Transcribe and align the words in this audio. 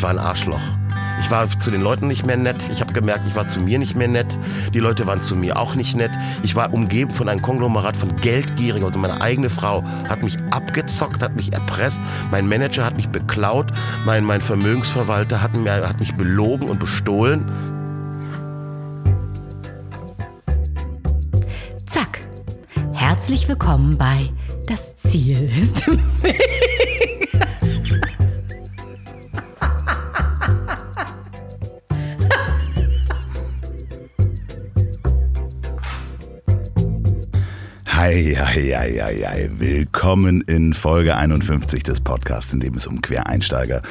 ich 0.00 0.04
war 0.04 0.10
ein 0.12 0.18
Arschloch. 0.18 0.62
Ich 1.20 1.30
war 1.30 1.46
zu 1.60 1.70
den 1.70 1.82
Leuten 1.82 2.08
nicht 2.08 2.24
mehr 2.24 2.38
nett. 2.38 2.70
Ich 2.72 2.80
habe 2.80 2.94
gemerkt, 2.94 3.20
ich 3.28 3.36
war 3.36 3.46
zu 3.50 3.60
mir 3.60 3.78
nicht 3.78 3.96
mehr 3.96 4.08
nett. 4.08 4.26
Die 4.72 4.78
Leute 4.78 5.06
waren 5.06 5.22
zu 5.22 5.36
mir 5.36 5.58
auch 5.58 5.74
nicht 5.74 5.94
nett. 5.94 6.12
Ich 6.42 6.56
war 6.56 6.72
umgeben 6.72 7.10
von 7.10 7.28
einem 7.28 7.42
Konglomerat 7.42 7.98
von 7.98 8.16
Geldgierigen. 8.16 8.86
Also 8.86 8.98
meine 8.98 9.20
eigene 9.20 9.50
Frau 9.50 9.84
hat 10.08 10.22
mich 10.22 10.38
abgezockt, 10.52 11.22
hat 11.22 11.36
mich 11.36 11.52
erpresst. 11.52 12.00
Mein 12.30 12.48
Manager 12.48 12.82
hat 12.82 12.96
mich 12.96 13.10
beklaut. 13.10 13.74
Mein, 14.06 14.24
mein 14.24 14.40
Vermögensverwalter 14.40 15.42
hat, 15.42 15.52
mir, 15.52 15.86
hat 15.86 16.00
mich 16.00 16.14
belogen 16.14 16.70
und 16.70 16.80
bestohlen. 16.80 17.44
Zack. 21.84 22.20
Herzlich 22.94 23.46
willkommen 23.48 23.98
bei 23.98 24.30
Das 24.66 24.96
Ziel 24.96 25.50
ist 25.60 25.86
im 25.86 26.00
Weg. 26.22 26.50
Hi. 38.10 39.48
Willkommen 39.52 40.40
in 40.40 40.74
Folge 40.74 41.16
51 41.16 41.84
des 41.84 42.00
Podcasts, 42.00 42.52
in 42.52 42.58
dem 42.58 42.74
es 42.74 42.88
um 42.88 43.00
Quereinsteiger, 43.00 43.82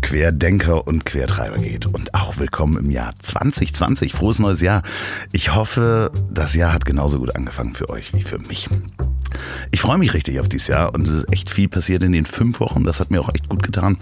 Querdenker 0.00 0.86
und 0.86 1.04
Quertreiber 1.04 1.58
geht. 1.58 1.84
Und 1.84 2.14
auch 2.14 2.38
willkommen 2.38 2.78
im 2.78 2.90
Jahr 2.90 3.12
2020. 3.20 4.14
Frohes 4.14 4.38
neues 4.38 4.62
Jahr. 4.62 4.82
Ich 5.30 5.54
hoffe, 5.54 6.10
das 6.30 6.54
Jahr 6.54 6.72
hat 6.72 6.86
genauso 6.86 7.18
gut 7.18 7.36
angefangen 7.36 7.74
für 7.74 7.90
euch 7.90 8.14
wie 8.14 8.22
für 8.22 8.38
mich. 8.38 8.66
Ich 9.72 9.82
freue 9.82 9.98
mich 9.98 10.14
richtig 10.14 10.40
auf 10.40 10.48
dieses 10.48 10.68
Jahr 10.68 10.94
und 10.94 11.06
es 11.06 11.10
ist 11.10 11.30
echt 11.30 11.50
viel 11.50 11.68
passiert 11.68 12.02
in 12.02 12.12
den 12.12 12.24
fünf 12.24 12.60
Wochen. 12.60 12.84
Das 12.84 12.98
hat 12.98 13.10
mir 13.10 13.20
auch 13.20 13.34
echt 13.34 13.50
gut 13.50 13.62
getan. 13.62 13.98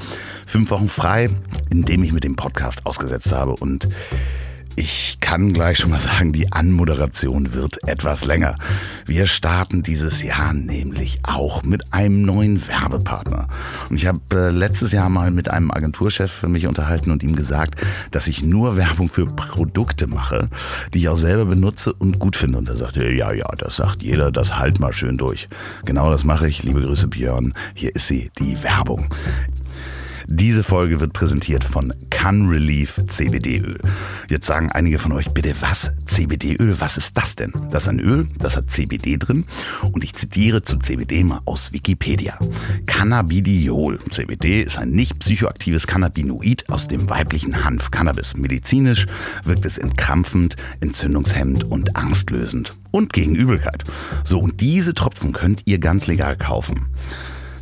Fünf 0.47 0.71
Wochen 0.71 0.89
frei, 0.89 1.31
indem 1.71 2.05
ich 2.05 2.13
mit 2.13 2.23
dem 2.23 2.37
Podcast 2.37 2.87
ausgesetzt 2.87 3.33
habe 3.33 3.57
und 3.57 3.89
ich 4.77 5.19
kann 5.21 5.53
gleich 5.53 5.79
schon 5.79 5.91
mal 5.91 6.01
sagen, 6.01 6.33
die 6.33 6.53
Anmoderation 6.53 7.55
wird 7.55 7.87
etwas 7.89 8.25
länger. 8.25 8.57
Wir 9.07 9.27
starten 9.27 9.83
dieses 9.83 10.23
Jahr 10.23 10.53
nämlich 10.53 11.21
auch 11.23 11.63
mit 11.63 11.93
einem 11.93 12.23
neuen 12.23 12.67
Werbepartner. 12.67 13.49
Und 13.89 13.97
ich 13.97 14.07
habe 14.07 14.21
äh, 14.33 14.51
letztes 14.51 14.93
Jahr 14.93 15.09
mal 15.09 15.31
mit 15.31 15.49
einem 15.49 15.71
Agenturchef 15.71 16.31
für 16.31 16.49
mich 16.49 16.67
unterhalten 16.67 17.11
und 17.11 17.23
ihm 17.23 17.37
gesagt, 17.37 17.81
dass 18.11 18.27
ich 18.27 18.43
nur 18.43 18.77
Werbung 18.77 19.09
für 19.09 19.27
Produkte 19.27 20.07
mache, 20.07 20.49
die 20.93 20.99
ich 20.99 21.09
auch 21.09 21.19
selber 21.19 21.45
benutze 21.45 21.93
und 21.93 22.19
gut 22.19 22.37
finde. 22.37 22.59
Und 22.59 22.69
er 22.69 22.77
sagte, 22.77 23.11
ja, 23.11 23.33
ja, 23.33 23.49
das 23.57 23.77
sagt 23.77 24.03
jeder, 24.03 24.33
das 24.33 24.59
halt 24.59 24.81
mal 24.81 24.93
schön 24.93 25.17
durch. 25.17 25.49
Genau 25.85 26.11
das 26.11 26.25
mache 26.25 26.49
ich. 26.49 26.63
Liebe 26.63 26.83
Grüße, 26.83 27.09
Björn. 27.09 27.53
Hier 27.75 27.95
ist 27.95 28.09
sie, 28.09 28.31
die 28.39 28.63
Werbung. 28.63 29.07
Diese 30.27 30.65
Folge 30.65 31.01
wird 31.01 31.13
präsentiert 31.13 31.65
von 31.65 31.93
Can 32.09 32.49
Relief 32.49 32.99
CBD-Öl. 33.07 33.79
Jetzt 34.29 34.47
sagen 34.47 34.73
einige 34.73 34.99
von 34.99 35.13
euch, 35.13 35.29
bitte 35.31 35.55
was? 35.61 35.93
CBD-Öl, 36.07 36.81
was 36.81 36.97
ist 36.97 37.17
das 37.17 37.37
denn? 37.37 37.53
Das 37.71 37.85
ist 37.85 37.89
ein 37.91 38.01
Öl, 38.01 38.27
das 38.39 38.57
hat 38.57 38.71
CBD 38.71 39.19
drin 39.19 39.45
und 39.93 40.03
ich 40.03 40.15
zitiere 40.15 40.63
zu 40.63 40.79
CBD 40.79 41.25
mal 41.25 41.41
aus 41.45 41.73
Wikipedia. 41.73 42.39
Cannabidiol. 42.87 43.99
CBD 44.11 44.63
ist 44.63 44.79
ein 44.79 44.91
nicht 44.91 45.19
psychoaktives 45.19 45.87
Cannabinoid 45.87 46.71
aus 46.71 46.89
dem 46.89 47.11
weiblichen 47.11 47.65
Hanf 47.65 47.91
Cannabis. 47.91 48.35
Medizinisch 48.35 49.07
wirkt 49.45 49.67
es 49.67 49.77
entkrampfend, 49.77 50.57
entzündungshemmend 50.81 51.65
und 51.65 51.97
angstlösend 51.97 52.73
und 52.93 53.13
gegen 53.13 53.35
Übelkeit. 53.35 53.85
So, 54.25 54.39
und 54.39 54.61
diese 54.61 54.95
Tropfen 54.95 55.33
könnt 55.33 55.63
ihr 55.67 55.79
ganz 55.79 56.07
legal 56.07 56.37
kaufen. 56.37 56.87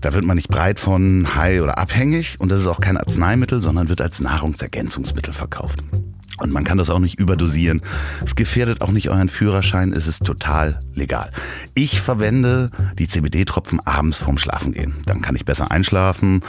Da 0.03 0.13
wird 0.13 0.25
man 0.25 0.37
nicht 0.37 0.49
breit 0.49 0.79
von, 0.79 1.35
high 1.35 1.63
oder 1.63 1.79
abhängig 1.79 2.37
und 2.39 2.51
das 2.51 2.61
ist 2.61 2.67
auch 2.67 2.81
kein 2.81 2.99
Arzneimittel, 2.99 3.63
sondern 3.63 3.89
wird 3.89 4.01
als 4.01 4.21
Nahrungsergänzungsmittel 4.21 5.33
verkauft. 5.33 5.83
Und 6.39 6.53
man 6.53 6.65
kann 6.65 6.77
das 6.77 6.91
auch 6.91 6.99
nicht 6.99 7.21
überdosieren. 7.21 7.83
Es 8.25 8.35
gefährdet 8.35 8.83
auch 8.83 8.91
nicht 8.91 9.11
euren 9.11 9.29
Führerschein. 9.29 9.93
Es 9.93 10.09
ist 10.09 10.25
total 10.25 10.81
legal. 10.93 11.31
Ich 11.75 12.01
verwende 12.01 12.71
die 12.99 13.07
CBD-Tropfen 13.07 13.79
abends 13.79 14.19
vorm 14.19 14.39
Schlafengehen. 14.39 14.95
Dann 15.07 15.23
kann 15.23 15.37
ich 15.37 15.45
besser 15.45 15.71
einschlafen. 15.71 16.43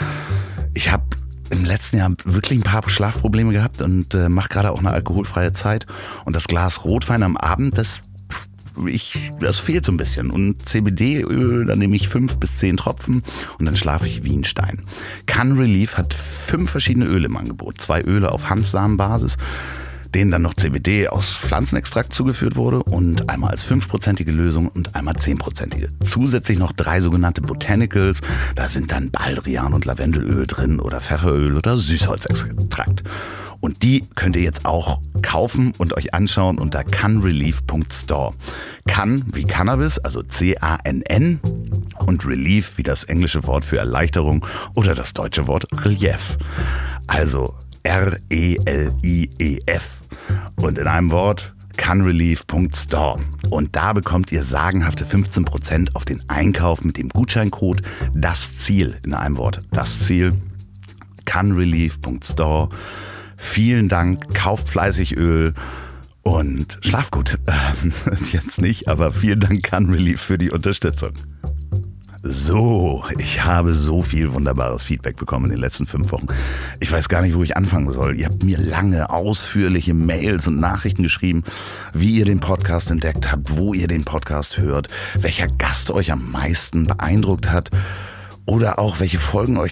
Ich 0.73 0.91
habe 0.91 1.03
im 1.51 1.63
letzten 1.63 1.97
Jahr 1.97 2.11
wirklich 2.25 2.57
ein 2.57 2.63
paar 2.63 2.89
Schlafprobleme 2.89 3.53
gehabt 3.53 3.83
und 3.83 4.15
äh, 4.15 4.29
mache 4.29 4.49
gerade 4.49 4.71
auch 4.71 4.79
eine 4.79 4.91
alkoholfreie 4.91 5.53
Zeit. 5.53 5.85
Und 6.25 6.35
das 6.35 6.47
Glas 6.47 6.85
Rotwein 6.85 7.21
am 7.21 7.37
Abend, 7.37 7.77
das 7.77 8.01
ich, 8.87 9.31
das 9.39 9.59
fehlt 9.59 9.85
so 9.85 9.91
ein 9.91 9.97
bisschen. 9.97 10.29
Und 10.29 10.67
CBD-Öl, 10.67 11.65
da 11.65 11.75
nehme 11.75 11.95
ich 11.95 12.07
fünf 12.09 12.37
bis 12.37 12.57
zehn 12.57 12.77
Tropfen 12.77 13.23
und 13.59 13.65
dann 13.65 13.75
schlafe 13.75 14.07
ich 14.07 14.23
wie 14.23 14.35
ein 14.35 14.43
Stein. 14.43 14.83
Can 15.25 15.53
Relief 15.53 15.97
hat 15.97 16.13
fünf 16.13 16.71
verschiedene 16.71 17.05
Öle 17.05 17.25
im 17.25 17.37
Angebot. 17.37 17.81
Zwei 17.81 18.01
Öle 18.01 18.31
auf 18.31 18.49
Hanfsamenbasis 18.49 19.37
denen 20.13 20.31
dann 20.31 20.41
noch 20.41 20.53
CBD 20.53 21.07
aus 21.07 21.29
Pflanzenextrakt 21.29 22.13
zugeführt 22.13 22.55
wurde 22.55 22.83
und 22.83 23.29
einmal 23.29 23.51
als 23.51 23.63
fünfprozentige 23.63 24.31
Lösung 24.31 24.67
und 24.69 24.95
einmal 24.95 25.15
zehnprozentige. 25.15 25.89
Zusätzlich 26.03 26.57
noch 26.57 26.71
drei 26.71 27.01
sogenannte 27.01 27.41
Botanicals, 27.41 28.21
da 28.55 28.69
sind 28.69 28.91
dann 28.91 29.11
Baldrian 29.11 29.73
und 29.73 29.85
Lavendelöl 29.85 30.47
drin 30.47 30.79
oder 30.79 31.01
Pfefferöl 31.01 31.57
oder 31.57 31.77
Süßholzextrakt. 31.77 33.03
Und 33.63 33.81
die 33.81 34.03
könnt 34.15 34.35
ihr 34.35 34.41
jetzt 34.41 34.65
auch 34.65 34.99
kaufen 35.21 35.71
und 35.77 35.95
euch 35.95 36.13
anschauen 36.13 36.57
unter 36.57 36.83
canrelief.store. 36.83 38.33
Can 38.87 39.23
wie 39.33 39.45
Cannabis, 39.45 39.99
also 39.99 40.21
C-A-N-N 40.21 41.39
und 42.05 42.27
Relief 42.27 42.77
wie 42.77 42.83
das 42.83 43.05
englische 43.05 43.47
Wort 43.47 43.63
für 43.63 43.77
Erleichterung 43.77 44.45
oder 44.75 44.95
das 44.95 45.13
deutsche 45.13 45.47
Wort 45.47 45.65
Relief. 45.85 46.37
Also 47.07 47.55
R-E-L-I-E-F. 47.83 49.83
Und 50.55 50.77
in 50.77 50.87
einem 50.87 51.11
Wort 51.11 51.53
canrelief.store. 51.77 53.19
Und 53.49 53.75
da 53.75 53.93
bekommt 53.93 54.31
ihr 54.31 54.43
sagenhafte 54.43 55.05
15% 55.05 55.95
auf 55.95 56.05
den 56.05 56.27
Einkauf 56.29 56.83
mit 56.83 56.97
dem 56.97 57.09
Gutscheincode 57.09 57.81
Das 58.13 58.57
Ziel 58.57 58.97
in 59.03 59.13
einem 59.13 59.37
Wort. 59.37 59.61
Das 59.71 59.99
Ziel 59.99 60.33
canrelief.store. 61.25 62.69
Vielen 63.37 63.89
Dank, 63.89 64.33
kauft 64.33 64.69
fleißig 64.69 65.17
Öl 65.17 65.53
und 66.21 66.79
schlaf 66.81 67.11
gut. 67.11 67.39
Jetzt 68.31 68.61
nicht, 68.61 68.87
aber 68.87 69.11
vielen 69.11 69.41
Dank 69.41 69.63
Can 69.63 69.89
Relief 69.89 70.21
für 70.21 70.37
die 70.37 70.51
Unterstützung. 70.51 71.13
So, 72.25 73.03
ich 73.19 73.43
habe 73.43 73.73
so 73.73 74.01
viel 74.01 74.31
wunderbares 74.31 74.83
Feedback 74.83 75.17
bekommen 75.17 75.47
in 75.47 75.51
den 75.51 75.59
letzten 75.59 75.87
fünf 75.87 76.13
Wochen. 76.13 76.27
Ich 76.79 76.89
weiß 76.89 77.09
gar 77.09 77.21
nicht, 77.21 77.35
wo 77.35 77.43
ich 77.43 77.57
anfangen 77.57 77.91
soll. 77.91 78.17
Ihr 78.17 78.27
habt 78.27 78.43
mir 78.43 78.57
lange, 78.57 79.09
ausführliche 79.09 79.93
Mails 79.93 80.47
und 80.47 80.57
Nachrichten 80.57 81.03
geschrieben, 81.03 81.43
wie 81.93 82.15
ihr 82.15 82.23
den 82.23 82.39
Podcast 82.39 82.91
entdeckt 82.91 83.29
habt, 83.29 83.57
wo 83.57 83.73
ihr 83.73 83.89
den 83.89 84.05
Podcast 84.05 84.57
hört, 84.57 84.87
welcher 85.15 85.49
Gast 85.49 85.91
euch 85.91 86.13
am 86.13 86.31
meisten 86.31 86.87
beeindruckt 86.87 87.51
hat 87.51 87.71
oder 88.45 88.79
auch 88.79 88.99
welche 88.99 89.19
Folgen 89.19 89.57
euch 89.57 89.71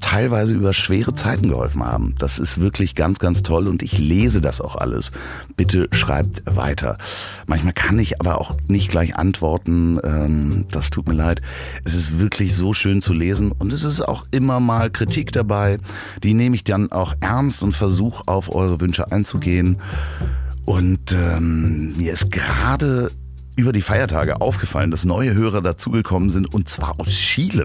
teilweise 0.00 0.52
über 0.52 0.72
schwere 0.72 1.14
Zeiten 1.14 1.48
geholfen 1.48 1.84
haben. 1.84 2.14
Das 2.18 2.38
ist 2.38 2.60
wirklich 2.60 2.94
ganz, 2.94 3.18
ganz 3.18 3.42
toll 3.42 3.66
und 3.66 3.82
ich 3.82 3.98
lese 3.98 4.40
das 4.40 4.60
auch 4.60 4.76
alles. 4.76 5.10
Bitte 5.56 5.88
schreibt 5.90 6.42
weiter. 6.46 6.98
Manchmal 7.46 7.72
kann 7.72 7.98
ich 7.98 8.20
aber 8.20 8.40
auch 8.40 8.56
nicht 8.68 8.90
gleich 8.90 9.16
antworten. 9.16 9.98
Ähm, 10.04 10.66
das 10.70 10.90
tut 10.90 11.08
mir 11.08 11.14
leid. 11.14 11.42
Es 11.84 11.94
ist 11.94 12.18
wirklich 12.18 12.54
so 12.54 12.74
schön 12.74 13.02
zu 13.02 13.12
lesen 13.12 13.50
und 13.52 13.72
es 13.72 13.82
ist 13.82 14.00
auch 14.00 14.26
immer 14.30 14.60
mal 14.60 14.90
Kritik 14.90 15.32
dabei. 15.32 15.78
Die 16.22 16.34
nehme 16.34 16.54
ich 16.54 16.64
dann 16.64 16.92
auch 16.92 17.14
ernst 17.20 17.62
und 17.62 17.72
versuche 17.72 18.22
auf 18.26 18.54
eure 18.54 18.80
Wünsche 18.80 19.10
einzugehen. 19.10 19.78
Und 20.64 21.12
ähm, 21.12 21.92
mir 21.96 22.12
ist 22.12 22.30
gerade 22.30 23.10
über 23.56 23.72
die 23.72 23.82
Feiertage 23.82 24.40
aufgefallen, 24.40 24.90
dass 24.90 25.04
neue 25.04 25.34
Hörer 25.34 25.62
dazugekommen 25.62 26.30
sind 26.30 26.52
und 26.52 26.68
zwar 26.68 27.00
aus 27.00 27.08
Chile. 27.08 27.64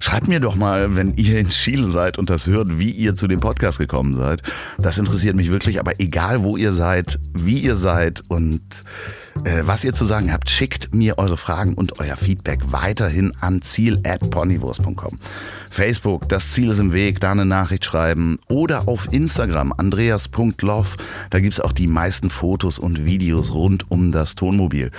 Schreibt 0.00 0.26
mir 0.26 0.40
doch 0.40 0.56
mal, 0.56 0.96
wenn 0.96 1.14
ihr 1.14 1.38
in 1.38 1.50
Chile 1.50 1.90
seid 1.90 2.18
und 2.18 2.30
das 2.30 2.46
hört, 2.46 2.78
wie 2.78 2.90
ihr 2.90 3.14
zu 3.14 3.28
dem 3.28 3.40
Podcast 3.40 3.78
gekommen 3.78 4.14
seid. 4.14 4.42
Das 4.78 4.98
interessiert 4.98 5.36
mich 5.36 5.50
wirklich, 5.50 5.78
aber 5.78 6.00
egal 6.00 6.42
wo 6.42 6.56
ihr 6.56 6.72
seid, 6.72 7.20
wie 7.34 7.58
ihr 7.58 7.76
seid 7.76 8.22
und 8.28 8.82
was 9.64 9.84
ihr 9.84 9.92
zu 9.92 10.04
sagen 10.04 10.32
habt, 10.32 10.50
schickt 10.50 10.94
mir 10.94 11.18
eure 11.18 11.36
Fragen 11.36 11.74
und 11.74 12.00
euer 12.00 12.16
Feedback 12.16 12.60
weiterhin 12.66 13.32
an 13.40 13.62
ziel@ponywurst.com. 13.62 15.18
Facebook, 15.70 16.28
das 16.28 16.52
Ziel 16.52 16.70
ist 16.70 16.78
im 16.78 16.92
Weg, 16.92 17.20
da 17.20 17.32
eine 17.32 17.44
Nachricht 17.44 17.84
schreiben 17.84 18.38
oder 18.48 18.88
auf 18.88 19.12
Instagram 19.12 19.72
andreas.love, 19.76 20.96
da 21.30 21.40
gibt's 21.40 21.60
auch 21.60 21.72
die 21.72 21.86
meisten 21.86 22.30
Fotos 22.30 22.78
und 22.78 23.04
Videos 23.04 23.52
rund 23.52 23.90
um 23.90 24.12
das 24.12 24.34
Tonmobil. 24.34 24.90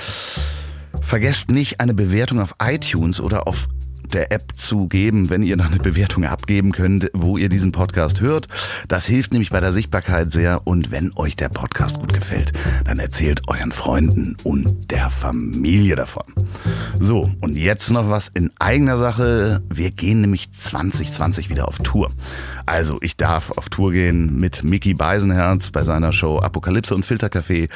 Vergesst 1.02 1.52
nicht 1.52 1.80
eine 1.80 1.94
Bewertung 1.94 2.40
auf 2.40 2.56
iTunes 2.62 3.20
oder 3.20 3.48
auf 3.48 3.68
der 4.14 4.32
App 4.32 4.54
zu 4.58 4.88
geben, 4.88 5.30
wenn 5.30 5.44
ihr 5.44 5.58
noch 5.58 5.68
eine 5.72 5.78
Bewertung 5.78 6.24
abgeben 6.26 6.72
könnt, 6.72 7.10
wo 7.14 7.38
ihr 7.38 7.50
diesen 7.50 7.72
Podcast 7.72 8.22
hört. 8.22 8.48
Das 8.88 9.06
hilft 9.06 9.32
nämlich 9.32 9.50
bei 9.50 9.60
der 9.60 9.74
Sichtbarkeit 9.74 10.32
sehr. 10.32 10.66
Und 10.66 10.92
wenn 10.92 11.12
euch 11.16 11.36
der 11.36 11.50
Podcast 11.50 11.98
gut 12.00 12.14
gefällt, 12.14 12.54
dann 12.86 13.00
erzählt 13.00 13.42
euren 13.48 13.72
Freunden 13.72 14.36
und 14.44 14.92
der 14.92 15.10
Familie 15.10 15.96
davon. 15.96 16.26
So, 17.00 17.30
und 17.40 17.56
jetzt 17.56 17.90
noch 17.92 18.10
was 18.10 18.30
in 18.34 18.52
eigener 18.60 18.98
Sache. 18.98 19.62
Wir 19.70 19.92
gehen 19.92 20.22
nämlich 20.22 20.52
2020 20.52 21.50
wieder 21.50 21.68
auf 21.68 21.78
Tour. 21.80 22.10
Also, 22.70 23.00
ich 23.02 23.18
darf 23.18 23.50
auf 23.58 23.70
Tour 23.70 23.94
gehen 23.94 24.40
mit 24.40 24.64
Mickey 24.64 24.94
Beisenherz 24.94 25.72
bei 25.72 25.82
seiner 25.82 26.14
Show 26.14 26.38
Apokalypse 26.38 26.94
und 26.94 27.04
Filtercafé. 27.04 27.68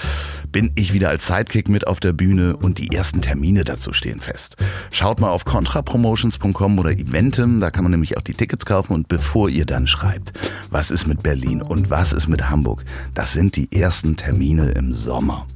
Bin 0.51 0.69
ich 0.75 0.93
wieder 0.93 1.09
als 1.09 1.25
Sidekick 1.25 1.67
mit 1.67 1.87
auf 1.87 1.99
der 1.99 2.13
Bühne 2.13 2.55
und 2.55 2.77
die 2.77 2.91
ersten 2.95 3.23
Termine 3.23 3.63
dazu 3.63 3.91
stehen 3.91 4.19
fest. 4.19 4.55
Schaut 4.91 5.19
mal 5.19 5.31
auf 5.31 5.45
contrapromotions.com 5.45 6.77
oder 6.77 6.91
Eventim, 6.91 7.59
da 7.59 7.71
kann 7.71 7.85
man 7.85 7.89
nämlich 7.89 8.17
auch 8.17 8.21
die 8.21 8.35
Tickets 8.35 8.67
kaufen 8.67 8.93
und 8.93 9.07
bevor 9.07 9.49
ihr 9.49 9.65
dann 9.65 9.87
schreibt, 9.87 10.33
was 10.69 10.91
ist 10.91 11.07
mit 11.07 11.23
Berlin 11.23 11.63
und 11.63 11.89
was 11.89 12.13
ist 12.13 12.27
mit 12.27 12.51
Hamburg, 12.51 12.85
das 13.15 13.33
sind 13.33 13.55
die 13.55 13.71
ersten 13.71 14.15
Termine 14.15 14.73
im 14.73 14.93
Sommer. 14.93 15.47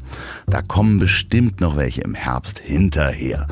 Da 0.47 0.63
kommen 0.63 0.97
bestimmt 0.97 1.61
noch 1.61 1.77
welche 1.77 2.01
im 2.01 2.15
Herbst 2.15 2.57
hinterher. 2.57 3.45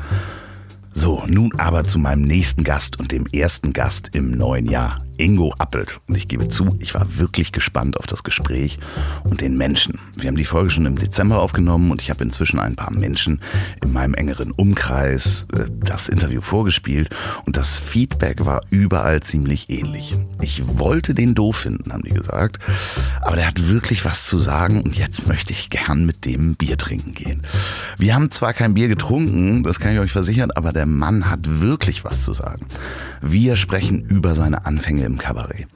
So, 0.92 1.22
nun 1.28 1.52
aber 1.58 1.84
zu 1.84 2.00
meinem 2.00 2.22
nächsten 2.22 2.64
Gast 2.64 2.98
und 2.98 3.12
dem 3.12 3.26
ersten 3.26 3.72
Gast 3.72 4.16
im 4.16 4.32
neuen 4.32 4.66
Jahr. 4.68 5.05
Ingo 5.18 5.54
Appelt. 5.58 6.00
Und 6.06 6.16
ich 6.16 6.28
gebe 6.28 6.48
zu, 6.48 6.76
ich 6.80 6.94
war 6.94 7.16
wirklich 7.16 7.52
gespannt 7.52 7.98
auf 7.98 8.06
das 8.06 8.22
Gespräch 8.22 8.78
und 9.24 9.40
den 9.40 9.56
Menschen. 9.56 9.98
Wir 10.16 10.28
haben 10.28 10.36
die 10.36 10.44
Folge 10.44 10.70
schon 10.70 10.86
im 10.86 10.96
Dezember 10.96 11.40
aufgenommen 11.40 11.90
und 11.90 12.02
ich 12.02 12.10
habe 12.10 12.24
inzwischen 12.24 12.58
ein 12.58 12.76
paar 12.76 12.92
Menschen 12.92 13.40
in 13.82 13.92
meinem 13.92 14.14
engeren 14.14 14.52
Umkreis 14.52 15.46
äh, 15.52 15.64
das 15.80 16.08
Interview 16.08 16.40
vorgespielt 16.40 17.10
und 17.44 17.56
das 17.56 17.78
Feedback 17.78 18.44
war 18.44 18.62
überall 18.70 19.22
ziemlich 19.22 19.70
ähnlich. 19.70 20.14
Ich 20.40 20.62
wollte 20.78 21.14
den 21.14 21.34
doof 21.34 21.56
finden, 21.56 21.92
haben 21.92 22.02
die 22.02 22.10
gesagt, 22.10 22.58
aber 23.22 23.36
der 23.36 23.46
hat 23.46 23.68
wirklich 23.68 24.04
was 24.04 24.24
zu 24.24 24.38
sagen 24.38 24.82
und 24.82 24.96
jetzt 24.96 25.26
möchte 25.26 25.52
ich 25.52 25.70
gern 25.70 26.06
mit 26.06 26.24
dem 26.24 26.54
Bier 26.56 26.76
trinken 26.76 27.14
gehen. 27.14 27.42
Wir 27.98 28.14
haben 28.14 28.30
zwar 28.30 28.52
kein 28.52 28.74
Bier 28.74 28.88
getrunken, 28.88 29.62
das 29.62 29.80
kann 29.80 29.92
ich 29.92 29.98
euch 29.98 30.12
versichern, 30.12 30.50
aber 30.50 30.72
der 30.72 30.86
Mann 30.86 31.30
hat 31.30 31.60
wirklich 31.60 32.04
was 32.04 32.24
zu 32.24 32.32
sagen. 32.32 32.66
Wir 33.22 33.56
sprechen 33.56 34.00
über 34.00 34.34
seine 34.34 34.66
Anfänge 34.66 35.05
im 35.06 35.18
Kabarett. 35.18 35.66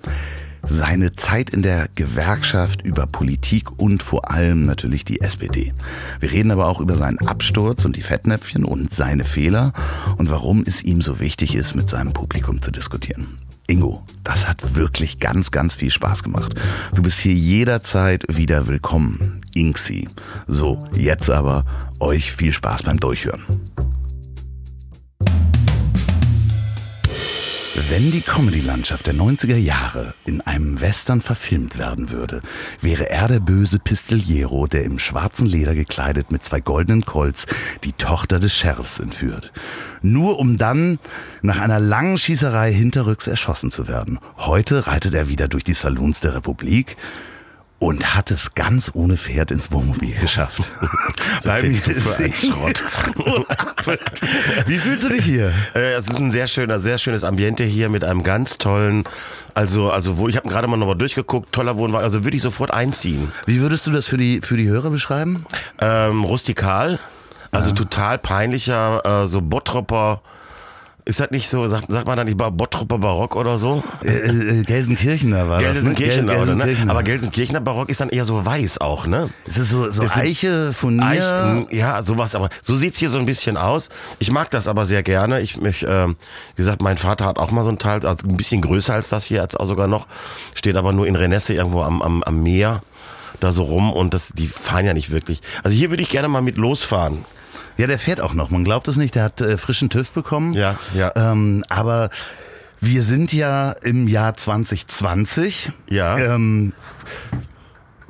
Seine 0.62 1.12
Zeit 1.12 1.50
in 1.50 1.62
der 1.62 1.88
Gewerkschaft, 1.94 2.82
über 2.82 3.06
Politik 3.06 3.80
und 3.80 4.02
vor 4.02 4.30
allem 4.30 4.62
natürlich 4.64 5.04
die 5.04 5.20
SPD. 5.20 5.72
Wir 6.20 6.30
reden 6.30 6.50
aber 6.50 6.66
auch 6.66 6.80
über 6.80 6.96
seinen 6.96 7.18
Absturz 7.26 7.84
und 7.84 7.96
die 7.96 8.02
Fettnäpfchen 8.02 8.64
und 8.64 8.92
seine 8.92 9.24
Fehler 9.24 9.72
und 10.18 10.30
warum 10.30 10.62
es 10.66 10.82
ihm 10.82 11.00
so 11.00 11.18
wichtig 11.18 11.54
ist, 11.54 11.74
mit 11.74 11.88
seinem 11.88 12.12
Publikum 12.12 12.60
zu 12.60 12.70
diskutieren. 12.70 13.26
Ingo, 13.66 14.02
das 14.24 14.48
hat 14.48 14.74
wirklich 14.74 15.20
ganz, 15.20 15.50
ganz 15.52 15.76
viel 15.76 15.90
Spaß 15.90 16.24
gemacht. 16.24 16.54
Du 16.94 17.02
bist 17.02 17.20
hier 17.20 17.34
jederzeit 17.34 18.24
wieder 18.28 18.66
willkommen. 18.66 19.40
Inksi. 19.54 20.08
So, 20.48 20.84
jetzt 20.96 21.30
aber 21.30 21.64
euch 22.00 22.32
viel 22.32 22.52
Spaß 22.52 22.82
beim 22.82 22.98
Durchhören. 22.98 23.44
Wenn 27.90 28.12
die 28.12 28.20
Comedy-Landschaft 28.20 29.08
der 29.08 29.14
90er 29.14 29.56
Jahre 29.56 30.14
in 30.24 30.40
einem 30.42 30.80
Western 30.80 31.20
verfilmt 31.20 31.76
werden 31.76 32.10
würde, 32.10 32.40
wäre 32.80 33.10
er 33.10 33.26
der 33.26 33.40
böse 33.40 33.80
Pistoliero, 33.80 34.68
der 34.68 34.84
im 34.84 35.00
schwarzen 35.00 35.44
Leder 35.44 35.74
gekleidet 35.74 36.30
mit 36.30 36.44
zwei 36.44 36.60
goldenen 36.60 37.04
Colts 37.04 37.46
die 37.82 37.92
Tochter 37.92 38.38
des 38.38 38.54
Sheriffs 38.54 39.00
entführt. 39.00 39.52
Nur 40.02 40.38
um 40.38 40.56
dann 40.56 41.00
nach 41.42 41.58
einer 41.58 41.80
langen 41.80 42.16
Schießerei 42.16 42.72
hinterrücks 42.72 43.26
erschossen 43.26 43.72
zu 43.72 43.88
werden. 43.88 44.20
Heute 44.36 44.86
reitet 44.86 45.14
er 45.14 45.28
wieder 45.28 45.48
durch 45.48 45.64
die 45.64 45.74
Saloons 45.74 46.20
der 46.20 46.36
Republik 46.36 46.96
und 47.80 48.14
hat 48.14 48.30
es 48.30 48.54
ganz 48.54 48.90
ohne 48.94 49.16
Pferd 49.16 49.50
ins 49.50 49.72
Wohnmobil 49.72 50.14
geschafft. 50.14 50.70
Erzählst 51.44 51.86
du 51.86 51.94
für 51.94 52.16
einen 52.16 52.32
Schrott? 52.32 52.84
Wie 54.66 54.76
fühlst 54.78 55.04
du 55.04 55.08
dich 55.08 55.24
hier? 55.24 55.52
Äh, 55.74 55.94
Es 55.94 56.06
ist 56.06 56.18
ein 56.18 56.30
sehr 56.30 56.46
schöner, 56.46 56.78
sehr 56.78 56.98
schönes 56.98 57.24
Ambiente 57.24 57.64
hier 57.64 57.88
mit 57.88 58.04
einem 58.04 58.22
ganz 58.22 58.58
tollen, 58.58 59.04
also, 59.54 59.90
also 59.90 60.18
wo 60.18 60.28
ich 60.28 60.36
habe 60.36 60.48
gerade 60.48 60.68
mal 60.68 60.76
nochmal 60.76 60.94
durchgeguckt, 60.96 61.52
toller 61.52 61.76
Wohnwagen, 61.78 62.04
also 62.04 62.22
würde 62.22 62.36
ich 62.36 62.42
sofort 62.42 62.70
einziehen. 62.70 63.32
Wie 63.46 63.60
würdest 63.62 63.86
du 63.86 63.90
das 63.90 64.06
für 64.06 64.18
die, 64.18 64.42
für 64.42 64.58
die 64.58 64.68
Hörer 64.68 64.90
beschreiben? 64.90 65.46
Ähm, 65.80 66.22
rustikal, 66.24 66.98
also 67.50 67.72
total 67.72 68.18
peinlicher, 68.18 69.24
äh, 69.24 69.26
so 69.26 69.40
Bottropper. 69.40 70.20
Ist 71.10 71.18
das 71.18 71.32
nicht 71.32 71.48
so, 71.48 71.66
sagt, 71.66 71.90
sagt 71.90 72.06
man 72.06 72.16
dann 72.16 72.26
nicht 72.28 72.38
Ba- 72.38 72.50
Bottropper 72.50 72.98
Barock 72.98 73.34
oder 73.34 73.58
so? 73.58 73.82
Äh, 74.04 74.10
äh, 74.10 74.62
Gelsenkirchener 74.62 75.48
war 75.48 75.58
Gelsenkirchener, 75.58 76.34
das, 76.34 76.36
ne? 76.36 76.42
oder, 76.42 76.52
ne? 76.52 76.58
Gelsenkirchener. 76.58 76.90
Aber 76.92 77.02
Gelsenkirchener 77.02 77.60
Barock 77.60 77.88
ist 77.88 78.00
dann 78.00 78.10
eher 78.10 78.22
so 78.24 78.46
weiß 78.46 78.80
auch, 78.80 79.08
ne? 79.08 79.28
ist 79.44 79.58
das 79.58 79.70
so, 79.70 79.90
so 79.90 80.02
sind 80.02 80.16
Eiche 80.16 80.72
von 80.72 81.00
Eichen, 81.00 81.66
ja, 81.72 82.00
sowas, 82.04 82.36
aber 82.36 82.48
so 82.62 82.76
sieht's 82.76 83.00
hier 83.00 83.08
so 83.08 83.18
ein 83.18 83.26
bisschen 83.26 83.56
aus. 83.56 83.88
Ich 84.20 84.30
mag 84.30 84.50
das 84.50 84.68
aber 84.68 84.86
sehr 84.86 85.02
gerne. 85.02 85.40
Ich 85.40 85.60
mich, 85.60 85.84
ähm, 85.84 86.14
wie 86.54 86.62
gesagt, 86.62 86.80
mein 86.80 86.96
Vater 86.96 87.24
hat 87.26 87.40
auch 87.40 87.50
mal 87.50 87.64
so 87.64 87.70
ein 87.70 87.78
Teil, 87.80 88.06
also 88.06 88.28
ein 88.28 88.36
bisschen 88.36 88.60
größer 88.60 88.94
als 88.94 89.08
das 89.08 89.24
hier, 89.24 89.40
als 89.42 89.56
auch 89.56 89.66
sogar 89.66 89.88
noch, 89.88 90.06
steht 90.54 90.76
aber 90.76 90.92
nur 90.92 91.08
in 91.08 91.16
Renesse 91.16 91.54
irgendwo 91.54 91.82
am, 91.82 92.02
am, 92.02 92.22
am 92.22 92.40
Meer 92.40 92.82
da 93.40 93.50
so 93.50 93.64
rum 93.64 93.92
und 93.92 94.14
das, 94.14 94.30
die 94.32 94.46
fahren 94.46 94.86
ja 94.86 94.94
nicht 94.94 95.10
wirklich. 95.10 95.40
Also 95.64 95.76
hier 95.76 95.90
würde 95.90 96.04
ich 96.04 96.08
gerne 96.08 96.28
mal 96.28 96.40
mit 96.40 96.56
losfahren. 96.56 97.24
Ja, 97.80 97.86
der 97.86 97.98
fährt 97.98 98.20
auch 98.20 98.34
noch. 98.34 98.50
Man 98.50 98.62
glaubt 98.62 98.88
es 98.88 98.98
nicht, 98.98 99.14
der 99.14 99.22
hat 99.22 99.40
äh, 99.40 99.56
frischen 99.56 99.88
TÜV 99.88 100.12
bekommen. 100.12 100.52
Ja, 100.52 100.78
ja. 100.92 101.12
Ähm, 101.16 101.64
aber 101.70 102.10
wir 102.78 103.02
sind 103.02 103.32
ja 103.32 103.72
im 103.72 104.06
Jahr 104.06 104.36
2020. 104.36 105.72
Ja. 105.88 106.18
Ähm, 106.18 106.74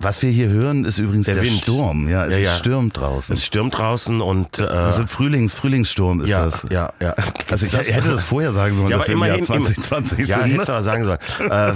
was 0.01 0.23
wir 0.23 0.31
hier 0.31 0.49
hören, 0.49 0.85
ist 0.87 0.99
übrigens 0.99 1.27
der, 1.27 1.35
Der. 1.37 1.45
Sturm. 1.45 2.09
Ja, 2.09 2.25
es 2.25 2.35
Ja, 2.35 2.41
ja. 2.41 2.57
stürmt 2.57 2.97
draußen. 2.97 3.35
Es 3.35 3.45
stürmt 3.45 3.77
draußen 3.77 4.21
und 4.21 4.59
äh, 4.59 4.63
also 4.63 5.07
Frühlings, 5.07 5.53
Frühlingssturm 5.53 6.23
ist 6.23 6.31
ja, 6.31 6.45
das. 6.47 6.67
ja, 6.71 6.93
ja. 7.01 7.15
Also 7.51 7.67
ich 7.67 7.73
das- 7.73 7.93
hätte 7.93 8.09
das 8.11 8.25
vorher 8.25 8.53
sagen 8.53 8.77
sollen, 8.77 8.89
Ja, 8.91 8.97
dass 8.97 9.07
aber 9.09 9.21
wir 9.21 9.25
im 9.27 9.29
Jahr 9.29 9.39
immerhin. 9.39 9.75
2020 9.75 10.27
ja, 10.29 10.39
sind. 10.39 10.47
ne? 10.47 10.53
hättest 10.55 10.69
du 10.69 10.73
aber 10.73 10.83
sagen 10.83 11.05
sollen. 11.05 11.19
Äh, 11.51 11.73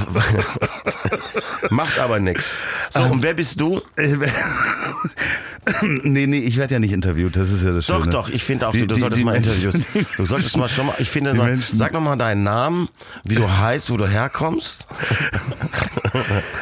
macht 1.70 1.98
aber 1.98 2.18
nichts. 2.20 2.54
So, 2.90 3.00
Ähm, 3.00 3.10
und 3.12 3.22
wer 3.22 3.34
bist 3.34 3.60
du? 3.60 3.80
nee, 5.82 6.26
nee, 6.26 6.38
ich 6.38 6.56
werde 6.56 6.74
ja 6.74 6.78
nicht 6.80 6.92
interviewt, 6.92 7.36
das 7.36 7.50
ist 7.50 7.64
ja 7.64 7.72
das 7.72 7.86
Doch, 7.86 8.00
Schöne. 8.00 8.10
doch, 8.10 8.28
ich 8.28 8.44
finde 8.44 8.68
auch, 8.68 8.72
Die- 8.72 8.86
du 8.86 8.94
die- 8.94 9.00
solltest 9.00 9.20
die 9.20 9.24
mal 9.24 9.36
Interviews. 9.36 9.74
Du 10.16 10.24
solltest 10.26 10.56
mal 10.56 10.68
schon 10.68 10.86
mal, 10.86 10.94
ich 10.98 11.10
finde, 11.10 11.34
noch, 11.34 11.48
sag 11.72 11.92
noch 11.92 12.00
mal 12.00 12.16
deinen 12.16 12.42
Namen, 12.42 12.88
wie 13.24 13.34
du 13.36 13.48
heißt, 13.50 13.90
wo 13.90 13.96
du 13.96 14.06
herkommst. 14.06 14.86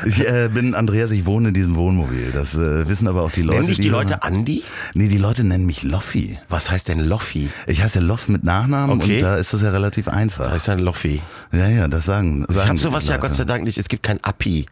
Ich 0.07 0.21
äh, 0.27 0.49
bin 0.53 0.75
Andreas, 0.75 1.11
ich 1.11 1.27
wohne 1.27 1.52
in 1.53 1.55
diesem 1.55 1.77
Wohnmobil. 1.77 2.31
Das 2.33 2.55
äh, 2.55 2.89
wissen 2.89 3.07
aber 3.07 3.23
auch 3.23 3.31
die 3.31 3.43
Leute. 3.43 3.59
Nennen 3.59 3.69
dich 3.69 3.77
die 3.81 3.91
hören- 3.91 4.09
Leute 4.09 4.23
Andi? 4.23 4.63
Nee, 4.95 5.09
die 5.09 5.19
Leute 5.19 5.45
nennen 5.45 5.67
mich 5.67 5.83
Loffi. 5.83 6.39
Was 6.49 6.71
heißt 6.71 6.89
denn 6.89 7.01
Loffi? 7.01 7.51
Ich 7.67 7.83
heiße 7.83 7.99
ja 7.99 8.05
Loff 8.05 8.29
mit 8.29 8.43
Nachnamen 8.43 8.99
Okay. 9.01 9.17
und 9.17 9.23
da 9.23 9.37
ist 9.37 9.53
das 9.53 9.61
ja 9.61 9.71
relativ 9.71 10.09
einfach. 10.09 10.47
Was 10.47 10.53
heißt 10.53 10.69
denn 10.69 10.79
Loffi? 10.79 11.21
Ja, 11.53 11.69
ja, 11.69 11.89
das 11.89 12.07
sagen. 12.07 12.47
Ich 12.49 12.55
sagen 12.57 12.69
habe 12.71 12.77
die 12.79 12.83
sowas 12.83 13.07
ja. 13.07 13.19
Gott 13.19 13.35
sei 13.35 13.45
Dank 13.45 13.65
nicht. 13.65 13.77
Es 13.77 13.89
gibt 13.89 14.03
kein 14.03 14.23
Api. 14.25 14.65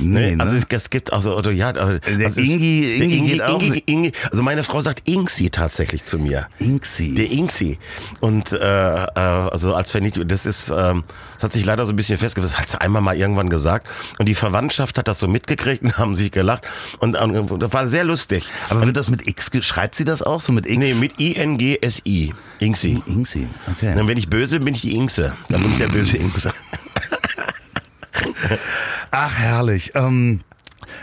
Nee, 0.00 0.36
Also 0.38 0.54
ne? 0.54 0.58
es, 0.60 0.66
es 0.82 0.90
gibt 0.90 1.12
also 1.12 1.36
oder 1.36 1.50
ja, 1.50 1.72
Der 1.72 1.82
also 1.84 2.00
es- 2.10 2.36
Ingi- 2.36 2.98
der 2.98 3.06
Ingi 3.06 3.28
geht 3.30 3.42
auch 3.42 3.60
Ingi, 3.62 3.82
Ingi, 3.86 4.12
also 4.30 4.42
meine 4.42 4.62
Frau 4.64 4.80
sagt 4.80 5.08
Ingsi 5.08 5.50
tatsächlich 5.50 6.04
zu 6.04 6.18
mir. 6.18 6.46
Inksi. 6.58 7.14
Der 7.14 7.30
Ingsi. 7.30 7.78
Und 8.20 8.52
äh, 8.52 8.56
äh, 8.58 9.08
also 9.14 9.74
als 9.74 9.90
Vernichtung, 9.90 10.26
das 10.28 10.46
ist, 10.46 10.70
ähm, 10.74 11.04
das 11.34 11.44
hat 11.44 11.52
sich 11.52 11.64
leider 11.64 11.84
so 11.86 11.92
ein 11.92 11.96
bisschen 11.96 12.18
festgesetzt, 12.18 12.54
das 12.54 12.60
hat 12.60 12.68
sie 12.70 12.80
einmal 12.80 13.02
mal 13.02 13.16
irgendwann 13.16 13.48
gesagt. 13.50 13.86
Und 14.18 14.26
die 14.26 14.34
Verwandtschaft 14.34 14.98
hat 14.98 15.08
das 15.08 15.18
so 15.18 15.28
mitgekriegt 15.28 15.82
und 15.82 15.98
haben 15.98 16.16
sich 16.16 16.30
gelacht. 16.30 16.66
Und, 16.98 17.16
und 17.16 17.62
das 17.62 17.72
war 17.72 17.86
sehr 17.88 18.04
lustig. 18.04 18.44
aber 18.68 18.86
wird 18.86 18.96
das 18.96 19.08
mit 19.10 19.26
X, 19.26 19.50
schreibt 19.62 19.94
sie 19.94 20.04
das 20.04 20.22
auch 20.22 20.40
so 20.40 20.52
mit 20.52 20.66
X? 20.66 20.78
Nee, 20.78 20.94
mit 20.94 21.18
I-N-G-S-I. 21.20 22.32
Ingsi. 22.60 23.02
Inksi, 23.06 23.48
okay. 23.70 23.94
Dann 23.96 24.06
wenn 24.08 24.18
ich 24.18 24.28
böse 24.28 24.56
bin, 24.58 24.66
bin 24.66 24.74
ich 24.74 24.82
die 24.82 24.94
Ingse. 24.94 25.34
Dann 25.48 25.62
bin 25.62 25.70
ich 25.72 25.78
der 25.78 25.88
böse 25.88 26.16
Ingse. 26.18 26.52
Ach, 29.10 29.38
herrlich. 29.38 29.92
Ähm, 29.94 30.40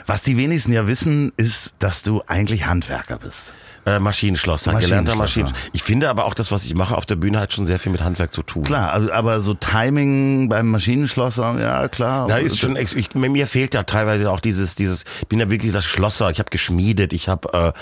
was 0.05 0.23
die 0.23 0.37
wenigsten 0.37 0.73
ja 0.73 0.87
wissen, 0.87 1.31
ist, 1.37 1.73
dass 1.79 2.03
du 2.03 2.21
eigentlich 2.27 2.65
Handwerker 2.65 3.19
bist. 3.19 3.53
Äh, 3.87 4.01
Maschinenschlosser, 4.01 4.73
gelernter 4.73 5.15
Maschinenschlosser. 5.15 5.53
Maschinen. 5.53 5.71
Ich 5.71 5.81
finde 5.81 6.09
aber 6.09 6.25
auch 6.25 6.33
das, 6.33 6.51
was 6.51 6.65
ich 6.65 6.75
mache 6.75 6.97
auf 6.97 7.05
der 7.05 7.15
Bühne, 7.15 7.39
hat 7.39 7.53
schon 7.53 7.65
sehr 7.65 7.79
viel 7.79 7.89
mit 7.89 8.01
Handwerk 8.01 8.33
zu 8.33 8.43
tun. 8.43 8.63
Klar, 8.63 8.91
also, 8.91 9.13
aber 9.13 9.39
so 9.39 9.53
Timing 9.53 10.49
beim 10.49 10.67
Maschinenschlosser, 10.71 11.57
ja 11.57 11.87
klar. 11.87 12.27
Ja, 12.27 12.35
ist 12.35 12.59
schon, 12.59 12.75
ich, 12.75 13.15
mir 13.15 13.47
fehlt 13.47 13.73
ja 13.73 13.83
teilweise 13.83 14.29
auch 14.29 14.41
dieses, 14.41 14.75
dieses, 14.75 15.05
ich 15.21 15.27
bin 15.29 15.39
ja 15.39 15.49
wirklich 15.49 15.71
das 15.71 15.85
Schlosser, 15.85 16.29
ich 16.31 16.39
habe 16.39 16.49
geschmiedet, 16.49 17.13
ich 17.13 17.29
habe 17.29 17.73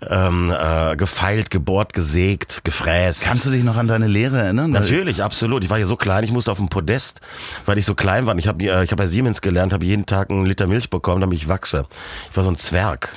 äh, 0.00 0.06
ähm, 0.08 0.52
äh, 0.56 0.94
gefeilt, 0.94 1.50
gebohrt, 1.50 1.92
gesägt, 1.92 2.60
gefräst. 2.62 3.22
Kannst 3.22 3.44
du 3.44 3.50
dich 3.50 3.64
noch 3.64 3.76
an 3.76 3.88
deine 3.88 4.06
Lehre 4.06 4.38
erinnern? 4.38 4.70
Natürlich, 4.70 5.24
absolut. 5.24 5.64
Ich 5.64 5.70
war 5.70 5.78
ja 5.78 5.86
so 5.86 5.96
klein, 5.96 6.22
ich 6.22 6.30
musste 6.30 6.52
auf 6.52 6.58
dem 6.58 6.68
Podest, 6.68 7.20
weil 7.66 7.78
ich 7.78 7.84
so 7.84 7.96
klein 7.96 8.26
war. 8.26 8.38
Ich 8.38 8.46
habe 8.46 8.64
äh, 8.64 8.84
ich 8.84 8.92
hab 8.92 8.98
bei 8.98 9.08
Siemens 9.08 9.40
gelernt, 9.40 9.72
habe 9.72 9.84
jeden 9.84 10.06
Tag 10.06 10.30
einen 10.30 10.46
Liter 10.46 10.68
Milch 10.68 10.88
bekommen, 10.88 11.20
damit 11.20 11.36
ich 11.36 11.48
wachse. 11.48 11.86
Ich 12.30 12.36
war 12.36 12.44
so 12.44 12.50
ein 12.50 12.58
Zwerg. 12.58 13.12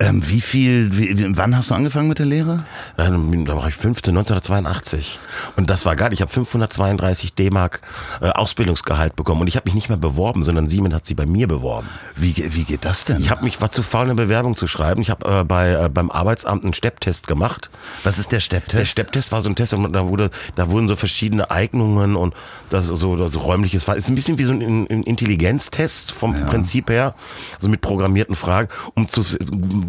Ähm, 0.00 0.28
wie 0.28 0.40
viel, 0.40 0.96
wie, 0.96 1.36
wann 1.36 1.56
hast 1.56 1.70
du 1.70 1.74
angefangen 1.74 2.08
mit 2.08 2.18
der 2.18 2.26
Lehre? 2.26 2.64
Ähm, 2.98 3.44
da 3.44 3.56
war 3.56 3.68
ich 3.68 3.74
15, 3.74 4.16
1982. 4.16 5.18
Und 5.56 5.70
das 5.70 5.84
war 5.86 5.96
geil. 5.96 6.12
Ich 6.12 6.20
habe 6.20 6.30
532 6.30 7.34
D-Mark 7.34 7.80
äh, 8.20 8.28
Ausbildungsgehalt 8.30 9.16
bekommen. 9.16 9.42
Und 9.42 9.46
ich 9.46 9.56
habe 9.56 9.64
mich 9.64 9.74
nicht 9.74 9.88
mehr 9.88 9.98
beworben, 9.98 10.42
sondern 10.42 10.68
Siemens 10.68 10.94
hat 10.94 11.06
sie 11.06 11.14
bei 11.14 11.26
mir 11.26 11.48
beworben. 11.48 11.88
Wie, 12.16 12.34
wie 12.54 12.64
geht 12.64 12.84
das 12.84 13.04
denn? 13.04 13.20
Ich 13.20 13.30
habe 13.30 13.44
mich 13.44 13.60
war 13.60 13.72
zu 13.72 13.82
faul, 13.82 14.04
eine 14.04 14.14
Bewerbung 14.14 14.56
zu 14.56 14.66
schreiben. 14.66 15.02
Ich 15.02 15.10
habe 15.10 15.40
äh, 15.40 15.44
bei, 15.44 15.72
äh, 15.72 15.88
beim 15.88 16.10
Arbeitsamt 16.10 16.64
einen 16.64 16.74
Stepptest 16.74 17.26
gemacht. 17.26 17.70
Was 18.04 18.18
ist 18.18 18.32
der 18.32 18.40
Stepptest? 18.40 18.78
Der 18.78 18.86
Stepptest 18.86 19.32
war 19.32 19.40
so 19.40 19.48
ein 19.48 19.54
Test 19.54 19.74
und 19.74 19.92
da 19.92 20.08
wurde, 20.08 20.30
da 20.54 20.68
wurden 20.70 20.88
so 20.88 20.96
verschiedene 20.96 21.50
Eignungen 21.50 22.16
und 22.16 22.34
das 22.70 22.86
so, 22.86 23.28
so 23.28 23.38
räumliches 23.38 23.86
war. 23.88 23.96
Ist 23.96 24.08
ein 24.08 24.14
bisschen 24.14 24.38
wie 24.38 24.44
so 24.44 24.52
ein, 24.52 24.86
ein 24.90 25.02
Intelligenztest 25.02 26.12
vom 26.12 26.34
Prinzip 26.46 26.90
her, 26.90 27.14
so 27.58 27.68
mit 27.68 27.80
programmierten 27.80 28.36
Fragen, 28.36 28.68
um 28.94 29.08
zu, 29.08 29.24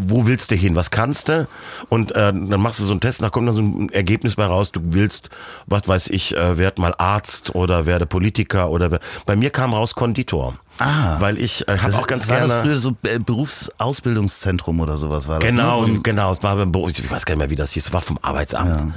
wo 0.07 0.25
willst 0.27 0.51
du 0.51 0.55
hin, 0.55 0.75
was 0.75 0.91
kannst 0.91 1.29
du? 1.29 1.47
Und 1.89 2.11
äh, 2.11 2.31
dann 2.33 2.61
machst 2.61 2.79
du 2.79 2.83
so 2.85 2.91
einen 2.91 2.99
Test, 3.01 3.21
da 3.21 3.29
kommt 3.29 3.47
dann 3.47 3.55
so 3.55 3.61
ein 3.61 3.89
Ergebnis 3.89 4.35
bei 4.35 4.45
raus. 4.45 4.71
Du 4.71 4.79
willst, 4.83 5.29
was 5.67 5.87
weiß 5.87 6.07
ich, 6.09 6.35
äh, 6.35 6.57
werd 6.57 6.79
mal 6.79 6.93
Arzt 6.97 7.55
oder 7.55 7.85
werde 7.85 8.05
Politiker 8.05 8.69
oder 8.69 8.91
wer- 8.91 8.99
bei 9.25 9.35
mir 9.35 9.49
kam 9.49 9.73
raus 9.73 9.95
Konditor. 9.95 10.55
Ah. 10.79 11.17
weil 11.19 11.37
ich 11.39 11.67
äh, 11.67 11.77
habe 11.77 11.95
auch 11.95 12.07
ganz 12.07 12.27
war 12.27 12.37
gerne. 12.37 12.51
das 12.51 12.63
früher 12.63 12.79
so 12.79 12.95
äh, 13.03 13.19
Berufsausbildungszentrum 13.19 14.79
oder 14.79 14.97
sowas 14.97 15.27
war 15.27 15.37
das? 15.39 15.47
Genau, 15.47 15.81
ne? 15.81 15.87
so 15.87 15.93
ein, 15.93 16.03
genau. 16.03 16.31
Es 16.31 16.41
war, 16.41 16.57
ich 16.87 17.11
weiß 17.11 17.25
gar 17.25 17.35
nicht 17.35 17.37
mehr, 17.39 17.49
wie 17.51 17.55
das 17.55 17.73
hieß. 17.73 17.85
Es 17.87 17.93
war 17.93 18.01
vom 18.01 18.17
Arbeitsamt. 18.21 18.93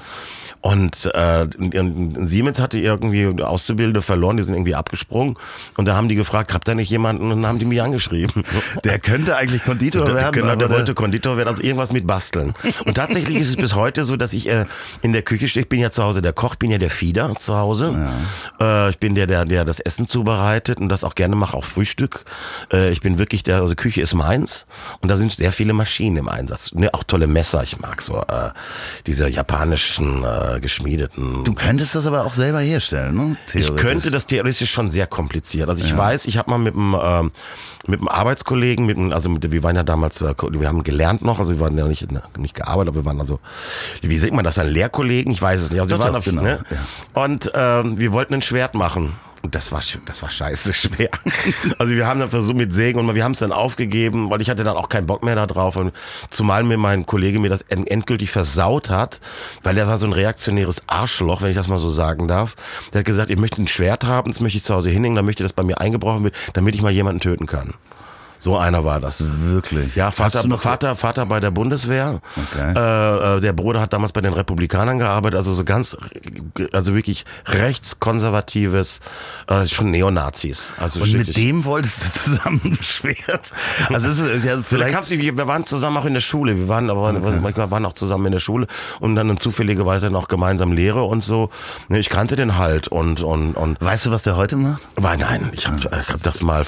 Und 0.66 1.08
äh, 1.14 1.46
Siemens 2.26 2.60
hatte 2.60 2.80
irgendwie 2.80 3.40
Auszubildende 3.40 4.02
verloren, 4.02 4.36
die 4.36 4.42
sind 4.42 4.54
irgendwie 4.54 4.74
abgesprungen. 4.74 5.38
Und 5.76 5.84
da 5.84 5.94
haben 5.94 6.08
die 6.08 6.16
gefragt, 6.16 6.52
habt 6.52 6.66
ihr 6.66 6.74
nicht 6.74 6.90
jemanden? 6.90 7.30
Und 7.30 7.42
dann 7.42 7.46
haben 7.46 7.60
die 7.60 7.66
mich 7.66 7.80
angeschrieben. 7.80 8.42
Der 8.84 8.98
könnte 8.98 9.36
eigentlich 9.36 9.62
Konditor 9.62 10.04
Der, 10.04 10.16
werden. 10.16 10.32
genau, 10.32 10.56
der 10.56 10.68
wollte 10.68 10.94
Konditor 10.94 11.36
werden, 11.36 11.48
also 11.50 11.62
irgendwas 11.62 11.92
mit 11.92 12.04
Basteln. 12.04 12.54
Und 12.84 12.94
tatsächlich 12.94 13.36
ist 13.36 13.50
es 13.50 13.56
bis 13.56 13.76
heute 13.76 14.02
so, 14.02 14.16
dass 14.16 14.32
ich 14.32 14.48
äh, 14.48 14.64
in 15.02 15.12
der 15.12 15.22
Küche 15.22 15.46
stehe. 15.46 15.62
Ich 15.62 15.68
bin 15.68 15.78
ja 15.78 15.92
zu 15.92 16.02
Hause 16.02 16.20
der 16.20 16.32
Koch, 16.32 16.56
bin 16.56 16.72
ja 16.72 16.78
der 16.78 16.90
Fieder 16.90 17.32
zu 17.36 17.56
Hause. 17.56 18.08
Äh, 18.60 18.90
ich 18.90 18.98
bin 18.98 19.14
der, 19.14 19.28
der, 19.28 19.44
der 19.44 19.64
das 19.64 19.78
Essen 19.78 20.08
zubereitet 20.08 20.80
und 20.80 20.88
das 20.88 21.04
auch 21.04 21.14
gerne 21.14 21.36
mache, 21.36 21.56
auch 21.56 21.64
Frühstück. 21.64 22.24
Äh, 22.72 22.90
ich 22.90 23.00
bin 23.00 23.18
wirklich 23.18 23.44
der, 23.44 23.60
also 23.60 23.76
Küche 23.76 24.00
ist 24.00 24.14
meins. 24.14 24.66
Und 25.00 25.10
da 25.10 25.16
sind 25.16 25.30
sehr 25.30 25.52
viele 25.52 25.74
Maschinen 25.74 26.16
im 26.16 26.28
Einsatz. 26.28 26.72
Ne, 26.72 26.92
auch 26.92 27.04
tolle 27.04 27.28
Messer. 27.28 27.62
Ich 27.62 27.78
mag 27.78 28.02
so 28.02 28.18
äh, 28.18 28.50
diese 29.06 29.28
japanischen 29.28 30.24
äh, 30.24 30.55
geschmiedeten. 30.60 31.44
Du 31.44 31.54
könntest 31.54 31.94
das 31.94 32.06
aber 32.06 32.24
auch 32.24 32.34
selber 32.34 32.60
herstellen, 32.60 33.14
ne? 33.14 33.36
Ich 33.54 33.74
könnte 33.76 34.10
das 34.10 34.26
theoretisch 34.26 34.70
schon 34.70 34.90
sehr 34.90 35.06
kompliziert. 35.06 35.68
Also 35.68 35.84
ich 35.84 35.96
weiß, 35.96 36.26
ich 36.26 36.38
habe 36.38 36.50
mal 36.50 36.58
mit 36.58 36.74
einem 36.74 36.96
ähm, 37.00 37.30
mit 37.88 38.00
einem 38.00 38.08
Arbeitskollegen, 38.08 38.86
mit 38.86 38.96
einem, 38.96 39.12
also 39.12 39.28
mit, 39.28 39.50
wir 39.50 39.62
waren 39.62 39.76
ja 39.76 39.82
damals, 39.82 40.20
äh, 40.22 40.34
wir 40.50 40.68
haben 40.68 40.82
gelernt 40.82 41.22
noch, 41.22 41.38
also 41.38 41.52
wir 41.52 41.60
waren 41.60 41.76
ja 41.78 41.86
nicht 41.86 42.06
nicht 42.38 42.54
gearbeitet, 42.54 42.88
aber 42.88 43.02
wir 43.02 43.04
waren 43.04 43.20
also, 43.20 43.40
wie 44.02 44.18
sagt 44.18 44.32
man 44.32 44.44
das, 44.44 44.58
ein 44.58 44.68
Lehrkollegen? 44.68 45.32
Ich 45.32 45.40
weiß 45.40 45.60
es 45.60 45.70
nicht. 45.70 45.80
Also 45.80 45.96
wir 45.96 46.04
waren 46.04 46.16
auf, 46.16 46.24
genau, 46.24 46.42
ne? 46.42 46.60
ja. 46.70 47.22
Und 47.22 47.50
ähm, 47.54 47.98
wir 47.98 48.12
wollten 48.12 48.34
ein 48.34 48.42
Schwert 48.42 48.74
machen. 48.74 49.14
Und 49.46 49.54
das 49.54 49.70
war, 49.70 49.80
das 50.06 50.22
war 50.22 50.30
scheiße 50.30 50.74
schwer. 50.74 51.08
Also 51.78 51.92
wir 51.94 52.04
haben 52.06 52.18
dann 52.18 52.30
versucht 52.30 52.56
mit 52.56 52.72
Sägen 52.74 52.98
und 52.98 53.14
wir 53.14 53.22
haben 53.22 53.30
es 53.30 53.38
dann 53.38 53.52
aufgegeben, 53.52 54.28
weil 54.28 54.40
ich 54.42 54.50
hatte 54.50 54.64
dann 54.64 54.76
auch 54.76 54.88
keinen 54.88 55.06
Bock 55.06 55.22
mehr 55.24 55.36
da 55.36 55.46
drauf. 55.46 55.76
Und 55.76 55.92
zumal 56.30 56.64
mir 56.64 56.76
mein 56.76 57.06
Kollege 57.06 57.38
mir 57.38 57.48
das 57.48 57.62
en- 57.68 57.86
endgültig 57.86 58.32
versaut 58.32 58.90
hat, 58.90 59.20
weil 59.62 59.78
er 59.78 59.86
war 59.86 59.98
so 59.98 60.06
ein 60.06 60.12
reaktionäres 60.12 60.82
Arschloch, 60.88 61.42
wenn 61.42 61.50
ich 61.50 61.56
das 61.56 61.68
mal 61.68 61.78
so 61.78 61.88
sagen 61.88 62.26
darf. 62.26 62.56
Der 62.92 62.98
hat 63.00 63.06
gesagt, 63.06 63.30
ich 63.30 63.38
möchte 63.38 63.62
ein 63.62 63.68
Schwert 63.68 64.04
haben, 64.04 64.32
das 64.32 64.40
möchte 64.40 64.58
ich 64.58 64.64
zu 64.64 64.74
Hause 64.74 64.90
hinlegen, 64.90 65.14
dann 65.14 65.24
möchte 65.24 65.44
ich, 65.44 65.48
dass 65.48 65.52
bei 65.52 65.62
mir 65.62 65.80
eingebrochen 65.80 66.24
wird, 66.24 66.34
damit 66.54 66.74
ich 66.74 66.82
mal 66.82 66.90
jemanden 66.90 67.20
töten 67.20 67.46
kann. 67.46 67.74
So 68.38 68.56
einer 68.56 68.84
war 68.84 69.00
das. 69.00 69.28
Wirklich. 69.40 69.96
Ja, 69.96 70.10
Vater, 70.10 70.44
Vater, 70.58 70.94
Vater 70.96 71.26
bei 71.26 71.40
der 71.40 71.50
Bundeswehr. 71.50 72.20
Okay. 72.36 72.72
Äh, 72.76 73.36
äh, 73.36 73.40
der 73.40 73.52
Bruder 73.52 73.80
hat 73.80 73.92
damals 73.92 74.12
bei 74.12 74.20
den 74.20 74.32
Republikanern 74.32 74.98
gearbeitet, 74.98 75.36
also 75.38 75.54
so 75.54 75.64
ganz, 75.64 75.96
also 76.72 76.94
wirklich 76.94 77.24
rechtskonservatives, 77.46 79.00
äh, 79.48 79.66
schon 79.66 79.90
Neonazis. 79.90 80.72
Also 80.78 81.02
Und 81.02 81.12
mit 81.12 81.36
dem 81.36 81.64
wolltest 81.64 82.04
du 82.04 82.18
zusammen 82.20 82.60
ein 82.64 82.78
Schwert? 82.82 83.52
Also 83.92 84.08
es 84.08 84.18
ist 84.18 84.44
ja 84.44 84.60
Vielleicht 84.62 85.10
wir 85.10 85.36
wir 85.36 85.46
waren 85.46 85.64
zusammen 85.64 85.96
auch 85.96 86.04
in 86.04 86.14
der 86.14 86.20
Schule. 86.20 86.56
Wir 86.56 86.68
waren 86.68 86.90
aber 86.90 87.12
manchmal 87.12 87.70
waren 87.70 87.84
auch 87.84 87.92
zusammen 87.94 88.26
in 88.26 88.32
der 88.32 88.38
Schule 88.40 88.66
und 89.00 89.16
dann 89.16 89.38
zufälligerweise 89.38 90.10
noch 90.10 90.28
gemeinsam 90.28 90.72
Lehre 90.72 91.02
und 91.04 91.24
so. 91.24 91.50
Ne, 91.88 91.98
Ich 91.98 92.08
kannte 92.08 92.36
den 92.36 92.58
halt 92.58 92.88
und 92.88 93.22
und 93.22 93.54
und 93.54 93.80
Weißt 93.80 94.06
du, 94.06 94.10
was 94.10 94.22
der 94.22 94.36
heute 94.36 94.56
macht? 94.56 94.82
aber 94.96 95.16
nein, 95.16 95.50
ich 95.52 95.66
habe 95.66 95.78
ich 95.78 96.08
hab 96.08 96.22
das 96.22 96.40
mal 96.40 96.64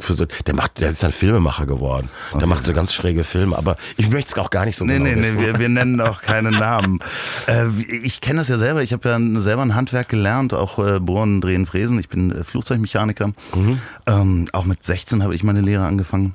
versucht. 0.00 0.46
Der 0.46 0.54
macht, 0.54 0.80
der 0.80 0.90
ist 0.90 1.02
ein 1.08 1.12
Filmemacher 1.12 1.66
geworden. 1.66 2.08
Der 2.38 2.46
macht 2.46 2.64
so 2.64 2.72
ganz 2.72 2.92
schräge 2.92 3.24
Filme, 3.24 3.56
aber 3.56 3.76
ich 3.96 4.08
möchte 4.10 4.32
es 4.32 4.38
auch 4.38 4.50
gar 4.50 4.64
nicht 4.64 4.76
so 4.76 4.84
Nee, 4.84 4.94
genau 4.94 5.04
nee, 5.04 5.14
nee, 5.16 5.20
wissen. 5.22 5.40
wir, 5.40 5.58
wir 5.58 5.68
nennen 5.68 6.00
auch 6.00 6.22
keine 6.22 6.50
Namen. 6.50 6.98
Äh, 7.46 7.68
ich 8.02 8.20
kenne 8.20 8.40
das 8.40 8.48
ja 8.48 8.58
selber. 8.58 8.82
Ich 8.82 8.92
habe 8.92 9.08
ja 9.08 9.40
selber 9.40 9.62
ein 9.62 9.74
Handwerk 9.74 10.08
gelernt, 10.08 10.52
auch 10.52 10.78
äh, 10.78 11.00
Bohren, 11.00 11.40
Drehen, 11.40 11.64
Fräsen. 11.66 11.98
Ich 11.98 12.08
bin 12.08 12.30
äh, 12.30 12.44
Flugzeugmechaniker. 12.44 13.32
Ähm, 14.06 14.48
auch 14.52 14.64
mit 14.64 14.82
16 14.84 15.22
habe 15.22 15.34
ich 15.34 15.42
meine 15.44 15.60
Lehre 15.62 15.86
angefangen. 15.86 16.34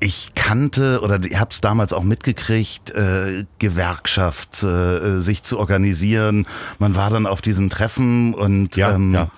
Ich 0.00 0.32
kannte 0.34 1.00
oder 1.02 1.20
ich 1.24 1.38
habe 1.38 1.50
es 1.52 1.60
damals 1.60 1.92
auch 1.92 2.02
mitgekriegt, 2.02 2.90
äh, 2.90 3.44
Gewerkschaft, 3.60 4.64
äh, 4.64 5.20
sich 5.20 5.44
zu 5.44 5.58
organisieren. 5.60 6.46
Man 6.80 6.96
war 6.96 7.10
dann 7.10 7.26
auf 7.26 7.40
diesen 7.40 7.70
Treffen 7.70 8.34
und 8.34 8.74
Ja, 8.76 8.94
ähm, 8.94 9.14
ja. 9.14 9.28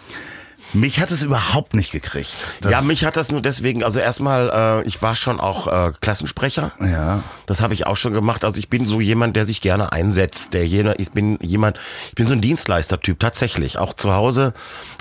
Mich 0.75 1.01
hat 1.01 1.11
es 1.11 1.23
überhaupt 1.23 1.75
nicht 1.75 1.93
gekriegt. 1.93 2.35
Das- 2.61 2.71
ja, 2.73 2.81
mich 2.83 3.05
hat 3.05 3.17
das 3.17 3.31
nur 3.33 3.41
deswegen, 3.41 3.83
also 3.85 4.01
erstmal, 4.01 4.83
äh, 4.85 4.87
ich 4.87 5.01
war 5.01 5.17
schon 5.17 5.41
auch 5.41 5.67
äh, 5.67 5.93
Klassensprecher. 6.01 6.73
Ja. 6.81 7.23
Das 7.47 7.63
habe 7.63 7.75
ich 7.75 7.87
auch 7.87 7.97
schon 7.97 8.13
gemacht. 8.13 8.45
Also 8.45 8.59
ich 8.59 8.69
bin 8.69 8.87
so 8.87 9.01
jemand, 9.01 9.37
der 9.37 9.47
sich 9.47 9.61
gerne 9.61 9.93
einsetzt. 9.93 10.53
Der 10.55 10.67
jener, 10.67 10.99
ich 10.99 11.13
bin 11.13 11.39
jemand, 11.41 11.79
ich 12.09 12.15
bin 12.15 12.27
so 12.27 12.35
ein 12.35 12.41
Dienstleistertyp 12.41 13.19
tatsächlich. 13.21 13.79
Auch 13.79 13.95
zu 13.95 14.15
Hause. 14.15 14.53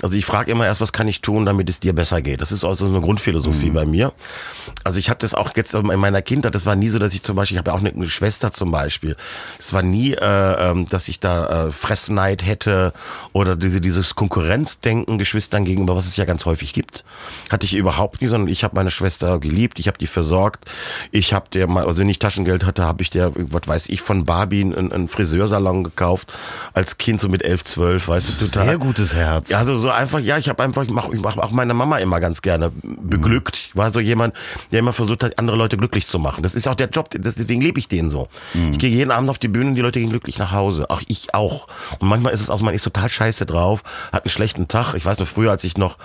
Also 0.02 0.16
ich 0.16 0.24
frage 0.26 0.50
immer 0.50 0.66
erst, 0.66 0.80
was 0.80 0.92
kann 0.92 1.08
ich 1.08 1.20
tun, 1.22 1.46
damit 1.46 1.68
es 1.68 1.80
dir 1.80 1.92
besser 1.92 2.22
geht. 2.22 2.40
Das 2.40 2.52
ist 2.52 2.64
also 2.64 2.86
so 2.86 2.94
eine 2.94 3.02
Grundphilosophie 3.04 3.70
bei 3.70 3.84
mir. 3.86 4.12
Also 4.84 4.98
ich 4.98 5.10
hatte 5.10 5.24
das 5.24 5.34
auch 5.34 5.50
jetzt 5.56 5.74
in 5.74 5.86
meiner 5.86 6.22
Kindheit. 6.22 6.54
Das 6.54 6.66
war 6.66 6.76
nie 6.76 6.88
so, 6.88 6.98
dass 6.98 7.14
ich 7.14 7.22
zum 7.22 7.36
Beispiel, 7.36 7.56
ich 7.56 7.58
habe 7.58 7.70
ja 7.70 7.76
auch 7.76 7.80
eine, 7.80 7.90
eine 7.90 8.08
Schwester 8.08 8.52
zum 8.52 8.70
Beispiel. 8.70 9.16
Es 9.58 9.72
war 9.72 9.82
nie, 9.82 10.12
äh, 10.12 10.70
ähm, 10.70 10.88
dass 10.88 11.08
ich 11.08 11.20
da 11.20 11.66
äh, 11.68 11.72
Fressneid 11.72 12.44
hätte 12.44 12.92
oder 13.32 13.56
diese 13.56 13.80
dieses 13.80 14.14
Konkurrenzdenken 14.14 15.18
Geschwistern 15.18 15.63
gegenüber, 15.64 15.96
was 15.96 16.06
es 16.06 16.16
ja 16.16 16.24
ganz 16.24 16.44
häufig 16.44 16.72
gibt, 16.72 17.04
hatte 17.50 17.66
ich 17.66 17.74
überhaupt 17.74 18.20
nie, 18.20 18.28
sondern 18.28 18.48
ich 18.48 18.64
habe 18.64 18.74
meine 18.74 18.90
Schwester 18.90 19.38
geliebt, 19.38 19.78
ich 19.78 19.88
habe 19.88 19.98
die 19.98 20.06
versorgt, 20.06 20.64
ich 21.10 21.32
habe 21.32 21.46
der 21.52 21.66
mal, 21.66 21.86
also 21.86 22.00
wenn 22.00 22.08
ich 22.08 22.18
Taschengeld 22.18 22.64
hatte, 22.64 22.84
habe 22.84 23.02
ich 23.02 23.10
der, 23.10 23.32
was 23.34 23.66
weiß 23.66 23.88
ich, 23.88 24.00
von 24.00 24.24
Barbie 24.24 24.62
einen, 24.62 24.92
einen 24.92 25.08
Friseursalon 25.08 25.84
gekauft 25.84 26.32
als 26.72 26.98
Kind 26.98 27.20
so 27.20 27.28
mit 27.28 27.44
elf, 27.44 27.64
zwölf, 27.64 28.08
weißt 28.08 28.28
du, 28.28 28.46
total. 28.46 28.66
Sehr 28.66 28.78
gutes 28.78 29.14
Herz. 29.14 29.48
Ja, 29.48 29.58
also 29.58 29.76
so 29.78 29.90
einfach, 29.90 30.20
ja, 30.20 30.38
ich 30.38 30.48
habe 30.48 30.62
einfach, 30.62 30.84
ich 30.84 30.90
mache 30.90 31.14
ich 31.14 31.20
mach 31.20 31.36
auch 31.36 31.50
meine 31.50 31.74
Mama 31.74 31.98
immer 31.98 32.20
ganz 32.20 32.42
gerne 32.42 32.72
beglückt. 32.82 33.68
Ich 33.68 33.76
war 33.76 33.90
so 33.90 34.00
jemand, 34.00 34.34
der 34.72 34.80
immer 34.80 34.92
versucht 34.92 35.24
hat, 35.24 35.38
andere 35.38 35.56
Leute 35.56 35.76
glücklich 35.76 36.06
zu 36.06 36.18
machen. 36.18 36.42
Das 36.42 36.54
ist 36.54 36.68
auch 36.68 36.74
der 36.74 36.88
Job, 36.88 37.10
das, 37.10 37.34
deswegen 37.34 37.60
lebe 37.60 37.78
ich 37.78 37.88
den 37.88 38.10
so. 38.10 38.28
Ich 38.70 38.78
gehe 38.78 38.90
jeden 38.90 39.10
Abend 39.10 39.30
auf 39.30 39.38
die 39.38 39.48
Bühne 39.48 39.70
und 39.70 39.74
die 39.74 39.80
Leute 39.80 40.00
gehen 40.00 40.10
glücklich 40.10 40.38
nach 40.38 40.52
Hause. 40.52 40.90
Auch 40.90 41.02
ich 41.06 41.34
auch. 41.34 41.68
Und 41.98 42.08
manchmal 42.08 42.32
ist 42.32 42.40
es 42.40 42.50
auch, 42.50 42.60
man 42.60 42.74
ist 42.74 42.82
total 42.82 43.08
scheiße 43.08 43.46
drauf, 43.46 43.82
hat 44.12 44.24
einen 44.24 44.30
schlechten 44.30 44.68
Tag. 44.68 44.94
Ich 44.94 45.04
weiß 45.04 45.18
noch 45.18 45.28
früher, 45.28 45.50
als 45.54 45.64
ich 45.64 45.78
noch 45.78 45.96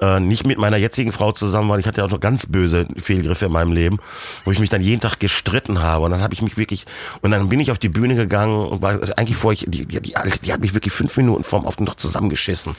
äh, 0.00 0.20
nicht 0.20 0.46
mit 0.46 0.58
meiner 0.58 0.76
jetzigen 0.76 1.12
Frau 1.12 1.32
zusammen 1.32 1.68
war, 1.68 1.78
ich 1.78 1.86
hatte 1.86 2.00
ja 2.00 2.06
auch 2.06 2.10
noch 2.10 2.20
ganz 2.20 2.46
böse 2.46 2.86
Fehlgriffe 2.96 3.46
in 3.46 3.52
meinem 3.52 3.72
Leben, 3.72 3.98
wo 4.44 4.52
ich 4.52 4.58
mich 4.58 4.70
dann 4.70 4.82
jeden 4.82 5.00
Tag 5.00 5.18
gestritten 5.18 5.80
habe. 5.80 6.04
Und 6.04 6.12
dann 6.12 6.22
habe 6.22 6.34
ich 6.34 6.42
mich 6.42 6.56
wirklich, 6.56 6.84
und 7.20 7.30
dann 7.30 7.48
bin 7.48 7.60
ich 7.60 7.70
auf 7.70 7.78
die 7.78 7.88
Bühne 7.88 8.14
gegangen 8.14 8.66
und 8.66 8.82
war 8.82 8.98
eigentlich 9.16 9.36
vor 9.36 9.52
ich, 9.52 9.64
die, 9.68 9.86
die, 9.86 10.00
die, 10.00 10.14
die 10.42 10.52
hat 10.52 10.60
mich 10.60 10.74
wirklich 10.74 10.92
fünf 10.92 11.16
Minuten 11.16 11.44
vorm 11.44 11.66
auf 11.66 11.76
den 11.76 11.86
Tag 11.86 11.98
zusammengeschissen. 11.98 12.74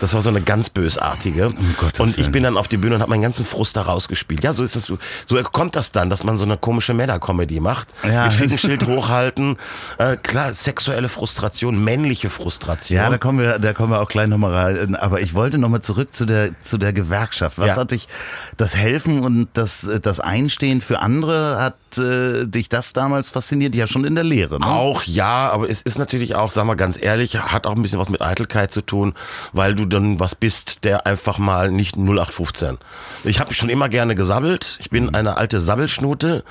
Das 0.00 0.14
war 0.14 0.22
so 0.22 0.28
eine 0.28 0.42
ganz 0.42 0.70
bösartige. 0.70 1.52
Gottes 1.78 2.00
und 2.00 2.18
ich 2.18 2.30
bin 2.30 2.42
dann 2.42 2.56
auf 2.56 2.68
die 2.68 2.76
Bühne 2.76 2.96
und 2.96 3.00
habe 3.02 3.10
meinen 3.10 3.22
ganzen 3.22 3.44
Frust 3.44 3.76
da 3.76 3.82
rausgespielt. 3.82 4.44
Ja, 4.44 4.52
so 4.52 4.64
ist 4.64 4.76
das. 4.76 4.84
So 4.84 4.98
so 5.26 5.36
kommt 5.42 5.76
das 5.76 5.92
dann, 5.92 6.10
dass 6.10 6.24
man 6.24 6.38
so 6.38 6.44
eine 6.44 6.56
komische 6.56 6.94
Männer-Comedy 6.94 7.60
macht. 7.60 7.88
Ja. 8.02 8.24
Mit 8.24 8.34
Fickenschild 8.34 8.86
hochhalten. 8.86 9.56
Äh, 9.98 10.16
klar, 10.16 10.52
sexuelle 10.54 11.08
Frustration, 11.08 11.82
männliche 11.82 12.30
Frustration. 12.30 12.96
Ja, 12.96 13.10
da 13.10 13.18
kommen 13.18 13.38
wir, 13.38 13.58
da 13.58 13.72
kommen 13.72 13.92
wir 13.92 14.00
auch 14.00 14.08
gleich 14.08 14.28
nochmal 14.28 14.54
rein. 14.54 14.96
Aber 14.96 15.20
ich 15.20 15.34
wollte 15.34 15.58
nochmal 15.58 15.82
zurück 15.82 16.14
zu 16.14 16.24
der, 16.26 16.50
zu 16.62 16.78
der 16.78 16.92
Gewerkschaft. 16.92 17.58
Was 17.58 17.68
Ja. 17.68 17.76
hat 17.76 17.90
dich, 17.92 18.08
das 18.56 18.76
Helfen 18.76 19.20
und 19.20 19.48
das, 19.54 19.88
das 20.02 20.20
Einstehen 20.20 20.80
für 20.80 21.00
andere, 21.00 21.60
hat 21.60 21.76
äh, 21.98 22.46
dich 22.46 22.68
das 22.68 22.92
damals 22.92 23.30
fasziniert? 23.30 23.74
Ja, 23.74 23.86
schon 23.86 24.04
in 24.04 24.14
der 24.14 24.24
Lehre, 24.24 24.58
ne? 24.60 24.66
Auch 24.66 25.02
ja, 25.04 25.50
aber 25.50 25.70
es 25.70 25.82
ist 25.82 25.98
natürlich 25.98 26.34
auch, 26.34 26.50
sagen 26.50 26.68
wir 26.68 26.76
ganz 26.76 26.98
ehrlich, 27.00 27.36
hat 27.38 27.66
auch 27.66 27.74
ein 27.76 27.82
bisschen 27.82 27.98
was 27.98 28.10
mit 28.10 28.20
Eitelkeit 28.22 28.72
zu 28.72 28.82
tun, 28.82 29.14
weil 29.52 29.74
du 29.74 29.86
dann 29.86 30.20
was 30.20 30.34
bist, 30.34 30.84
der 30.84 31.06
einfach 31.06 31.38
mal 31.38 31.70
nicht 31.70 31.96
0815. 31.96 32.78
Ich 33.24 33.40
habe 33.40 33.54
schon 33.54 33.68
immer 33.68 33.88
gerne 33.88 34.14
gesabbelt. 34.14 34.76
Ich 34.80 34.90
bin 34.90 35.14
eine 35.14 35.36
alte 35.36 35.60
Sabbelschnute. 35.60 36.44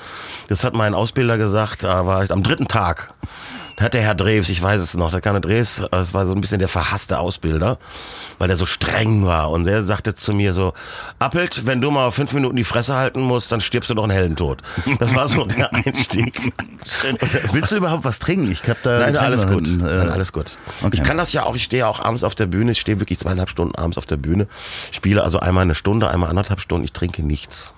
Das 0.47 0.63
hat 0.63 0.73
mein 0.73 0.93
Ausbilder 0.93 1.37
gesagt, 1.37 1.83
da 1.83 2.05
war 2.05 2.23
ich 2.23 2.31
am 2.31 2.43
dritten 2.43 2.67
Tag. 2.67 3.13
Hat 3.79 3.93
der 3.93 4.01
Herr 4.01 4.15
Drews, 4.15 4.49
ich 4.49 4.61
weiß 4.61 4.81
es 4.81 4.95
noch, 4.95 5.11
der 5.11 5.21
Kanne 5.21 5.39
Drews, 5.39 5.83
das 5.91 6.13
war 6.13 6.25
so 6.25 6.33
ein 6.33 6.41
bisschen 6.41 6.59
der 6.59 6.67
verhasste 6.67 7.19
Ausbilder, 7.19 7.77
weil 8.39 8.47
der 8.47 8.57
so 8.57 8.65
streng 8.65 9.25
war. 9.25 9.51
Und 9.51 9.65
der 9.65 9.83
sagte 9.83 10.15
zu 10.15 10.33
mir 10.33 10.53
so, 10.53 10.73
Appelt, 11.19 11.67
wenn 11.67 11.79
du 11.79 11.91
mal 11.91 12.11
fünf 12.11 12.33
Minuten 12.33 12.55
die 12.55 12.63
Fresse 12.63 12.95
halten 12.95 13.21
musst, 13.21 13.51
dann 13.51 13.61
stirbst 13.61 13.89
du 13.89 13.93
doch 13.93 14.03
einen 14.03 14.11
Heldentod. 14.11 14.63
Das 14.99 15.13
war 15.13 15.27
so 15.27 15.45
der 15.45 15.73
Einstieg. 15.73 16.53
Willst 17.51 17.71
du 17.71 17.75
überhaupt 17.75 18.03
was 18.03 18.19
trinken? 18.19 18.51
Ich 18.51 18.67
hab 18.67 18.81
da 18.83 18.99
Nein, 18.99 19.17
alles 19.17 19.47
gut. 19.47 19.67
Hünden, 19.67 19.85
äh, 19.85 19.97
Nein, 19.97 20.09
alles 20.09 20.33
gut. 20.33 20.57
okay. 20.81 20.89
Ich 20.93 21.03
kann 21.03 21.17
das 21.17 21.33
ja 21.33 21.43
auch, 21.43 21.55
ich 21.55 21.63
stehe 21.63 21.87
auch 21.87 21.99
abends 21.99 22.23
auf 22.23 22.35
der 22.35 22.47
Bühne, 22.47 22.71
ich 22.71 22.79
stehe 22.79 22.99
wirklich 22.99 23.19
zweieinhalb 23.19 23.49
Stunden 23.49 23.75
abends 23.75 23.97
auf 23.97 24.05
der 24.05 24.17
Bühne, 24.17 24.47
spiele 24.91 25.23
also 25.23 25.39
einmal 25.39 25.61
eine 25.63 25.75
Stunde, 25.75 26.09
einmal 26.09 26.29
anderthalb 26.29 26.61
Stunden, 26.61 26.85
ich 26.85 26.93
trinke 26.93 27.23
nichts. 27.23 27.73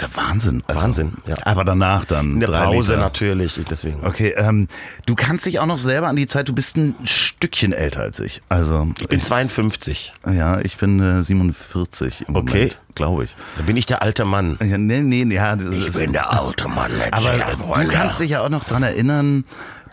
Der 0.00 0.14
Wahnsinn. 0.16 0.64
Also, 0.66 0.82
Wahnsinn, 0.82 1.12
ja. 1.26 1.36
Aber 1.44 1.64
danach 1.64 2.04
dann. 2.04 2.32
In 2.34 2.40
der 2.40 2.48
drei 2.48 2.64
Pause 2.64 2.94
Liter. 2.94 3.04
natürlich, 3.04 3.56
ich- 3.56 3.66
deswegen. 3.66 4.04
Okay, 4.04 4.34
ähm, 4.36 4.66
du 5.06 5.14
kannst 5.14 5.46
dich 5.46 5.60
auch 5.60 5.66
noch 5.66 5.78
selber 5.78 6.08
an 6.08 6.16
die 6.16 6.26
Zeit, 6.26 6.48
du 6.48 6.52
bist 6.52 6.76
ein 6.76 6.94
Stückchen 7.04 7.72
älter 7.72 8.00
als 8.00 8.18
ich. 8.18 8.42
Also, 8.48 8.88
Ich 8.98 9.06
bin 9.06 9.20
52. 9.20 10.12
ja, 10.30 10.58
ich 10.60 10.76
bin 10.78 11.00
äh, 11.00 11.22
47 11.22 12.24
im 12.28 12.34
Okay. 12.36 12.52
Moment, 12.54 12.80
glaube 12.96 13.24
ich. 13.24 13.36
Da 13.56 13.62
bin 13.62 13.76
ich 13.76 13.86
der 13.86 14.02
alte 14.02 14.24
Mann. 14.24 14.58
Ja, 14.64 14.76
nee, 14.76 15.00
nee, 15.00 15.22
ja, 15.34 15.54
das 15.54 15.74
ist, 15.76 15.94
der 15.96 16.32
alte 16.32 16.68
Mann. 16.68 16.90
aber 17.12 17.84
du 17.84 17.88
kannst 17.88 18.18
dich 18.20 18.30
ja 18.30 18.40
auch 18.40 18.48
noch 18.48 18.64
dran 18.64 18.82
erinnern, 18.82 19.44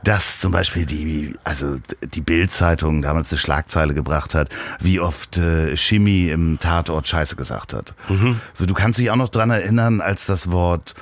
dass 0.04 0.40
zum 0.40 0.52
Beispiel 0.52 0.86
die, 0.86 1.36
also 1.44 1.80
die 2.04 2.22
Bild-Zeitung 2.22 3.02
damals 3.02 3.32
eine 3.32 3.40
Schlagzeile 3.40 3.94
gebracht 3.94 4.36
hat, 4.36 4.50
wie 4.80 5.00
oft 5.00 5.38
äh, 5.38 5.76
Chemie 5.78 6.30
im 6.30 6.60
Tatort 6.60 7.08
Scheiße 7.08 7.36
gesagt 7.36 7.74
hat. 7.74 7.94
Mhm. 8.10 8.40
So, 8.54 8.66
du 8.66 8.74
kannst 8.74 9.00
dich 9.00 9.12
auch 9.12 9.16
noch 9.16 9.30
dran 9.30 9.50
erinnern, 9.50 10.02
als 10.02 10.26
das 10.26 10.52
Wort 10.52 10.96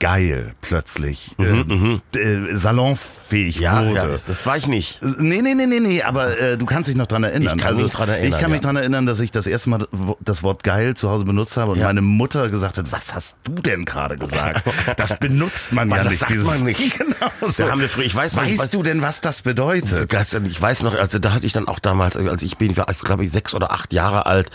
geil 0.00 0.52
plötzlich 0.60 1.34
äh, 1.38 2.18
äh, 2.18 2.56
salonfähig 2.56 3.56
Mhm, 3.56 3.62
Ja, 3.62 3.84
wurde. 3.84 3.94
ja 3.94 4.06
das, 4.06 4.24
das 4.24 4.46
war 4.46 4.56
ich 4.56 4.68
nicht. 4.68 5.00
Nee, 5.02 5.42
nee, 5.42 5.54
nee, 5.54 5.66
nee, 5.66 5.80
nee, 5.80 6.02
aber 6.02 6.38
äh, 6.40 6.56
du 6.56 6.64
kannst 6.64 6.88
dich 6.88 6.96
noch 6.96 7.06
dran 7.06 7.24
erinnern. 7.24 7.58
Ich 7.58 7.62
kann 7.62 7.76
mich 7.76 7.92
dran 7.92 8.08
erinnern, 8.08 8.32
Ich 8.32 8.40
kann 8.40 8.50
mich 8.50 8.60
ja. 8.60 8.66
dran 8.66 8.76
erinnern, 8.76 9.04
dass 9.04 9.20
ich 9.20 9.30
das 9.30 9.46
erste 9.46 9.68
Mal 9.68 9.86
das 10.20 10.42
Wort 10.42 10.62
geil 10.64 10.94
zu 10.96 11.10
Hause 11.10 11.26
benutzt 11.26 11.58
habe 11.58 11.72
und 11.72 11.78
Ja. 11.78 11.86
meine 11.88 12.00
Mutter 12.00 12.48
gesagt 12.48 12.78
hat, 12.78 12.90
was 12.90 13.14
hast 13.14 13.36
du 13.44 13.52
denn 13.56 13.84
gerade 13.84 14.16
gesagt? 14.16 14.62
Das 14.96 15.18
benutzt 15.18 15.72
man, 15.72 15.90
ja 15.90 15.98
das 16.04 16.08
nicht. 16.12 16.18
sagt 16.20 16.36
man 16.44 16.64
nicht. 16.64 16.98
Genau 16.98 17.50
so. 17.50 17.64
Da 17.64 17.70
haben 17.72 17.80
wir 17.82 17.88
früher, 17.90 18.04
ich 18.06 18.14
weiß 18.14 18.34
weißt 18.34 18.58
weiß, 18.58 18.70
du 18.70 18.82
denn, 18.82 19.02
was 19.02 19.20
das 19.20 19.42
bedeutet? 19.42 20.12
Das, 20.12 20.32
ich 20.32 20.60
weiß 20.62 20.82
noch, 20.84 20.94
also 20.94 21.18
da 21.18 21.32
hatte 21.34 21.46
ich 21.46 21.52
dann 21.52 21.68
auch 21.68 21.78
damals, 21.80 22.16
als 22.16 22.42
ich 22.42 22.56
bin, 22.56 22.70
ich 22.70 22.76
war, 22.78 22.88
ich 22.90 22.98
glaube 23.00 23.24
ich 23.24 23.30
sechs 23.30 23.52
oder 23.54 23.72
acht 23.72 23.92
Jahre 23.92 24.24
alt 24.26 24.50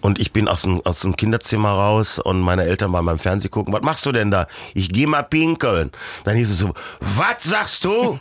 und 0.00 0.20
ich 0.20 0.32
bin 0.32 0.46
aus 0.46 0.62
dem, 0.62 0.80
aus 0.84 1.00
dem 1.00 1.16
Kinderzimmer 1.16 1.70
raus 1.70 2.18
und 2.20 2.40
meine 2.40 2.64
Eltern 2.64 2.92
waren 2.92 3.04
beim 3.04 3.18
Fernsehen 3.18 3.50
gucken. 3.50 3.72
Was 3.74 3.82
machst 3.82 4.06
du 4.06 4.12
denn 4.12 4.30
da? 4.30 4.46
Ich 4.74 4.88
geh 4.90 5.06
mal 5.06 5.22
pinkeln. 5.22 5.90
Dann 6.24 6.36
hieß 6.36 6.50
es 6.50 6.58
so, 6.58 6.74
was 7.00 7.42
sagst 7.42 7.84
du? 7.84 8.18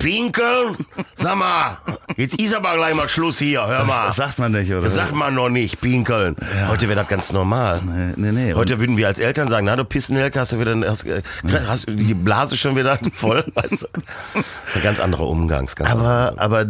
Pinkeln? 0.00 0.86
Sag 1.14 1.36
mal, 1.36 1.78
jetzt 2.16 2.40
ist 2.40 2.54
aber 2.54 2.74
gleich 2.74 2.94
mal 2.94 3.08
Schluss 3.08 3.38
hier, 3.38 3.66
hör 3.66 3.84
mal. 3.84 4.08
Das 4.08 4.16
sagt 4.16 4.38
man 4.38 4.52
nicht, 4.52 4.70
oder? 4.70 4.82
Das 4.82 4.94
sagt 4.94 5.14
man 5.14 5.34
noch 5.34 5.48
nicht, 5.48 5.80
pinkeln. 5.80 6.36
Heute 6.68 6.88
wäre 6.88 7.00
das 7.00 7.08
ganz 7.08 7.32
normal. 7.32 7.82
Nee, 7.84 8.14
nee, 8.16 8.32
nee. 8.32 8.54
Heute 8.54 8.78
würden 8.80 8.96
wir 8.96 9.08
als 9.08 9.18
Eltern 9.18 9.48
sagen, 9.48 9.66
na 9.66 9.76
du 9.76 9.84
Pissenelke, 9.84 10.40
hast 10.40 10.52
du 10.52 10.60
wieder, 10.60 10.76
hast, 10.88 11.04
äh, 11.06 11.22
hast 11.66 11.88
du 11.88 11.92
die 11.92 12.14
Blase 12.14 12.56
schon 12.56 12.76
wieder 12.76 12.98
voll, 13.12 13.44
weißt 13.54 13.82
du? 13.82 13.86
Das 13.94 14.44
ist 14.68 14.76
ein 14.76 14.82
ganz 14.82 15.00
anderer 15.00 15.28
Umgang. 15.28 15.66
Ganz 15.66 15.90
anderer 15.90 16.32
aber, 16.36 16.40
aber 16.40 16.66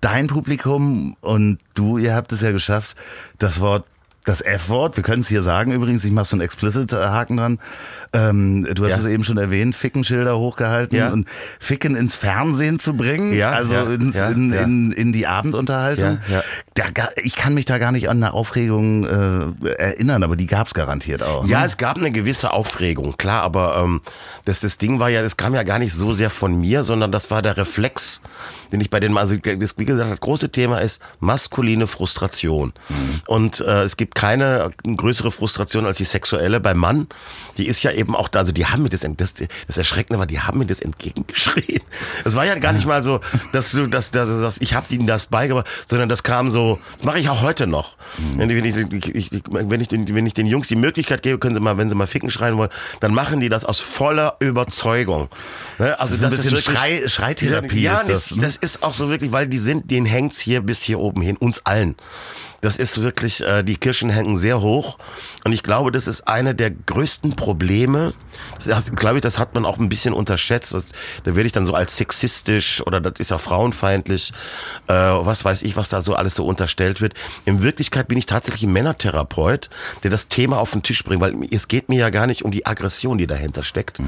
dein 0.00 0.26
Publikum 0.26 1.16
und 1.20 1.58
du, 1.74 1.98
ihr 1.98 2.14
habt 2.14 2.32
es 2.32 2.40
ja 2.40 2.52
geschafft, 2.52 2.96
das 3.38 3.60
Wort, 3.60 3.84
das 4.26 4.42
F-Wort, 4.42 4.96
wir 4.96 5.02
können 5.04 5.20
es 5.22 5.28
hier 5.28 5.40
sagen 5.40 5.72
übrigens, 5.72 6.04
ich 6.04 6.10
mache 6.12 6.26
so 6.28 6.34
einen 6.36 6.42
Explicit-Haken 6.42 7.36
dran. 7.38 7.58
Ähm, 8.12 8.64
du 8.74 8.84
hast 8.84 8.90
Ja. 8.90 8.98
es 8.98 9.04
eben 9.06 9.24
schon 9.24 9.38
erwähnt, 9.38 9.74
Fickenschilder 9.74 10.36
hochgehalten 10.36 10.98
Ja. 10.98 11.08
und 11.10 11.26
Ficken 11.58 11.96
ins 11.96 12.16
Fernsehen 12.16 12.78
zu 12.78 12.94
bringen, 12.94 13.32
Ja, 13.32 13.52
also 13.52 13.74
ins, 13.86 14.16
in. 14.16 14.52
In, 14.52 14.92
in 14.92 15.12
die 15.12 15.26
Abendunterhaltung. 15.26 16.18
Ja, 16.76 16.84
ja. 16.84 16.90
Da, 16.90 17.08
ich 17.16 17.36
kann 17.36 17.54
mich 17.54 17.64
da 17.64 17.78
gar 17.78 17.92
nicht 17.92 18.08
an 18.08 18.22
eine 18.22 18.32
Aufregung 18.32 19.04
äh, 19.04 19.68
erinnern, 19.76 20.22
aber 20.22 20.36
die 20.36 20.46
gab 20.46 20.66
es 20.66 20.74
garantiert 20.74 21.22
auch. 21.22 21.46
Ja, 21.46 21.60
ne? 21.60 21.66
es 21.66 21.76
gab 21.76 21.96
eine 21.96 22.10
gewisse 22.10 22.52
Aufregung, 22.52 23.16
klar, 23.16 23.42
aber 23.42 23.76
ähm, 23.82 24.00
das, 24.44 24.60
das 24.60 24.78
Ding 24.78 25.00
war 25.00 25.08
ja, 25.08 25.22
das 25.22 25.36
kam 25.36 25.54
ja 25.54 25.62
gar 25.62 25.78
nicht 25.78 25.92
so 25.92 26.12
sehr 26.12 26.30
von 26.30 26.60
mir, 26.60 26.82
sondern 26.82 27.12
das 27.12 27.30
war 27.30 27.42
der 27.42 27.56
Reflex, 27.56 28.20
den 28.72 28.80
ich 28.80 28.90
bei 28.90 29.00
den, 29.00 29.16
also 29.16 29.36
das, 29.36 29.78
wie 29.78 29.84
gesagt, 29.84 30.10
das 30.10 30.20
große 30.20 30.50
Thema 30.50 30.78
ist 30.80 31.00
maskuline 31.20 31.86
Frustration. 31.86 32.72
Und 33.26 33.60
äh, 33.60 33.82
es 33.82 33.96
gibt 33.96 34.14
keine 34.14 34.70
größere 34.82 35.30
Frustration 35.30 35.86
als 35.86 35.98
die 35.98 36.04
sexuelle 36.04 36.60
beim 36.60 36.78
Mann. 36.78 37.06
Die 37.58 37.66
ist 37.66 37.82
ja 37.82 37.92
eben 37.92 38.14
auch 38.14 38.28
da, 38.28 38.40
also 38.40 38.52
die 38.52 38.66
haben 38.66 38.82
mir 38.82 38.88
das, 38.88 39.06
das, 39.16 39.34
das 39.34 39.78
Erschreckende 39.78 40.18
war, 40.18 40.26
die 40.26 40.40
haben 40.40 40.58
mir 40.58 40.66
das 40.66 40.80
entgegengeschrien. 40.80 41.80
Es 42.24 42.34
war 42.34 42.44
ja 42.44 42.56
gar 42.56 42.72
nicht 42.72 42.86
mal 42.86 43.02
so, 43.02 43.20
dass 43.52 43.70
du, 43.72 43.86
dass, 43.86 44.10
dass, 44.10 44.28
dass 44.28 44.58
ich 44.58 44.74
habe 44.74 44.92
ihnen 44.92 45.06
das 45.06 45.26
beigebracht, 45.26 45.66
sondern 45.86 46.08
das 46.08 46.22
kam 46.22 46.50
so, 46.50 46.65
das 46.96 47.04
mache 47.04 47.18
ich 47.18 47.28
auch 47.28 47.42
heute 47.42 47.66
noch. 47.66 47.96
Wenn, 48.36 48.50
ich, 48.50 48.74
wenn, 48.74 48.90
ich, 48.92 49.14
ich, 49.14 49.32
ich, 49.32 49.42
wenn, 49.50 49.80
ich 49.80 49.88
den, 49.88 50.12
wenn 50.14 50.26
ich 50.26 50.34
den 50.34 50.46
Jungs 50.46 50.68
die 50.68 50.76
Möglichkeit 50.76 51.22
gebe, 51.22 51.38
können 51.38 51.54
sie 51.54 51.60
mal, 51.60 51.76
wenn 51.78 51.88
sie 51.88 51.94
mal 51.94 52.06
ficken 52.06 52.30
schreien 52.30 52.56
wollen, 52.56 52.70
dann 53.00 53.14
machen 53.14 53.40
die 53.40 53.48
das 53.48 53.64
aus 53.64 53.80
voller 53.80 54.36
Überzeugung. 54.40 55.28
Ne? 55.78 55.98
Also 55.98 56.16
So 56.16 56.24
ein 56.24 56.30
das 56.30 56.40
bisschen 56.40 56.56
ist 56.56 56.64
Schrei- 56.64 57.08
Schreitherapie 57.08 57.80
ja, 57.82 57.94
ist 58.00 58.08
das, 58.08 58.28
das, 58.28 58.36
ne? 58.36 58.42
das 58.42 58.56
ist 58.56 58.82
auch 58.82 58.94
so 58.94 59.08
wirklich, 59.08 59.32
weil 59.32 59.46
die 59.48 59.58
sind, 59.58 59.90
denen 59.90 60.06
hängt's 60.06 60.38
hier 60.40 60.60
bis 60.60 60.82
hier 60.82 60.98
oben 60.98 61.22
hin, 61.22 61.36
uns 61.36 61.64
allen. 61.64 61.96
Das 62.66 62.78
ist 62.78 63.00
wirklich, 63.00 63.44
äh, 63.44 63.62
die 63.62 63.76
Kirschen 63.76 64.10
hängen 64.10 64.36
sehr 64.36 64.60
hoch. 64.60 64.98
Und 65.44 65.52
ich 65.52 65.62
glaube, 65.62 65.92
das 65.92 66.08
ist 66.08 66.26
eine 66.26 66.52
der 66.52 66.72
größten 66.72 67.36
Probleme. 67.36 68.12
Das 68.64 68.90
glaube 68.96 69.18
ich, 69.18 69.22
das 69.22 69.38
hat 69.38 69.54
man 69.54 69.64
auch 69.64 69.78
ein 69.78 69.88
bisschen 69.88 70.12
unterschätzt. 70.12 70.74
Das, 70.74 70.88
da 71.22 71.36
werde 71.36 71.46
ich 71.46 71.52
dann 71.52 71.64
so 71.64 71.74
als 71.74 71.96
sexistisch 71.96 72.84
oder 72.84 73.00
das 73.00 73.20
ist 73.20 73.30
ja 73.30 73.38
frauenfeindlich, 73.38 74.32
äh, 74.88 74.94
was 74.94 75.44
weiß 75.44 75.62
ich, 75.62 75.76
was 75.76 75.90
da 75.90 76.02
so 76.02 76.14
alles 76.14 76.34
so 76.34 76.44
unterstellt 76.44 77.00
wird. 77.00 77.14
In 77.44 77.62
Wirklichkeit 77.62 78.08
bin 78.08 78.18
ich 78.18 78.26
tatsächlich 78.26 78.64
ein 78.64 78.72
Männertherapeut, 78.72 79.70
der 80.02 80.10
das 80.10 80.26
Thema 80.26 80.58
auf 80.58 80.72
den 80.72 80.82
Tisch 80.82 81.04
bringt, 81.04 81.20
weil 81.20 81.36
es 81.52 81.68
geht 81.68 81.88
mir 81.88 82.00
ja 82.00 82.10
gar 82.10 82.26
nicht 82.26 82.44
um 82.44 82.50
die 82.50 82.66
Aggression, 82.66 83.16
die 83.16 83.28
dahinter 83.28 83.62
steckt, 83.62 84.00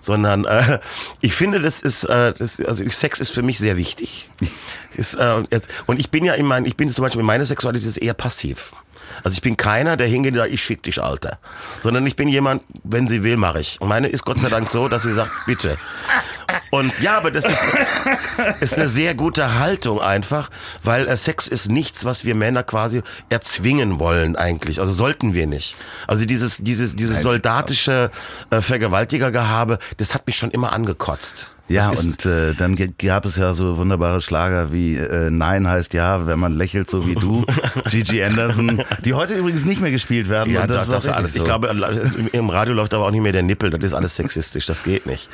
sondern 0.00 0.46
äh, 0.46 0.80
ich 1.20 1.34
finde, 1.36 1.60
das 1.60 1.80
ist, 1.80 2.02
äh, 2.06 2.32
das, 2.36 2.58
also 2.58 2.82
Sex 2.90 3.20
ist 3.20 3.30
für 3.30 3.42
mich 3.42 3.58
sehr 3.60 3.76
wichtig. 3.76 4.28
Ist, 4.96 5.14
äh, 5.14 5.44
jetzt, 5.52 5.68
und 5.86 6.00
ich 6.00 6.10
bin 6.10 6.24
ja 6.24 6.34
in 6.34 6.44
mein, 6.46 6.64
ich 6.64 6.76
bin 6.76 6.90
zum 6.90 7.04
Beispiel, 7.04 7.22
meine 7.22 7.46
Sexualität 7.46 7.88
ist 7.88 7.99
eher 8.00 8.14
passiv. 8.14 8.72
Also 9.22 9.34
ich 9.34 9.42
bin 9.42 9.56
keiner, 9.56 9.96
der 9.96 10.06
hingeht 10.06 10.34
und 10.34 10.40
sagt, 10.40 10.52
ich 10.52 10.62
fick 10.62 10.82
dich, 10.82 11.02
Alter. 11.02 11.38
Sondern 11.80 12.06
ich 12.06 12.16
bin 12.16 12.28
jemand, 12.28 12.62
wenn 12.84 13.08
sie 13.08 13.22
will, 13.24 13.36
mache 13.36 13.60
ich. 13.60 13.80
Und 13.80 13.88
meine 13.88 14.08
ist 14.08 14.24
Gott 14.24 14.38
sei 14.38 14.48
Dank 14.48 14.70
so, 14.70 14.88
dass 14.88 15.02
sie 15.02 15.12
sagt, 15.12 15.30
bitte. 15.46 15.76
Und 16.70 16.92
ja, 17.00 17.16
aber 17.16 17.30
das 17.30 17.44
ist, 17.44 17.62
ist 18.60 18.78
eine 18.78 18.88
sehr 18.88 19.14
gute 19.14 19.58
Haltung 19.58 20.00
einfach, 20.00 20.50
weil 20.82 21.06
äh, 21.08 21.16
Sex 21.16 21.46
ist 21.48 21.68
nichts, 21.68 22.04
was 22.04 22.24
wir 22.24 22.34
Männer 22.34 22.62
quasi 22.62 23.02
erzwingen 23.28 23.98
wollen 23.98 24.36
eigentlich. 24.36 24.80
Also 24.80 24.92
sollten 24.92 25.34
wir 25.34 25.46
nicht. 25.46 25.76
Also 26.06 26.24
dieses, 26.24 26.58
dieses, 26.58 26.96
dieses 26.96 27.22
soldatische 27.22 28.10
äh, 28.50 28.60
Vergewaltigergehabe, 28.60 29.78
das 29.96 30.14
hat 30.14 30.26
mich 30.26 30.36
schon 30.36 30.50
immer 30.50 30.72
angekotzt. 30.72 31.48
Ja, 31.70 31.90
Das 31.90 32.02
und 32.02 32.26
äh, 32.26 32.54
dann 32.54 32.76
gab 32.98 33.24
es 33.26 33.36
ja 33.36 33.54
so 33.54 33.76
wunderbare 33.76 34.20
Schlager 34.20 34.72
wie 34.72 34.96
äh, 34.96 35.30
Nein 35.30 35.68
heißt 35.68 35.94
ja, 35.94 36.26
wenn 36.26 36.40
man 36.40 36.52
lächelt 36.52 36.90
so 36.90 37.06
wie 37.06 37.14
du, 37.14 37.44
Gigi 37.88 38.24
Anderson, 38.24 38.82
die 39.04 39.14
heute 39.14 39.34
übrigens 39.34 39.64
nicht 39.64 39.80
mehr 39.80 39.92
gespielt 39.92 40.28
werden. 40.28 40.52
Ja, 40.52 40.62
und 40.62 40.70
das, 40.70 40.88
das, 40.88 41.04
ist 41.04 41.10
richtig 41.10 41.14
alles. 41.14 41.32
so. 41.34 41.38
Ich 41.38 41.44
glaube, 41.44 42.28
im 42.32 42.50
Radio 42.50 42.74
läuft 42.74 42.92
aber 42.92 43.06
auch 43.06 43.12
nicht 43.12 43.22
mehr 43.22 43.30
der 43.30 43.44
Nippel. 43.44 43.70
Das 43.70 43.84
ist 43.84 43.94
alles 43.94 44.16
sexistisch. 44.16 44.66
Das 44.66 44.82
geht 44.82 45.06
nicht. 45.06 45.28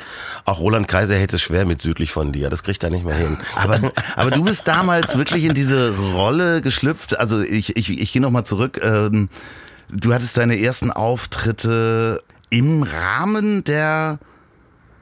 Auch 0.45 0.61
Roland 0.61 0.89
Kaiser 0.89 1.17
hätte 1.17 1.37
es 1.37 1.43
schwer 1.43 1.65
mit 1.65 1.81
südlich 1.81 2.13
von 2.13 2.33
dir. 2.33 2.51
Das 2.51 2.63
kriegt 2.63 2.85
er 2.85 2.91
nicht 2.91 3.07
mehr 3.07 3.17
hin. 3.17 3.39
Aber, 3.55 3.93
aber 4.15 4.31
du 4.31 4.45
bist 4.45 4.69
damals 4.69 5.17
wirklich 5.17 5.45
in 5.45 5.55
diese 5.55 5.97
Rolle 5.97 6.61
geschlüpft. 6.61 7.19
Also 7.19 7.41
ich, 7.41 7.79
ich, 7.79 7.99
ich 7.99 8.13
gehe 8.13 8.21
nochmal 8.21 8.45
zurück. 8.45 8.79
Ähm, 8.83 9.31
du 9.89 10.13
hattest 10.13 10.37
deine 10.37 10.61
ersten 10.61 10.91
Auftritte 10.91 12.23
im 12.51 12.83
Rahmen 12.83 13.65
der 13.65 14.19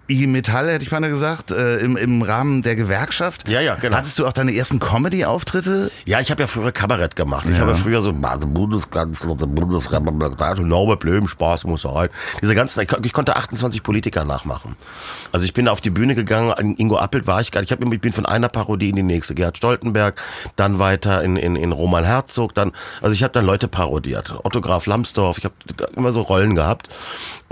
IG 0.09 0.27
Metall, 0.27 0.69
hätte 0.71 0.85
ich 0.85 0.91
mal 0.91 1.01
gesagt, 1.09 1.51
äh, 1.51 1.79
im, 1.79 1.97
im 1.97 2.23
Rahmen 2.23 2.63
der 2.63 2.77
Gewerkschaft. 2.77 3.49
Ja, 3.49 3.61
ja, 3.61 3.75
genau. 3.77 3.97
Hattest 3.97 4.19
du 4.19 4.27
auch 4.27 4.33
deine 4.33 4.55
ersten 4.55 4.79
Comedy-Auftritte? 4.79 5.91
Ja, 6.05 6.21
ich 6.21 6.31
habe 6.31 6.43
ja 6.43 6.47
früher 6.47 6.73
Kabarett 6.73 7.17
gemacht. 7.17 7.47
Ich 7.49 7.55
Ja. 7.57 7.61
habe 7.61 7.77
früher 7.77 8.01
so 8.01 8.13
Bundeskanzler, 8.13 9.35
Bundeskanzler, 9.35 10.65
Norbert 10.65 11.01
Blüm, 11.01 11.29
Spaß 11.29 11.65
muss 11.65 11.83
sein. 11.83 12.09
Diese 12.43 12.55
ganzen, 12.55 12.81
ich, 12.83 12.93
ich 13.05 13.13
konnte 13.13 13.37
28 13.37 13.83
Politiker 13.83 14.25
nachmachen. 14.25 14.77
Also 15.33 15.45
ich 15.45 15.55
bin 15.55 15.69
auf 15.69 15.81
die 15.81 15.91
Bühne 15.91 16.15
gegangen, 16.15 16.53
in 16.59 16.77
Ingo 16.77 16.97
Appelt 16.97 17.27
war 17.27 17.41
ich 17.41 17.51
gar 17.53 17.61
nicht. 17.61 17.71
Ich, 17.71 17.77
hab, 17.79 17.93
ich 17.93 18.01
bin 18.01 18.13
von 18.13 18.27
einer 18.27 18.49
Parodie 18.49 18.91
in 18.91 18.97
die 18.97 19.03
nächste. 19.03 19.35
Gerhard 19.35 19.57
Stoltenberg, 19.57 20.21
dann 20.57 20.79
weiter 20.79 21.23
in, 21.23 21.37
in, 21.37 21.57
in 21.57 21.73
Roman 21.73 22.05
Herzog, 22.05 22.55
dann, 22.55 22.73
also 23.01 23.13
ich 23.13 23.23
habe 23.23 23.33
dann 23.33 23.47
Leute 23.47 23.69
parodiert. 23.69 24.35
Otto 24.43 24.61
Graf 24.61 24.87
Lambsdorff, 24.87 25.39
ich 25.39 25.45
habe 25.45 25.55
immer 25.97 26.13
so 26.13 26.23
Rollen 26.23 26.55
gehabt. 26.55 26.89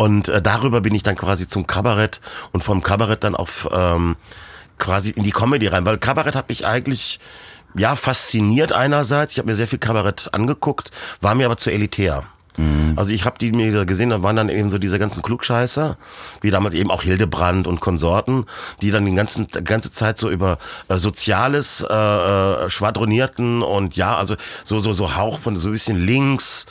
Und 0.03 0.29
äh, 0.29 0.43
darüber 0.43 0.81
bin 0.81 0.97
ich 0.97 1.05
dann 1.05 1.15
quasi 1.15 1.47
zum 1.47 1.69
Kabarett 1.69 2.21
und 2.51 2.65
vom 2.65 2.83
Kabarett 2.83 3.23
dann 3.23 3.37
auf 3.37 3.69
ähm, 3.73 4.17
quasi 4.77 5.11
in 5.11 5.23
die 5.23 5.31
Comedy 5.31 5.69
rein, 5.69 5.85
weil 5.85 5.97
Kabarett 5.97 6.35
hat 6.35 6.49
mich 6.49 6.67
eigentlich 6.67 7.21
ja 7.77 7.95
fasziniert 7.95 8.73
einerseits. 8.73 9.35
Ich 9.35 9.39
habe 9.39 9.49
mir 9.49 9.55
sehr 9.55 9.69
viel 9.69 9.79
Kabarett 9.79 10.29
angeguckt, 10.33 10.91
war 11.21 11.37
mir 11.37 11.47
aber 11.47 11.57
zu 11.57 11.71
elitär. 11.71 12.25
Mhm. 12.57 12.93
Also 12.97 13.13
ich 13.13 13.25
habe 13.25 13.39
die 13.39 13.53
mir 13.53 13.85
gesehen, 13.87 14.11
da 14.11 14.23
waren 14.23 14.37
dann 14.37 14.49
eben 14.49 14.71
so 14.71 14.79
diese 14.79 14.99
ganzen 14.99 15.23
Klugscheißer, 15.23 15.97
wie 16.41 16.51
damals 16.51 16.75
eben 16.75 16.91
auch 16.91 17.03
Hildebrand 17.03 17.67
und 17.67 17.81
Konsorten, 17.81 18.45
die 18.83 18.91
dann 18.91 19.07
die 19.07 19.15
ganzen, 19.15 19.47
ganze 19.65 19.93
Zeit 19.93 20.19
so 20.19 20.31
über 20.31 20.59
äh, 20.89 20.99
Soziales 20.99 21.85
äh, 21.89 21.95
äh, 21.95 22.71
schwadronierten 22.71 23.63
und 23.63 23.97
ja, 23.97 24.17
also 24.17 24.37
so, 24.65 24.81
so, 24.81 24.93
so 24.93 25.17
Hauch 25.17 25.39
von 25.39 25.57
so 25.57 25.69
ein 25.69 25.73
bisschen 25.73 26.05
links, 26.05 26.67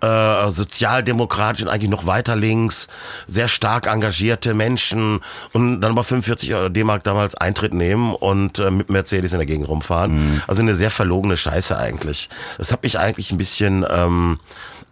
äh, 0.00 0.50
sozialdemokratisch 0.50 1.62
und 1.62 1.68
eigentlich 1.68 1.90
noch 1.90 2.06
weiter 2.06 2.36
links, 2.36 2.88
sehr 3.26 3.48
stark 3.48 3.86
engagierte 3.86 4.54
Menschen 4.54 5.20
und 5.52 5.80
dann 5.80 5.92
aber 5.92 6.04
45 6.04 6.72
D-Mark 6.72 7.04
damals 7.04 7.34
Eintritt 7.34 7.74
nehmen 7.74 8.14
und 8.14 8.58
äh, 8.58 8.70
mit 8.70 8.90
Mercedes 8.90 9.32
in 9.32 9.38
der 9.38 9.46
Gegend 9.46 9.68
rumfahren. 9.68 10.14
Mhm. 10.14 10.42
Also 10.46 10.62
eine 10.62 10.74
sehr 10.74 10.90
verlogene 10.90 11.36
Scheiße 11.36 11.76
eigentlich. 11.76 12.28
Das 12.58 12.72
hat 12.72 12.82
mich 12.82 12.98
eigentlich 12.98 13.32
ein 13.32 13.38
bisschen... 13.38 13.84
Ähm, 13.90 14.38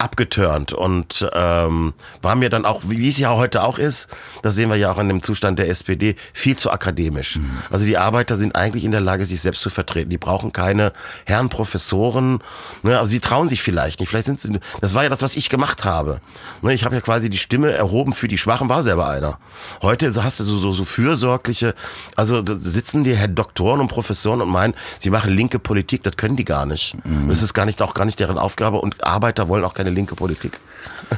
abgeturnt 0.02 0.72
und 0.72 1.28
ähm, 1.32 1.94
war 2.20 2.34
mir 2.34 2.50
dann 2.50 2.64
auch, 2.64 2.82
wie 2.86 3.08
es 3.08 3.18
ja 3.18 3.30
heute 3.34 3.62
auch 3.62 3.78
ist, 3.78 4.08
das 4.42 4.56
sehen 4.56 4.68
wir 4.68 4.76
ja 4.76 4.92
auch 4.92 4.98
an 4.98 5.08
dem 5.08 5.22
Zustand 5.22 5.58
der 5.58 5.68
SPD, 5.68 6.16
viel 6.32 6.56
zu 6.56 6.70
akademisch. 6.70 7.36
Mhm. 7.36 7.58
Also 7.70 7.84
die 7.84 7.96
Arbeiter 7.96 8.36
sind 8.36 8.56
eigentlich 8.56 8.84
in 8.84 8.90
der 8.90 9.00
Lage, 9.00 9.26
sich 9.26 9.40
selbst 9.40 9.62
zu 9.62 9.70
vertreten. 9.70 10.10
Die 10.10 10.18
brauchen 10.18 10.52
keine 10.52 10.92
Herren 11.24 11.48
Professoren. 11.48 12.40
Ne? 12.82 12.98
Also 12.98 13.10
sie 13.10 13.20
trauen 13.20 13.48
sich 13.48 13.62
vielleicht 13.62 14.00
nicht. 14.00 14.08
Vielleicht 14.08 14.26
sind 14.26 14.40
sie, 14.40 14.58
das 14.80 14.94
war 14.94 15.04
ja 15.04 15.08
das, 15.08 15.22
was 15.22 15.36
ich 15.36 15.48
gemacht 15.48 15.84
habe. 15.84 16.20
Ne? 16.62 16.74
Ich 16.74 16.84
habe 16.84 16.96
ja 16.96 17.00
quasi 17.00 17.30
die 17.30 17.38
Stimme 17.38 17.70
erhoben 17.70 18.12
für 18.12 18.28
die 18.28 18.38
Schwachen, 18.38 18.68
war 18.68 18.82
selber 18.82 19.08
einer. 19.08 19.38
Heute 19.82 20.12
hast 20.22 20.40
du 20.40 20.44
so, 20.44 20.58
so, 20.58 20.72
so 20.72 20.84
fürsorgliche, 20.84 21.74
also 22.16 22.42
sitzen 22.44 23.04
die 23.04 23.14
Herr 23.14 23.28
Doktoren 23.28 23.80
und 23.80 23.88
Professoren 23.88 24.40
und 24.40 24.50
meinen, 24.50 24.74
sie 24.98 25.10
machen 25.10 25.32
linke 25.32 25.58
Politik, 25.58 26.02
das 26.02 26.16
können 26.16 26.36
die 26.36 26.44
gar 26.44 26.66
nicht. 26.66 26.96
Mhm. 27.04 27.28
Das 27.28 27.42
ist 27.42 27.54
gar 27.54 27.66
nicht, 27.66 27.80
auch 27.82 27.94
gar 27.94 28.04
nicht 28.04 28.18
deren 28.18 28.38
Aufgabe 28.38 28.78
und 28.78 29.04
Arbeiter 29.04 29.48
wollen 29.48 29.64
auch 29.64 29.74
keine 29.74 29.91
linke 29.92 30.14
Politik. 30.14 30.60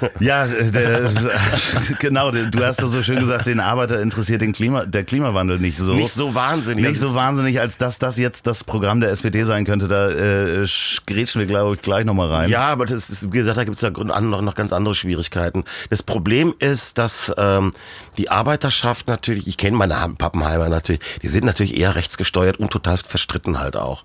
Ja, 0.21 0.47
der, 0.47 1.11
genau, 1.99 2.31
du 2.31 2.65
hast 2.65 2.83
das 2.83 2.91
so 2.91 3.03
schön 3.03 3.21
gesagt, 3.21 3.47
den 3.47 3.61
Arbeiter 3.61 4.01
interessiert 4.01 4.43
den 4.43 4.53
Klima, 4.53 4.85
der 4.85 5.05
Klimawandel 5.05 5.59
nicht 5.59 5.79
so. 5.79 5.95
Nicht 5.95 6.13
so 6.13 6.35
wahnsinnig. 6.35 6.87
Nicht 6.87 7.01
so 7.01 7.15
wahnsinnig, 7.15 7.61
als 7.61 7.79
dass 7.79 7.99
das 7.99 8.17
jetzt 8.17 8.47
das 8.47 8.65
Programm 8.65 9.01
der 9.01 9.11
SPD 9.11 9.45
sein 9.45 9.65
könnte. 9.65 9.89
Da 9.89 10.11
äh, 10.11 10.67
grätschen 11.07 11.41
wir, 11.41 11.47
glaube 11.47 11.75
ich, 11.75 11.83
gleich 11.83 12.05
nochmal 12.05 12.29
rein. 12.29 12.51
Ja, 12.51 12.69
aber 12.69 12.87
das 12.87 13.09
ist, 13.09 13.33
wie 13.33 13.39
gesagt, 13.39 13.57
da 13.57 13.65
gibt 13.65 13.77
es 13.77 13.83
ja 13.83 13.91
noch, 13.91 14.41
noch 14.43 14.55
ganz 14.55 14.73
andere 14.73 14.95
Schwierigkeiten. 14.95 15.65
Das 15.91 16.03
Problem 16.03 16.55
ist, 16.59 16.99
dass 16.99 17.33
ähm, 17.37 17.73
die 18.19 18.31
Arbeiterschaft 18.31 19.09
natürlich, 19.09 19.47
ich 19.47 19.57
kenne 19.57 19.77
meine 19.77 19.95
Pappenheimer 20.17 20.69
natürlich, 20.69 21.01
die 21.23 21.29
sind 21.29 21.45
natürlich 21.45 21.79
eher 21.79 21.95
rechtsgesteuert 21.95 22.59
und 22.59 22.71
total 22.71 22.99
verstritten 22.99 23.59
halt 23.59 23.77
auch. 23.77 24.05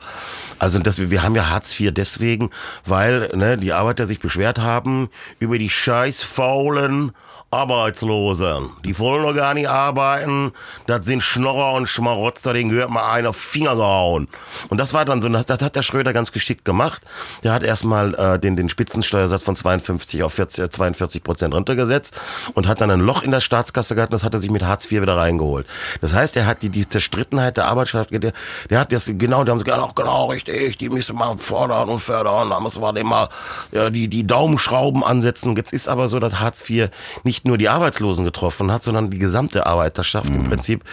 Also 0.57 0.79
das, 0.79 1.09
wir 1.09 1.23
haben 1.23 1.35
ja 1.35 1.49
Hartz 1.49 1.79
IV 1.79 1.93
deswegen, 1.93 2.49
weil 2.85 3.29
ne, 3.35 3.57
die 3.57 3.73
Arbeiter 3.73 4.07
sich 4.07 4.19
beschwert 4.19 4.58
haben 4.61 5.09
über 5.39 5.57
die 5.57 5.69
scheiß 5.69 6.23
faulen 6.23 7.11
Arbeitslosen. 7.51 8.69
Die 8.85 8.97
wollen 8.99 9.23
doch 9.23 9.33
gar 9.33 9.55
nicht 9.55 9.67
arbeiten. 9.67 10.51
Das 10.85 11.05
sind 11.05 11.23
Schnorrer 11.23 11.73
und 11.73 11.87
Schmarotzer, 11.87 12.53
denen 12.53 12.69
gehört 12.69 12.91
mal 12.91 13.11
einer 13.11 13.33
Finger 13.33 13.75
gehauen. 13.75 14.27
Und 14.69 14.77
das 14.77 14.93
war 14.93 15.03
dann 15.03 15.21
so, 15.21 15.29
das, 15.29 15.47
das 15.47 15.59
hat 15.61 15.75
der 15.75 15.81
Schröder 15.81 16.13
ganz 16.13 16.31
geschickt 16.31 16.63
gemacht. 16.63 17.01
Der 17.43 17.51
hat 17.51 17.63
erstmal 17.63 18.13
äh, 18.13 18.39
den, 18.39 18.55
den 18.55 18.69
Spitzensteuersatz 18.69 19.41
von 19.41 19.55
52 19.55 20.21
auf 20.21 20.33
40, 20.33 20.71
42 20.71 21.23
Prozent 21.23 21.55
runtergesetzt 21.55 22.19
und 22.53 22.67
hat 22.67 22.81
dann 22.81 22.91
ein 22.91 22.99
Loch 22.99 23.23
in 23.23 23.31
der 23.31 23.41
Staatskasse 23.41 23.95
gehabt 23.95 24.11
und 24.11 24.17
das 24.17 24.23
hat 24.23 24.35
er 24.35 24.41
sich 24.41 24.51
mit 24.51 24.63
Hartz 24.63 24.85
IV 24.91 25.01
wieder 25.01 25.17
reingeholt. 25.17 25.65
Das 26.01 26.13
heißt, 26.13 26.37
er 26.37 26.45
hat 26.45 26.61
die, 26.61 26.69
die 26.69 26.87
Zerstrittenheit 26.87 27.57
der 27.57 27.65
Arbeitschaft, 27.65 28.11
der, 28.11 28.31
der 28.69 28.79
hat 28.79 28.91
das, 28.91 29.05
genau, 29.05 29.43
die 29.43 29.49
haben 29.49 29.57
gesagt, 29.57 29.75
genau, 29.75 29.91
genau, 29.95 30.25
richtig, 30.27 30.77
die 30.77 30.89
müssen 30.89 31.15
mal 31.15 31.35
fordern 31.39 31.89
und 31.89 31.99
fördern, 31.99 32.51
da 32.51 32.59
muss 32.59 32.79
man 32.79 32.93
dem 32.93 33.07
mal 33.07 33.29
ja, 33.71 33.89
die, 33.89 34.07
die 34.07 34.27
Daumenschrauben 34.27 35.03
ansetzen. 35.03 35.55
Jetzt 35.55 35.73
ist 35.73 35.89
aber 35.89 36.07
so, 36.09 36.19
dass 36.19 36.39
Hartz 36.39 36.69
IV 36.69 36.89
nicht 37.23 37.38
nicht 37.39 37.45
nur 37.45 37.57
die 37.57 37.69
Arbeitslosen 37.69 38.25
getroffen 38.25 38.69
hat, 38.69 38.83
sondern 38.83 39.09
die 39.09 39.19
gesamte 39.19 39.65
Arbeiterschaft, 39.65 40.29
mhm. 40.29 40.35
im 40.35 40.43
Prinzip 40.43 40.83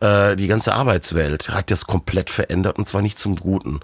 äh, 0.00 0.36
die 0.36 0.46
ganze 0.46 0.74
Arbeitswelt 0.74 1.48
hat 1.48 1.70
das 1.70 1.86
komplett 1.86 2.30
verändert 2.30 2.78
und 2.78 2.88
zwar 2.88 3.02
nicht 3.02 3.18
zum 3.18 3.34
Guten. 3.34 3.80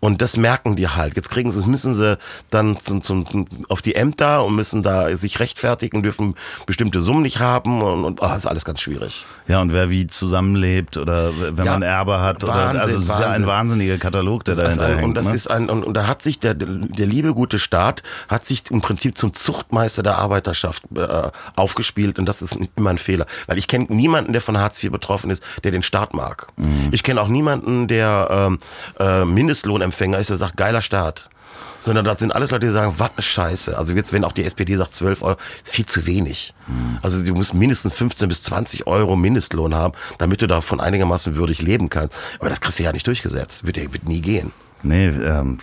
Und 0.00 0.20
das 0.20 0.36
merken 0.36 0.74
die 0.74 0.88
halt. 0.88 1.14
Jetzt 1.14 1.30
kriegen 1.30 1.52
sie, 1.52 1.60
müssen 1.62 1.94
sie 1.94 2.18
dann 2.50 2.80
zum, 2.80 3.02
zum, 3.02 3.46
auf 3.68 3.82
die 3.82 3.94
Ämter 3.94 4.44
und 4.44 4.56
müssen 4.56 4.82
da 4.82 5.14
sich 5.16 5.38
rechtfertigen, 5.38 6.02
dürfen 6.02 6.34
bestimmte 6.66 7.00
Summen 7.00 7.22
nicht 7.22 7.38
haben 7.38 7.82
und, 7.82 8.04
und 8.04 8.20
oh, 8.20 8.34
ist 8.34 8.46
alles 8.46 8.64
ganz 8.64 8.80
schwierig. 8.80 9.24
Ja, 9.46 9.60
und 9.60 9.72
wer 9.72 9.90
wie 9.90 10.08
zusammenlebt 10.08 10.96
oder 10.96 11.30
wenn 11.36 11.66
ja, 11.66 11.72
man 11.72 11.82
Erbe 11.82 12.20
hat, 12.20 12.42
Wahnsinn, 12.42 12.70
oder, 12.70 12.82
also 12.82 12.96
es 12.96 13.02
ist 13.02 13.08
Wahnsinn. 13.10 13.24
ja 13.24 13.30
ein 13.30 13.46
wahnsinniger 13.46 13.98
Katalog, 13.98 14.44
der 14.44 14.56
dahinter 14.56 14.86
ein, 14.86 14.94
hängt. 14.96 15.04
Und 15.04 15.14
das 15.14 15.28
ne? 15.28 15.34
ist 15.34 15.48
ein, 15.48 15.70
und, 15.70 15.84
und 15.84 15.94
da 15.94 16.08
hat 16.08 16.20
sich 16.22 16.40
der, 16.40 16.54
der 16.54 17.06
liebe 17.06 17.32
gute 17.32 17.60
Staat 17.60 18.02
hat 18.28 18.44
sich 18.44 18.70
im 18.70 18.80
Prinzip 18.80 19.16
zum 19.16 19.34
Zuchtmeister 19.34 20.02
der 20.02 20.18
Arbeiterschaft 20.18 20.82
äh, 20.96 21.30
aufgespielt 21.60 22.18
und 22.18 22.26
das 22.26 22.42
ist 22.42 22.58
immer 22.76 22.90
ein 22.90 22.98
Fehler. 22.98 23.26
Weil 23.46 23.58
ich 23.58 23.68
kenne 23.68 23.86
niemanden, 23.88 24.32
der 24.32 24.40
von 24.40 24.58
Hartz 24.58 24.82
IV 24.82 24.90
betroffen 24.90 25.30
ist, 25.30 25.42
der 25.64 25.70
den 25.70 25.82
Staat 25.82 26.14
mag. 26.14 26.48
Mhm. 26.56 26.88
Ich 26.92 27.02
kenne 27.02 27.20
auch 27.20 27.28
niemanden, 27.28 27.88
der 27.88 28.28
ähm, 28.30 28.58
äh, 28.98 29.24
Mindestlohnempfänger 29.24 30.18
ist, 30.18 30.30
der 30.30 30.36
sagt, 30.36 30.56
geiler 30.56 30.82
Staat 30.82 31.30
sondern 31.80 32.04
das 32.04 32.18
sind 32.20 32.34
alles 32.34 32.50
Leute, 32.50 32.66
die 32.66 32.72
sagen, 32.72 32.94
was 32.98 33.10
eine 33.12 33.22
Scheiße. 33.22 33.76
Also 33.76 33.94
jetzt, 33.94 34.12
wenn 34.12 34.24
auch 34.24 34.32
die 34.32 34.44
SPD 34.44 34.76
sagt 34.76 34.94
12 34.94 35.22
Euro, 35.22 35.38
ist 35.62 35.72
viel 35.72 35.86
zu 35.86 36.06
wenig. 36.06 36.54
Mhm. 36.66 36.98
Also 37.02 37.22
du 37.24 37.32
musst 37.34 37.54
mindestens 37.54 37.94
15 37.94 38.28
bis 38.28 38.42
20 38.42 38.86
Euro 38.86 39.16
Mindestlohn 39.16 39.74
haben, 39.74 39.94
damit 40.18 40.42
du 40.42 40.46
davon 40.46 40.80
einigermaßen 40.80 41.34
würdig 41.34 41.62
leben 41.62 41.88
kannst. 41.88 42.14
Aber 42.38 42.50
das 42.50 42.60
kriegst 42.60 42.78
du 42.78 42.82
ja 42.82 42.92
nicht 42.92 43.06
durchgesetzt. 43.06 43.66
Wird, 43.66 43.76
wird 43.76 44.06
nie 44.06 44.20
gehen. 44.20 44.52
Nee, 44.82 45.08
ähm, 45.08 45.58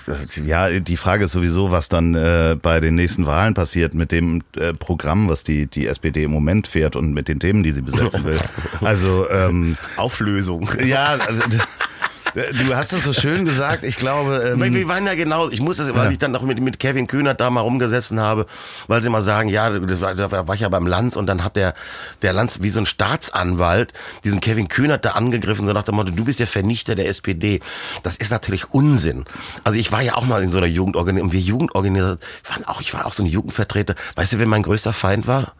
ja, 0.45 0.79
die 0.79 0.97
Frage 0.97 1.25
ist 1.25 1.31
sowieso, 1.31 1.71
was 1.71 1.89
dann 1.89 2.13
äh, 2.13 2.55
bei 2.61 2.79
den 2.79 2.95
nächsten 2.95 3.25
Wahlen 3.25 3.53
passiert 3.53 3.93
mit 3.93 4.11
dem 4.11 4.43
äh, 4.55 4.73
Programm, 4.73 5.27
was 5.27 5.43
die, 5.43 5.65
die 5.65 5.87
SPD 5.87 6.23
im 6.23 6.31
Moment 6.31 6.67
fährt 6.67 6.95
und 6.95 7.13
mit 7.13 7.27
den 7.27 7.39
Themen, 7.39 7.63
die 7.63 7.71
sie 7.71 7.81
besetzen 7.81 8.25
will. 8.25 8.39
Also 8.81 9.27
ähm, 9.29 9.75
Auflösung. 9.97 10.69
Ja, 10.85 11.17
Du 12.33 12.75
hast 12.75 12.93
es 12.93 13.03
so 13.03 13.13
schön 13.13 13.45
gesagt, 13.45 13.83
ich 13.83 13.95
glaube. 13.95 14.53
Ähm 14.53 14.73
wir 14.73 14.87
waren 14.87 15.05
ja 15.05 15.15
genau, 15.15 15.49
ich 15.49 15.61
muss 15.61 15.77
das, 15.77 15.93
weil 15.93 16.05
ja. 16.05 16.11
ich 16.11 16.19
dann 16.19 16.31
noch 16.31 16.43
mit, 16.43 16.61
mit 16.61 16.79
Kevin 16.79 17.07
Kühnert 17.07 17.39
da 17.41 17.49
mal 17.49 17.61
rumgesessen 17.61 18.19
habe, 18.19 18.45
weil 18.87 19.01
sie 19.01 19.07
immer 19.07 19.21
sagen, 19.21 19.49
ja, 19.49 19.69
da 19.69 20.47
war 20.47 20.55
ich 20.55 20.61
ja 20.61 20.69
beim 20.69 20.87
Lanz 20.87 21.15
und 21.15 21.27
dann 21.27 21.43
hat 21.43 21.55
der, 21.55 21.73
der 22.21 22.33
Lanz 22.33 22.61
wie 22.61 22.69
so 22.69 22.79
ein 22.79 22.85
Staatsanwalt 22.85 23.93
diesen 24.23 24.39
Kevin 24.39 24.67
Kühnert 24.67 25.05
da 25.05 25.11
angegriffen, 25.11 25.65
so 25.65 25.73
nach 25.73 25.83
dem 25.83 25.95
Motto, 25.95 26.11
du 26.11 26.25
bist 26.25 26.39
der 26.39 26.47
Vernichter 26.47 26.95
der 26.95 27.07
SPD. 27.07 27.59
Das 28.03 28.17
ist 28.17 28.31
natürlich 28.31 28.73
Unsinn. 28.73 29.25
Also 29.63 29.79
ich 29.79 29.91
war 29.91 30.01
ja 30.01 30.15
auch 30.15 30.25
mal 30.25 30.43
in 30.43 30.51
so 30.51 30.57
einer 30.57 30.67
Jugendorganisation, 30.67 31.31
wir 31.31 31.39
Jugendorganisation, 31.39 32.19
waren 32.49 32.65
auch, 32.65 32.81
ich 32.81 32.93
war 32.93 33.05
auch 33.05 33.13
so 33.13 33.23
ein 33.23 33.27
Jugendvertreter. 33.27 33.95
Weißt 34.15 34.33
du, 34.33 34.39
wer 34.39 34.47
mein 34.47 34.63
größter 34.63 34.93
Feind 34.93 35.27
war? 35.27 35.53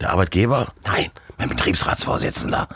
Der 0.00 0.10
Arbeitgeber? 0.10 0.68
Nein, 0.84 1.10
mein 1.40 1.48
Betriebsratsvorsitzender, 1.48 2.68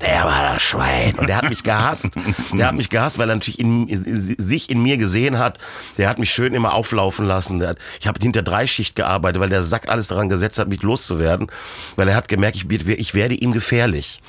der 0.00 0.24
war 0.24 0.52
das 0.52 0.62
Schwein. 0.62 1.14
Und 1.18 1.26
der 1.26 1.38
hat 1.38 1.48
mich 1.48 1.64
gehasst. 1.64 2.10
Der 2.52 2.68
hat 2.68 2.76
mich 2.76 2.88
gehasst, 2.88 3.18
weil 3.18 3.28
er 3.28 3.34
natürlich 3.34 3.58
in, 3.58 3.88
sich 4.38 4.70
in 4.70 4.80
mir 4.80 4.96
gesehen 4.96 5.38
hat. 5.38 5.58
Der 5.98 6.08
hat 6.08 6.20
mich 6.20 6.32
schön 6.32 6.54
immer 6.54 6.72
auflaufen 6.72 7.26
lassen. 7.26 7.60
Hat, 7.66 7.78
ich 8.00 8.06
habe 8.06 8.20
hinter 8.22 8.42
Dreischicht 8.42 8.94
gearbeitet, 8.94 9.42
weil 9.42 9.48
der 9.48 9.64
Sack 9.64 9.88
alles 9.88 10.06
daran 10.06 10.28
gesetzt 10.28 10.60
hat, 10.60 10.68
mich 10.68 10.82
loszuwerden. 10.82 11.48
Weil 11.96 12.08
er 12.08 12.14
hat 12.14 12.28
gemerkt, 12.28 12.56
ich, 12.56 12.70
ich 12.70 13.14
werde 13.14 13.34
ihm 13.34 13.50
gefährlich. 13.50 14.22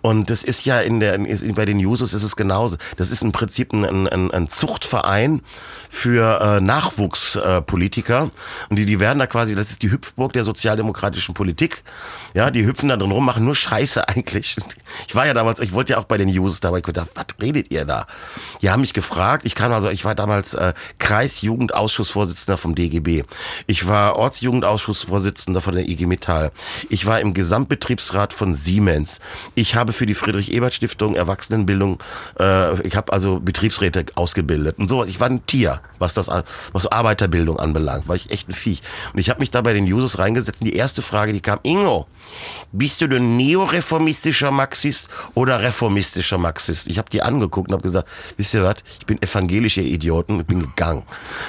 Und 0.00 0.30
das 0.30 0.44
ist 0.44 0.64
ja 0.64 0.80
in 0.80 1.00
der, 1.00 1.18
bei 1.54 1.64
den 1.64 1.80
Jusos 1.80 2.14
ist 2.14 2.22
es 2.22 2.36
genauso. 2.36 2.76
Das 2.98 3.10
ist 3.10 3.22
im 3.22 3.32
Prinzip 3.32 3.72
ein, 3.72 4.06
ein, 4.06 4.30
ein 4.30 4.48
Zuchtverein 4.48 5.42
für 5.88 6.40
äh, 6.40 6.60
Nachwuchspolitiker. 6.60 8.22
Äh, 8.22 8.70
und 8.70 8.76
die, 8.76 8.86
die 8.86 9.00
werden 9.00 9.18
da 9.18 9.26
quasi, 9.26 9.56
das 9.56 9.70
ist 9.70 9.82
die 9.82 9.90
Hüpfburg 9.90 10.32
der 10.34 10.44
sozialdemokratischen 10.44 11.34
Politik. 11.34 11.82
Ja, 12.32 12.52
die 12.52 12.64
hüpfen 12.64 12.88
da 12.88 12.96
drin 12.96 13.10
rum, 13.10 13.24
machen 13.24 13.39
nur 13.40 13.54
Scheiße 13.54 14.08
eigentlich. 14.08 14.56
Ich 15.06 15.14
war 15.14 15.26
ja 15.26 15.34
damals, 15.34 15.60
ich 15.60 15.72
wollte 15.72 15.92
ja 15.92 15.98
auch 15.98 16.04
bei 16.04 16.18
den 16.18 16.28
Jusos 16.28 16.60
dabei, 16.60 16.78
ich 16.78 16.84
dachte, 16.84 17.10
was 17.14 17.26
redet 17.40 17.70
ihr 17.70 17.84
da? 17.84 18.06
Die 18.62 18.70
haben 18.70 18.80
mich 18.80 18.94
gefragt, 18.94 19.44
ich 19.44 19.54
kann 19.54 19.72
also, 19.72 19.88
ich 19.90 20.04
war 20.04 20.14
damals 20.14 20.54
äh, 20.54 20.74
Kreisjugendausschussvorsitzender 20.98 22.56
vom 22.56 22.74
DGB. 22.74 23.22
Ich 23.66 23.86
war 23.86 24.16
Ortsjugendausschussvorsitzender 24.16 25.60
von 25.60 25.74
der 25.74 25.88
IG 25.88 26.06
Metall. 26.06 26.52
Ich 26.88 27.06
war 27.06 27.20
im 27.20 27.34
Gesamtbetriebsrat 27.34 28.32
von 28.32 28.54
Siemens. 28.54 29.20
Ich 29.54 29.74
habe 29.74 29.92
für 29.92 30.06
die 30.06 30.14
Friedrich-Ebert-Stiftung 30.14 31.14
Erwachsenenbildung, 31.14 32.02
äh, 32.38 32.80
ich 32.86 32.96
habe 32.96 33.12
also 33.12 33.40
Betriebsräte 33.40 34.06
ausgebildet 34.14 34.78
und 34.78 34.88
sowas. 34.88 35.08
Ich 35.08 35.20
war 35.20 35.28
ein 35.28 35.46
Tier, 35.46 35.80
was 35.98 36.14
das, 36.14 36.28
was 36.72 36.86
Arbeiterbildung 36.86 37.58
anbelangt, 37.58 38.08
war 38.08 38.16
ich 38.16 38.30
echt 38.30 38.48
ein 38.48 38.52
Viech. 38.52 38.82
Und 39.12 39.18
ich 39.18 39.30
habe 39.30 39.40
mich 39.40 39.50
da 39.50 39.60
bei 39.62 39.72
den 39.72 39.86
Jusos 39.86 40.18
reingesetzt 40.18 40.60
und 40.60 40.66
die 40.66 40.76
erste 40.76 41.02
Frage, 41.02 41.32
die 41.32 41.40
kam, 41.40 41.58
Ingo, 41.62 42.06
bist 42.72 43.00
du 43.00 43.06
ein 43.06 43.36
neoreformistischer 43.36 44.50
Marxist 44.50 45.08
oder 45.34 45.60
reformistischer 45.60 46.38
Marxist? 46.38 46.86
Ich 46.88 46.98
habe 46.98 47.10
die 47.10 47.22
angeguckt 47.22 47.68
und 47.68 47.74
habe 47.74 47.82
gesagt, 47.82 48.08
wisst 48.36 48.54
ihr 48.54 48.62
was, 48.62 48.76
ich 48.98 49.06
bin 49.06 49.20
evangelischer 49.22 49.82
Idioten 49.82 50.38
und 50.38 50.46
bin 50.46 50.60
gegangen. 50.60 51.02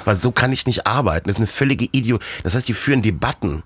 Weil 0.06 0.18
so 0.18 0.32
kann 0.32 0.52
ich 0.52 0.66
nicht 0.66 0.88
arbeiten. 0.88 1.28
Das 1.28 1.36
ist 1.36 1.40
eine 1.42 1.48
völlige 1.48 1.86
Idiot. 1.92 2.24
Das 2.44 2.56
heißt, 2.56 2.68
die 2.68 2.74
führen 2.74 3.02
Debatten 3.02 3.64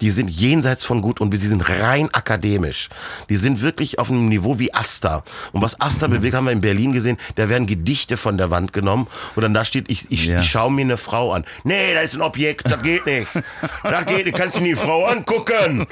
die 0.00 0.10
sind 0.10 0.28
jenseits 0.28 0.84
von 0.84 1.00
gut 1.02 1.20
und 1.20 1.30
die 1.30 1.36
sind 1.38 1.68
rein 1.68 2.08
akademisch. 2.12 2.88
Die 3.28 3.36
sind 3.36 3.62
wirklich 3.62 3.98
auf 3.98 4.10
einem 4.10 4.28
Niveau 4.28 4.58
wie 4.58 4.74
Asta. 4.74 5.22
Und 5.52 5.62
was 5.62 5.80
Asta 5.80 6.06
bewegt, 6.08 6.34
haben 6.34 6.46
wir 6.46 6.52
in 6.52 6.60
Berlin 6.60 6.92
gesehen, 6.92 7.16
da 7.36 7.48
werden 7.48 7.66
Gedichte 7.66 8.16
von 8.16 8.36
der 8.36 8.50
Wand 8.50 8.72
genommen 8.72 9.06
und 9.36 9.42
dann 9.42 9.54
da 9.54 9.64
steht, 9.64 9.90
ich, 9.90 10.10
ich, 10.10 10.26
Ja. 10.26 10.40
ich 10.40 10.50
schaue 10.50 10.72
mir 10.72 10.82
eine 10.82 10.96
Frau 10.96 11.32
an. 11.32 11.44
Nee, 11.62 11.94
das 11.94 12.04
ist 12.06 12.14
ein 12.16 12.22
Objekt, 12.22 12.70
das 12.70 12.82
geht 12.82 13.06
nicht. 13.06 13.28
Das 13.82 14.06
geht 14.06 14.26
nicht, 14.26 14.36
kannst 14.36 14.56
du 14.56 14.60
die 14.60 14.74
Frau 14.74 15.04
angucken. 15.06 15.86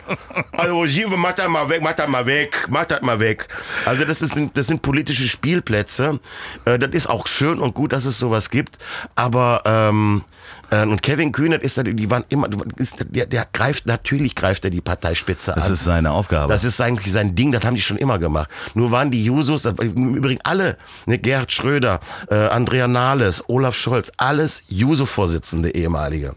Also, 0.63 0.87
sie- 0.87 1.07
mach 1.07 1.33
das 1.33 1.49
mal 1.49 1.69
weg, 1.69 1.81
mach 1.83 1.93
das 1.93 2.09
mal 2.09 2.27
weg, 2.27 2.67
mach 2.71 2.85
das 2.85 3.03
mal 3.03 3.19
weg. 3.21 3.49
Also, 3.85 4.05
das, 4.05 4.23
ist, 4.23 4.35
das 4.55 4.67
sind 4.67 4.83
politische 4.83 5.29
Spielplätze. 5.29 6.21
Äh, 6.65 6.79
Das 6.79 6.91
ist 6.93 7.09
auch 7.09 7.27
schön 7.27 7.59
und 7.59 7.75
gut, 7.75 7.93
dass 7.93 8.05
es 8.05 8.19
sowas 8.19 8.51
gibt. 8.51 8.79
Aber, 9.15 9.63
ähm, 9.65 10.25
äh, 10.25 10.33
und 10.73 11.03
Kevin 11.03 11.33
Kühnert 11.33 11.63
ist, 11.63 11.77
da- 11.77 11.83
die 11.83 12.11
waren 12.11 12.25
immer, 12.31 12.49
der, 12.49 13.27
der 13.27 13.47
greift, 13.53 13.87
natürlich 13.87 14.35
greift 14.35 14.65
er 14.65 14.71
die 14.71 14.81
Parteispitze 14.81 15.53
Das 15.55 15.67
an. 15.67 15.73
ist 15.75 15.85
seine 15.85 16.11
Aufgabe. 16.13 16.53
Das 16.53 16.65
ist 16.65 16.81
eigentlich 16.81 17.13
sein 17.13 17.35
Ding, 17.35 17.53
das 17.53 17.65
haben 17.65 17.75
die 17.75 17.83
schon 17.83 17.99
immer 17.99 18.19
gemacht. 18.19 18.49
Nur 18.75 18.91
waren 18.91 19.11
die 19.11 19.25
Jusos, 19.25 19.63
das, 19.63 19.75
im 19.81 20.15
Übrigen 20.17 20.41
alle, 20.45 20.79
ne, 21.07 21.19
Gerhard 21.19 21.53
Schröder, 21.53 22.01
äh, 22.31 22.35
Andrea 22.35 22.89
Nahles, 22.89 23.45
Olaf 23.49 23.77
Scholz, 23.77 24.11
alles 24.17 24.63
Juso-Vorsitzende 24.69 25.75
ehemalige. 25.75 26.35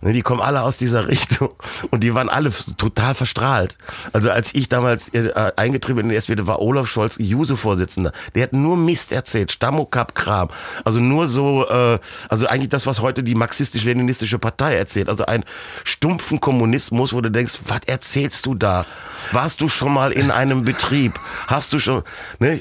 Ne, 0.00 0.12
die 0.12 0.22
kommen 0.22 0.40
alle 0.40 0.62
aus 0.62 0.78
dieser 0.78 1.06
Richtung 1.08 1.50
und 1.90 2.02
die 2.02 2.14
waren 2.14 2.28
alle 2.28 2.50
total 2.76 3.14
verstrahlt. 3.14 3.76
Also 4.12 4.30
als 4.30 4.54
ich 4.54 4.68
damals 4.68 5.08
äh, 5.10 5.30
eingetrieben 5.56 5.96
bin 5.96 6.06
in 6.06 6.10
die 6.10 6.16
SPD, 6.16 6.46
war 6.46 6.60
Olaf 6.60 6.88
Scholz 6.88 7.16
Juso-Vorsitzender. 7.18 8.12
Der 8.34 8.44
hat 8.44 8.52
nur 8.52 8.76
Mist 8.76 9.12
erzählt, 9.12 9.52
Stammokap-Kram. 9.52 10.48
Also 10.84 11.00
nur 11.00 11.26
so, 11.26 11.68
äh, 11.68 11.98
also 12.28 12.46
eigentlich 12.46 12.70
das, 12.70 12.86
was 12.86 13.00
heute 13.00 13.22
die 13.22 13.34
marxistisch-leninistische 13.74 14.38
Partei 14.38 14.76
erzählt. 14.76 15.08
Also 15.08 15.26
einen 15.26 15.44
stumpfen 15.84 16.40
Kommunismus, 16.40 17.12
wo 17.12 17.20
du 17.20 17.30
denkst, 17.30 17.58
was 17.66 17.80
erzählst 17.86 18.46
du 18.46 18.54
da? 18.54 18.86
Warst 19.32 19.60
du 19.60 19.68
schon 19.68 19.92
mal 19.92 20.12
in 20.12 20.30
einem 20.30 20.64
Betrieb? 20.64 21.18
Hast 21.46 21.72
du 21.72 21.78
schon, 21.78 22.02
ne, 22.38 22.60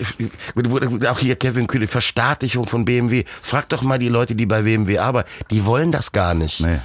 auch 1.08 1.20
hier 1.20 1.36
Kevin 1.36 1.68
Kühne, 1.68 1.88
Verstaatlichung 1.88 2.66
von 2.66 2.86
BMW. 2.86 3.26
Frag 3.42 3.70
doch 3.70 3.82
mal 3.82 4.00
die 4.00 4.10
Leute, 4.10 4.36
die 4.36 4.46
bei 4.46 4.64
BMW 4.64 5.00
arbeiten. 5.00 5.30
Die 5.52 5.66
wollen 5.66 5.92
das 5.92 6.12
gar 6.12 6.34
nicht. 6.34 6.62
Nee. 6.62 6.80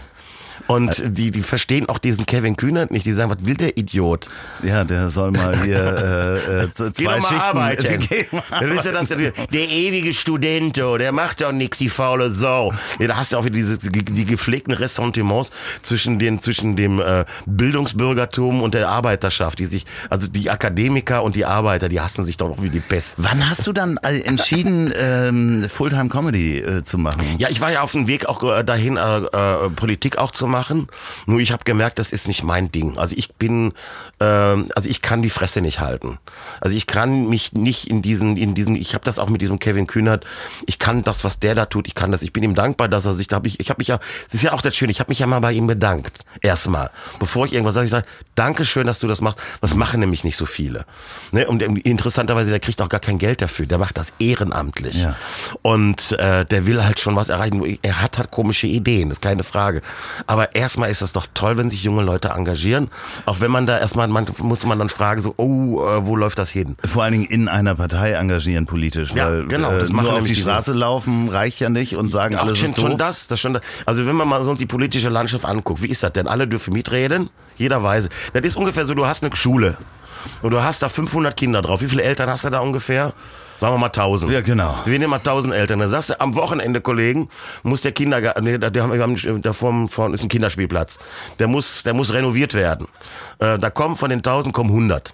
Und 0.67 1.03
die, 1.07 1.31
die 1.31 1.43
verstehen 1.43 1.89
auch 1.89 1.99
diesen 1.99 2.27
Kevin 2.27 2.57
Kühnert 2.57 2.91
nicht. 2.91 3.07
Die 3.07 3.13
sagen, 3.13 3.31
was 3.31 3.45
will 3.45 3.55
der 3.57 3.77
Idiot? 3.77 4.29
Ja, 4.63 4.85
der 4.85 5.09
soll 5.09 5.31
mal 5.31 5.57
hier 5.63 5.79
äh, 6.49 6.65
äh, 6.65 6.69
Geh 6.77 7.05
zwei 7.05 7.17
doch 7.17 7.23
mal 7.23 7.29
Schichten. 7.29 7.39
arbeiten. 7.41 8.07
Geh 8.09 8.27
mal 8.33 8.43
Das 8.69 8.79
ist 8.79 8.87
ja 8.87 8.93
das, 8.93 9.09
der, 9.09 9.33
der 9.33 9.69
ewige 9.69 10.13
Studento, 10.13 10.99
der 10.99 11.13
macht 11.13 11.41
doch 11.41 11.53
nix, 11.53 11.79
die 11.79 11.89
faule 11.89 12.31
Sau. 12.31 12.73
Ja, 12.99 13.07
da 13.09 13.17
hast 13.17 13.33
du 13.33 13.37
auch 13.37 13.45
wieder 13.45 13.55
diese, 13.55 13.79
die, 13.79 14.05
die 14.05 14.25
gepflegten 14.25 14.75
Ressentiments 14.75 15.51
zwischen, 15.83 16.19
den, 16.19 16.41
zwischen 16.41 16.77
dem 16.77 17.01
äh, 17.01 17.25
Bildungsbürgertum 17.47 18.63
und 18.63 18.75
der 18.75 18.89
Arbeiterschaft, 18.89 19.59
die 19.59 19.65
sich, 19.67 19.87
also 20.11 20.27
die 20.29 20.51
Akademiker 20.51 21.23
und 21.23 21.37
die 21.37 21.45
Arbeiter, 21.45 21.89
die 21.89 22.01
hassen 22.01 22.25
sich 22.25 22.37
doch 22.37 22.51
auch 22.51 22.63
wie 22.63 22.71
die 22.71 22.81
Pest. 22.81 23.15
Wann 23.19 23.49
hast 23.49 23.67
du 23.67 23.73
dann 23.73 23.99
äh, 24.03 24.21
entschieden, 24.21 24.93
ähm, 24.99 25.67
Fulltime 25.69 26.09
Comedy 26.09 26.59
äh, 26.59 26.83
zu 26.83 26.99
machen? 26.99 27.23
Ja, 27.39 27.49
ich 27.51 27.61
war 27.61 27.71
ja 27.71 27.83
auf 27.83 27.93
dem 27.93 28.09
Weg 28.09 28.27
auch 28.27 28.43
äh, 28.43 28.65
dahin, 28.65 28.97
äh, 28.97 29.19
äh, 29.19 29.71
Politik 29.71 30.19
auch 30.19 30.33
zu 30.33 30.47
machen. 30.49 30.89
Nur 31.27 31.41
ich 31.41 31.53
habe 31.53 31.65
gemerkt, 31.65 31.99
das 31.99 32.13
ist 32.13 32.29
nicht 32.29 32.43
mein 32.43 32.73
Ding. 32.73 32.99
Also 32.99 33.15
ich 33.17 33.35
bin, 33.35 33.73
ähm, 34.21 34.69
also 34.75 34.89
ich 34.89 35.03
kann 35.03 35.23
die 35.23 35.31
Fresse 35.31 35.61
nicht 35.61 35.81
halten. 35.81 36.19
Also 36.61 36.77
ich 36.77 36.87
kann 36.87 37.29
mich 37.29 37.53
nicht 37.53 37.89
in 37.89 38.03
diesen, 38.03 38.37
in 38.37 38.55
diesen, 38.55 38.77
ich 38.77 38.95
habe 38.95 39.05
das 39.05 39.19
auch 39.19 39.29
mit 39.29 39.43
diesem 39.43 39.59
Kevin 39.59 39.87
Kühnert. 39.87 40.25
Ich 40.67 40.79
kann 40.79 41.05
das, 41.05 41.25
was 41.25 41.41
der 41.41 41.55
da 41.55 41.67
tut, 41.67 41.87
ich 41.87 41.95
kann 41.95 42.13
das. 42.13 42.23
Ich 42.23 42.33
bin 42.33 42.43
ihm 42.43 42.55
dankbar, 42.55 42.89
dass 42.89 43.05
er 43.05 43.15
sich, 43.15 43.29
da 43.29 43.37
habe 43.37 43.49
ich, 43.49 43.61
ich 43.61 43.71
habe 43.71 43.79
mich 43.79 43.89
ja, 43.89 43.99
es 44.27 44.35
ist 44.35 44.43
ja 44.43 44.53
auch 44.53 44.63
das 44.63 44.77
Schöne, 44.77 44.91
ich 44.91 45.01
habe 45.01 45.11
mich 45.11 45.19
ja 45.19 45.27
mal 45.27 45.41
bei 45.41 45.53
ihm 45.53 45.67
bedankt. 45.67 46.25
Erstmal, 46.41 46.91
bevor 47.19 47.47
ich 47.47 47.53
irgendwas 47.53 47.75
sage, 47.75 47.85
ich 47.85 47.91
sage, 47.91 48.07
danke 48.35 48.65
schön, 48.65 48.87
dass 48.87 48.99
du 48.99 49.07
das 49.07 49.21
machst. 49.21 49.39
Was 49.61 49.75
machen 49.75 50.01
nämlich 50.01 50.25
nicht 50.25 50.37
so 50.37 50.47
viele. 50.47 50.85
Ne? 51.33 51.47
Und 51.47 51.63
interessanterweise, 51.63 52.51
der 52.51 52.61
kriegt 52.61 52.81
auch 52.81 52.89
gar 52.89 53.01
kein 53.01 53.19
Geld 53.19 53.43
dafür. 53.43 53.67
Der 53.67 53.79
macht 53.79 53.99
das 53.99 54.13
ehrenamtlich. 54.19 55.03
Ja. 55.03 55.17
Und 55.63 56.13
äh, 56.13 56.45
der 56.45 56.67
will 56.67 56.85
halt 56.85 57.01
schon 57.01 57.17
was 57.17 57.29
erreichen. 57.29 57.79
Er 57.83 58.01
hat 58.01 58.19
halt 58.19 58.31
komische 58.31 58.67
Ideen, 58.67 59.09
das 59.09 59.19
ist 59.19 59.23
keine 59.23 59.45
Frage. 59.45 59.83
Aber 60.27 60.38
erstmal 60.45 60.91
ist 60.91 61.03
es 61.03 61.13
doch 61.13 61.27
toll, 61.35 61.57
wenn 61.57 61.71
sich 61.71 61.83
junge 61.83 62.03
Leute 62.03 62.29
engagieren. 62.29 62.89
Auch 63.27 63.41
wenn 63.41 63.51
man 63.51 63.67
da 63.67 63.79
erstmal, 63.79 64.09
man, 64.09 64.27
muss 64.39 64.65
man 64.65 64.79
dann 64.79 64.89
fragen, 64.89 65.21
so, 65.21 65.35
oh, 65.37 65.85
äh, 65.87 66.07
wo 66.07 66.17
läuft 66.17 66.39
das 66.39 66.51
hin? 66.51 66.77
Vor 66.85 67.03
allen 67.05 67.13
Dingen 67.13 67.25
in 67.27 67.49
einer 67.49 67.75
Partei 67.75 68.13
engagieren 68.13 68.67
politisch, 68.67 69.13
Ja, 69.13 69.27
weil 69.27 69.47
genau, 69.47 69.71
äh, 69.71 69.79
das 69.79 69.93
machen 69.93 70.07
nur 70.07 70.19
auf 70.19 70.25
die 70.25 70.35
Straße 70.35 70.73
laufen 70.73 71.29
reicht 71.29 71.61
ja 71.61 71.69
nicht 71.69 71.97
und 71.97 72.11
sagen, 72.11 72.37
Auch 72.37 72.43
alles 72.43 72.59
schon, 72.59 72.71
ist 72.71 72.79
doof. 72.79 72.89
schon 72.89 72.99
das, 72.99 73.27
das 73.29 73.41
schon 73.41 73.55
das. 73.55 73.63
Also 73.87 74.07
wenn 74.07 74.17
man 74.17 74.29
mal 74.29 74.43
so 74.45 74.51
uns 74.51 74.59
die 74.59 74.67
politische 74.67 75.09
Landschaft 75.09 75.45
anguckt, 75.45 75.83
wie 75.83 75.89
ist 75.89 76.03
das 76.03 76.13
denn? 76.13 76.27
Alle 76.29 76.47
dürfen 76.47 76.73
mitreden, 76.73 77.31
jeder 77.57 77.83
Weise. 77.83 78.09
Das 78.33 78.43
ist 78.43 78.57
ungefähr 78.57 78.85
so, 78.87 78.95
du 78.95 79.07
hast 79.07 79.23
eine 79.23 79.35
Schule 79.35 79.77
und 80.43 80.51
du 80.51 80.63
hast 80.63 80.83
da 80.83 80.89
500 80.89 81.37
Kinder 81.37 81.63
drauf. 81.63 81.81
Wie 81.81 81.87
viele 81.89 82.03
Eltern 82.03 82.29
hast 82.31 82.45
du 82.45 82.51
da 82.51 82.61
ungefähr? 82.61 83.13
Sagen 83.59 83.75
wir 83.75 83.79
mal 83.79 83.87
1000. 83.87 84.33
Ja, 84.33 84.41
genau. 84.41 84.75
Wir 84.85 84.99
nehmen 84.99 85.11
mal 85.11 85.17
1000 85.17 85.53
Eltern. 85.53 85.81
Dann 85.81 85.91
sagst 85.91 86.11
du, 86.11 86.21
am 86.21 86.35
Wochenende, 86.35 86.81
Kollegen, 86.81 87.29
muss 87.63 87.83
der 87.83 87.93
Kindergarten, 87.93 88.45
nee, 88.45 88.57
da, 88.59 88.69
haben, 88.83 88.93
wir 88.93 89.03
haben, 89.03 89.43
da 89.43 89.53
vorne, 89.53 89.89
vorne 89.89 90.15
ist 90.15 90.23
ein 90.23 90.29
Kinderspielplatz. 90.29 90.99
Der 91.39 91.49
muss, 91.49 91.83
der 91.83 91.95
muss 91.95 92.13
renoviert 92.13 92.55
werden. 92.55 92.87
Äh, 93.41 93.59
da 93.59 93.71
kommen 93.71 93.97
von 93.97 94.11
den 94.11 94.21
1000 94.21 94.55
kommen 94.55 94.71
100. 94.71 95.13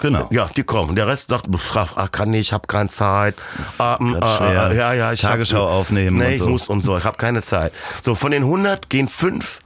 Genau. 0.00 0.28
Ja, 0.30 0.48
die 0.56 0.62
kommen. 0.62 0.94
Der 0.96 1.06
Rest 1.08 1.28
sagt, 1.28 1.46
ach, 1.74 2.12
kann 2.12 2.30
nicht, 2.30 2.40
ich 2.48 2.52
habe 2.52 2.66
keine 2.68 2.88
Zeit. 2.88 3.34
Schwer. 3.76 3.98
ah, 4.00 4.72
ja, 4.72 4.92
ja, 4.92 5.12
ich 5.12 5.24
hab- 5.24 5.32
Tagesschau 5.32 5.66
aufnehmen 5.66 6.18
Nee, 6.18 6.26
und 6.26 6.32
ich 6.34 6.38
so. 6.38 6.48
muss 6.48 6.68
und 6.68 6.84
so. 6.84 6.96
Ich 6.98 7.04
habe 7.04 7.16
keine 7.16 7.42
Zeit. 7.42 7.72
So, 8.02 8.14
von 8.14 8.30
den 8.30 8.42
100 8.44 8.90
gehen 8.90 9.08
fünf 9.08 9.58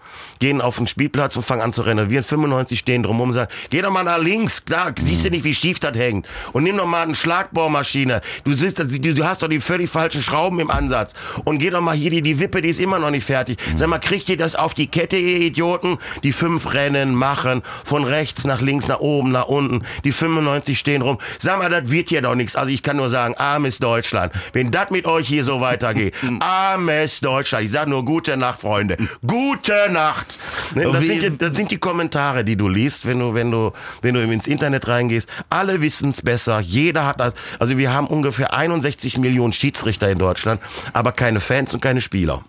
gehen 0.42 0.60
auf 0.60 0.76
den 0.76 0.88
Spielplatz 0.88 1.36
und 1.36 1.44
fangen 1.44 1.62
an 1.62 1.72
zu 1.72 1.82
renovieren. 1.82 2.24
95 2.24 2.76
stehen 2.76 3.04
drumherum 3.04 3.28
und 3.28 3.34
sagen, 3.34 3.52
geh 3.70 3.80
doch 3.80 3.92
mal 3.92 4.02
nach 4.02 4.18
links, 4.18 4.64
da 4.64 4.92
siehst 4.98 5.24
du 5.24 5.30
nicht, 5.30 5.44
wie 5.44 5.54
schief 5.54 5.78
das 5.78 5.96
hängt. 5.96 6.26
Und 6.52 6.64
nimm 6.64 6.76
doch 6.76 6.86
mal 6.86 7.02
eine 7.02 7.14
Schlagbohrmaschine. 7.14 8.20
Du 8.42 8.52
siehst, 8.52 8.80
du 8.80 9.24
hast 9.24 9.44
doch 9.44 9.48
die 9.48 9.60
völlig 9.60 9.88
falschen 9.88 10.20
Schrauben 10.20 10.58
im 10.58 10.68
Ansatz. 10.68 11.14
Und 11.44 11.58
geh 11.58 11.70
doch 11.70 11.80
mal 11.80 11.94
hier, 11.94 12.10
die, 12.10 12.22
die 12.22 12.40
Wippe, 12.40 12.60
die 12.60 12.70
ist 12.70 12.80
immer 12.80 12.98
noch 12.98 13.12
nicht 13.12 13.24
fertig. 13.24 13.56
Sag 13.76 13.86
mal, 13.88 14.00
kriegt 14.00 14.28
ihr 14.30 14.36
das 14.36 14.56
auf 14.56 14.74
die 14.74 14.88
Kette, 14.88 15.16
ihr 15.16 15.36
Idioten? 15.36 15.98
Die 16.24 16.32
fünf 16.32 16.74
Rennen 16.74 17.14
machen, 17.14 17.62
von 17.84 18.02
rechts 18.02 18.44
nach 18.44 18.60
links, 18.60 18.88
nach 18.88 18.98
oben, 18.98 19.30
nach 19.30 19.46
unten. 19.46 19.82
Die 20.02 20.10
95 20.10 20.76
stehen 20.76 21.02
rum. 21.02 21.18
Sag 21.38 21.60
mal, 21.60 21.70
das 21.70 21.88
wird 21.88 22.08
hier 22.08 22.20
doch 22.20 22.34
nichts. 22.34 22.56
Also 22.56 22.72
ich 22.72 22.82
kann 22.82 22.96
nur 22.96 23.10
sagen, 23.10 23.36
armes 23.36 23.78
Deutschland. 23.78 24.32
Wenn 24.52 24.72
das 24.72 24.90
mit 24.90 25.06
euch 25.06 25.28
hier 25.28 25.44
so 25.44 25.60
weitergeht, 25.60 26.14
armes 26.40 27.20
Deutschland. 27.20 27.64
Ich 27.64 27.70
sag 27.70 27.86
nur 27.86 28.04
gute 28.04 28.36
Nacht, 28.36 28.62
Freunde. 28.62 28.96
Gute 29.24 29.88
Nacht. 29.92 30.31
Ne, 30.74 30.84
Das 30.92 31.06
sind, 31.06 31.22
die, 31.22 31.38
das 31.38 31.56
sind 31.56 31.70
die 31.70 31.78
Kommentare, 31.78 32.44
die 32.44 32.56
du 32.56 32.68
liest, 32.68 33.06
wenn 33.06 33.18
du, 33.18 33.34
wenn 33.34 33.50
du, 33.50 33.72
wenn 34.00 34.14
du 34.14 34.22
ins 34.22 34.46
Internet 34.46 34.88
reingehst. 34.88 35.28
Alle 35.50 35.80
wissen 35.80 36.10
es 36.10 36.22
besser. 36.22 36.60
Jeder 36.60 37.06
hat 37.06 37.20
das. 37.20 37.34
Also 37.58 37.78
wir 37.78 37.92
haben 37.92 38.06
ungefähr 38.06 38.54
61 38.54 39.18
Millionen 39.18 39.52
Schiedsrichter 39.52 40.10
in 40.10 40.18
Deutschland, 40.18 40.60
aber 40.92 41.12
keine 41.12 41.40
Fans 41.40 41.74
und 41.74 41.80
keine 41.80 42.00
Spieler. 42.00 42.44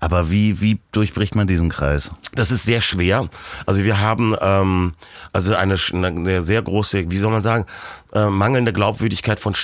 Aber 0.00 0.30
wie, 0.30 0.60
wie 0.60 0.80
durchbricht 0.92 1.34
man 1.34 1.46
diesen 1.46 1.70
Kreis? 1.70 2.10
Das 2.34 2.50
ist 2.50 2.64
sehr 2.64 2.80
schwer. 2.80 3.28
Also 3.66 3.84
wir 3.84 4.00
haben 4.00 4.36
ähm, 4.40 4.94
also 5.32 5.54
eine, 5.54 5.76
eine 5.92 6.42
sehr 6.42 6.62
große, 6.62 7.10
wie 7.10 7.16
soll 7.16 7.32
man 7.32 7.42
sagen, 7.42 7.64
äh, 8.12 8.26
mangelnde 8.28 8.72
Glaubwürdigkeit 8.72 9.40
von 9.40 9.54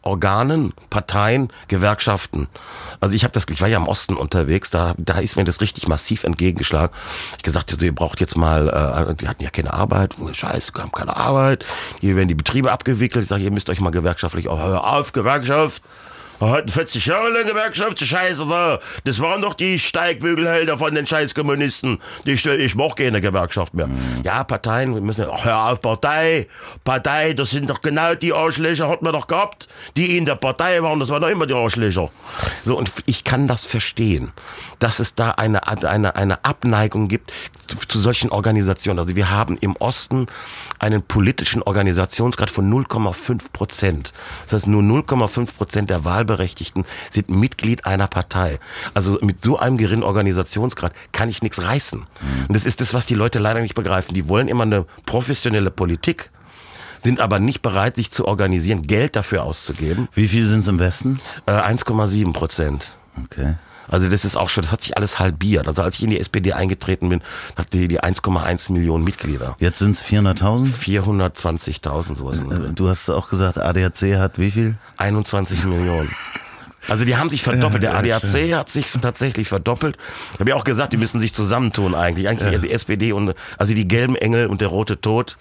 Staatsorganen, 0.00 0.72
Parteien, 0.88 1.52
Gewerkschaften. 1.68 2.48
Also 3.00 3.14
ich 3.14 3.24
habe 3.24 3.32
das, 3.32 3.46
ich 3.48 3.60
war 3.60 3.68
ja 3.68 3.78
im 3.78 3.86
Osten 3.88 4.16
unterwegs, 4.16 4.70
da, 4.70 4.94
da 4.98 5.18
ist 5.18 5.36
mir 5.36 5.44
das 5.44 5.60
richtig 5.60 5.88
massiv 5.88 6.24
entgegengeschlagen. 6.24 6.94
Ich 7.36 7.42
gesagt, 7.42 7.72
also 7.72 7.84
ihr 7.84 7.94
braucht 7.94 8.20
jetzt 8.20 8.36
mal, 8.36 8.68
äh, 8.68 9.14
die 9.14 9.28
hatten 9.28 9.42
ja 9.42 9.50
keine 9.50 9.72
Arbeit, 9.72 10.16
Oh, 10.18 10.32
Scheiße, 10.32 10.74
wir 10.74 10.82
haben 10.82 10.92
keine 10.92 11.16
Arbeit. 11.16 11.64
Hier 12.00 12.16
werden 12.16 12.28
die 12.28 12.34
Betriebe 12.34 12.72
abgewickelt. 12.72 13.24
Ich 13.24 13.28
sage, 13.28 13.42
ihr 13.42 13.50
müsst 13.50 13.70
euch 13.70 13.80
mal 13.80 13.90
gewerkschaftlich, 13.90 14.48
oh, 14.48 14.58
hör 14.58 14.86
auf, 14.86 15.12
Gewerkschaft. 15.12 15.82
Wir 16.40 16.50
hatten 16.50 16.68
40 16.70 17.04
Jahre 17.04 17.28
lang 17.28 17.46
Gewerkschaft, 17.46 18.00
die 18.00 18.06
Scheiße 18.06 18.46
da. 18.48 18.80
Das 19.04 19.20
waren 19.20 19.42
doch 19.42 19.52
die 19.52 19.78
Steigbügelhelder 19.78 20.78
von 20.78 20.94
den 20.94 21.06
scheiß 21.06 21.34
Kommunisten. 21.34 22.00
Die, 22.24 22.38
stell- 22.38 22.60
ich 22.60 22.74
mach 22.74 22.94
keine 22.94 23.20
Gewerkschaft 23.20 23.74
mehr. 23.74 23.90
Ja, 24.24 24.42
Parteien, 24.44 24.94
wir 24.94 25.02
müssen, 25.02 25.26
ach, 25.30 25.44
hör 25.44 25.66
auf, 25.70 25.82
Partei. 25.82 26.48
Partei, 26.82 27.34
das 27.34 27.50
sind 27.50 27.68
doch 27.68 27.82
genau 27.82 28.14
die 28.14 28.32
Arschlöcher, 28.32 28.88
hat 28.88 29.02
man 29.02 29.12
doch 29.12 29.26
gehabt. 29.26 29.68
Die 29.98 30.16
in 30.16 30.24
der 30.24 30.36
Partei 30.36 30.82
waren, 30.82 30.98
das 30.98 31.10
waren 31.10 31.20
doch 31.20 31.28
immer 31.28 31.46
die 31.46 31.52
Arschlöcher. 31.54 32.10
So, 32.62 32.76
und 32.78 32.90
ich 33.04 33.22
kann 33.24 33.46
das 33.46 33.66
verstehen, 33.66 34.32
dass 34.80 34.98
es 34.98 35.14
da 35.14 35.32
eine, 35.32 35.68
eine, 35.68 36.16
eine 36.16 36.44
Abneigung 36.44 37.08
gibt 37.08 37.32
zu, 37.66 37.76
zu 37.86 38.00
solchen 38.00 38.30
Organisationen. 38.30 38.98
Also 38.98 39.14
wir 39.14 39.30
haben 39.30 39.56
im 39.58 39.76
Osten 39.76 40.26
einen 40.78 41.02
politischen 41.02 41.62
Organisationsgrad 41.62 42.50
von 42.50 42.70
0,5 42.72 43.52
Prozent. 43.52 44.12
Das 44.44 44.54
heißt, 44.54 44.66
nur 44.66 44.82
0,5 44.82 45.54
Prozent 45.54 45.90
der 45.90 46.04
Wahlberechtigten 46.04 46.84
sind 47.10 47.28
Mitglied 47.28 47.84
einer 47.86 48.08
Partei. 48.08 48.58
Also 48.94 49.18
mit 49.22 49.44
so 49.44 49.58
einem 49.58 49.76
geringen 49.76 50.02
Organisationsgrad 50.02 50.92
kann 51.12 51.28
ich 51.28 51.42
nichts 51.42 51.62
reißen. 51.62 52.06
Und 52.48 52.54
das 52.54 52.66
ist 52.66 52.80
das, 52.80 52.94
was 52.94 53.06
die 53.06 53.14
Leute 53.14 53.38
leider 53.38 53.60
nicht 53.60 53.74
begreifen. 53.74 54.14
Die 54.14 54.28
wollen 54.28 54.48
immer 54.48 54.64
eine 54.64 54.86
professionelle 55.06 55.70
Politik 55.70 56.30
sind 57.02 57.18
aber 57.18 57.38
nicht 57.38 57.62
bereit, 57.62 57.96
sich 57.96 58.10
zu 58.10 58.26
organisieren, 58.26 58.82
Geld 58.86 59.16
dafür 59.16 59.44
auszugeben. 59.44 60.08
Wie 60.12 60.28
viel 60.28 60.44
sind 60.44 60.60
es 60.60 60.68
im 60.68 60.78
Westen? 60.78 61.18
Äh, 61.46 61.52
1,7 61.52 62.34
Prozent. 62.34 62.94
Okay. 63.24 63.54
Also 63.90 64.08
das 64.08 64.24
ist 64.24 64.36
auch 64.36 64.48
schon, 64.48 64.62
das 64.62 64.72
hat 64.72 64.82
sich 64.82 64.96
alles 64.96 65.18
halbiert. 65.18 65.68
Also 65.68 65.82
als 65.82 65.96
ich 65.96 66.04
in 66.04 66.10
die 66.10 66.20
SPD 66.20 66.52
eingetreten 66.52 67.08
bin, 67.08 67.20
hatte 67.56 67.70
die, 67.78 67.88
die 67.88 68.00
1,1 68.00 68.72
Millionen 68.72 69.04
Mitglieder. 69.04 69.56
Jetzt 69.58 69.78
sind 69.80 69.92
es 69.92 70.04
400.000? 70.04 70.72
420.000 70.74 72.16
sowas. 72.16 72.38
Äh, 72.38 72.72
Du 72.74 72.88
hast 72.88 73.08
auch 73.10 73.28
gesagt, 73.28 73.58
ADAC 73.58 74.16
hat 74.18 74.38
wie 74.38 74.50
viel? 74.50 74.76
21 74.96 75.64
Millionen. 75.66 76.08
Also 76.88 77.04
die 77.04 77.16
haben 77.16 77.30
sich 77.30 77.42
verdoppelt. 77.42 77.82
Der 77.82 77.96
ADAC 77.96 78.52
hat 78.54 78.68
sich 78.70 78.86
tatsächlich 79.00 79.48
verdoppelt. 79.48 79.96
Ich 80.34 80.40
habe 80.40 80.50
ja 80.50 80.56
auch 80.56 80.64
gesagt, 80.64 80.92
die 80.92 80.96
müssen 80.96 81.20
sich 81.20 81.32
zusammentun 81.34 81.94
eigentlich. 81.94 82.28
Eigentlich 82.28 82.48
also 82.48 82.62
die 82.66 82.72
SPD 82.72 83.12
und 83.12 83.34
also 83.58 83.74
die 83.74 83.86
gelben 83.86 84.16
Engel 84.16 84.46
und 84.46 84.60
der 84.60 84.68
rote 84.68 85.00
Tod. 85.00 85.36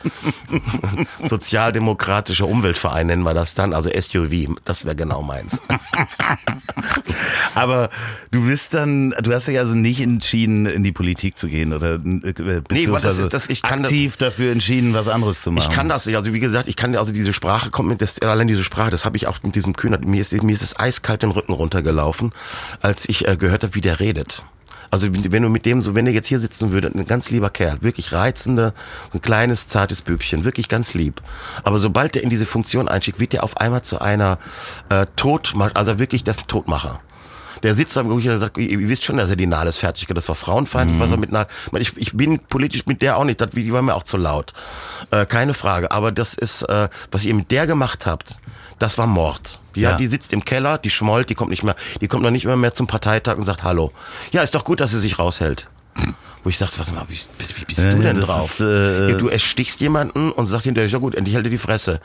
Sozialdemokratischer 1.26 2.48
Umweltverein 2.48 3.08
nennen 3.08 3.24
wir 3.24 3.34
das 3.34 3.54
dann. 3.54 3.74
Also 3.74 3.90
SUV, 3.90 4.56
das 4.66 4.86
wäre 4.86 4.96
genau 4.96 5.22
meins. 5.24 5.62
Aber 7.56 7.90
du 8.32 8.46
bist 8.46 8.74
dann, 8.74 9.12
du 9.22 9.34
hast 9.34 9.48
dich 9.48 9.60
also 9.60 9.76
nicht 9.76 10.00
entschieden, 10.02 10.66
in 10.66 10.84
die 10.84 10.92
Politik 10.92 11.38
zu 11.38 11.48
gehen 11.48 11.74
oder 11.74 11.96
äh, 11.96 12.62
beziehungsweise 12.68 13.22
ist 13.24 13.34
das- 13.34 13.50
ich 13.50 13.62
kann 13.62 13.82
das- 13.84 13.92
aktiv 13.92 14.18
dafür 14.18 14.52
entschieden, 14.52 14.94
was 14.94 15.08
anderes 15.08 15.42
zu 15.42 15.52
machen. 15.52 15.68
Ich 15.70 15.76
kann 15.76 15.90
das 15.90 16.06
nicht. 16.06 16.16
Also 16.16 16.34
wie 16.34 16.40
gesagt, 16.40 16.68
ich 16.68 16.76
kann 16.76 16.96
also 16.96 17.12
diese 17.12 17.34
Sprache 17.34 17.70
kommt 17.70 17.90
mit 17.90 18.02
das, 18.02 18.22
allein 18.22 18.48
diese 18.48 18.64
Sprache, 18.64 18.92
das 18.92 19.06
habe 19.06 19.18
ich 19.18 19.28
auch 19.28 19.42
mit 19.44 19.56
diesem 19.56 19.76
Kühnert. 19.76 20.06
Mir 20.06 20.22
ist 20.22 20.32
mir 20.44 20.54
ist 20.54 20.62
es 20.62 20.78
eiskalt 20.80 21.24
den 21.30 21.36
Rücken 21.36 21.54
runtergelaufen, 21.54 22.34
als 22.82 23.08
ich 23.08 23.28
äh, 23.28 23.38
gehört 23.38 23.64
habe, 23.64 23.76
wie 23.76 23.82
der 23.82 24.00
redet. 24.00 24.44
Also 24.92 25.08
wenn 25.12 25.44
du 25.44 25.50
mit 25.50 25.66
dem 25.66 25.82
so, 25.82 25.94
wenn 25.94 26.08
er 26.08 26.14
jetzt 26.14 26.28
hier 26.28 26.40
sitzen 26.40 26.72
würde, 26.72 26.88
ein 26.88 27.06
ganz 27.06 27.30
lieber 27.30 27.50
Kerl, 27.50 27.78
wirklich 27.82 28.12
reizender, 28.12 28.74
ein 29.14 29.22
kleines 29.22 29.68
zartes 29.68 30.02
Bübchen, 30.02 30.46
wirklich 30.46 30.68
ganz 30.68 30.94
lieb. 30.94 31.22
Aber 31.64 31.80
sobald 31.80 32.16
er 32.16 32.24
in 32.24 32.30
diese 32.30 32.46
Funktion 32.46 32.88
einschickt, 32.88 33.20
wird 33.20 33.34
er 33.34 33.44
auf 33.44 33.58
einmal 33.58 33.84
zu 33.84 34.02
einer 34.02 34.40
äh, 34.90 35.06
Todmacher, 35.16 35.76
also 35.76 36.00
wirklich 36.00 36.24
das 36.24 36.48
Todmacher. 36.48 37.02
Der 37.62 37.76
sitzt 37.76 37.98
da 37.98 38.06
wirklich, 38.06 38.26
der 38.26 38.40
sagt, 38.40 38.58
ihr, 38.58 38.80
wisst 38.88 39.04
schon, 39.04 39.18
dass 39.18 39.30
er 39.30 39.36
die 39.36 39.46
Nahles 39.46 39.78
fertig 39.78 40.08
hat. 40.10 40.16
Das 40.16 40.30
war 40.30 40.36
frauenfeindlich, 40.36 41.00
was 41.00 41.12
er 41.12 41.18
mit 41.18 41.32
Nahl. 41.32 41.48
Ich, 41.78 41.96
ich 41.98 42.14
bin 42.16 42.40
politisch 42.40 42.86
mit 42.86 43.02
der 43.02 43.18
auch 43.18 43.26
nicht, 43.26 43.42
das, 43.42 43.52
die 43.52 43.74
war 43.74 43.82
mir 43.82 43.96
auch 43.96 44.04
zu 44.04 44.16
laut. 44.16 44.54
Äh, 45.12 45.26
keine 45.26 45.54
Frage. 45.54 45.92
Aber 45.92 46.14
das 46.14 46.34
ist, 46.34 46.64
äh, 46.64 46.88
was 47.12 47.26
ihr 47.26 47.34
mit 47.34 47.52
der 47.52 47.68
gemacht 47.68 48.06
habt, 48.06 48.40
das 48.80 48.98
war 48.98 49.08
Mord. 49.08 49.60
Die, 49.76 49.82
Ja. 49.82 49.96
die 49.98 50.08
sitzt 50.08 50.34
im 50.34 50.44
Keller, 50.44 50.78
die 50.78 50.90
schmollt, 50.90 51.30
die 51.30 51.36
kommt 51.36 51.52
nicht 51.52 51.64
mehr, 51.64 51.76
die 52.02 52.08
kommt 52.08 52.24
noch 52.24 52.32
nicht 52.32 52.46
mehr, 52.46 52.56
mehr 52.56 52.74
zum 52.74 52.88
Parteitag 52.88 53.38
und 53.38 53.44
sagt 53.44 53.64
Hallo. 53.64 53.92
Ja, 54.32 54.42
ist 54.42 54.56
doch 54.56 54.64
gut, 54.64 54.80
dass 54.80 54.92
sie 54.92 55.00
sich 55.00 55.20
raushält. 55.20 55.68
Wo 56.44 56.50
ich 56.50 56.58
sag, 56.58 56.70
was 56.80 56.94
mal, 56.94 57.04
wie, 57.10 57.16
wie 57.16 57.66
bist 57.66 57.92
du 57.92 58.00
denn 58.00 58.22
drauf? 58.22 58.62
ist, 58.62 58.66
äh, 58.66 59.18
du 59.18 59.28
erstichst 59.28 59.82
jemanden 59.82 60.32
und 60.32 60.48
sagst 60.48 60.64
hinterher, 60.66 60.90
ja 60.90 60.98
gut, 60.98 61.14
endlich 61.16 61.36
hält 61.36 61.46
er 61.46 61.50
die 61.50 61.58
Fresse. 61.58 62.00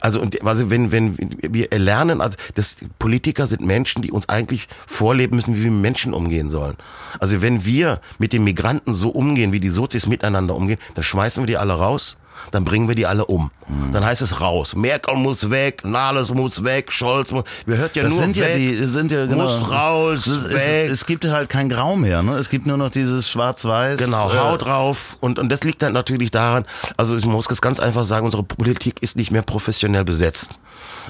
Also, 0.00 0.20
und, 0.20 0.44
also 0.44 0.70
wenn, 0.70 0.90
wenn 0.90 1.16
wir 1.40 1.68
lernen, 1.70 2.20
also 2.20 2.36
das, 2.56 2.76
Politiker 2.98 3.46
sind 3.46 3.60
Menschen, 3.60 4.02
die 4.02 4.10
uns 4.10 4.28
eigentlich 4.28 4.66
vorleben 4.88 5.36
müssen, 5.36 5.54
wie 5.54 5.62
wir 5.62 5.70
mit 5.70 5.82
Menschen 5.82 6.14
umgehen 6.14 6.50
sollen. 6.50 6.76
Also 7.20 7.42
wenn 7.42 7.64
wir 7.64 8.00
mit 8.18 8.32
den 8.32 8.42
Migranten 8.42 8.92
so 8.92 9.10
umgehen, 9.10 9.52
wie 9.52 9.60
die 9.60 9.68
Sozis 9.68 10.08
miteinander 10.08 10.56
umgehen, 10.56 10.80
dann 10.96 11.04
schmeißen 11.04 11.42
wir 11.42 11.46
die 11.46 11.56
alle 11.56 11.74
raus. 11.74 12.16
Dann 12.50 12.64
bringen 12.64 12.88
wir 12.88 12.94
die 12.94 13.06
alle 13.06 13.24
um. 13.26 13.50
Mhm. 13.68 13.92
Dann 13.92 14.04
heißt 14.04 14.22
es 14.22 14.40
raus. 14.40 14.74
Merkel 14.74 15.16
muss 15.16 15.50
weg, 15.50 15.84
Nahles 15.84 16.32
muss 16.32 16.62
weg, 16.64 16.92
Scholz 16.92 17.30
muss. 17.30 17.44
Wir 17.66 17.76
hört 17.76 17.96
ja 17.96 18.04
das 18.04 18.12
nur 18.12 18.22
sind 18.22 18.36
ja 18.36 18.46
weg. 18.46 18.56
die, 18.56 18.84
sind 18.86 19.12
ja 19.12 19.26
genau. 19.26 19.44
Muss 19.44 19.70
raus, 19.70 20.26
Es, 20.26 20.48
weg. 20.48 20.90
es, 20.90 20.92
es 21.00 21.06
gibt 21.06 21.24
halt 21.26 21.48
kein 21.48 21.68
Grau 21.68 21.96
mehr, 21.96 22.22
ne? 22.22 22.36
Es 22.36 22.48
gibt 22.48 22.66
nur 22.66 22.76
noch 22.76 22.90
dieses 22.90 23.28
Schwarz-Weiß. 23.28 23.98
Genau, 23.98 24.30
äh, 24.30 24.38
Haut 24.38 24.64
drauf. 24.64 25.16
Und, 25.20 25.38
und 25.38 25.48
das 25.50 25.64
liegt 25.64 25.82
dann 25.82 25.92
natürlich 25.92 26.30
daran, 26.30 26.64
also 26.96 27.16
ich 27.16 27.24
muss 27.24 27.50
es 27.50 27.60
ganz 27.60 27.80
einfach 27.80 28.04
sagen, 28.04 28.24
unsere 28.24 28.42
Politik 28.42 29.02
ist 29.02 29.16
nicht 29.16 29.30
mehr 29.30 29.42
professionell 29.42 30.04
besetzt. 30.04 30.58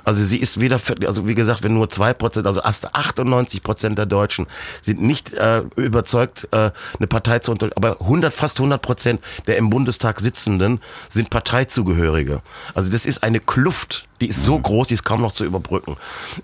Also 0.04 0.24
sie 0.24 0.38
ist 0.38 0.61
weder, 0.61 0.80
also 1.06 1.26
wie 1.26 1.35
gesagt, 1.35 1.62
wenn 1.62 1.74
nur 1.74 1.88
zwei 1.88 2.14
Prozent, 2.14 2.46
also 2.46 2.61
erst 2.61 2.94
98 2.94 3.62
Prozent 3.62 3.98
der 3.98 4.06
Deutschen 4.06 4.46
sind 4.82 5.02
nicht 5.02 5.32
äh, 5.32 5.62
überzeugt, 5.76 6.48
äh, 6.52 6.70
eine 6.98 7.06
Partei 7.06 7.38
zu 7.38 7.52
unter, 7.52 7.70
aber 7.76 8.00
100, 8.00 8.32
fast 8.32 8.59
100 8.59 8.80
Prozent 8.80 9.20
der 9.46 9.56
im 9.56 9.70
Bundestag 9.70 10.20
Sitzenden 10.20 10.80
sind 11.09 11.30
Parteizugehörige. 11.30 12.42
Also 12.74 12.90
das 12.90 13.06
ist 13.06 13.22
eine 13.22 13.40
Kluft, 13.40 14.06
die 14.20 14.28
ist 14.28 14.44
so 14.44 14.59
groß, 14.59 14.88
die 14.88 14.94
ist 14.94 15.04
kaum 15.04 15.20
noch 15.20 15.32
zu 15.32 15.44
überbrücken. 15.44 15.96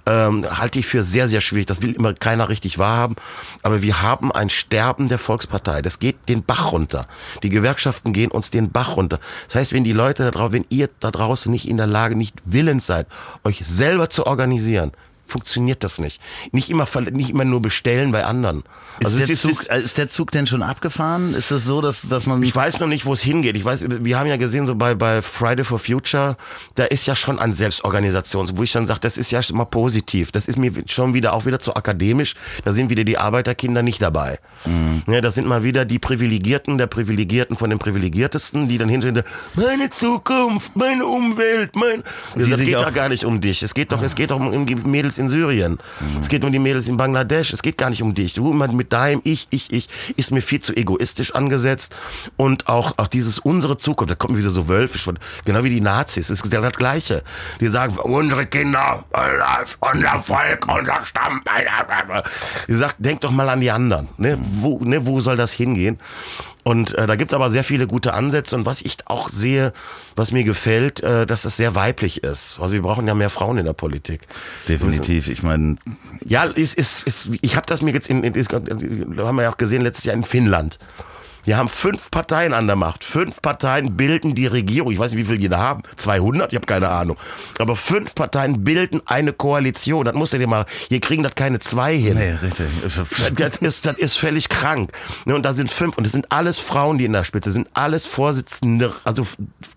Ähm, 0.05 0.47
halte 0.59 0.79
ich 0.79 0.87
für 0.87 1.03
sehr, 1.03 1.29
sehr 1.29 1.41
schwierig. 1.41 1.67
Das 1.67 1.81
will 1.81 1.93
immer 1.93 2.13
keiner 2.13 2.49
richtig 2.49 2.79
wahrhaben. 2.79 3.17
Aber 3.63 3.83
wir 3.83 4.03
haben 4.03 4.31
ein 4.31 4.51
Sterben 4.51 5.09
der 5.09 5.19
Volkspartei. 5.19 5.81
Das 5.81 5.99
geht 5.99 6.29
den 6.29 6.45
Bach 6.45 6.73
runter. 6.73 7.07
Die 7.43 7.49
Gewerkschaften 7.49 8.13
gehen 8.13 8.31
uns 8.31 8.51
den 8.51 8.71
Bach 8.71 8.97
runter. 8.97 9.21
Das 9.47 9.57
heißt, 9.57 9.73
wenn 9.73 9.85
die 9.85 9.93
Leute 9.93 10.25
da 10.25 10.31
draußen, 10.31 10.53
wenn 10.53 10.67
ihr 10.69 10.89
da 11.01 11.11
draußen 11.11 11.51
nicht 11.51 11.67
in 11.67 11.79
der 11.79 11.87
Lage, 11.87 12.15
nicht 12.15 12.35
willens 12.45 12.87
seid, 12.87 13.07
euch 13.45 13.63
selber 13.65 14.09
zu 14.11 14.27
organisieren, 14.27 14.93
funktioniert 15.27 15.83
das 15.83 15.99
nicht. 15.99 16.21
Nicht 16.53 16.71
immer, 16.71 16.87
nicht 17.11 17.31
immer 17.31 17.45
nur 17.45 17.63
bestellen 17.63 18.13
bei 18.13 18.25
anderen. 18.25 18.65
Ist, 19.01 19.07
Also 19.07 19.19
es 19.19 19.27
der 19.27 19.33
ist, 19.33 19.43
Zug, 19.43 19.71
äh, 19.71 19.83
ist 19.83 19.99
der 19.99 20.09
Zug 20.11 20.31
denn 20.31 20.47
schon 20.47 20.63
abgefahren? 20.63 21.35
Ist 21.35 21.51
es 21.51 21.65
so, 21.65 21.81
dass, 21.81 22.03
dass 22.03 22.27
man. 22.27 22.43
ich 22.43 22.55
weiß 22.55 22.81
noch 22.81 22.87
nicht, 22.87 23.07
wo 23.07 23.13
es 23.13 23.23
hingeht. 23.23 23.57
Ich 23.57 23.65
weiß, 23.65 23.87
wir 23.89 24.19
haben 24.19 24.29
ja 24.29 24.37
gesehen, 24.37 24.67
so 24.67 24.75
bei, 24.75 24.95
bei 24.95 25.23
Friday 25.23 25.65
for 25.65 25.79
Future, 25.79 26.37
da 26.75 26.85
ist 26.85 27.07
ja 27.07 27.15
schon 27.15 27.39
an 27.39 27.53
Selbstorganisation, 27.53 28.51
wo 28.57 28.63
ich 28.63 28.73
dann 28.73 28.87
sage, 28.87 29.01
das 29.01 29.17
ist 29.17 29.31
ja 29.31 29.43
schon 29.43 29.57
mal 29.57 29.65
positiv. 29.65 30.33
Das 30.33 30.47
ist 30.49 30.59
mir 30.59 30.73
schon 30.87 31.15
wieder 31.15 31.33
auch 31.33 31.47
wieder 31.47 31.61
zu 31.61 31.75
akademisch. 31.75 32.35
Da 32.65 32.73
sind 32.73 32.91
wieder 32.91 33.05
die 33.05 33.19
Arbeiterkinder 33.19 33.83
nicht 33.83 34.03
dabei. 34.03 34.39
Mhm. 34.67 35.03
Ja, 35.07 35.21
das 35.21 35.35
sind 35.35 35.47
mal 35.47 35.65
wieder 35.65 35.85
die 35.85 35.99
Privilegierten 35.99 36.79
der 36.79 36.87
Privilegierten 36.87 37.57
von 37.57 37.71
den 37.71 37.79
Privilegiertesten, 37.79 38.69
die 38.69 38.79
dann 38.79 38.89
hinterher, 38.89 39.25
meine 39.55 39.91
Zukunft, 39.91 40.77
meine 40.77 41.07
Umwelt, 41.07 41.75
mein. 41.75 42.03
Die 42.37 42.43
Es 42.43 42.59
geht 42.59 42.75
doch 42.75 42.93
gar 42.93 43.09
nicht 43.09 43.25
um 43.25 43.41
dich. 43.41 43.63
Es 43.63 43.75
geht 43.75 43.93
doch, 43.93 44.03
es 44.03 44.15
geht 44.15 44.31
doch 44.31 44.41
um 44.41 44.67
die 44.67 44.75
Mädels 45.13 45.19
in 45.19 45.29
Syrien. 45.29 45.73
Mhm. 45.73 46.21
Es 46.21 46.29
geht 46.29 46.45
um 46.45 46.53
die 46.53 46.59
Mädels 46.59 46.89
in 46.89 46.97
Bangladesch. 46.97 47.53
Es 47.53 47.63
geht 47.63 47.79
gar 47.79 47.91
nicht 47.91 48.03
um 48.03 48.15
dich. 48.15 48.35
Du 48.35 48.51
immer 48.51 48.69
mit 48.73 48.93
deinem 48.93 49.21
Ich, 49.25 49.47
ich, 49.51 49.73
ich 49.73 49.89
ist 50.17 50.31
mir 50.31 50.43
viel 50.43 50.61
zu 50.61 50.75
egoistisch 50.75 51.35
angesetzt. 51.35 51.95
Und 52.37 52.69
auch, 52.69 52.95
auch 52.99 53.09
dieses 53.09 53.39
unsere 53.39 53.77
Zukunft, 53.77 54.11
da 54.11 54.15
kommt 54.15 54.37
wieder 54.37 54.51
so 54.51 54.69
wölfisch 54.69 55.03
von, 55.03 55.19
genau 55.45 55.65
wie 55.65 55.71
die 55.71 55.81
Nazis. 55.81 56.31
Es 56.31 56.41
ist 56.43 56.53
das 56.53 56.73
Gleiche. 56.73 57.23
Die 57.61 57.69
sagen, 57.69 57.97
unsere 57.99 58.47
Kinder, 58.47 59.05
unser 59.81 60.19
Volk, 60.19 60.67
unser 60.69 61.05
Stamm. 61.05 61.43
Die 62.69 62.75
sagt, 62.75 62.97
denk 62.99 63.21
doch 63.21 63.31
mal 63.31 63.49
an 63.49 63.61
die 63.61 63.71
anderen. 63.71 64.09
Ne? 64.17 64.39
Wo, 64.61 64.79
ne, 64.83 65.05
wo 65.07 65.21
soll 65.21 65.37
das 65.37 65.53
hingehen? 65.53 65.99
Und 66.65 66.95
äh, 66.95 67.07
da 67.07 67.17
gibt's 67.17 67.35
aber 67.35 67.51
sehr 67.51 67.65
viele 67.65 67.87
gute 67.87 68.15
Ansätze. 68.15 68.55
Und 68.55 68.67
was 68.67 68.83
ich 68.83 68.97
auch 69.07 69.29
sehe, 69.29 69.73
was 70.15 70.31
mir 70.31 70.45
gefällt, 70.45 71.03
äh, 71.03 71.27
dass 71.27 71.45
es 71.45 71.57
sehr 71.57 71.75
weiblich 71.75 72.23
ist. 72.23 72.59
Also 72.61 72.75
wir 72.75 72.83
brauchen 72.83 73.07
ja 73.09 73.15
mehr 73.15 73.31
Frauen 73.31 73.59
in 73.59 73.65
der 73.65 73.73
Politik. 73.73 74.23
Definitiv. 74.69 75.29
Ich 75.29 75.43
meine, 75.43 75.77
Ja, 76.25 76.45
ist, 76.45 76.75
ist, 76.75 77.03
ist, 77.07 77.31
ich 77.41 77.57
habe 77.57 77.67
das 77.67 77.83
mir 77.83 77.93
jetzt 77.93 78.09
in, 78.09 78.23
in, 78.23 78.35
haben 78.35 79.37
wir 79.37 79.43
ja 79.43 79.51
auch 79.51 79.57
gesehen 79.57 79.83
letztes 79.83 80.05
Jahr 80.05 80.15
in 80.15 80.25
Finnland. 80.25 80.79
Wir 81.45 81.57
haben 81.57 81.69
fünf 81.69 82.11
Parteien 82.11 82.55
an 82.55 82.67
der 82.67 82.77
Macht. 82.77 83.03
Fünf 83.05 83.43
Parteien 83.43 83.97
bilden 83.97 84.35
die 84.35 84.47
Regierung. 84.47 84.93
Ich 84.93 84.99
weiß 84.99 85.13
nicht, 85.13 85.21
wie 85.21 85.25
viel 85.29 85.39
die 85.39 85.49
da 85.49 85.59
haben. 85.59 85.83
200? 85.97 86.53
Ich 86.53 86.57
habe 86.57 86.67
keine 86.67 86.89
Ahnung. 86.89 87.17
Aber 87.59 87.75
fünf 87.77 88.15
Parteien 88.15 88.63
bilden 88.65 89.03
eine 89.07 89.33
Koalition. 89.33 90.05
Das 90.05 90.15
musst 90.15 90.33
du 90.33 90.39
dir 90.39 90.47
mal, 90.47 90.67
hier 90.89 91.01
kriegen 91.01 91.23
das 91.23 91.35
keine 91.35 91.59
zwei 91.59 91.97
hin. 91.97 92.15
nee, 92.17 92.33
richtig. 92.43 92.67
Das 93.37 93.57
ist, 93.57 93.87
das 93.87 93.97
ist 93.99 94.19
völlig 94.19 94.49
krank. 94.49 94.93
Ne, 95.25 95.35
Und 95.35 95.43
da 95.45 95.53
sind 95.53 95.71
fünf, 95.73 95.99
und 95.99 96.07
es 96.07 96.13
sind 96.13 96.31
alles 96.31 96.59
Frauen, 96.59 96.99
die 96.99 97.05
in 97.07 97.13
der 97.13 97.25
Spitze 97.25 97.51
sind, 97.51 97.69
alles 97.75 98.07
Vorsitzende, 98.07 98.93
also 99.05 99.27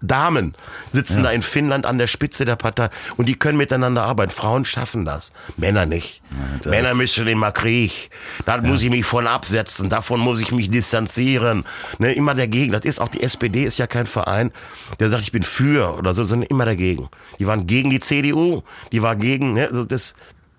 Damen 0.02 0.54
sitzen 0.92 1.24
da 1.24 1.32
in 1.32 1.42
Finnland 1.42 1.86
an 1.86 1.98
der 1.98 2.08
Spitze 2.08 2.46
der 2.46 2.56
Partei 2.56 2.90
und 3.18 3.28
die 3.28 3.36
können 3.36 3.58
miteinander 3.58 4.04
arbeiten. 4.04 4.32
Frauen 4.32 4.66
schaffen 4.66 5.06
das, 5.06 5.32
Männer 5.58 5.86
nicht. 5.86 6.22
das- 6.62 6.70
Männer 6.72 6.94
müssen 6.94 7.28
immer 7.28 7.52
Krieg. 7.52 8.10
Da 8.46 8.62
muss 8.62 8.82
ich 8.82 8.90
mich 8.90 9.06
von 9.06 9.26
absetzen, 9.28 9.90
davon 9.90 10.20
muss 10.20 10.40
ich 10.42 10.52
mich 10.52 10.70
distanzieren. 10.70 11.55
Ne, 12.00 12.14
immer 12.14 12.34
dagegen. 12.34 12.72
Das 12.72 12.84
ist 12.84 13.00
auch 13.00 13.10
die 13.10 13.22
SPD 13.22 13.64
ist 13.64 13.78
ja 13.78 13.88
kein 13.88 14.06
Verein, 14.06 14.52
der 15.00 15.10
sagt, 15.10 15.24
ich 15.24 15.32
bin 15.32 15.44
für 15.44 15.96
oder 15.98 16.14
so, 16.14 16.24
sondern 16.24 16.50
immer 16.50 16.66
dagegen. 16.66 17.10
Die 17.40 17.48
waren 17.48 17.68
gegen 17.68 17.90
die 17.90 18.00
CDU, 18.00 18.64
die 18.92 19.02
war 19.02 19.16
gegen, 19.16 19.54
ne, 19.54 19.68
also 19.68 19.86
das, 19.86 20.16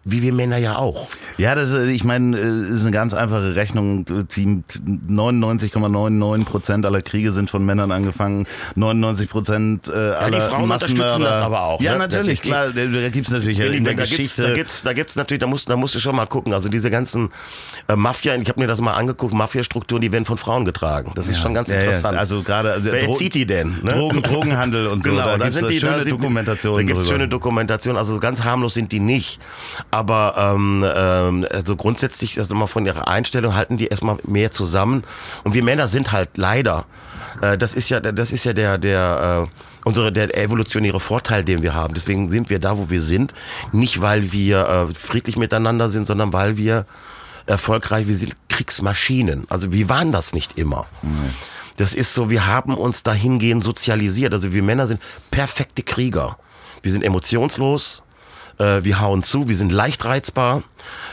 wie 0.08 0.22
wir 0.22 0.32
Männer 0.32 0.56
ja 0.56 0.76
auch. 0.76 1.08
Ja, 1.36 1.54
das, 1.56 1.72
äh, 1.72 1.88
ich 1.90 2.04
meine, 2.04 2.36
äh, 2.38 2.72
ist 2.72 2.82
eine 2.82 2.92
ganz 2.92 3.12
einfache 3.12 3.56
Rechnung. 3.56 4.04
Die 4.06 4.62
99,99 5.10 6.44
Prozent 6.44 6.86
aller 6.86 7.02
Kriege 7.02 7.32
sind 7.32 7.50
von 7.50 7.66
Männern 7.66 7.90
angefangen. 7.90 8.46
99 8.76 9.28
Prozent 9.28 9.88
äh, 9.88 9.92
aller 9.92 10.30
die 10.38 10.40
Frauen 10.48 10.62
unterstützen 10.70 11.22
das 11.22 11.40
aber 11.42 11.62
auch, 11.62 11.80
Ja, 11.80 11.92
ne? 11.92 11.98
natürlich, 11.98 12.40
klar. 12.42 12.68
Da 12.70 13.08
gibt's 13.08 13.30
natürlich 13.30 13.58
in 13.58 13.84
der 13.84 13.94
da 13.94 14.04
gibt's, 14.04 14.10
Geschichte. 14.16 14.42
da 14.42 14.54
gibt's, 14.54 14.82
da 14.84 14.92
gibt's 14.92 15.16
natürlich, 15.16 15.40
da 15.40 15.46
musst, 15.48 15.68
da 15.68 15.76
musst 15.76 15.94
du 15.96 15.98
schon 16.00 16.14
mal 16.14 16.26
gucken. 16.26 16.54
Also 16.54 16.68
diese 16.68 16.90
ganzen 16.90 17.30
äh, 17.88 17.96
Mafia, 17.96 18.36
ich 18.36 18.48
habe 18.48 18.60
mir 18.60 18.68
das 18.68 18.80
mal 18.80 18.94
angeguckt, 18.94 19.34
Mafia-Strukturen, 19.34 20.02
die 20.02 20.12
werden 20.12 20.24
von 20.24 20.38
Frauen 20.38 20.64
getragen. 20.64 21.12
Das 21.16 21.26
ist 21.28 21.40
schon 21.40 21.52
ganz 21.52 21.68
ja, 21.68 21.74
ja, 21.74 21.80
interessant. 21.80 22.16
also 22.16 22.42
gerade 22.42 22.78
Wer 22.80 23.06
Dro- 23.06 23.14
zieht 23.14 23.34
die 23.34 23.46
denn? 23.46 23.76
Ne? 23.82 23.90
Drogen, 23.92 24.22
Drogenhandel 24.22 24.86
und 24.86 25.02
so. 25.04 25.10
Genau, 25.16 25.24
da 25.24 25.38
da 25.38 25.48
gibt's 25.48 25.66
die 25.66 25.80
schöne 25.80 25.98
da 25.98 26.04
Dokumentationen 26.04 26.76
Da 26.78 26.82
gibt 26.86 26.98
es 27.00 27.04
drüber. 27.06 27.16
schöne 27.18 27.28
Dokumentationen, 27.28 27.98
also 27.98 28.18
ganz 28.20 28.44
harmlos 28.44 28.74
sind 28.74 28.92
die 28.92 29.00
nicht. 29.00 29.40
Aber 29.96 30.34
ähm, 30.36 30.84
ähm, 30.94 31.46
also 31.50 31.74
grundsätzlich, 31.74 32.38
also 32.38 32.54
mal 32.54 32.66
von 32.66 32.84
ihrer 32.84 33.08
Einstellung 33.08 33.54
halten 33.54 33.78
die 33.78 33.86
erstmal 33.86 34.18
mehr 34.24 34.52
zusammen. 34.52 35.04
Und 35.42 35.54
wir 35.54 35.64
Männer 35.64 35.88
sind 35.88 36.12
halt 36.12 36.36
leider, 36.36 36.84
äh, 37.40 37.56
das 37.56 37.74
ist 37.74 37.88
ja, 37.88 38.00
das 38.00 38.30
ist 38.30 38.44
ja 38.44 38.52
der, 38.52 38.76
der, 38.76 39.48
äh, 39.48 39.86
unsere 39.86 40.12
der 40.12 40.36
evolutionäre 40.36 41.00
Vorteil, 41.00 41.44
den 41.44 41.62
wir 41.62 41.72
haben. 41.72 41.94
Deswegen 41.94 42.30
sind 42.30 42.50
wir 42.50 42.58
da, 42.58 42.76
wo 42.76 42.90
wir 42.90 43.00
sind, 43.00 43.32
nicht 43.72 44.02
weil 44.02 44.32
wir 44.32 44.68
äh, 44.68 44.94
friedlich 44.94 45.36
miteinander 45.36 45.88
sind, 45.88 46.06
sondern 46.06 46.32
weil 46.34 46.58
wir 46.58 46.84
erfolgreich, 47.46 48.06
wir 48.06 48.16
sind 48.16 48.36
Kriegsmaschinen. 48.48 49.46
Also 49.48 49.72
wir 49.72 49.88
waren 49.88 50.12
das 50.12 50.34
nicht 50.34 50.58
immer. 50.58 50.86
Mhm. 51.02 51.30
Das 51.78 51.94
ist 51.94 52.12
so, 52.12 52.28
wir 52.28 52.46
haben 52.46 52.74
uns 52.74 53.02
dahingehend 53.02 53.64
sozialisiert. 53.64 54.34
Also 54.34 54.52
wir 54.52 54.62
Männer 54.62 54.86
sind 54.86 55.00
perfekte 55.30 55.82
Krieger. 55.82 56.36
Wir 56.82 56.92
sind 56.92 57.02
emotionslos, 57.02 58.02
äh, 58.58 58.84
wir 58.84 59.00
hauen 59.00 59.22
zu, 59.22 59.48
wir 59.48 59.56
sind 59.56 59.72
leicht 59.72 60.04
reizbar, 60.04 60.62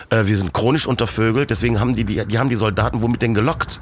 äh, 0.09 0.25
wir 0.25 0.37
sind 0.37 0.53
chronisch 0.53 0.85
untervögelt, 0.85 1.49
deswegen 1.49 1.79
haben 1.79 1.95
die, 1.95 2.03
die, 2.05 2.25
die 2.25 2.39
haben 2.39 2.49
die 2.49 2.55
Soldaten 2.55 3.01
womit 3.01 3.21
denn 3.21 3.33
gelockt? 3.33 3.79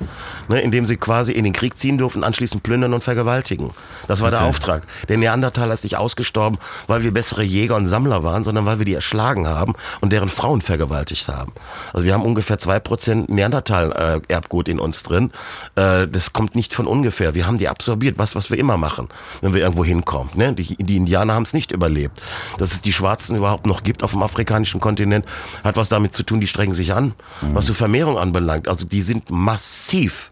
Ne, 0.48 0.62
indem 0.62 0.86
sie 0.86 0.98
quasi 0.98 1.32
in 1.34 1.44
den 1.44 1.54
Krieg 1.54 1.78
ziehen 1.78 1.98
durften, 1.98 2.24
anschließend 2.24 2.64
plündern 2.64 2.94
und 2.94 3.04
vergewaltigen. 3.04 3.72
Das 4.08 4.22
war 4.22 4.30
okay. 4.30 4.38
der 4.38 4.48
Auftrag. 4.48 4.84
Der 5.10 5.18
Neandertaler 5.18 5.74
ist 5.74 5.84
nicht 5.84 5.98
ausgestorben, 5.98 6.60
weil 6.88 7.04
wir 7.04 7.12
bessere 7.12 7.44
Jäger 7.44 7.76
und 7.76 7.86
Sammler 7.86 8.24
waren, 8.24 8.44
sondern 8.44 8.66
weil 8.66 8.80
wir 8.80 8.86
die 8.86 8.94
erschlagen 8.94 9.48
haben 9.48 9.74
und 10.00 10.12
deren 10.12 10.30
Frauen 10.30 10.62
vergewaltigt 10.62 11.28
haben. 11.28 11.52
Also 11.94 12.06
wir 12.06 12.14
haben 12.14 12.24
ungefähr 12.24 12.58
zwei 12.58 12.80
Prozent 12.80 13.30
Neandertal-Erbgut 13.30 14.68
in 14.68 14.80
uns 14.80 15.04
drin. 15.04 15.32
Äh, 15.76 16.08
das 16.08 16.34
kommt 16.34 16.56
nicht 16.56 16.74
von 16.74 16.88
ungefähr. 16.88 17.36
Wir 17.36 17.48
haben 17.48 17.58
die 17.58 17.68
absorbiert, 17.68 18.18
was, 18.18 18.36
was 18.36 18.50
wir 18.50 18.58
immer 18.58 18.78
machen, 18.78 19.10
wenn 19.42 19.54
wir 19.54 19.62
irgendwo 19.62 19.86
hinkommen. 19.86 20.32
Ne? 20.36 20.54
Die, 20.54 20.76
die 20.78 20.98
Indianer 20.98 21.34
haben 21.34 21.44
es 21.44 21.54
nicht 21.54 21.72
überlebt. 21.72 22.22
Dass 22.58 22.74
es 22.74 22.82
die 22.82 22.94
Schwarzen 22.94 23.36
überhaupt 23.36 23.51
noch 23.66 23.84
gibt 23.84 24.04
auf 24.04 24.12
dem 24.12 24.24
afrikanischen 24.24 24.80
Kontinent, 24.80 25.26
hat 25.64 25.76
was 25.78 25.90
damit 25.90 26.14
zu 26.14 26.24
tun, 26.24 26.40
die 26.40 26.48
strengen 26.48 26.74
sich 26.74 26.94
an, 26.94 27.14
mhm. 27.42 27.56
was 27.56 27.66
so 27.66 27.74
Vermehrung 27.74 28.18
anbelangt. 28.18 28.68
Also 28.68 28.86
die 28.86 29.02
sind 29.02 29.30
massiv. 29.30 30.32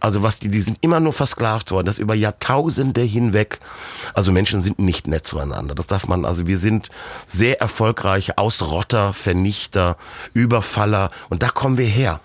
Also 0.00 0.22
was 0.22 0.38
die, 0.38 0.48
die 0.48 0.62
sind 0.62 0.78
immer 0.80 0.98
nur 0.98 1.12
versklavt 1.12 1.70
worden, 1.70 1.86
das 1.86 1.98
über 1.98 2.14
Jahrtausende 2.14 3.02
hinweg. 3.02 3.60
Also 4.14 4.32
Menschen 4.32 4.62
sind 4.62 4.78
nicht 4.78 5.06
nett 5.06 5.26
zueinander. 5.26 5.74
Das 5.74 5.86
darf 5.86 6.08
man, 6.08 6.24
also 6.24 6.46
wir 6.46 6.58
sind 6.58 6.88
sehr 7.26 7.60
erfolgreiche 7.60 8.38
Ausrotter, 8.38 9.12
Vernichter, 9.12 9.98
Überfaller 10.32 11.10
und 11.28 11.42
da 11.42 11.48
kommen 11.48 11.76
wir 11.76 11.86
her. 11.86 12.20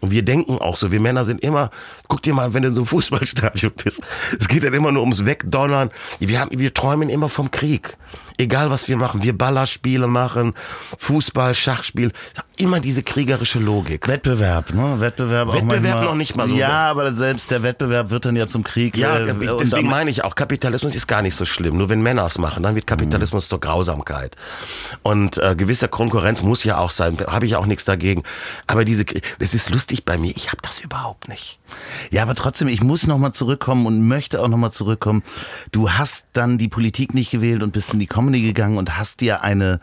Und 0.00 0.10
wir 0.10 0.24
denken 0.24 0.58
auch 0.58 0.76
so, 0.76 0.92
wir 0.92 1.00
Männer 1.00 1.24
sind 1.24 1.40
immer, 1.42 1.70
guck 2.08 2.22
dir 2.22 2.34
mal, 2.34 2.54
wenn 2.54 2.62
du 2.62 2.68
in 2.68 2.74
so 2.74 2.82
einem 2.82 2.86
Fußballstadion 2.86 3.72
bist, 3.82 4.02
es 4.38 4.48
geht 4.48 4.64
dann 4.64 4.74
immer 4.74 4.92
nur 4.92 5.02
ums 5.02 5.24
Wegdonnern. 5.24 5.90
Wir, 6.18 6.40
haben, 6.40 6.58
wir 6.58 6.74
träumen 6.74 7.08
immer 7.08 7.28
vom 7.28 7.50
Krieg. 7.50 7.96
Egal 8.38 8.70
was 8.70 8.88
wir 8.88 8.98
machen, 8.98 9.22
wir 9.22 9.36
Ballerspiele 9.36 10.06
machen, 10.06 10.54
Fußball, 10.98 11.54
Schachspiel, 11.54 12.12
immer 12.56 12.80
diese 12.80 13.02
kriegerische 13.02 13.58
Logik. 13.58 14.08
Wettbewerb, 14.08 14.74
ne? 14.74 15.00
Wettbewerb, 15.00 15.54
Wettbewerb 15.54 16.04
noch 16.04 16.14
nicht 16.14 16.36
mal 16.36 16.46
so. 16.46 16.54
Ja, 16.54 16.90
aber 16.90 17.14
selbst 17.14 17.50
der 17.50 17.62
Wettbewerb 17.62 18.10
wird 18.10 18.26
dann 18.26 18.36
ja 18.36 18.46
zum 18.46 18.62
Krieg. 18.62 18.96
Ja, 18.96 19.18
äh, 19.18 19.34
deswegen 19.60 19.88
meine 19.88 20.10
ich 20.10 20.22
auch, 20.24 20.34
Kapitalismus 20.34 20.94
ist 20.94 21.06
gar 21.06 21.22
nicht 21.22 21.34
so 21.34 21.46
schlimm. 21.46 21.78
Nur 21.78 21.88
wenn 21.88 22.02
Männer 22.02 22.26
es 22.26 22.38
machen, 22.38 22.62
dann 22.62 22.74
wird 22.74 22.86
Kapitalismus 22.86 23.46
mhm. 23.46 23.48
zur 23.48 23.60
Grausamkeit. 23.60 24.36
Und 25.02 25.38
äh, 25.38 25.54
gewisse 25.56 25.88
Konkurrenz 25.88 26.42
muss 26.42 26.62
ja 26.64 26.78
auch 26.78 26.90
sein, 26.90 27.16
habe 27.26 27.46
ich 27.46 27.56
auch 27.56 27.66
nichts 27.66 27.86
dagegen. 27.86 28.22
Aber 28.66 28.84
diese, 28.84 29.04
es 29.38 29.54
ist 29.54 29.70
lustig 29.70 30.04
bei 30.04 30.18
mir, 30.18 30.32
ich 30.36 30.48
habe 30.48 30.58
das 30.62 30.80
überhaupt 30.80 31.28
nicht. 31.28 31.58
Ja, 32.10 32.22
aber 32.22 32.34
trotzdem, 32.34 32.68
ich 32.68 32.82
muss 32.82 33.06
nochmal 33.06 33.32
zurückkommen 33.32 33.86
und 33.86 34.06
möchte 34.06 34.40
auch 34.42 34.48
nochmal 34.48 34.72
zurückkommen. 34.72 35.22
Du 35.72 35.90
hast 35.90 36.26
dann 36.32 36.58
die 36.58 36.68
Politik 36.68 37.14
nicht 37.14 37.30
gewählt 37.30 37.62
und 37.62 37.72
bist 37.72 37.92
in 37.92 38.00
die 38.00 38.06
Comedy 38.06 38.42
gegangen 38.42 38.78
und 38.78 38.98
hast 38.98 39.20
dir 39.20 39.42
eine 39.42 39.80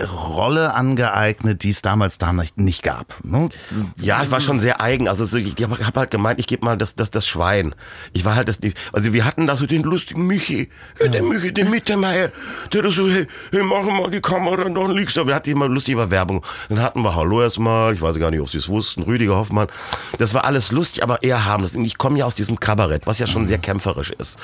Rolle 0.00 0.74
angeeignet, 0.74 1.62
die 1.62 1.70
es 1.70 1.82
damals 1.82 2.18
da 2.18 2.32
nicht 2.56 2.82
gab. 2.82 3.16
Ne? 3.24 3.48
Ja, 4.00 4.22
ich 4.22 4.30
war 4.30 4.40
schon 4.40 4.60
sehr 4.60 4.80
eigen. 4.80 5.08
Also 5.08 5.36
ich 5.36 5.54
habe 5.62 6.00
halt 6.00 6.10
gemeint, 6.10 6.38
ich 6.38 6.46
gebe 6.46 6.64
mal 6.64 6.76
das, 6.76 6.94
das, 6.94 7.10
das 7.10 7.26
Schwein. 7.26 7.74
Ich 8.12 8.24
war 8.24 8.36
halt 8.36 8.48
das 8.48 8.60
nicht. 8.60 8.76
Also 8.92 9.12
wir 9.12 9.24
hatten 9.24 9.46
da 9.46 9.56
so 9.56 9.66
den 9.66 9.82
lustigen 9.82 10.26
Michi, 10.26 10.68
ja. 11.00 11.08
der 11.08 11.22
Michi, 11.22 11.52
den 11.52 11.70
Mittermeier, 11.70 12.30
der 12.72 12.90
so, 12.92 13.08
hey, 13.08 13.26
hey, 13.50 13.62
mach 13.62 13.82
mal 13.82 14.10
die 14.10 14.20
Kamera, 14.20 14.64
dann 14.64 14.90
liegst 14.92 15.16
du. 15.16 15.26
Wir 15.26 15.34
hatten 15.34 15.50
immer 15.50 15.68
lustige 15.68 16.10
Werbung. 16.10 16.44
Dann 16.68 16.80
hatten 16.80 17.02
wir 17.02 17.14
Hallo 17.14 17.42
erstmal, 17.42 17.94
ich 17.94 18.00
weiß 18.00 18.18
gar 18.18 18.30
nicht, 18.30 18.40
ob 18.40 18.50
sie 18.50 18.58
es 18.58 18.68
wussten, 18.68 19.02
Rüdiger 19.02 19.36
Hoffmann. 19.36 19.68
Das 20.18 20.34
war 20.34 20.44
alles 20.44 20.70
lustig, 20.70 21.02
aber 21.02 21.22
eher 21.22 21.44
harmlos. 21.44 21.74
Ich 21.74 21.98
komme 21.98 22.18
ja 22.18 22.24
aus 22.24 22.34
diesem 22.34 22.60
Kabarett, 22.60 23.06
was 23.06 23.18
ja 23.18 23.26
schon 23.26 23.46
sehr 23.46 23.58
kämpferisch 23.58 24.10
ist. 24.10 24.38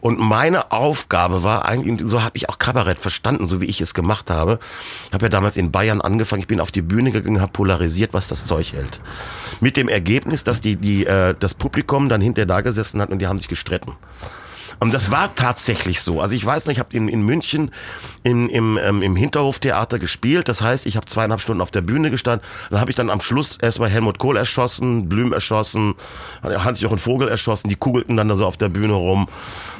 Und 0.00 0.18
meine 0.18 0.72
Aufgabe 0.72 1.42
war 1.42 1.64
eigentlich, 1.64 2.06
so 2.08 2.22
habe 2.22 2.36
ich 2.36 2.48
auch 2.48 2.58
Kabarett 2.58 2.98
verstanden, 2.98 3.46
so 3.46 3.60
wie 3.60 3.66
ich 3.66 3.80
es 3.80 3.94
gemacht 3.94 4.30
habe 4.30 4.58
habe 5.12 5.26
ja 5.26 5.28
damals 5.28 5.56
in 5.56 5.70
Bayern 5.70 6.00
angefangen, 6.00 6.42
ich 6.42 6.48
bin 6.48 6.60
auf 6.60 6.72
die 6.72 6.82
Bühne 6.82 7.12
gegangen, 7.12 7.40
habe 7.40 7.52
polarisiert, 7.52 8.12
was 8.14 8.28
das 8.28 8.44
Zeug 8.44 8.72
hält. 8.72 9.00
Mit 9.60 9.76
dem 9.76 9.88
Ergebnis, 9.88 10.44
dass 10.44 10.60
die, 10.60 10.76
die, 10.76 11.06
äh, 11.06 11.34
das 11.38 11.54
Publikum 11.54 12.08
dann 12.08 12.20
hinterher 12.20 12.46
da 12.46 12.60
gesessen 12.60 13.00
hat 13.00 13.10
und 13.10 13.18
die 13.18 13.26
haben 13.26 13.38
sich 13.38 13.48
gestritten. 13.48 13.92
Und 14.78 14.92
das 14.92 15.10
war 15.10 15.34
tatsächlich 15.34 16.00
so. 16.00 16.20
Also 16.20 16.34
ich 16.34 16.44
weiß 16.44 16.66
noch, 16.66 16.72
ich 16.72 16.78
habe 16.78 16.94
in, 16.94 17.08
in 17.08 17.22
München 17.22 17.70
in, 18.22 18.48
im, 18.48 18.78
ähm, 18.82 19.02
im 19.02 19.16
Hinterhoftheater 19.16 19.98
gespielt. 19.98 20.48
Das 20.48 20.60
heißt, 20.60 20.84
ich 20.86 20.96
habe 20.96 21.06
zweieinhalb 21.06 21.40
Stunden 21.40 21.60
auf 21.60 21.70
der 21.70 21.80
Bühne 21.80 22.10
gestanden. 22.10 22.46
Dann 22.70 22.80
habe 22.80 22.90
ich 22.90 22.96
dann 22.96 23.08
am 23.08 23.20
Schluss 23.20 23.56
erstmal 23.60 23.88
Helmut 23.88 24.18
Kohl 24.18 24.36
erschossen, 24.36 25.08
Blüm 25.08 25.32
erschossen, 25.32 25.94
Hans-Jochen 26.42 26.98
Vogel 26.98 27.28
erschossen. 27.28 27.68
Die 27.68 27.76
kugelten 27.76 28.16
dann 28.16 28.28
da 28.28 28.36
so 28.36 28.46
auf 28.46 28.56
der 28.56 28.68
Bühne 28.68 28.94
rum. 28.94 29.28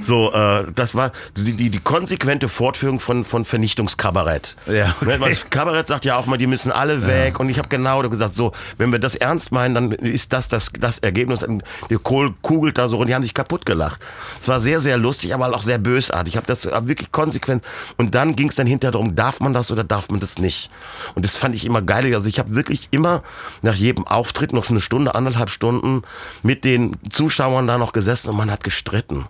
So, 0.01 0.33
äh, 0.33 0.65
das 0.75 0.95
war 0.95 1.13
die, 1.37 1.53
die, 1.53 1.71
die 1.71 1.81
konsequente 1.81 2.49
Fortführung 2.49 3.01
von, 3.01 3.25
von 3.25 3.45
Vernichtungskabarett. 3.45 4.57
Ja, 4.67 4.95
okay. 5.01 5.21
Weil 5.21 5.31
das 5.31 5.51
Kabarett 5.51 5.89
sagt 5.89 6.05
ja 6.05 6.17
auch 6.17 6.27
mal, 6.27 6.39
die 6.39 6.47
müssen 6.47 6.73
alle 6.73 7.07
weg. 7.07 7.35
Ja. 7.35 7.41
Und 7.41 7.49
ich 7.49 7.59
habe 7.59 7.69
genau 7.69 8.01
gesagt, 8.09 8.37
so, 8.37 8.53
wenn 8.79 8.93
wir 8.93 8.99
das 8.99 9.17
ernst 9.17 9.53
meinen, 9.53 9.75
dann 9.75 9.93
ist 9.93 10.33
das 10.33 10.49
das, 10.49 10.71
das 10.79 11.01
Ergebnis. 11.01 11.45
Die 11.91 11.97
Kohl 11.97 12.33
kugelt 12.43 12.79
da 12.79 12.89
so 12.89 12.99
und 12.99 13.09
die 13.09 13.15
haben 13.15 13.23
sich 13.23 13.35
kaputt 13.35 13.67
gelacht. 13.67 14.01
Es 14.41 14.47
war 14.49 14.61
sehr, 14.61 14.81
sehr 14.81 14.86
lustig, 14.95 15.35
aber 15.35 15.53
auch 15.53 15.63
sehr 15.63 15.79
bösartig. 15.79 16.35
Ich 16.35 16.37
habe 16.37 16.47
das 16.47 16.67
wirklich 16.67 17.11
konsequent. 17.11 17.65
Und 17.97 18.15
dann 18.15 18.37
ging 18.37 18.49
es 18.49 18.55
dann 18.55 18.69
hinterher 18.69 18.93
darum, 18.93 19.17
darf 19.17 19.41
man 19.41 19.53
das 19.53 19.73
oder 19.73 19.83
darf 19.83 20.09
man 20.09 20.21
das 20.21 20.39
nicht? 20.39 20.71
Und 21.15 21.25
das 21.25 21.37
fand 21.37 21.55
ich 21.57 21.65
immer 21.65 21.83
geil. 21.83 22.15
Also 22.15 22.29
ich 22.29 22.39
habe 22.39 22.55
wirklich 22.55 22.89
immer 22.93 23.23
nach 23.63 23.75
jedem 23.75 24.07
Auftritt 24.07 24.53
noch 24.53 24.71
eine 24.71 24.81
Stunde, 24.81 25.15
anderthalb 25.15 25.51
Stunden 25.51 26.03
mit 26.43 26.65
den 26.65 26.97
Zuschauern 27.11 27.67
da 27.67 27.79
noch 27.79 27.93
gesessen 27.93 28.29
und 28.29 28.37
man 28.37 28.51
hat 28.51 28.63
gestritten. 28.63 29.27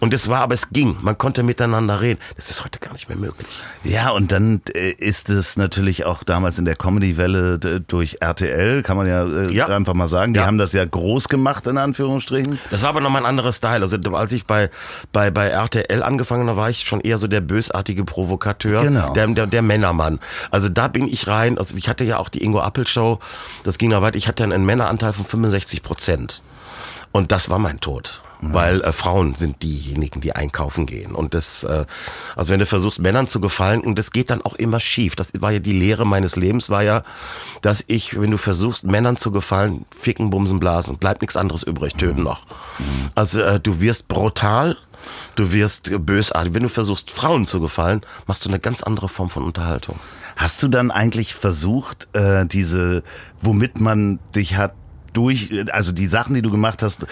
Und 0.00 0.14
es 0.14 0.28
war, 0.28 0.40
aber 0.40 0.54
es 0.54 0.70
ging. 0.70 0.96
Man 1.02 1.18
konnte 1.18 1.42
miteinander 1.42 2.00
reden. 2.00 2.20
Das 2.36 2.50
ist 2.50 2.64
heute 2.64 2.78
gar 2.78 2.92
nicht 2.92 3.08
mehr 3.08 3.18
möglich. 3.18 3.48
Ja, 3.82 4.10
und 4.10 4.32
dann 4.32 4.62
äh, 4.74 4.90
ist 4.92 5.28
es 5.28 5.56
natürlich 5.56 6.06
auch 6.06 6.22
damals 6.22 6.58
in 6.58 6.64
der 6.64 6.76
Comedy-Welle 6.76 7.58
durch 7.86 8.18
RTL, 8.20 8.82
kann 8.82 8.96
man 8.96 9.06
ja, 9.06 9.24
äh, 9.24 9.52
ja. 9.52 9.66
einfach 9.66 9.94
mal 9.94 10.08
sagen. 10.08 10.34
Die 10.34 10.40
ja. 10.40 10.46
haben 10.46 10.58
das 10.58 10.72
ja 10.72 10.84
groß 10.84 11.28
gemacht, 11.28 11.66
in 11.66 11.78
Anführungsstrichen. 11.78 12.58
Das 12.70 12.82
war 12.82 12.90
aber 12.90 13.00
nochmal 13.00 13.22
ein 13.22 13.26
anderes 13.26 13.56
Style. 13.56 13.82
Also 13.82 13.96
als 14.14 14.32
ich 14.32 14.46
bei, 14.46 14.70
bei, 15.12 15.30
bei 15.30 15.48
RTL 15.48 16.02
angefangen 16.02 16.48
habe, 16.48 16.58
war 16.58 16.70
ich 16.70 16.80
schon 16.80 17.00
eher 17.00 17.18
so 17.18 17.26
der 17.26 17.40
bösartige 17.40 18.04
Provokateur, 18.04 18.82
genau. 18.82 19.12
der, 19.12 19.26
der, 19.28 19.46
der 19.46 19.62
Männermann. 19.62 20.20
Also 20.50 20.68
da 20.68 20.88
bin 20.88 21.08
ich 21.08 21.26
rein. 21.26 21.58
Also 21.58 21.76
ich 21.76 21.88
hatte 21.88 22.04
ja 22.04 22.18
auch 22.18 22.28
die 22.28 22.42
Ingo 22.42 22.60
Appel 22.60 22.86
Show. 22.86 23.18
Das 23.62 23.78
ging 23.78 23.90
da 23.90 24.02
weiter. 24.02 24.16
Ich 24.16 24.28
hatte 24.28 24.44
einen 24.44 24.64
Männeranteil 24.64 25.12
von 25.12 25.24
65 25.24 25.82
Prozent. 25.82 26.42
Und 27.12 27.30
das 27.30 27.48
war 27.48 27.58
mein 27.58 27.80
Tod 27.80 28.20
weil 28.52 28.80
äh, 28.82 28.92
Frauen 28.92 29.34
sind 29.34 29.62
diejenigen, 29.62 30.20
die 30.20 30.34
einkaufen 30.34 30.86
gehen. 30.86 31.14
Und 31.14 31.34
das, 31.34 31.64
äh, 31.64 31.84
also 32.36 32.52
wenn 32.52 32.60
du 32.60 32.66
versuchst, 32.66 32.98
Männern 33.00 33.26
zu 33.26 33.40
gefallen, 33.40 33.80
und 33.80 33.98
das 33.98 34.10
geht 34.10 34.30
dann 34.30 34.42
auch 34.42 34.54
immer 34.54 34.80
schief. 34.80 35.16
Das 35.16 35.32
war 35.38 35.52
ja 35.52 35.58
die 35.58 35.72
Lehre 35.72 36.06
meines 36.06 36.36
Lebens, 36.36 36.70
war 36.70 36.82
ja, 36.82 37.02
dass 37.62 37.84
ich, 37.86 38.20
wenn 38.20 38.30
du 38.30 38.38
versuchst, 38.38 38.84
Männern 38.84 39.16
zu 39.16 39.30
gefallen, 39.30 39.86
ficken, 39.96 40.30
bumsen, 40.30 40.60
blasen, 40.60 40.98
bleibt 40.98 41.22
nichts 41.22 41.36
anderes 41.36 41.62
übrig, 41.62 41.94
töten 41.94 42.22
noch. 42.22 42.42
Also 43.14 43.40
äh, 43.40 43.60
du 43.60 43.80
wirst 43.80 44.08
brutal, 44.08 44.76
du 45.34 45.52
wirst 45.52 45.90
bösartig. 46.04 46.54
Wenn 46.54 46.62
du 46.62 46.68
versuchst, 46.68 47.10
Frauen 47.10 47.46
zu 47.46 47.60
gefallen, 47.60 48.02
machst 48.26 48.44
du 48.44 48.48
eine 48.48 48.60
ganz 48.60 48.82
andere 48.82 49.08
Form 49.08 49.30
von 49.30 49.42
Unterhaltung. 49.42 49.98
Hast 50.36 50.62
du 50.62 50.68
dann 50.68 50.90
eigentlich 50.90 51.34
versucht, 51.34 52.08
äh, 52.12 52.44
diese, 52.46 53.04
womit 53.40 53.80
man 53.80 54.18
dich 54.34 54.56
hat 54.56 54.74
durch, 55.12 55.50
also 55.72 55.92
die 55.92 56.08
Sachen, 56.08 56.34
die 56.34 56.42
du 56.42 56.50
gemacht 56.50 56.82
hast, 56.82 57.06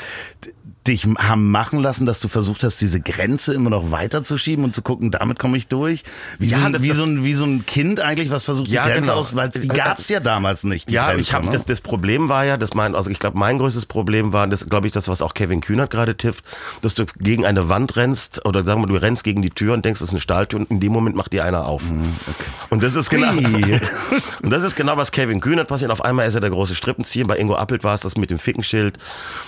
dich 0.86 1.06
haben 1.18 1.50
machen 1.50 1.80
lassen, 1.80 2.06
dass 2.06 2.20
du 2.20 2.28
versucht 2.28 2.64
hast, 2.64 2.80
diese 2.80 3.00
Grenze 3.00 3.54
immer 3.54 3.70
noch 3.70 3.90
weiterzuschieben 3.90 4.64
und 4.64 4.74
zu 4.74 4.82
gucken, 4.82 5.10
damit 5.10 5.38
komme 5.38 5.56
ich 5.56 5.68
durch? 5.68 6.02
Wie, 6.38 6.48
ja, 6.48 6.58
so, 6.72 6.82
wie, 6.82 6.90
so 6.90 7.04
ein, 7.04 7.24
wie 7.24 7.34
so 7.34 7.44
ein 7.44 7.64
Kind 7.66 8.00
eigentlich, 8.00 8.30
was 8.30 8.44
versucht, 8.44 8.68
ja, 8.68 8.84
die 8.84 8.90
Grenze 8.90 9.10
genau. 9.10 9.20
aus, 9.20 9.36
weil 9.36 9.48
die 9.50 9.68
gab 9.68 10.00
es 10.00 10.08
ja 10.08 10.20
damals 10.20 10.64
nicht. 10.64 10.90
ja, 10.90 11.06
Grenze, 11.06 11.20
ich 11.20 11.34
habe 11.34 11.46
ne? 11.46 11.52
das, 11.52 11.64
das 11.66 11.80
Problem 11.80 12.28
war 12.28 12.44
ja, 12.44 12.56
dass 12.56 12.74
mein, 12.74 12.94
also 12.94 13.10
ich 13.10 13.18
glaube, 13.18 13.38
mein 13.38 13.58
größtes 13.58 13.86
Problem 13.86 14.32
war, 14.32 14.46
das 14.46 14.68
glaube 14.68 14.86
ich, 14.86 14.92
das, 14.92 15.08
was 15.08 15.22
auch 15.22 15.34
Kevin 15.34 15.60
Kühnert 15.60 15.90
gerade 15.90 16.16
tifft, 16.16 16.44
dass 16.82 16.94
du 16.94 17.04
gegen 17.18 17.46
eine 17.46 17.68
Wand 17.68 17.96
rennst 17.96 18.44
oder 18.44 18.64
sagen 18.64 18.82
wir, 18.82 18.88
du 18.88 18.96
rennst 18.96 19.24
gegen 19.24 19.42
die 19.42 19.50
Tür 19.50 19.74
und 19.74 19.84
denkst, 19.84 20.00
das 20.00 20.08
ist 20.08 20.14
eine 20.14 20.20
Stahltür 20.20 20.60
und 20.60 20.70
in 20.70 20.80
dem 20.80 20.92
Moment 20.92 21.14
macht 21.14 21.32
dir 21.32 21.44
einer 21.44 21.66
auf. 21.66 21.82
Mhm, 21.84 22.16
okay. 22.26 22.50
Und 22.70 22.82
das 22.82 22.96
ist 22.96 23.08
genau, 23.08 23.32
und 24.42 24.50
das 24.50 24.64
ist 24.64 24.74
genau, 24.74 24.96
was 24.96 25.12
Kevin 25.12 25.40
Kühnert 25.40 25.68
passiert. 25.68 25.90
Auf 25.90 26.04
einmal 26.04 26.26
ist 26.26 26.34
er 26.34 26.40
der 26.40 26.50
große 26.50 26.74
Strippenzieher. 26.74 27.26
Bei 27.26 27.38
Ingo 27.38 27.54
Appelt 27.54 27.84
war 27.84 27.94
es 27.94 28.00
das 28.00 28.16
mit 28.16 28.30
dem 28.30 28.38
Fickenschild. 28.38 28.98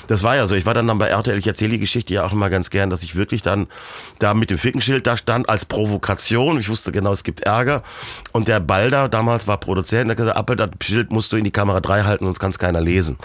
Das 0.07 0.23
war 0.23 0.37
ja 0.37 0.47
so. 0.47 0.55
Ich 0.55 0.67
war 0.67 0.75
dann, 0.75 0.87
dann 0.87 0.99
bei 0.99 1.15
Martel, 1.25 1.39
ich 1.39 1.47
erzähle 1.47 1.73
die 1.73 1.79
Geschichte 1.79 2.13
ja 2.13 2.27
auch 2.27 2.33
immer 2.33 2.51
ganz 2.51 2.69
gern, 2.69 2.91
dass 2.91 3.03
ich 3.03 3.17
wirklich 3.17 3.41
dann 3.41 3.67
da 4.19 4.35
mit 4.35 4.51
dem 4.51 4.59
Fickenschild 4.59 5.07
da 5.07 5.17
stand 5.17 5.49
als 5.49 5.65
Provokation. 5.65 6.61
Ich 6.61 6.69
wusste 6.69 6.93
genau, 6.93 7.13
es 7.13 7.25
gibt 7.25 7.41
Ärger. 7.41 7.83
Und 8.33 8.47
der 8.47 8.61
Balder 8.61 9.09
damals 9.09 9.47
war 9.47 9.59
Produzent, 9.59 10.09
der 10.09 10.11
hat 10.11 10.17
gesagt, 10.19 10.37
Appel, 10.37 10.57
das 10.57 10.69
Schild 10.83 11.11
musst 11.11 11.33
du 11.33 11.39
in 11.39 11.45
die 11.45 11.51
Kamera 11.51 11.81
3 11.81 12.03
halten, 12.03 12.27
sonst 12.27 12.41
kann 12.41 12.51
es 12.51 12.59
keiner 12.59 12.83
lesen. 12.83 13.17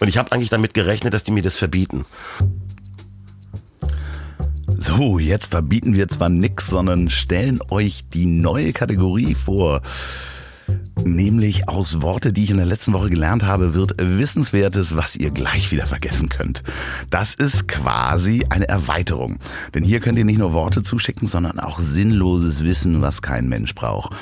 Und 0.00 0.08
ich 0.08 0.18
habe 0.18 0.32
eigentlich 0.32 0.50
damit 0.50 0.74
gerechnet, 0.74 1.14
dass 1.14 1.22
die 1.22 1.30
mir 1.30 1.44
das 1.44 1.56
verbieten. 1.56 2.06
So, 4.76 5.20
jetzt 5.20 5.46
verbieten 5.46 5.94
wir 5.94 6.08
zwar 6.08 6.30
nix, 6.30 6.66
sondern 6.66 7.08
stellen 7.08 7.60
euch 7.70 8.04
die 8.12 8.26
neue 8.26 8.72
Kategorie 8.72 9.36
vor. 9.36 9.80
Nämlich 11.04 11.68
aus 11.68 12.00
Worte, 12.00 12.32
die 12.32 12.44
ich 12.44 12.50
in 12.50 12.56
der 12.56 12.64
letzten 12.64 12.94
Woche 12.94 13.10
gelernt 13.10 13.42
habe, 13.42 13.74
wird 13.74 13.94
Wissenswertes, 13.98 14.96
was 14.96 15.16
ihr 15.16 15.30
gleich 15.30 15.70
wieder 15.70 15.84
vergessen 15.86 16.30
könnt. 16.30 16.62
Das 17.10 17.34
ist 17.34 17.68
quasi 17.68 18.46
eine 18.48 18.68
Erweiterung. 18.68 19.38
Denn 19.74 19.84
hier 19.84 20.00
könnt 20.00 20.16
ihr 20.16 20.24
nicht 20.24 20.38
nur 20.38 20.54
Worte 20.54 20.82
zuschicken, 20.82 21.28
sondern 21.28 21.60
auch 21.60 21.80
sinnloses 21.80 22.64
Wissen, 22.64 23.02
was 23.02 23.20
kein 23.20 23.48
Mensch 23.48 23.74
braucht. 23.74 24.16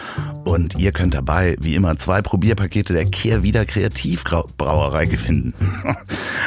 Und 0.45 0.77
ihr 0.77 0.91
könnt 0.91 1.15
dabei, 1.15 1.57
wie 1.61 1.77
immer, 1.77 1.99
zwei 1.99 2.21
Probierpakete 2.21 2.95
der 2.95 3.05
Kehrwieder 3.05 3.65
Kreativbrauerei 3.65 5.07
gewinnen. 5.07 5.55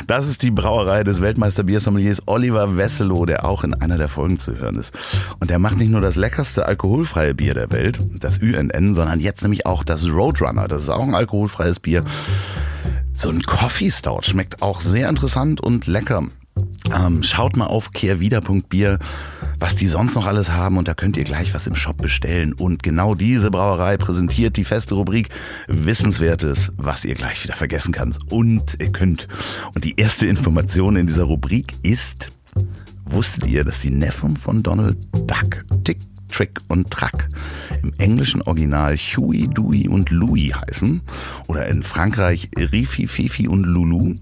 Das 0.07 0.27
ist 0.27 0.43
die 0.43 0.51
Brauerei 0.51 1.03
des 1.03 1.21
Weltmeister-Biersommeliers 1.21 2.23
Oliver 2.25 2.77
Wesselow, 2.77 3.25
der 3.25 3.45
auch 3.45 3.63
in 3.63 3.73
einer 3.73 3.97
der 3.97 4.09
Folgen 4.09 4.37
zu 4.37 4.55
hören 4.55 4.75
ist. 4.75 4.93
Und 5.39 5.49
der 5.49 5.57
macht 5.57 5.77
nicht 5.77 5.89
nur 5.89 6.01
das 6.01 6.15
leckerste 6.15 6.65
alkoholfreie 6.65 7.33
Bier 7.33 7.53
der 7.53 7.71
Welt, 7.71 7.99
das 8.19 8.39
UNN, 8.39 8.93
sondern 8.93 9.19
jetzt 9.19 9.41
nämlich 9.41 9.65
auch 9.65 9.83
das 9.85 10.07
Roadrunner. 10.07 10.67
Das 10.67 10.83
ist 10.83 10.89
auch 10.89 11.03
ein 11.03 11.15
alkoholfreies 11.15 11.79
Bier. 11.79 12.03
So 13.13 13.29
ein 13.29 13.41
Coffee 13.43 13.89
Stout 13.89 14.23
schmeckt 14.23 14.61
auch 14.61 14.81
sehr 14.81 15.07
interessant 15.09 15.61
und 15.61 15.87
lecker. 15.87 16.27
Ähm, 16.93 17.23
schaut 17.23 17.57
mal 17.57 17.67
auf 17.67 17.91
kehrwieder.bier, 17.91 18.99
was 19.59 19.75
die 19.75 19.87
sonst 19.87 20.15
noch 20.15 20.25
alles 20.25 20.51
haben 20.51 20.77
und 20.77 20.87
da 20.87 20.93
könnt 20.93 21.17
ihr 21.17 21.23
gleich 21.23 21.53
was 21.53 21.67
im 21.67 21.75
Shop 21.75 21.97
bestellen. 21.97 22.53
Und 22.53 22.83
genau 22.83 23.15
diese 23.15 23.51
Brauerei 23.51 23.97
präsentiert 23.97 24.55
die 24.55 24.63
feste 24.63 24.95
Rubrik 24.95 25.29
Wissenswertes, 25.67 26.71
was 26.77 27.03
ihr 27.05 27.15
gleich 27.15 27.43
wieder 27.43 27.55
vergessen 27.55 27.93
könnt 27.93 28.31
und 28.31 28.77
ihr 28.79 28.91
könnt. 28.91 29.27
Und 29.73 29.83
die 29.83 29.99
erste 29.99 30.27
Information 30.27 30.95
in 30.95 31.07
dieser 31.07 31.23
Rubrik 31.23 31.73
ist, 31.83 32.31
wusstet 33.05 33.47
ihr, 33.47 33.63
dass 33.63 33.81
die 33.81 33.91
Neffen 33.91 34.37
von 34.37 34.61
Donald 34.61 34.97
Duck 35.13 35.65
Tick 35.83 35.99
Trick 36.27 36.59
und 36.67 36.91
Track 36.91 37.27
im 37.81 37.93
englischen 37.97 38.41
Original 38.41 38.95
Huey, 38.97 39.47
Dewey 39.47 39.87
und 39.87 40.09
Louie 40.09 40.53
heißen 40.53 41.01
oder 41.47 41.67
in 41.67 41.83
Frankreich 41.83 42.49
Rifi, 42.57 43.07
Fifi 43.07 43.47
und 43.47 43.65
Lulu, 43.65 44.15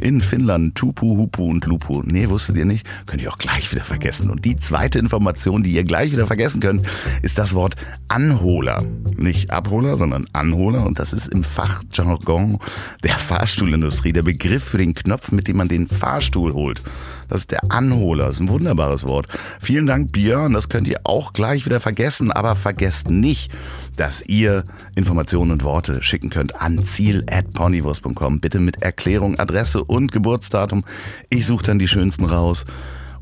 in 0.00 0.20
Finnland 0.20 0.74
Tupu, 0.74 1.16
Hupu 1.16 1.44
und 1.44 1.66
Lupu. 1.66 2.02
Nee, 2.04 2.28
wusstet 2.28 2.56
ihr 2.56 2.64
nicht? 2.64 2.86
Könnt 3.06 3.22
ihr 3.22 3.30
auch 3.30 3.38
gleich 3.38 3.70
wieder 3.72 3.84
vergessen. 3.84 4.30
Und 4.30 4.44
die 4.44 4.56
zweite 4.56 4.98
Information, 4.98 5.62
die 5.62 5.72
ihr 5.72 5.84
gleich 5.84 6.12
wieder 6.12 6.26
vergessen 6.26 6.60
könnt, 6.60 6.82
ist 7.22 7.38
das 7.38 7.54
Wort 7.54 7.76
Anholer. 8.08 8.82
Nicht 9.16 9.50
Abholer, 9.50 9.96
sondern 9.96 10.26
Anholer 10.32 10.86
und 10.86 10.98
das 10.98 11.12
ist 11.12 11.28
im 11.28 11.44
Fachjargon 11.44 12.58
der 13.04 13.18
Fahrstuhlindustrie 13.18 14.12
der 14.12 14.22
Begriff 14.22 14.64
für 14.64 14.78
den 14.78 14.94
Knopf, 14.94 15.32
mit 15.32 15.48
dem 15.48 15.58
man 15.58 15.68
den 15.68 15.86
Fahrstuhl 15.86 16.52
holt. 16.52 16.82
Das 17.30 17.42
ist 17.42 17.50
der 17.52 17.70
Anholer. 17.70 18.26
Das 18.26 18.34
ist 18.34 18.40
ein 18.40 18.48
wunderbares 18.48 19.04
Wort. 19.04 19.28
Vielen 19.60 19.86
Dank, 19.86 20.12
Björn. 20.12 20.52
Das 20.52 20.68
könnt 20.68 20.88
ihr 20.88 21.00
auch 21.04 21.32
gleich 21.32 21.64
wieder 21.64 21.80
vergessen. 21.80 22.30
Aber 22.32 22.56
vergesst 22.56 23.08
nicht, 23.08 23.52
dass 23.96 24.22
ihr 24.22 24.64
Informationen 24.94 25.52
und 25.52 25.64
Worte 25.64 26.02
schicken 26.02 26.30
könnt 26.30 26.60
an 26.60 26.84
ziel.ponywurst.com. 26.84 28.40
Bitte 28.40 28.58
mit 28.60 28.82
Erklärung, 28.82 29.38
Adresse 29.38 29.84
und 29.84 30.12
Geburtsdatum. 30.12 30.84
Ich 31.28 31.46
suche 31.46 31.64
dann 31.64 31.78
die 31.78 31.88
schönsten 31.88 32.24
raus 32.24 32.66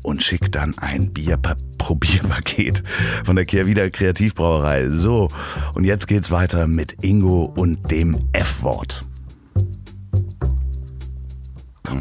und 0.01 0.23
schicke 0.23 0.49
dann 0.49 0.77
ein 0.77 1.11
Bierprobierpaket 1.11 2.83
von 3.23 3.35
der 3.35 3.45
Kehrwieder 3.45 3.89
Kreativbrauerei. 3.89 4.89
So, 4.89 5.29
und 5.73 5.83
jetzt 5.83 6.07
geht's 6.07 6.31
weiter 6.31 6.67
mit 6.67 7.03
Ingo 7.03 7.43
und 7.55 7.91
dem 7.91 8.17
F-Wort. 8.33 9.03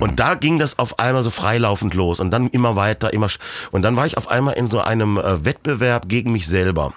Und 0.01 0.20
da 0.20 0.34
ging 0.34 0.59
das 0.59 0.78
auf 0.78 0.99
einmal 0.99 1.22
so 1.22 1.30
freilaufend 1.30 1.95
los 1.95 2.20
und 2.20 2.30
dann 2.30 2.49
immer 2.49 2.76
weiter, 2.76 3.12
immer. 3.12 3.28
Und 3.70 3.82
dann 3.82 3.97
war 3.97 4.07
ich 4.07 4.16
auf 4.16 4.28
einmal 4.28 4.55
in 4.55 4.68
so 4.68 4.80
einem 4.80 5.18
äh, 5.18 5.45
Wettbewerb 5.45 6.09
gegen 6.09 6.32
mich 6.32 6.47
selber 6.47 6.93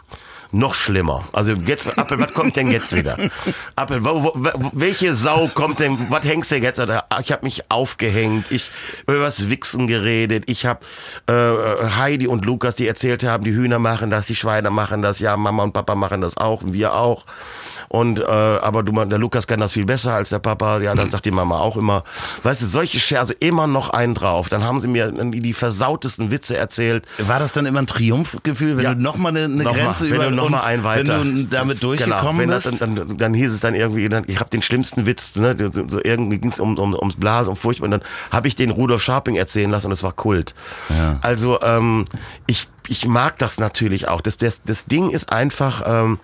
noch 0.51 0.75
schlimmer. 0.75 1.23
Also 1.31 1.53
jetzt, 1.53 1.87
Appel, 1.97 2.19
was 2.19 2.33
kommt 2.33 2.55
denn 2.55 2.71
jetzt 2.71 2.93
wieder? 2.93 3.17
Appel, 3.75 4.03
wo, 4.03 4.23
wo, 4.23 4.71
welche 4.73 5.13
Sau 5.13 5.49
kommt 5.53 5.79
denn, 5.79 6.07
was 6.09 6.25
hängst 6.25 6.51
du 6.51 6.57
jetzt? 6.57 6.79
Ich 6.79 7.31
habe 7.31 7.43
mich 7.43 7.71
aufgehängt, 7.71 8.51
ich 8.51 8.71
über 9.03 9.19
das 9.19 9.49
Wichsen 9.49 9.87
geredet, 9.87 10.43
ich 10.47 10.65
habe 10.65 10.81
äh, 11.27 11.89
Heidi 11.97 12.27
und 12.27 12.45
Lukas, 12.45 12.75
die 12.75 12.87
erzählt 12.87 13.23
haben, 13.23 13.43
die 13.43 13.53
Hühner 13.53 13.79
machen 13.79 14.09
das, 14.09 14.27
die 14.27 14.35
Schweine 14.35 14.71
machen 14.71 15.01
das, 15.01 15.19
ja, 15.19 15.37
Mama 15.37 15.63
und 15.63 15.73
Papa 15.73 15.95
machen 15.95 16.21
das 16.21 16.37
auch, 16.37 16.63
und 16.63 16.73
wir 16.73 16.93
auch. 16.93 17.25
Und 17.91 18.21
äh, 18.21 18.23
aber 18.23 18.83
du, 18.83 18.93
der 19.03 19.17
Lukas 19.17 19.47
kann 19.47 19.59
das 19.59 19.73
viel 19.73 19.83
besser 19.83 20.13
als 20.13 20.29
der 20.29 20.39
Papa. 20.39 20.79
Ja, 20.79 20.95
dann 20.95 21.09
sagt 21.09 21.25
die 21.25 21.31
Mama 21.31 21.59
auch 21.59 21.75
immer. 21.75 22.05
Weißt 22.41 22.61
du, 22.61 22.65
solche 22.65 23.01
Scherze 23.01 23.33
immer 23.33 23.67
noch 23.67 23.89
einen 23.89 24.15
drauf. 24.15 24.47
Dann 24.47 24.63
haben 24.63 24.79
sie 24.79 24.87
mir 24.87 25.11
die 25.11 25.51
versautesten 25.51 26.31
Witze 26.31 26.55
erzählt. 26.55 27.03
War 27.17 27.39
das 27.39 27.51
dann 27.51 27.65
immer 27.65 27.79
ein 27.79 27.87
Triumphgefühl, 27.87 28.77
wenn 28.77 28.83
ja. 28.85 28.93
du 28.93 29.01
nochmal 29.01 29.35
eine, 29.35 29.43
eine 29.43 29.63
noch 29.63 29.73
Grenze 29.73 30.05
mal, 30.05 30.11
wenn 30.11 30.15
über 30.15 30.29
du 30.29 30.35
noch 30.37 30.49
mal 30.49 30.61
ein 30.61 30.85
weiter, 30.85 31.19
wenn 31.19 31.35
du 31.35 31.43
damit 31.43 31.83
durchgekommen 31.83 32.43
genau, 32.43 32.55
bist? 32.55 32.67
Das, 32.67 32.79
dann, 32.79 32.95
dann, 32.95 33.17
dann, 33.17 33.33
hieß 33.33 33.51
es 33.51 33.59
dann 33.59 33.75
irgendwie, 33.75 34.07
dann, 34.07 34.23
ich 34.27 34.39
habe 34.39 34.49
den 34.49 34.61
schlimmsten 34.61 35.05
Witz, 35.05 35.35
ne, 35.35 35.57
so, 35.69 35.99
irgendwie 36.01 36.37
ging 36.37 36.51
es 36.51 36.61
um, 36.61 36.77
um, 36.79 36.93
ums 36.93 37.17
Blasen 37.17 37.49
und 37.49 37.57
furchtbar. 37.57 37.87
Und 37.87 37.91
dann 37.91 38.03
habe 38.31 38.47
ich 38.47 38.55
den 38.55 38.71
Rudolf 38.71 39.03
Scharping 39.03 39.35
erzählen 39.35 39.69
lassen 39.69 39.87
und 39.87 39.91
es 39.91 40.01
war 40.01 40.13
Kult. 40.13 40.55
Ja. 40.87 41.19
Also 41.21 41.59
ähm, 41.61 42.05
ich 42.47 42.69
ich 42.87 43.05
mag 43.05 43.37
das 43.37 43.59
natürlich 43.59 44.07
auch. 44.07 44.21
Das, 44.21 44.37
das, 44.37 44.63
das 44.63 44.85
Ding 44.85 45.11
ist 45.11 45.31
einfach, 45.31 45.83
ähm, 45.85 46.19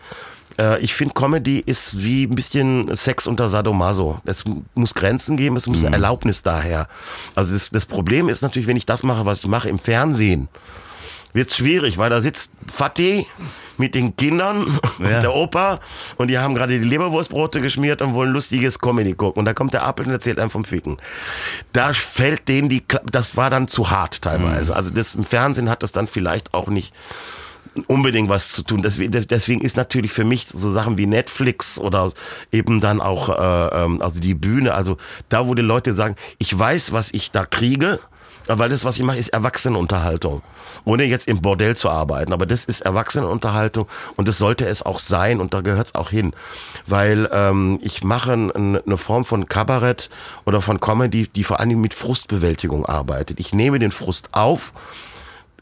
äh, 0.57 0.79
ich 0.81 0.93
finde, 0.93 1.13
Comedy 1.13 1.59
ist 1.59 2.03
wie 2.03 2.23
ein 2.25 2.35
bisschen 2.35 2.95
Sex 2.95 3.27
unter 3.27 3.47
Sadomaso. 3.47 4.19
Es 4.25 4.43
muss 4.75 4.93
Grenzen 4.93 5.37
geben, 5.37 5.55
es 5.55 5.67
muss 5.67 5.81
mhm. 5.81 5.93
Erlaubnis 5.93 6.41
daher. 6.43 6.87
Also 7.35 7.53
das, 7.53 7.69
das 7.69 7.85
Problem 7.85 8.29
ist 8.29 8.41
natürlich, 8.41 8.67
wenn 8.67 8.77
ich 8.77 8.85
das 8.85 9.03
mache, 9.03 9.25
was 9.25 9.39
ich 9.39 9.47
mache 9.47 9.69
im 9.69 9.79
Fernsehen, 9.79 10.49
wird 11.33 11.53
schwierig, 11.53 11.97
weil 11.97 12.09
da 12.09 12.21
sitzt 12.21 12.51
Fatih 12.71 13.25
mit 13.77 13.93
den 13.93 14.15
Kindern 14.15 14.79
ja. 14.99 15.15
und 15.15 15.23
der 15.23 15.35
Opa 15.35 15.79
und 16.17 16.29
die 16.29 16.39
haben 16.39 16.55
gerade 16.55 16.79
die 16.79 16.85
Leberwurstbrote 16.85 17.61
geschmiert 17.61 18.01
und 18.01 18.13
wollen 18.15 18.31
lustiges 18.31 18.79
Comedy 18.79 19.13
gucken. 19.13 19.39
Und 19.39 19.45
da 19.45 19.53
kommt 19.53 19.73
der 19.73 19.85
Apfel 19.85 20.07
und 20.07 20.11
erzählt 20.11 20.39
einem 20.39 20.49
vom 20.49 20.65
Ficken. 20.65 20.97
Da 21.73 21.93
fällt 21.93 22.47
denen 22.47 22.69
die, 22.69 22.83
das 23.05 23.37
war 23.37 23.49
dann 23.49 23.67
zu 23.67 23.91
hart 23.91 24.21
teilweise. 24.23 24.71
Mhm. 24.71 24.77
Also 24.77 24.89
das 24.89 25.13
im 25.15 25.23
Fernsehen 25.23 25.69
hat 25.69 25.83
das 25.83 25.91
dann 25.91 26.07
vielleicht 26.07 26.53
auch 26.53 26.67
nicht 26.67 26.93
unbedingt 27.85 28.29
was 28.29 28.51
zu 28.51 28.63
tun. 28.63 28.81
Deswegen, 28.81 29.61
ist 29.61 29.77
natürlich 29.77 30.11
für 30.11 30.23
mich 30.23 30.47
so 30.47 30.69
Sachen 30.71 30.97
wie 30.97 31.05
Netflix 31.05 31.77
oder 31.77 32.11
eben 32.51 32.81
dann 32.81 33.01
auch 33.01 33.29
äh, 33.29 33.83
ähm, 33.83 34.01
also 34.01 34.19
die 34.19 34.33
Bühne, 34.33 34.73
also 34.73 34.97
da, 35.29 35.47
wo 35.47 35.53
die 35.53 35.61
Leute 35.61 35.93
sagen, 35.93 36.15
ich 36.37 36.57
weiß, 36.57 36.91
was 36.91 37.13
ich 37.13 37.31
da 37.31 37.45
kriege, 37.45 37.99
weil 38.47 38.69
das, 38.69 38.85
was 38.85 38.97
ich 38.97 39.03
mache, 39.03 39.17
ist 39.17 39.29
Erwachsenenunterhaltung. 39.29 40.41
Ohne 40.85 41.03
jetzt 41.03 41.27
im 41.27 41.41
Bordell 41.41 41.75
zu 41.75 41.89
arbeiten. 41.89 42.31
Aber 42.31 42.45
das 42.45 42.63
ist 42.63 42.81
Erwachsenenunterhaltung 42.81 43.87
und 44.15 44.27
das 44.27 44.37
sollte 44.37 44.65
es 44.65 44.83
auch 44.83 44.99
sein 44.99 45.41
und 45.41 45.53
da 45.53 45.61
gehört 45.61 45.87
es 45.87 45.95
auch 45.95 46.09
hin. 46.09 46.33
Weil 46.85 47.29
ähm, 47.33 47.79
ich 47.81 48.03
mache 48.03 48.31
eine 48.31 48.97
Form 48.97 49.25
von 49.25 49.47
Kabarett 49.47 50.09
oder 50.45 50.61
von 50.61 50.79
Comedy, 50.79 51.27
die 51.27 51.43
vor 51.43 51.59
allem 51.59 51.81
mit 51.81 51.93
Frustbewältigung 51.93 52.85
arbeitet. 52.85 53.39
Ich 53.39 53.53
nehme 53.53 53.79
den 53.79 53.91
Frust 53.91 54.29
auf 54.31 54.71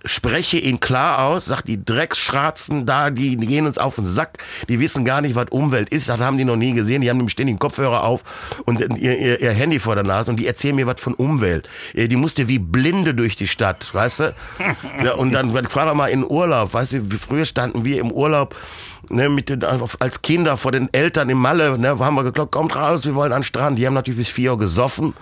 spreche 0.05 0.57
ihn 0.57 0.79
klar 0.79 1.19
aus, 1.25 1.45
sagt 1.45 1.67
die 1.67 1.83
Drecksschratzen 1.83 2.85
da, 2.85 3.09
die, 3.09 3.35
die 3.35 3.47
gehen 3.47 3.65
uns 3.65 3.77
auf 3.77 3.95
den 3.95 4.05
Sack, 4.05 4.37
die 4.69 4.79
wissen 4.79 5.03
gar 5.03 5.21
nicht, 5.21 5.35
was 5.35 5.47
Umwelt 5.49 5.89
ist, 5.89 6.07
das 6.07 6.19
haben 6.19 6.37
die 6.37 6.45
noch 6.45 6.55
nie 6.55 6.73
gesehen, 6.73 7.01
die 7.01 7.09
haben 7.09 7.17
nämlich 7.17 7.33
ständig 7.33 7.55
den 7.55 7.59
Kopfhörer 7.59 8.03
auf 8.03 8.23
und 8.65 8.79
ihr, 8.79 9.17
ihr, 9.17 9.41
ihr 9.41 9.51
Handy 9.51 9.79
vor 9.79 9.95
der 9.95 10.03
Nase 10.03 10.31
und 10.31 10.37
die 10.37 10.47
erzählen 10.47 10.75
mir 10.75 10.87
was 10.87 10.99
von 10.99 11.13
Umwelt. 11.13 11.67
Die 11.93 12.15
musste 12.15 12.47
wie 12.47 12.59
Blinde 12.59 13.13
durch 13.13 13.35
die 13.35 13.47
Stadt, 13.47 13.93
weißt 13.93 14.19
du? 14.19 14.35
Ja, 15.03 15.15
und 15.15 15.33
dann 15.33 15.53
fahr 15.69 15.85
doch 15.85 15.93
mal 15.93 16.07
in 16.07 16.23
Urlaub, 16.23 16.73
weißt 16.73 16.93
du, 16.93 17.11
wie 17.11 17.17
früher 17.17 17.45
standen 17.45 17.85
wir 17.85 17.99
im 17.99 18.11
Urlaub 18.11 18.55
ne, 19.09 19.29
mit 19.29 19.49
den, 19.49 19.63
als 19.63 20.21
Kinder 20.21 20.57
vor 20.57 20.71
den 20.71 20.93
Eltern 20.93 21.29
im 21.29 21.37
Malle, 21.37 21.77
ne, 21.77 21.99
haben 21.99 22.15
wir 22.15 22.23
geklopft, 22.23 22.51
kommt 22.51 22.75
raus, 22.75 23.05
wir 23.05 23.15
wollen 23.15 23.33
an 23.33 23.41
den 23.41 23.45
Strand. 23.45 23.79
Die 23.79 23.85
haben 23.85 23.93
natürlich 23.93 24.17
bis 24.17 24.29
vier 24.29 24.51
Uhr 24.53 24.57
gesoffen 24.57 25.13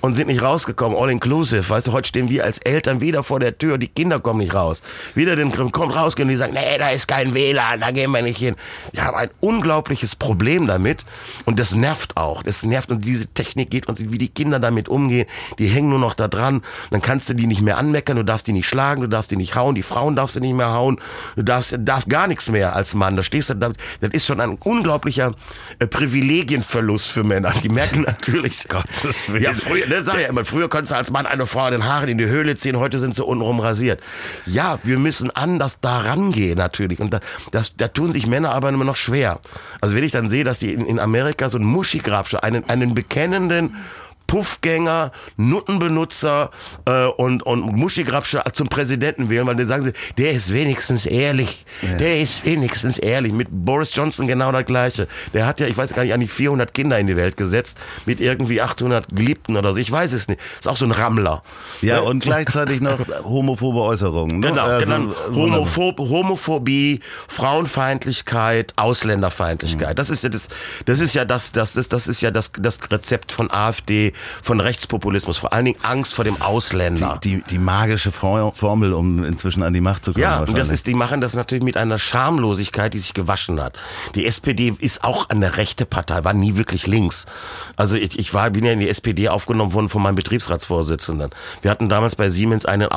und 0.00 0.14
sind 0.14 0.26
nicht 0.26 0.42
rausgekommen, 0.42 0.96
all 0.98 1.10
inclusive. 1.10 1.68
Weißt 1.68 1.86
du, 1.86 1.92
heute 1.92 2.08
stehen 2.08 2.30
wir 2.30 2.44
als 2.44 2.58
Eltern 2.58 3.00
wieder 3.00 3.22
vor 3.22 3.40
der 3.40 3.56
Tür, 3.56 3.78
die 3.78 3.88
Kinder 3.88 4.20
kommen 4.20 4.40
nicht 4.40 4.54
raus. 4.54 4.82
Wieder 5.14 5.36
den 5.36 5.52
kommt 5.72 5.94
rausgehen 5.94 6.28
und 6.28 6.32
die 6.32 6.36
sagen, 6.36 6.54
nee, 6.54 6.78
da 6.78 6.90
ist 6.90 7.08
kein 7.08 7.34
WLAN, 7.34 7.80
da 7.80 7.90
gehen 7.90 8.10
wir 8.10 8.22
nicht 8.22 8.38
hin. 8.38 8.56
Wir 8.92 9.04
haben 9.04 9.16
ein 9.16 9.30
unglaubliches 9.40 10.16
Problem 10.16 10.66
damit 10.66 11.04
und 11.44 11.58
das 11.58 11.74
nervt 11.74 12.16
auch. 12.16 12.42
Das 12.42 12.64
nervt 12.64 12.90
und 12.90 13.04
diese 13.04 13.26
Technik 13.28 13.70
geht 13.70 13.88
und 13.88 14.12
wie 14.12 14.18
die 14.18 14.28
Kinder 14.28 14.58
damit 14.58 14.88
umgehen, 14.88 15.26
die 15.58 15.68
hängen 15.68 15.88
nur 15.88 15.98
noch 15.98 16.14
da 16.14 16.28
dran. 16.28 16.62
Dann 16.90 17.02
kannst 17.02 17.30
du 17.30 17.34
die 17.34 17.46
nicht 17.46 17.62
mehr 17.62 17.78
anmeckern, 17.78 18.16
du 18.16 18.24
darfst 18.24 18.46
die 18.46 18.52
nicht 18.52 18.68
schlagen, 18.68 19.00
du 19.00 19.08
darfst 19.08 19.30
die 19.30 19.36
nicht 19.36 19.54
hauen, 19.54 19.74
die 19.74 19.82
Frauen 19.82 20.16
darfst 20.16 20.36
du 20.36 20.40
nicht 20.40 20.54
mehr 20.54 20.72
hauen, 20.72 21.00
du 21.36 21.42
darfst, 21.42 21.74
darfst 21.78 22.08
gar 22.08 22.26
nichts 22.26 22.50
mehr 22.50 22.76
als 22.76 22.94
Mann. 22.94 23.16
Da 23.24 23.26
stehst 23.26 23.50
du, 23.50 23.54
da, 23.54 23.72
das 24.00 24.12
ist 24.12 24.26
schon 24.26 24.40
ein 24.40 24.58
unglaublicher 24.58 25.34
äh, 25.78 25.86
Privilegienverlust 25.86 27.08
für 27.08 27.24
Männer. 27.24 27.52
Die 27.62 27.70
merken 27.70 28.02
natürlich, 28.06 28.68
Gottes 28.68 29.32
Willen. 29.32 29.42
ja, 29.42 29.54
früher, 29.54 29.86
das 29.86 30.04
sag 30.04 30.16
ich 30.16 30.22
ja 30.22 30.28
immer, 30.28 30.44
früher 30.44 30.68
konntest 30.68 30.92
du 30.92 30.96
als 30.96 31.10
Mann 31.10 31.24
eine 31.24 31.46
Frau 31.46 31.70
den 31.70 31.84
Haaren 31.84 32.08
in 32.10 32.18
die 32.18 32.26
Höhle 32.26 32.54
ziehen, 32.56 32.78
heute 32.78 32.98
sind 32.98 33.14
sie 33.14 33.24
untenrum 33.24 33.60
rasiert. 33.60 34.00
Ja, 34.44 34.78
wir 34.82 34.98
müssen 34.98 35.30
anders 35.30 35.80
da 35.80 36.00
rangehen 36.00 36.58
natürlich. 36.58 37.00
Und 37.00 37.14
da, 37.14 37.20
das, 37.50 37.74
da 37.76 37.88
tun 37.88 38.12
sich 38.12 38.26
Männer 38.26 38.52
aber 38.52 38.68
immer 38.68 38.84
noch 38.84 38.96
schwer. 38.96 39.40
Also 39.80 39.96
wenn 39.96 40.04
ich 40.04 40.12
dann 40.12 40.28
sehe, 40.28 40.44
dass 40.44 40.58
die 40.58 40.74
in, 40.74 40.84
in 40.84 41.00
Amerika 41.00 41.48
so 41.48 41.56
einen 41.56 41.66
Muschigrabscher, 41.66 42.44
einen, 42.44 42.68
einen 42.68 42.94
bekennenden 42.94 43.76
Puffgänger, 44.26 45.12
Nuttenbenutzer 45.36 46.50
äh, 46.86 47.06
und, 47.06 47.42
und 47.42 47.60
Muschigrabscher 47.76 48.44
zum 48.52 48.68
Präsidenten 48.68 49.30
wählen, 49.30 49.46
weil 49.46 49.56
dann 49.56 49.68
sagen 49.68 49.84
sie, 49.84 49.92
der 50.16 50.32
ist 50.32 50.52
wenigstens 50.52 51.06
ehrlich. 51.06 51.64
Der 51.98 52.20
ist 52.20 52.44
wenigstens 52.44 52.98
ehrlich. 52.98 53.32
Mit 53.32 53.48
Boris 53.50 53.94
Johnson 53.94 54.26
genau 54.26 54.50
das 54.52 54.64
Gleiche. 54.64 55.08
Der 55.32 55.46
hat 55.46 55.60
ja, 55.60 55.66
ich 55.66 55.76
weiß 55.76 55.94
gar 55.94 56.02
nicht, 56.02 56.14
an 56.14 56.20
die 56.20 56.28
400 56.28 56.72
Kinder 56.72 56.98
in 56.98 57.06
die 57.06 57.16
Welt 57.16 57.36
gesetzt, 57.36 57.78
mit 58.06 58.20
irgendwie 58.20 58.60
800 58.62 59.08
Geliebten 59.14 59.56
oder 59.56 59.72
so. 59.72 59.78
Ich 59.78 59.90
weiß 59.90 60.12
es 60.12 60.28
nicht. 60.28 60.40
Ist 60.58 60.68
auch 60.68 60.76
so 60.76 60.84
ein 60.86 60.92
Rammler. 60.92 61.42
Ja, 61.82 62.00
und 62.00 62.20
gleichzeitig 62.20 62.80
noch 62.80 62.98
homophobe 63.24 63.80
Äußerungen. 63.82 64.40
Ne? 64.40 64.48
Genau, 64.48 64.64
Also, 64.64 64.86
genau. 64.86 65.14
Homophob, 65.34 65.98
Homophobie, 65.98 67.00
Frauenfeindlichkeit, 67.28 68.72
Ausländerfeindlichkeit. 68.76 69.98
Das 69.98 70.10
ist 70.10 70.24
ja 70.24 70.30
das, 70.30 70.48
das 70.86 71.00
ist 71.00 71.14
ja 71.14 71.24
das, 71.24 71.52
das, 71.52 71.74
das, 71.74 71.88
das 71.88 72.06
ist 72.06 72.20
ja 72.22 72.30
das, 72.30 72.52
das 72.58 72.78
Rezept 72.90 73.32
von 73.32 73.50
AfD, 73.50 74.12
von 74.42 74.60
Rechtspopulismus, 74.60 75.38
vor 75.38 75.52
allen 75.52 75.64
Dingen 75.66 75.78
Angst 75.82 76.14
vor 76.14 76.24
dem 76.24 76.40
Ausländer. 76.42 77.18
die, 77.22 77.36
die, 77.38 77.44
die 77.50 77.58
magische 77.58 78.12
For- 78.12 78.52
Formel, 78.54 78.92
um 78.92 79.24
inzwischen 79.24 79.62
an 79.62 79.72
die 79.72 79.80
Macht 79.80 80.04
zu 80.04 80.12
kommen. 80.12 80.22
Ja, 80.22 80.40
und 80.40 80.56
das 80.58 80.70
ist, 80.70 80.86
die 80.86 80.94
machen 80.94 81.20
das 81.20 81.34
natürlich 81.34 81.64
mit 81.64 81.76
einer 81.76 81.98
Schamlosigkeit, 81.98 82.92
die 82.94 82.98
sich 82.98 83.14
gewaschen 83.14 83.60
hat. 83.62 83.76
Die 84.14 84.26
SPD 84.26 84.74
ist 84.78 85.04
auch 85.04 85.28
eine 85.28 85.56
rechte 85.56 85.86
Partei, 85.86 86.24
war 86.24 86.32
nie 86.32 86.56
wirklich 86.56 86.86
links. 86.86 87.26
Also 87.76 87.96
ich, 87.96 88.18
ich 88.18 88.32
war, 88.34 88.50
bin 88.50 88.64
ja 88.64 88.72
in 88.72 88.80
die 88.80 88.88
SPD 88.88 89.28
aufgenommen 89.28 89.72
worden 89.72 89.88
von 89.88 90.02
meinem 90.02 90.14
Betriebsratsvorsitzenden. 90.16 91.30
Wir 91.62 91.70
hatten 91.70 91.88
damals 91.88 92.16
bei 92.16 92.28
Siemens 92.28 92.64
einen 92.66 92.88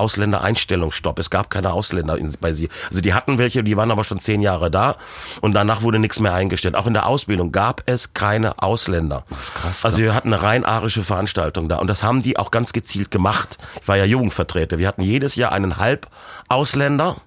Ausländereinstellungsstopp. 0.42 1.20
Es 1.20 1.30
gab 1.30 1.50
keine 1.50 1.74
Ausländer 1.74 2.18
bei 2.40 2.54
sie. 2.54 2.70
Also 2.90 3.02
die 3.02 3.14
hatten 3.14 3.38
welche, 3.38 3.64
die 3.64 3.76
waren 3.78 3.92
aber 3.92 4.04
schon 4.04 4.20
zehn 4.20 4.42
Jahre 4.42 4.70
da 4.72 4.98
und 5.42 5.54
danach 5.54 5.82
wurde 5.82 6.00
nichts 6.00 6.20
mehr 6.20 6.34
eingestellt. 6.34 6.76
Auch 6.76 6.88
in 6.88 6.94
der 6.94 7.06
Ausbildung 7.08 7.52
gab 7.52 7.82
es 7.86 8.14
keine 8.14 8.62
Ausländer. 8.62 9.24
Das 9.30 9.40
ist 9.40 9.56
krass, 9.56 9.86
Also 9.86 9.98
wir 10.00 10.14
hatten 10.14 10.34
eine 10.34 10.42
rein 10.44 10.66
arische 10.66 11.04
Veranstaltung 11.08 11.70
da 11.70 11.78
und 11.78 11.88
das 11.88 12.04
haben 12.04 12.22
die 12.22 12.38
auch 12.38 12.52
ganz 12.52 12.74
gezielt 12.74 13.12
gemacht. 13.12 13.58
Ich 13.82 13.88
war 13.88 13.98
ja 13.98 14.06
Jugendvertreter. 14.06 14.78
Wir 14.78 14.88
hatten 14.88 15.02
jedes 15.02 15.36
Jahr 15.36 15.52
einen 15.52 15.78
Halbausländer. 15.78 17.18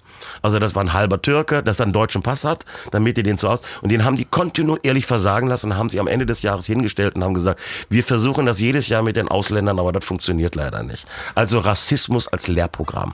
Also 0.41 0.59
das 0.59 0.75
war 0.75 0.83
ein 0.83 0.93
halber 0.93 1.21
Türke, 1.21 1.63
das 1.63 1.81
einen 1.81 1.93
deutschen 1.93 2.21
Pass 2.21 2.43
hat, 2.43 2.65
damit 2.91 3.17
die 3.17 3.23
den 3.23 3.37
zu 3.37 3.47
aus. 3.47 3.61
Und 3.81 3.91
den 3.91 4.05
haben 4.05 4.17
die 4.17 4.25
kontinuierlich 4.25 5.05
versagen 5.05 5.47
lassen 5.47 5.71
und 5.71 5.77
haben 5.77 5.89
sich 5.89 5.99
am 5.99 6.07
Ende 6.07 6.25
des 6.25 6.41
Jahres 6.41 6.65
hingestellt 6.65 7.15
und 7.15 7.23
haben 7.23 7.33
gesagt, 7.33 7.59
wir 7.89 8.03
versuchen 8.03 8.45
das 8.45 8.59
jedes 8.59 8.87
Jahr 8.87 9.01
mit 9.01 9.15
den 9.15 9.27
Ausländern, 9.27 9.79
aber 9.79 9.91
das 9.91 10.05
funktioniert 10.05 10.55
leider 10.55 10.83
nicht. 10.83 11.07
Also 11.35 11.59
Rassismus 11.59 12.27
als 12.27 12.47
Lehrprogramm. 12.47 13.13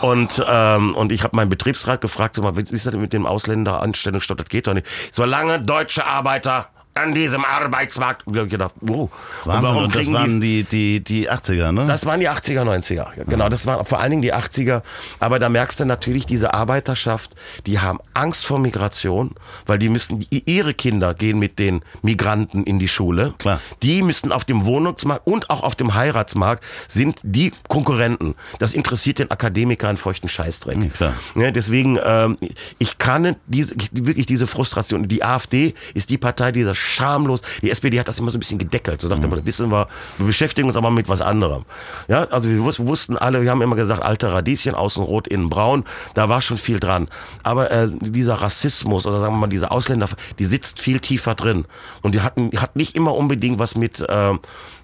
Und, 0.00 0.44
ähm, 0.48 0.94
und 0.94 1.12
ich 1.12 1.22
habe 1.22 1.36
meinen 1.36 1.50
Betriebsrat 1.50 2.00
gefragt, 2.00 2.38
wie 2.38 2.60
ist 2.60 2.86
das 2.86 2.94
mit 2.94 3.12
dem 3.12 3.26
Ausländeranstellungsstopp? 3.26 4.38
Das 4.38 4.48
geht 4.48 4.66
doch 4.66 4.74
nicht. 4.74 4.86
Solange 5.10 5.60
deutsche 5.60 6.06
Arbeiter 6.06 6.68
an 6.98 7.14
diesem 7.14 7.44
Arbeitsmarkt. 7.44 8.26
Und 8.26 8.34
da 8.34 8.40
hab 8.40 8.46
ich 8.46 8.52
gedacht, 8.52 8.74
oh, 8.88 9.02
und 9.02 9.10
Wahnsinn, 9.44 9.62
warum 9.62 9.84
und 9.84 9.94
das 9.94 10.12
waren 10.12 10.40
die, 10.40 10.64
die, 10.64 11.02
die 11.02 11.30
80er, 11.30 11.72
ne? 11.72 11.86
das 11.86 12.06
waren 12.06 12.20
die 12.20 12.28
80er, 12.28 12.62
90er. 12.62 13.24
Genau, 13.28 13.48
das 13.48 13.66
waren 13.66 13.84
vor 13.84 14.00
allen 14.00 14.10
Dingen 14.10 14.22
die 14.22 14.34
80er. 14.34 14.82
Aber 15.20 15.38
da 15.38 15.48
merkst 15.48 15.80
du 15.80 15.84
natürlich, 15.84 16.26
diese 16.26 16.54
Arbeiterschaft, 16.54 17.34
die 17.66 17.80
haben 17.80 17.98
Angst 18.14 18.46
vor 18.46 18.58
Migration, 18.58 19.34
weil 19.66 19.78
die 19.78 19.88
müssen, 19.88 20.26
ihre 20.30 20.74
Kinder 20.74 21.14
gehen 21.14 21.38
mit 21.38 21.58
den 21.58 21.82
Migranten 22.02 22.64
in 22.64 22.78
die 22.78 22.88
Schule. 22.88 23.34
Klar. 23.38 23.60
Die 23.82 24.02
müssen 24.02 24.32
auf 24.32 24.44
dem 24.44 24.64
Wohnungsmarkt 24.64 25.26
und 25.26 25.50
auch 25.50 25.62
auf 25.62 25.74
dem 25.74 25.94
Heiratsmarkt 25.94 26.64
sind 26.86 27.20
die 27.22 27.52
Konkurrenten. 27.68 28.34
Das 28.58 28.74
interessiert 28.74 29.18
den 29.18 29.30
Akademiker 29.30 29.88
einen 29.88 29.98
feuchten 29.98 30.28
Scheißdreck. 30.28 30.78
Ja, 30.82 30.88
klar. 30.88 31.14
Ja, 31.34 31.50
deswegen, 31.50 31.98
ähm, 32.04 32.36
ich 32.78 32.98
kann 32.98 33.36
diese, 33.46 33.74
wirklich 33.92 34.26
diese 34.26 34.46
Frustration. 34.46 35.08
Die 35.08 35.22
AfD 35.24 35.74
ist 35.94 36.10
die 36.10 36.18
Partei, 36.18 36.52
die 36.52 36.64
das 36.64 36.76
schamlos, 36.88 37.42
die 37.62 37.70
SPD 37.70 38.00
hat 38.00 38.08
das 38.08 38.18
immer 38.18 38.30
so 38.30 38.36
ein 38.36 38.40
bisschen 38.40 38.58
gedeckelt. 38.58 39.00
So 39.00 39.08
dachte 39.08 39.26
Mhm. 39.26 39.34
man, 39.34 39.46
wissen 39.46 39.70
wir, 39.70 39.88
wir 40.18 40.26
beschäftigen 40.26 40.66
uns 40.68 40.76
aber 40.76 40.90
mit 40.90 41.08
was 41.08 41.20
anderem. 41.20 41.64
Ja, 42.08 42.24
also 42.24 42.48
wir 42.48 42.58
wus- 42.60 42.84
wussten 42.86 43.16
alle, 43.16 43.42
wir 43.42 43.50
haben 43.50 43.62
immer 43.62 43.76
gesagt, 43.76 44.02
alte 44.02 44.32
Radieschen, 44.32 44.74
außen 44.74 45.02
rot, 45.02 45.28
innen 45.28 45.50
braun, 45.50 45.84
da 46.14 46.28
war 46.28 46.40
schon 46.40 46.56
viel 46.58 46.80
dran. 46.80 47.08
Aber 47.42 47.70
äh, 47.70 47.88
dieser 48.00 48.34
Rassismus 48.34 49.06
oder 49.06 49.20
sagen 49.20 49.34
wir 49.34 49.38
mal 49.38 49.46
diese 49.46 49.70
Ausländer, 49.70 50.08
die 50.38 50.44
sitzt 50.44 50.80
viel 50.80 51.00
tiefer 51.00 51.34
drin. 51.34 51.66
Und 52.02 52.14
die 52.14 52.20
hatten, 52.22 52.50
hat 52.60 52.76
nicht 52.76 52.96
immer 52.96 53.14
unbedingt 53.14 53.58
was 53.58 53.74
mit, 53.76 54.00
äh, 54.00 54.32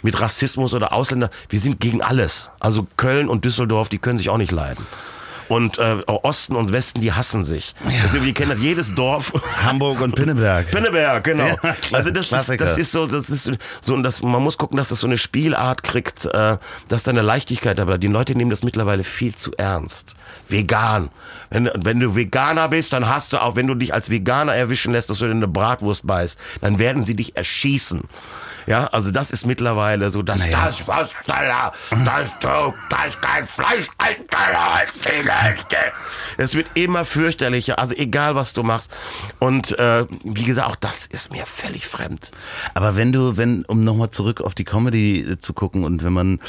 mit 0.02 0.20
Rassismus 0.20 0.74
oder 0.74 0.92
Ausländer. 0.92 1.30
Wir 1.48 1.60
sind 1.60 1.80
gegen 1.80 2.02
alles. 2.02 2.50
Also 2.60 2.86
Köln 2.96 3.28
und 3.28 3.44
Düsseldorf, 3.44 3.88
die 3.88 3.98
können 3.98 4.18
sich 4.18 4.28
auch 4.30 4.36
nicht 4.38 4.52
leiden. 4.52 4.86
Und 5.48 5.78
äh, 5.78 6.02
Osten 6.06 6.56
und 6.56 6.72
Westen, 6.72 7.00
die 7.00 7.12
hassen 7.12 7.44
sich. 7.44 7.74
Deswegen, 8.02 8.24
wir 8.24 8.34
kennen 8.34 8.50
das, 8.52 8.60
jedes 8.60 8.94
Dorf. 8.94 9.32
Hamburg 9.62 10.00
und 10.00 10.14
Pinneberg. 10.14 10.70
Pinneberg, 10.70 11.24
genau. 11.24 11.46
Ja, 11.46 11.76
also 11.92 12.10
das 12.10 12.32
ist, 12.32 12.60
das 12.60 12.78
ist 12.78 12.92
so, 12.92 13.06
das 13.06 13.28
ist 13.28 13.50
so, 13.80 13.94
und 13.94 14.02
das, 14.02 14.22
man 14.22 14.42
muss 14.42 14.58
gucken, 14.58 14.76
dass 14.76 14.88
das 14.88 15.00
so 15.00 15.06
eine 15.06 15.18
Spielart 15.18 15.82
kriegt, 15.82 16.26
äh, 16.26 16.56
dass 16.88 17.02
da 17.02 17.10
eine 17.10 17.22
Leichtigkeit 17.22 17.78
dabei. 17.78 17.98
Die 17.98 18.06
Leute 18.06 18.34
nehmen 18.34 18.50
das 18.50 18.62
mittlerweile 18.62 19.04
viel 19.04 19.34
zu 19.34 19.52
ernst. 19.56 20.14
Vegan. 20.48 21.10
Wenn, 21.50 21.70
wenn 21.74 22.00
du 22.00 22.16
Veganer 22.16 22.68
bist, 22.68 22.92
dann 22.92 23.08
hast 23.08 23.32
du 23.32 23.40
auch, 23.40 23.56
wenn 23.56 23.66
du 23.66 23.74
dich 23.74 23.94
als 23.94 24.10
Veganer 24.10 24.54
erwischen 24.54 24.92
lässt, 24.92 25.10
dass 25.10 25.18
du 25.18 25.26
in 25.26 25.32
eine 25.32 25.48
Bratwurst 25.48 26.06
beißt, 26.06 26.38
dann 26.60 26.78
werden 26.78 27.04
sie 27.04 27.14
dich 27.14 27.36
erschießen. 27.36 28.02
Ja, 28.66 28.86
also 28.86 29.10
das 29.10 29.30
ist 29.30 29.46
mittlerweile 29.46 30.10
so, 30.10 30.22
dass 30.22 30.40
das 30.50 30.88
was 30.88 31.10
da, 31.26 31.72
das 31.90 32.38
du, 32.40 32.74
das 32.88 33.20
kein 33.20 33.46
Fleisch, 33.46 33.88
es 36.38 36.54
wird 36.54 36.66
immer 36.74 37.04
fürchterlicher, 37.04 37.78
also 37.78 37.94
egal 37.94 38.34
was 38.36 38.52
du 38.52 38.62
machst. 38.62 38.90
Und 39.38 39.78
äh, 39.78 40.06
wie 40.24 40.44
gesagt, 40.44 40.68
auch 40.68 40.76
das 40.76 41.06
ist 41.06 41.30
mir 41.30 41.46
völlig 41.46 41.86
fremd. 41.86 42.30
Aber 42.72 42.96
wenn 42.96 43.12
du, 43.12 43.36
wenn, 43.36 43.64
um 43.66 43.84
nochmal 43.84 44.10
zurück 44.10 44.40
auf 44.40 44.54
die 44.54 44.64
Comedy 44.64 45.20
äh, 45.20 45.38
zu 45.38 45.52
gucken 45.52 45.84
und 45.84 46.02
wenn 46.04 46.12
man 46.12 46.40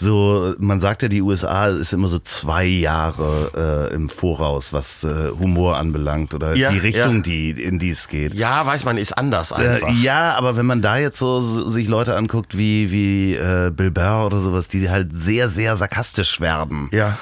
so, 0.00 0.54
man 0.58 0.80
sagt 0.80 1.02
ja, 1.02 1.08
die 1.08 1.22
USA 1.22 1.66
ist 1.66 1.92
immer 1.92 2.06
so 2.08 2.20
zwei 2.20 2.64
Jahre 2.64 3.88
äh, 3.90 3.94
im 3.94 4.08
Voraus, 4.08 4.72
was 4.72 5.02
äh, 5.02 5.30
Humor 5.38 5.76
anbelangt 5.76 6.34
oder 6.34 6.54
Ja, 6.54 6.70
die 6.70 6.78
Richtung, 6.78 7.16
ja. 7.16 7.22
die 7.22 7.50
in 7.50 7.78
die 7.80 7.90
es 7.90 8.06
geht. 8.08 8.34
Ja, 8.34 8.64
weiß 8.64 8.84
man, 8.84 8.96
ist 8.96 9.12
anders 9.12 9.52
einfach. 9.52 9.88
Äh, 9.88 9.92
ja, 10.02 10.34
aber 10.36 10.56
wenn 10.56 10.66
man 10.66 10.82
da 10.82 10.98
jetzt 10.98 11.18
so 11.18 11.40
so 11.40 11.68
sich 11.68 11.88
Leute 11.88 12.16
anguckt 12.16 12.56
wie 12.56 12.92
wie 12.92 13.34
äh, 13.34 13.70
Bill 13.74 13.90
Burr 13.90 14.26
oder 14.26 14.40
sowas, 14.40 14.68
die 14.68 14.88
halt 14.88 15.08
sehr 15.12 15.48
sehr 15.50 15.76
sarkastisch 15.76 16.40
werden. 16.40 16.88
Ja. 16.92 17.18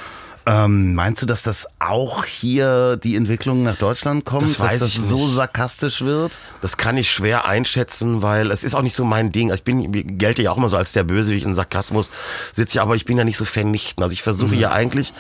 Ähm, 0.49 0.95
meinst 0.95 1.23
du, 1.23 1.27
dass 1.27 1.43
das 1.43 1.67
auch 1.81 2.25
hier 2.25 2.97
die 2.97 3.17
Entwicklung 3.17 3.65
nach 3.65 3.77
Deutschland 3.77 4.25
kommt, 4.25 4.43
Das 4.45 4.61
weiß 4.61 4.79
dass 4.81 4.81
das 4.81 4.89
ich 4.91 5.01
so 5.01 5.17
nicht. 5.25 5.35
sarkastisch 5.35 6.03
wird? 6.03 6.39
Das 6.63 6.77
kann 6.77 6.97
ich 6.97 7.11
schwer 7.11 7.47
einschätzen, 7.47 8.23
weil 8.23 8.53
es 8.53 8.63
ist 8.63 8.77
auch 8.77 8.83
nicht 8.83 8.95
so 8.95 9.05
mein 9.05 9.33
Ding. 9.33 9.51
Also 9.51 9.61
Ich 9.61 9.65
bin, 9.65 9.93
ich 9.93 10.05
gelte 10.19 10.43
ja 10.43 10.53
auch 10.53 10.57
immer 10.57 10.69
so 10.69 10.77
als 10.77 10.93
der 10.93 11.03
Bösewicht 11.03 11.47
und 11.47 11.55
Sarkasmus 11.55 12.11
sitze 12.53 12.77
ja, 12.77 12.83
aber 12.83 12.95
ich 12.95 13.05
bin 13.05 13.19
ja 13.19 13.25
nicht 13.25 13.37
so 13.37 13.45
vernichtend. 13.45 14.05
Also 14.05 14.13
ich 14.13 14.23
versuche 14.23 14.55
ja 14.55 14.71
eigentlich 14.71 15.13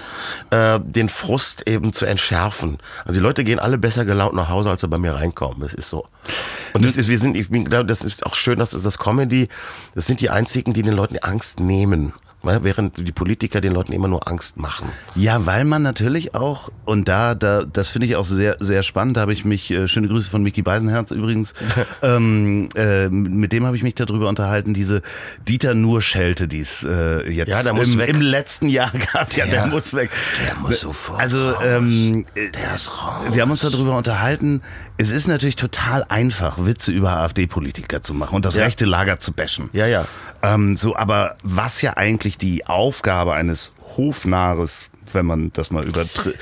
äh, 0.50 0.78
den 0.80 1.08
Frust 1.08 1.68
eben 1.68 1.92
zu 1.92 2.06
entschärfen. 2.06 2.78
Also 3.04 3.14
die 3.18 3.22
Leute 3.22 3.42
gehen 3.42 3.58
alle 3.58 3.78
besser 3.78 4.04
gelaunt 4.04 4.34
nach 4.34 4.48
Hause, 4.48 4.70
als 4.70 4.82
sie 4.82 4.88
bei 4.88 4.98
mir 4.98 5.16
reinkommen. 5.16 5.58
Das 5.60 5.74
ist 5.74 5.90
so. 5.90 6.06
Und 6.72 6.84
das 6.84 6.96
ist, 6.96 7.08
wir 7.08 7.18
sind, 7.18 7.36
ich 7.36 7.48
bin, 7.48 7.64
das 7.64 8.02
ist 8.02 8.24
auch 8.26 8.36
schön, 8.36 8.60
dass 8.60 8.70
das, 8.70 8.84
das 8.84 8.98
Comedy, 8.98 9.48
das 9.96 10.06
sind 10.06 10.20
die 10.20 10.30
einzigen, 10.30 10.72
die 10.72 10.82
den 10.82 10.94
Leuten 10.94 11.14
die 11.14 11.22
Angst 11.24 11.58
nehmen. 11.58 12.12
Während 12.46 12.98
die 13.06 13.12
Politiker 13.12 13.60
den 13.60 13.72
Leuten 13.72 13.92
immer 13.92 14.08
nur 14.08 14.26
Angst 14.28 14.56
machen. 14.56 14.88
Ja, 15.14 15.46
weil 15.46 15.64
man 15.64 15.82
natürlich 15.82 16.34
auch, 16.34 16.70
und 16.84 17.08
da, 17.08 17.34
da 17.34 17.62
das 17.64 17.88
finde 17.88 18.06
ich 18.06 18.16
auch 18.16 18.24
sehr, 18.24 18.56
sehr 18.60 18.82
spannend, 18.82 19.16
da 19.16 19.22
habe 19.22 19.32
ich 19.32 19.44
mich, 19.44 19.70
äh, 19.70 19.88
schöne 19.88 20.08
Grüße 20.08 20.30
von 20.30 20.42
Mickey 20.42 20.62
Beisenherz 20.62 21.10
übrigens, 21.10 21.54
ähm, 22.02 22.68
äh, 22.74 23.08
mit 23.08 23.52
dem 23.52 23.66
habe 23.66 23.76
ich 23.76 23.82
mich 23.82 23.94
darüber 23.94 24.28
unterhalten, 24.28 24.74
diese 24.74 25.02
Dieter 25.48 25.74
Nur-Schelte, 25.74 26.48
die 26.48 26.60
es 26.60 26.82
äh, 26.84 27.28
jetzt 27.30 27.48
Ja, 27.48 27.62
der 27.62 27.74
muss 27.74 27.92
im, 27.92 27.98
weg. 27.98 28.08
im 28.10 28.20
letzten 28.20 28.68
Jahr 28.68 28.92
gab. 29.12 29.32
Ja, 29.34 29.46
der, 29.46 29.66
muss 29.66 29.92
weg. 29.94 30.10
der 30.46 30.56
muss 30.60 30.80
sofort 30.80 31.20
Also, 31.20 31.54
ähm, 31.64 32.24
äh, 32.34 32.50
Der 32.50 32.74
ist 32.74 32.90
raus. 32.90 33.24
wir 33.32 33.42
haben 33.42 33.50
uns 33.50 33.60
darüber 33.60 33.96
unterhalten, 33.96 34.62
es 34.98 35.10
ist 35.10 35.28
natürlich 35.28 35.56
total 35.56 36.04
einfach, 36.08 36.64
Witze 36.64 36.92
über 36.92 37.18
AfD-Politiker 37.18 38.02
zu 38.02 38.14
machen 38.14 38.36
und 38.36 38.44
das 38.44 38.54
Ja. 38.54 38.64
rechte 38.64 38.84
Lager 38.84 39.18
zu 39.18 39.32
bashen. 39.32 39.70
Ja, 39.72 39.86
ja. 39.86 40.06
Ähm, 40.42 40.76
so, 40.76 40.96
aber 40.96 41.36
was 41.42 41.82
ja 41.82 41.96
eigentlich 41.96 42.38
die 42.38 42.66
Aufgabe 42.66 43.34
eines 43.34 43.72
Hofnarres 43.96 44.90
wenn 45.12 45.24
man 45.24 45.52
das 45.52 45.70
mal 45.70 45.86
übertritt, 45.86 46.36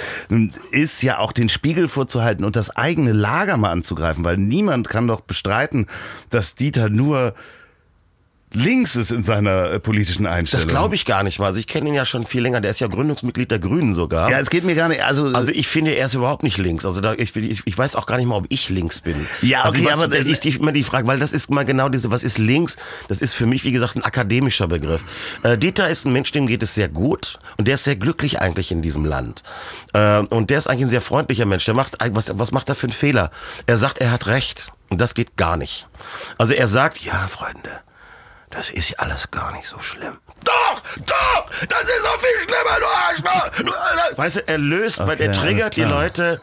ist 0.71 1.03
ja 1.03 1.19
auch 1.19 1.33
den 1.33 1.51
Spiegel 1.51 1.87
vorzuhalten 1.87 2.45
und 2.45 2.57
das 2.57 2.75
eigene 2.75 3.13
Lager 3.13 3.59
mal 3.59 3.71
anzugreifen, 3.71 4.25
weil 4.25 4.39
niemand 4.39 4.89
kann 4.89 5.07
doch 5.07 5.21
bestreiten, 5.21 5.87
dass 6.31 6.55
Dieter 6.55 6.89
nur 6.89 7.35
links 8.55 8.97
ist 8.97 9.11
in 9.11 9.23
seiner 9.23 9.73
äh, 9.73 9.81
politischen 9.81 10.27
Einstellung. 10.27 10.67
Das 10.67 10.73
glaube 10.73 10.95
ich 10.95 11.05
gar 11.05 11.23
nicht 11.23 11.39
mal. 11.39 11.47
Also 11.47 11.59
ich 11.59 11.67
kenne 11.67 11.89
ihn 11.89 11.95
ja 11.95 12.05
schon 12.05 12.27
viel 12.27 12.43
länger. 12.43 12.61
Der 12.61 12.71
ist 12.71 12.81
ja 12.81 12.87
Gründungsmitglied 12.87 13.51
der 13.51 13.59
Grünen 13.59 13.95
sogar. 13.95 14.31
Ja, 14.31 14.39
es 14.41 14.51
geht 14.51 14.65
mir 14.65 14.75
gar 14.75 14.89
nicht. 14.89 15.03
Also, 15.05 15.27
also 15.27 15.53
ich 15.53 15.67
finde, 15.69 15.93
er 15.93 16.07
ist 16.07 16.15
überhaupt 16.15 16.43
nicht 16.43 16.57
links. 16.59 16.87
Also 16.87 17.01
da, 17.01 17.15
ich, 17.15 17.35
ich, 17.37 17.63
ich 17.65 17.79
weiß 17.79 17.97
auch 17.97 18.07
gar 18.07 18.17
nicht 18.17 18.27
mal, 18.27 18.37
ob 18.37 18.47
ich 18.49 18.69
links 18.69 19.01
bin. 19.01 19.27
Ja, 19.43 19.67
okay, 19.69 19.87
also 19.89 19.91
was, 19.91 20.03
aber- 20.03 20.17
ist 20.17 20.45
die, 20.45 20.51
immer 20.51 20.73
die 20.73 20.83
Frage, 20.85 21.07
weil 21.07 21.19
das 21.19 21.33
ist 21.33 21.51
mal 21.51 21.65
genau 21.65 21.89
diese, 21.89 22.11
was 22.11 22.23
ist 22.23 22.39
links? 22.39 22.77
Das 23.09 23.21
ist 23.21 23.35
für 23.35 23.47
mich, 23.47 23.65
wie 23.65 23.73
gesagt, 23.73 23.97
ein 23.97 24.03
akademischer 24.05 24.69
Begriff. 24.69 25.05
Äh, 25.43 25.59
Dieter 25.59 25.89
ist 25.89 26.05
ein 26.07 26.13
Mensch, 26.13 26.33
dem 26.33 26.47
geht 26.47 26.63
es 26.63 26.75
sehr 26.75 26.89
gut 26.89 27.39
und 27.57 27.69
der 27.69 27.75
ist 27.75 27.85
sehr 27.85 27.97
glücklich 27.97 28.41
eigentlich 28.41 28.71
in 28.71 28.83
diesem 28.83 29.05
Land. 29.05 29.43
Äh, 29.93 30.19
und 30.19 30.51
der 30.51 30.59
ist 30.59 30.69
eigentlich 30.69 30.87
ein 30.87 30.91
sehr 30.91 31.01
freundlicher 31.01 31.47
Mensch. 31.47 31.65
Der 31.65 31.75
macht, 31.75 31.97
was, 32.11 32.39
was 32.39 32.53
macht 32.53 32.69
er 32.69 32.75
für 32.75 32.87
einen 32.87 32.93
Fehler? 32.93 33.31
Er 33.67 33.79
sagt, 33.79 33.99
er 33.99 34.11
hat 34.11 34.27
recht. 34.27 34.71
Und 34.91 35.01
das 35.01 35.15
geht 35.15 35.37
gar 35.37 35.57
nicht. 35.57 35.89
Also 36.39 36.55
er 36.55 36.69
sagt, 36.69 36.99
ja, 37.01 37.27
Freunde, 37.27 37.71
das 38.55 38.71
ist 38.71 38.91
ja 38.91 38.99
alles 38.99 39.31
gar 39.31 39.53
nicht 39.53 39.67
so 39.67 39.79
schlimm. 39.81 40.19
Doch, 40.45 40.81
doch, 41.07 41.47
das 41.69 41.83
ist 41.83 42.03
noch 42.03 42.21
viel 42.21 42.41
schlimmer, 42.43 42.79
du 42.81 42.87
Arschloch. 42.87 44.17
Weißt 44.19 44.37
du, 44.37 44.49
er 44.49 44.59
löst, 44.59 44.99
weil 44.99 45.15
Okay, 45.15 45.23
er 45.25 45.29
alles 45.31 45.43
triggert 45.43 45.77
die. 45.77 45.83
Leute 45.85 46.41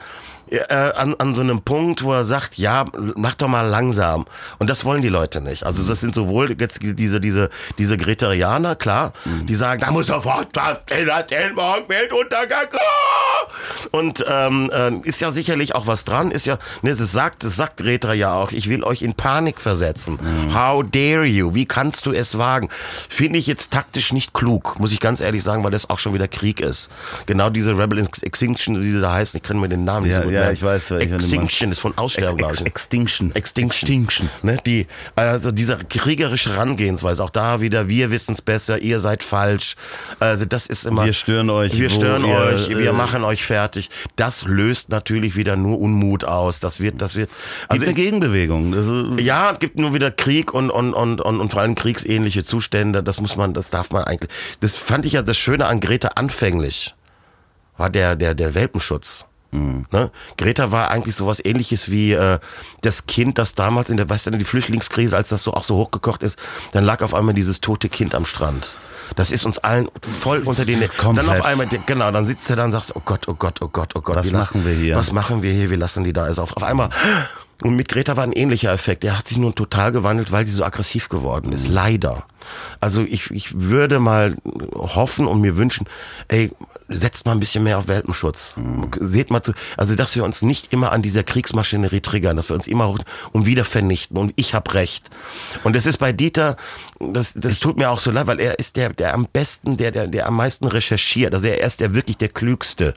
äh, 0.51 0.73
an, 0.73 1.15
an 1.17 1.33
so 1.33 1.41
einem 1.41 1.61
Punkt, 1.61 2.03
wo 2.03 2.13
er 2.13 2.23
sagt, 2.23 2.57
ja, 2.57 2.85
mach 3.15 3.35
doch 3.35 3.47
mal 3.47 3.61
langsam. 3.67 4.25
Und 4.59 4.69
das 4.69 4.83
wollen 4.85 5.01
die 5.01 5.09
Leute 5.09 5.41
nicht. 5.41 5.63
Also 5.65 5.83
das 5.83 5.99
sind 6.01 6.13
sowohl 6.13 6.55
jetzt 6.59 6.79
diese, 6.81 7.19
diese, 7.19 7.49
diese 7.77 7.97
Gretarianer, 7.97 8.75
klar, 8.75 9.13
Mhm. 9.25 9.45
die 9.45 9.55
sagen, 9.55 9.81
da 9.81 9.91
muss 9.91 10.07
sofort 10.07 10.47
was 10.53 10.77
erzählen, 10.87 11.55
morgen 11.55 11.87
Weltuntergang. 11.87 12.67
Ah! 12.73 13.47
Und 13.91 14.23
ähm, 14.27 14.69
äh, 14.73 14.91
ist 15.07 15.21
ja 15.21 15.31
sicherlich 15.31 15.75
auch 15.75 15.87
was 15.87 16.05
dran, 16.05 16.31
ist 16.31 16.45
ja, 16.45 16.57
ne, 16.81 16.91
es 16.91 16.99
sagt, 17.11 17.43
es 17.43 17.55
sagt 17.55 17.77
Greta 17.77 18.13
ja 18.13 18.33
auch, 18.33 18.51
ich 18.51 18.69
will 18.69 18.83
euch 18.83 19.01
in 19.01 19.13
Panik 19.13 19.59
versetzen. 19.59 20.17
Mhm. 20.21 20.53
How 20.55 20.83
dare 20.83 21.25
you? 21.25 21.53
Wie 21.53 21.65
kannst 21.65 22.05
du 22.05 22.11
es 22.11 22.37
wagen? 22.37 22.69
Finde 23.09 23.39
ich 23.39 23.47
jetzt 23.47 23.71
taktisch 23.71 24.13
nicht 24.13 24.33
klug, 24.33 24.79
muss 24.79 24.91
ich 24.91 24.99
ganz 24.99 25.19
ehrlich 25.21 25.43
sagen, 25.43 25.63
weil 25.63 25.71
das 25.71 25.89
auch 25.89 25.99
schon 25.99 26.13
wieder 26.13 26.27
Krieg 26.27 26.59
ist. 26.59 26.89
Genau 27.25 27.49
diese 27.49 27.77
Rebel 27.77 27.99
Extinction, 28.21 28.81
die 28.81 28.99
da 28.99 29.13
heißen, 29.13 29.37
ich 29.37 29.43
kann 29.43 29.59
mir 29.59 29.69
den 29.69 29.83
Namen 29.83 30.05
nicht 30.05 30.13
Ja, 30.13 30.19
so 30.21 30.23
gut 30.25 30.33
ja, 30.41 30.47
merken. 30.47 30.53
ich 30.55 30.63
weiß, 30.63 30.89
meinst. 30.91 31.13
Extinction 31.13 31.71
ist 31.71 31.79
von 31.79 31.97
Aussterben, 31.97 32.39
Ex 32.45 32.59
ich. 32.59 32.65
Extinction. 32.65 33.35
Extinction. 33.35 33.89
Extinction. 33.89 34.29
Ne, 34.43 34.57
die, 34.65 34.87
also 35.15 35.51
diese 35.51 35.77
kriegerische 35.77 36.53
Herangehensweise, 36.53 37.23
auch 37.23 37.29
da 37.29 37.61
wieder, 37.61 37.87
wir 37.89 38.11
wissen 38.11 38.33
es 38.33 38.41
besser, 38.41 38.79
ihr 38.79 38.99
seid 38.99 39.23
falsch. 39.23 39.75
Also 40.19 40.45
das 40.45 40.67
ist 40.67 40.85
immer. 40.85 41.05
Wir 41.05 41.13
stören 41.13 41.49
euch, 41.49 41.77
Wir 41.79 41.89
stören 41.89 42.25
ihr, 42.25 42.35
euch, 42.35 42.69
wir 42.69 42.89
äh, 42.89 42.93
machen 42.93 43.23
euch 43.23 43.43
fertig. 43.45 43.89
Das 44.15 44.43
löst 44.43 44.89
natürlich 44.89 45.35
wieder 45.35 45.55
nur 45.55 45.79
Unmut 45.79 46.23
aus. 46.23 46.59
Das 46.59 46.79
wird, 46.79 47.01
das 47.01 47.15
wird. 47.15 47.29
Also 47.67 47.81
Also 47.81 47.85
eine 47.85 47.93
Gegenbewegung. 47.93 48.73
Ist, 48.73 49.23
ja, 49.23 49.51
es 49.51 49.59
gibt 49.59 49.77
nur 49.77 49.93
wieder 49.93 50.11
Krieg 50.11 50.53
und, 50.53 50.69
und, 50.69 50.93
und, 50.93 51.21
und, 51.21 51.39
und 51.39 51.51
vor 51.51 51.61
allem 51.61 51.75
kriegsähnliche 51.75 52.43
Zustände. 52.43 53.03
Das 53.03 53.21
muss 53.21 53.35
man, 53.35 53.53
das 53.53 53.69
darf 53.69 53.91
man 53.91 54.03
eigentlich. 54.03 54.31
Das 54.59 54.75
fand 54.75 55.05
ich 55.05 55.13
ja 55.13 55.21
das 55.21 55.37
Schöne 55.37 55.67
an 55.67 55.79
Greta 55.79 56.09
anfänglich. 56.15 56.95
War 57.77 57.89
der, 57.89 58.15
der, 58.15 58.33
der 58.35 58.53
Welpenschutz. 58.53 59.25
Ne? 59.51 60.11
Greta 60.37 60.71
war 60.71 60.89
eigentlich 60.89 61.15
sowas 61.15 61.43
ähnliches 61.43 61.91
wie 61.91 62.13
äh, 62.13 62.39
das 62.81 63.05
Kind, 63.05 63.37
das 63.37 63.53
damals 63.53 63.89
in 63.89 63.97
der, 63.97 64.09
weißt 64.09 64.27
du, 64.27 64.31
die 64.31 64.45
Flüchtlingskrise, 64.45 65.15
als 65.17 65.29
das 65.29 65.43
so 65.43 65.53
auch 65.53 65.63
so 65.63 65.75
hochgekocht 65.75 66.23
ist, 66.23 66.39
dann 66.71 66.85
lag 66.85 67.01
auf 67.01 67.13
einmal 67.13 67.33
dieses 67.33 67.59
tote 67.59 67.89
Kind 67.89 68.15
am 68.15 68.25
Strand. 68.25 68.77
Das 69.15 69.31
ist 69.31 69.45
uns 69.45 69.57
allen 69.57 69.89
voll 70.21 70.39
unter 70.43 70.63
den 70.63 70.79
Komplett. 70.97 71.27
Dann 71.27 71.37
auf 71.37 71.43
einmal, 71.43 71.67
genau, 71.67 72.11
dann 72.11 72.25
sitzt 72.25 72.49
er 72.49 72.55
da 72.55 72.65
und 72.65 72.71
sagst, 72.71 72.95
oh 72.95 73.01
Gott, 73.03 73.27
oh 73.27 73.33
Gott, 73.33 73.61
oh 73.61 73.67
Gott, 73.67 73.93
oh 73.95 74.01
Gott. 74.01 74.15
Was 74.15 74.31
machen 74.31 74.65
wir 74.65 74.73
hier? 74.73 74.95
Was 74.95 75.11
machen 75.11 75.41
wir 75.41 75.51
hier? 75.51 75.69
Wir 75.69 75.77
lassen 75.77 76.05
die 76.05 76.13
da. 76.13 76.23
Also 76.23 76.43
auf, 76.43 76.55
auf 76.55 76.63
einmal. 76.63 76.89
Und 77.61 77.75
mit 77.75 77.89
Greta 77.89 78.17
war 78.17 78.23
ein 78.23 78.33
ähnlicher 78.33 78.71
Effekt. 78.71 79.03
Er 79.03 79.17
hat 79.17 79.27
sich 79.27 79.37
nun 79.37 79.53
total 79.53 79.91
gewandelt, 79.91 80.31
weil 80.31 80.45
sie 80.47 80.51
so 80.51 80.63
aggressiv 80.63 81.09
geworden 81.09 81.51
ist. 81.51 81.67
Leider. 81.67 82.25
Also 82.79 83.03
ich, 83.03 83.29
ich 83.29 83.61
würde 83.61 83.99
mal 83.99 84.35
hoffen 84.73 85.27
und 85.27 85.41
mir 85.41 85.57
wünschen, 85.57 85.87
ey, 86.27 86.51
setzt 86.89 87.25
mal 87.25 87.33
ein 87.33 87.39
bisschen 87.39 87.63
mehr 87.63 87.77
auf 87.77 87.87
Welpenschutz. 87.87 88.55
Seht 88.99 89.29
mal 89.29 89.43
zu, 89.43 89.53
also 89.77 89.95
dass 89.95 90.15
wir 90.15 90.23
uns 90.23 90.41
nicht 90.41 90.73
immer 90.73 90.91
an 90.91 91.03
dieser 91.03 91.23
Kriegsmaschinerie 91.23 92.01
triggern, 92.01 92.35
dass 92.35 92.49
wir 92.49 92.55
uns 92.55 92.65
immer 92.65 92.95
und 93.31 93.45
wieder 93.45 93.63
vernichten 93.63 94.17
und 94.17 94.33
ich 94.37 94.55
habe 94.55 94.73
recht. 94.73 95.09
Und 95.63 95.75
das 95.75 95.85
ist 95.85 95.97
bei 95.97 96.11
Dieter, 96.11 96.57
das, 96.99 97.33
das 97.35 97.59
tut 97.59 97.77
mir 97.77 97.91
auch 97.91 97.99
so 97.99 98.09
leid, 98.09 98.25
weil 98.25 98.39
er 98.39 98.57
ist 98.57 98.75
der, 98.75 98.89
der 98.89 99.13
am 99.13 99.27
besten, 99.31 99.77
der, 99.77 99.91
der, 99.91 100.07
der 100.07 100.27
am 100.27 100.35
meisten 100.35 100.65
recherchiert. 100.65 101.33
Also 101.33 101.45
er 101.45 101.61
ist 101.61 101.79
der 101.79 101.93
wirklich 101.93 102.17
der 102.17 102.29
Klügste 102.29 102.95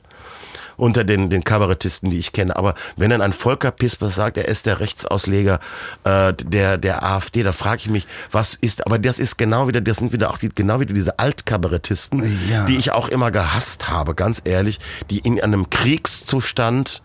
unter 0.77 1.03
den, 1.03 1.29
den 1.29 1.43
Kabarettisten, 1.43 2.09
die 2.09 2.19
ich 2.19 2.31
kenne. 2.31 2.55
Aber 2.55 2.75
wenn 2.97 3.09
dann 3.09 3.21
ein 3.21 3.33
Volker 3.33 3.71
Pispers 3.71 4.15
sagt, 4.15 4.37
er 4.37 4.47
ist 4.47 4.65
der 4.65 4.79
Rechtsausleger 4.79 5.59
äh, 6.03 6.33
der, 6.33 6.77
der 6.77 7.03
AfD, 7.03 7.43
da 7.43 7.51
frage 7.53 7.81
ich 7.81 7.89
mich, 7.89 8.07
was 8.31 8.53
ist, 8.55 8.85
aber 8.85 8.99
das 8.99 9.19
ist 9.19 9.37
genau 9.37 9.67
wieder, 9.67 9.81
das 9.81 9.97
sind 9.97 10.13
wieder 10.13 10.31
auch 10.31 10.37
die, 10.37 10.49
genau 10.49 10.79
wieder 10.79 10.93
diese 10.93 11.19
Altkabarettisten, 11.19 12.23
Ja. 12.49 12.65
die 12.65 12.77
ich 12.77 12.91
auch 12.91 13.07
immer 13.07 13.31
gehasst 13.31 13.89
habe, 13.89 14.15
ganz 14.15 14.41
ehrlich, 14.43 14.79
die 15.09 15.19
in 15.19 15.39
einem 15.41 15.69
Kriegszustand 15.69 17.01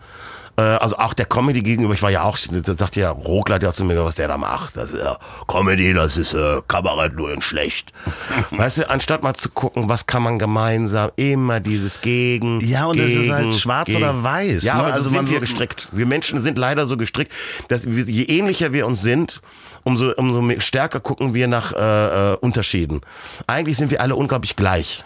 also 0.61 0.97
auch 0.97 1.13
der 1.13 1.25
Comedy 1.25 1.61
gegenüber, 1.61 1.93
ich 1.93 2.01
war 2.01 2.09
ja 2.09 2.23
auch, 2.23 2.37
da 2.49 2.73
sagte 2.73 2.99
ja 2.99 3.11
Rogler, 3.11 3.59
der 3.59 3.69
hat 3.69 3.75
zu 3.75 3.85
mir 3.85 4.03
was 4.03 4.15
der 4.15 4.27
da 4.27 4.37
macht. 4.37 4.77
Das 4.77 4.91
ist 4.93 5.03
ja 5.03 5.17
Comedy, 5.47 5.93
das 5.93 6.17
ist 6.17 6.33
äh, 6.33 6.61
Kabarett 6.67 7.15
nur 7.15 7.31
in 7.31 7.41
schlecht. 7.41 7.93
weißt 8.51 8.79
du, 8.79 8.89
anstatt 8.89 9.23
mal 9.23 9.33
zu 9.33 9.49
gucken, 9.49 9.89
was 9.89 10.07
kann 10.07 10.23
man 10.23 10.39
gemeinsam, 10.39 11.11
immer 11.15 11.59
dieses 11.59 12.01
Gegen. 12.01 12.59
Ja, 12.61 12.85
und 12.85 12.99
es 12.99 13.13
ist 13.13 13.29
halt 13.29 13.53
schwarz 13.55 13.87
gegen. 13.87 13.99
oder 13.99 14.23
weiß, 14.23 14.63
Ja, 14.63 14.75
ne? 14.75 14.79
aber 14.79 14.87
Also 14.93 15.05
also 15.05 15.09
sind 15.09 15.31
wir 15.31 15.39
gestrickt. 15.39 15.87
Wir 15.91 16.05
Menschen 16.05 16.39
sind 16.41 16.57
leider 16.57 16.85
so 16.85 16.97
gestrickt, 16.97 17.31
dass 17.67 17.85
wir, 17.85 18.03
je 18.03 18.23
ähnlicher 18.23 18.73
wir 18.73 18.87
uns 18.87 19.01
sind, 19.01 19.41
umso, 19.83 20.11
umso 20.13 20.43
stärker 20.59 20.99
gucken 20.99 21.33
wir 21.33 21.47
nach 21.47 21.73
äh, 21.73 22.33
äh, 22.33 22.35
Unterschieden. 22.37 23.01
Eigentlich 23.47 23.77
sind 23.77 23.91
wir 23.91 24.01
alle 24.01 24.15
unglaublich 24.15 24.55
gleich. 24.55 25.03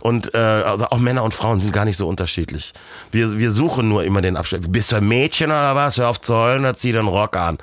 Und 0.00 0.34
äh, 0.34 0.38
also 0.38 0.86
auch 0.86 0.98
Männer 0.98 1.22
und 1.22 1.34
Frauen 1.34 1.60
sind 1.60 1.72
gar 1.72 1.84
nicht 1.84 1.96
so 1.96 2.06
unterschiedlich. 2.08 2.72
Wir, 3.10 3.38
wir 3.38 3.50
suchen 3.50 3.88
nur 3.88 4.04
immer 4.04 4.20
den 4.20 4.36
Abstand. 4.36 4.70
Bist 4.70 4.92
du 4.92 4.96
ein 4.96 5.08
Mädchen 5.08 5.46
oder 5.50 5.74
was? 5.74 5.98
Hör 5.98 6.08
auf 6.08 6.20
zu 6.20 6.34
heulen, 6.34 6.62
dann 6.62 6.76
zieh 6.76 6.92
den 6.92 7.06
Rock 7.06 7.36
an. 7.36 7.58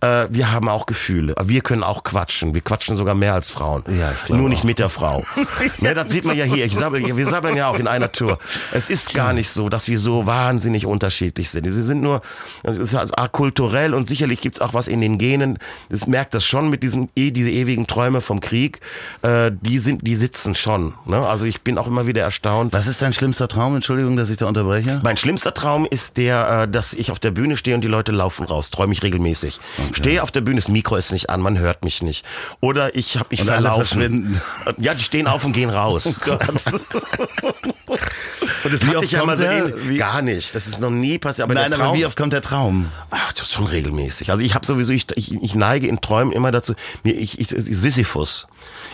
Äh, 0.00 0.26
wir 0.30 0.52
haben 0.52 0.68
auch 0.68 0.86
Gefühle. 0.86 1.34
Wir 1.44 1.60
können 1.60 1.82
auch 1.82 2.04
quatschen. 2.04 2.54
Wir 2.54 2.60
quatschen 2.60 2.96
sogar 2.96 3.14
mehr 3.14 3.34
als 3.34 3.50
Frauen. 3.50 3.84
Ja, 3.88 4.12
ich 4.12 4.28
Nur 4.30 4.48
nicht 4.48 4.60
auch. 4.60 4.64
mit 4.64 4.78
der 4.78 4.88
Frau. 4.88 5.24
ne, 5.78 5.94
das 5.94 6.10
sieht 6.10 6.24
man 6.24 6.36
ja 6.36 6.44
hier. 6.44 6.64
Ich 6.64 6.74
sabbel, 6.74 7.16
wir 7.16 7.26
sabbeln 7.26 7.56
ja 7.56 7.68
auch 7.68 7.78
in 7.78 7.86
einer 7.86 8.12
Tour. 8.12 8.38
Es 8.72 8.90
ist 8.90 9.14
gar 9.14 9.32
nicht 9.32 9.50
so, 9.50 9.68
dass 9.68 9.88
wir 9.88 9.98
so 9.98 10.26
wahnsinnig 10.26 10.86
unterschiedlich 10.86 11.50
sind. 11.50 11.64
Sie 11.70 11.82
sind 11.82 12.00
nur 12.00 12.22
es 12.62 12.78
ist 12.78 12.94
halt 12.94 13.12
kulturell 13.32 13.94
und 13.94 14.08
sicherlich 14.08 14.40
gibt's 14.40 14.60
auch 14.60 14.74
was 14.74 14.88
in 14.88 15.00
den 15.00 15.18
Genen. 15.18 15.58
Das 15.88 16.06
merkt 16.06 16.34
das 16.34 16.44
schon 16.44 16.70
mit 16.70 16.82
diesen 16.82 17.08
eh, 17.16 17.30
diese 17.30 17.50
ewigen 17.50 17.86
Träume 17.86 18.20
vom 18.20 18.40
Krieg. 18.40 18.80
Äh, 19.22 19.52
die 19.52 19.78
sind, 19.78 20.06
die 20.06 20.14
sitzen 20.14 20.54
schon. 20.54 20.94
Ne? 21.04 21.18
Also 21.26 21.46
ich 21.46 21.62
bin 21.62 21.75
auch 21.78 21.86
immer 21.86 22.06
wieder 22.06 22.22
erstaunt. 22.22 22.72
Was 22.72 22.86
ist 22.86 23.02
dein 23.02 23.12
schlimmster 23.12 23.48
Traum? 23.48 23.74
Entschuldigung, 23.74 24.16
dass 24.16 24.30
ich 24.30 24.36
da 24.36 24.46
unterbreche. 24.46 25.00
Mein 25.02 25.16
schlimmster 25.16 25.54
Traum 25.54 25.86
ist 25.88 26.16
der, 26.16 26.62
äh, 26.62 26.68
dass 26.68 26.94
ich 26.94 27.10
auf 27.10 27.18
der 27.18 27.30
Bühne 27.30 27.56
stehe 27.56 27.74
und 27.74 27.82
die 27.82 27.88
Leute 27.88 28.12
laufen 28.12 28.44
raus. 28.44 28.70
Träume 28.70 28.92
ich 28.92 29.02
regelmäßig. 29.02 29.60
Stehe 29.92 30.22
auf 30.22 30.30
der 30.30 30.40
Bühne, 30.40 30.56
das 30.56 30.68
Mikro 30.68 30.96
ist 30.96 31.12
nicht 31.12 31.30
an, 31.30 31.40
man 31.40 31.58
hört 31.58 31.84
mich 31.84 32.02
nicht. 32.02 32.24
Oder 32.60 32.94
ich 32.94 33.16
habe 33.16 33.28
mich 33.30 33.40
Und 33.40 33.46
verlaufen. 33.46 34.40
Ja, 34.78 34.94
die 34.94 35.04
stehen 35.04 35.26
auf 35.26 35.44
und 35.44 35.52
gehen 35.52 35.70
raus. 35.70 36.20
und 37.88 38.72
das 38.74 38.82
Wie 38.86 38.88
hatte 38.94 39.04
ich 39.04 39.12
ja 39.12 39.24
mal 39.24 39.36
so 39.38 39.44
ähnlich- 39.44 39.98
gar 39.98 40.22
nicht. 40.22 40.54
Das 40.54 40.66
ist 40.66 40.80
noch 40.80 40.90
nie 40.90 41.18
passiert. 41.18 41.44
Aber 41.44 41.54
Nein, 41.54 41.72
aber 41.72 41.94
wie 41.94 42.04
oft 42.04 42.16
kommt 42.16 42.32
der 42.32 42.42
Traum? 42.42 42.90
Ach, 43.10 43.32
das 43.32 43.44
ist 43.48 43.52
schon 43.52 43.66
regelmäßig. 43.66 44.30
Also 44.30 44.42
ich 44.42 44.54
habe 44.54 44.66
sowieso, 44.66 44.92
ich, 44.92 45.06
ich, 45.16 45.32
ich 45.32 45.54
neige 45.54 45.86
in 45.86 46.00
Träumen 46.00 46.32
immer 46.32 46.50
dazu, 46.52 46.74
mir, 47.04 47.12
ich, 47.14 47.38
ich, 47.38 47.48
Sisyphus. 47.48 48.46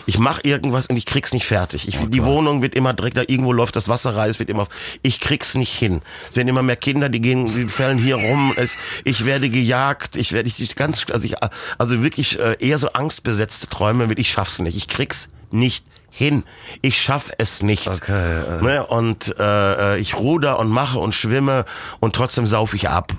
Ich 0.05 0.19
mache 0.19 0.41
irgendwas 0.43 0.87
und 0.87 0.97
ich 0.97 1.05
krieg's 1.05 1.33
nicht 1.33 1.45
fertig. 1.45 1.87
Ich, 1.87 1.97
die 2.09 2.23
Wohnung 2.23 2.61
wird 2.61 2.75
immer 2.75 2.93
direkt, 2.93 3.15
da 3.17 3.21
irgendwo 3.21 3.53
läuft 3.53 3.75
das 3.75 3.87
Wasser 3.87 4.15
rein, 4.15 4.29
es 4.29 4.37
wird 4.37 4.49
immer, 4.49 4.67
ich 5.01 5.19
krieg's 5.21 5.55
nicht 5.55 5.73
hin. 5.73 6.01
Es 6.29 6.35
werden 6.35 6.49
immer 6.49 6.61
mehr 6.61 6.75
Kinder, 6.75 7.07
die 7.07 7.21
gehen, 7.21 7.55
die 7.55 7.69
fallen 7.69 7.97
hier 7.97 8.15
rum. 8.17 8.53
Es, 8.57 8.75
ich 9.05 9.25
werde 9.25 9.49
gejagt, 9.49 10.17
ich 10.17 10.33
werde, 10.33 10.49
ich 10.49 10.75
ganz, 10.75 11.05
also 11.09 11.25
ich, 11.25 11.35
also 11.77 12.03
wirklich 12.03 12.37
äh, 12.37 12.57
eher 12.59 12.77
so 12.79 12.89
angstbesetzte 12.91 13.67
Träume 13.67 14.05
mit, 14.07 14.19
ich 14.19 14.29
schaff's 14.29 14.59
nicht. 14.59 14.75
Ich 14.75 14.87
krieg's 14.89 15.29
nicht 15.51 15.85
hin. 16.15 16.43
Ich 16.81 17.01
schaff 17.01 17.31
es 17.39 17.63
nicht. 17.63 17.87
Okay, 17.87 18.41
äh. 18.59 18.63
Ne? 18.63 18.85
Und 18.85 19.35
äh, 19.39 19.97
ich 19.97 20.15
ruder 20.15 20.59
und 20.59 20.69
mache 20.69 20.99
und 20.99 21.15
schwimme 21.15 21.65
und 21.99 22.15
trotzdem 22.15 22.45
sauf 22.45 22.75
ich 22.75 22.87
ab. 22.87 23.13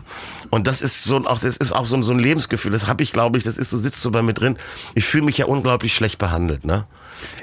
Und 0.51 0.69
das 0.69 0.81
ist 0.81 1.03
so 1.03 1.17
auch 1.27 1.41
das 1.41 1.57
ist 1.57 1.73
auch 1.73 1.87
so, 1.87 1.97
ein- 1.97 2.05
so 2.05 2.13
ein 2.13 2.21
Lebensgefühl. 2.21 2.71
Das 2.71 2.87
habe 2.87 3.03
ich, 3.03 3.13
glaube 3.13 3.37
ich, 3.37 3.43
das 3.45 3.59
ist 3.59 3.71
so 3.71 3.77
sitzt 3.77 4.01
so 4.01 4.13
bei 4.13 4.23
mir 4.23 4.33
drin. 4.35 4.57
Ich 4.95 5.05
fühle 5.05 5.25
mich 5.25 5.39
ja 5.39 5.47
unglaublich 5.47 5.93
schlecht 5.95 6.19
behandelt, 6.19 6.65
ne? 6.65 6.87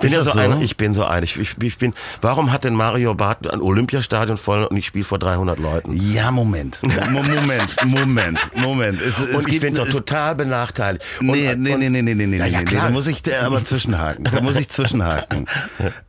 Bin 0.01 0.11
ja 0.11 0.23
so 0.23 0.31
so? 0.31 0.39
einer, 0.39 0.61
ich 0.61 0.77
bin 0.77 0.93
so 0.93 1.05
einer. 1.05 1.23
Ich, 1.23 1.37
ich, 1.39 1.55
ich 1.61 1.77
bin, 1.77 1.93
warum 2.21 2.51
hat 2.51 2.63
denn 2.63 2.75
Mario 2.75 3.13
Barth 3.15 3.47
ein 3.51 3.61
Olympiastadion 3.61 4.37
voll 4.37 4.63
und 4.65 4.77
ich 4.77 4.85
spiele 4.85 5.05
vor 5.05 5.19
300 5.19 5.59
Leuten? 5.59 5.93
Ja, 5.95 6.31
Moment. 6.31 6.79
Mo- 7.11 7.23
Moment, 7.23 7.75
Moment, 7.85 8.39
Moment. 8.55 9.01
Es, 9.01 9.19
es 9.19 9.35
Und 9.35 9.47
ich 9.47 9.59
bin 9.59 9.75
doch 9.75 9.87
total 9.89 10.35
benachteiligt. 10.35 11.03
Und, 11.19 11.27
Nee, 11.27 11.55
nee, 11.55 11.75
nee, 11.77 11.89
nee, 11.89 12.01
nee, 12.01 12.13
nee, 12.15 12.25
nee, 12.27 12.37
Ja, 12.37 12.45
ja, 12.45 12.59
nee, 12.59 12.65
klar. 12.65 12.85
Da 12.87 12.89
muss 12.91 13.07
ich 13.07 13.23
da 13.23 13.41
aber 13.45 13.63
zwischenhaken. 13.63 14.23
Da 14.25 14.41
muss 14.41 14.55
ich 14.55 14.69
zwischenhaken. 14.69 15.45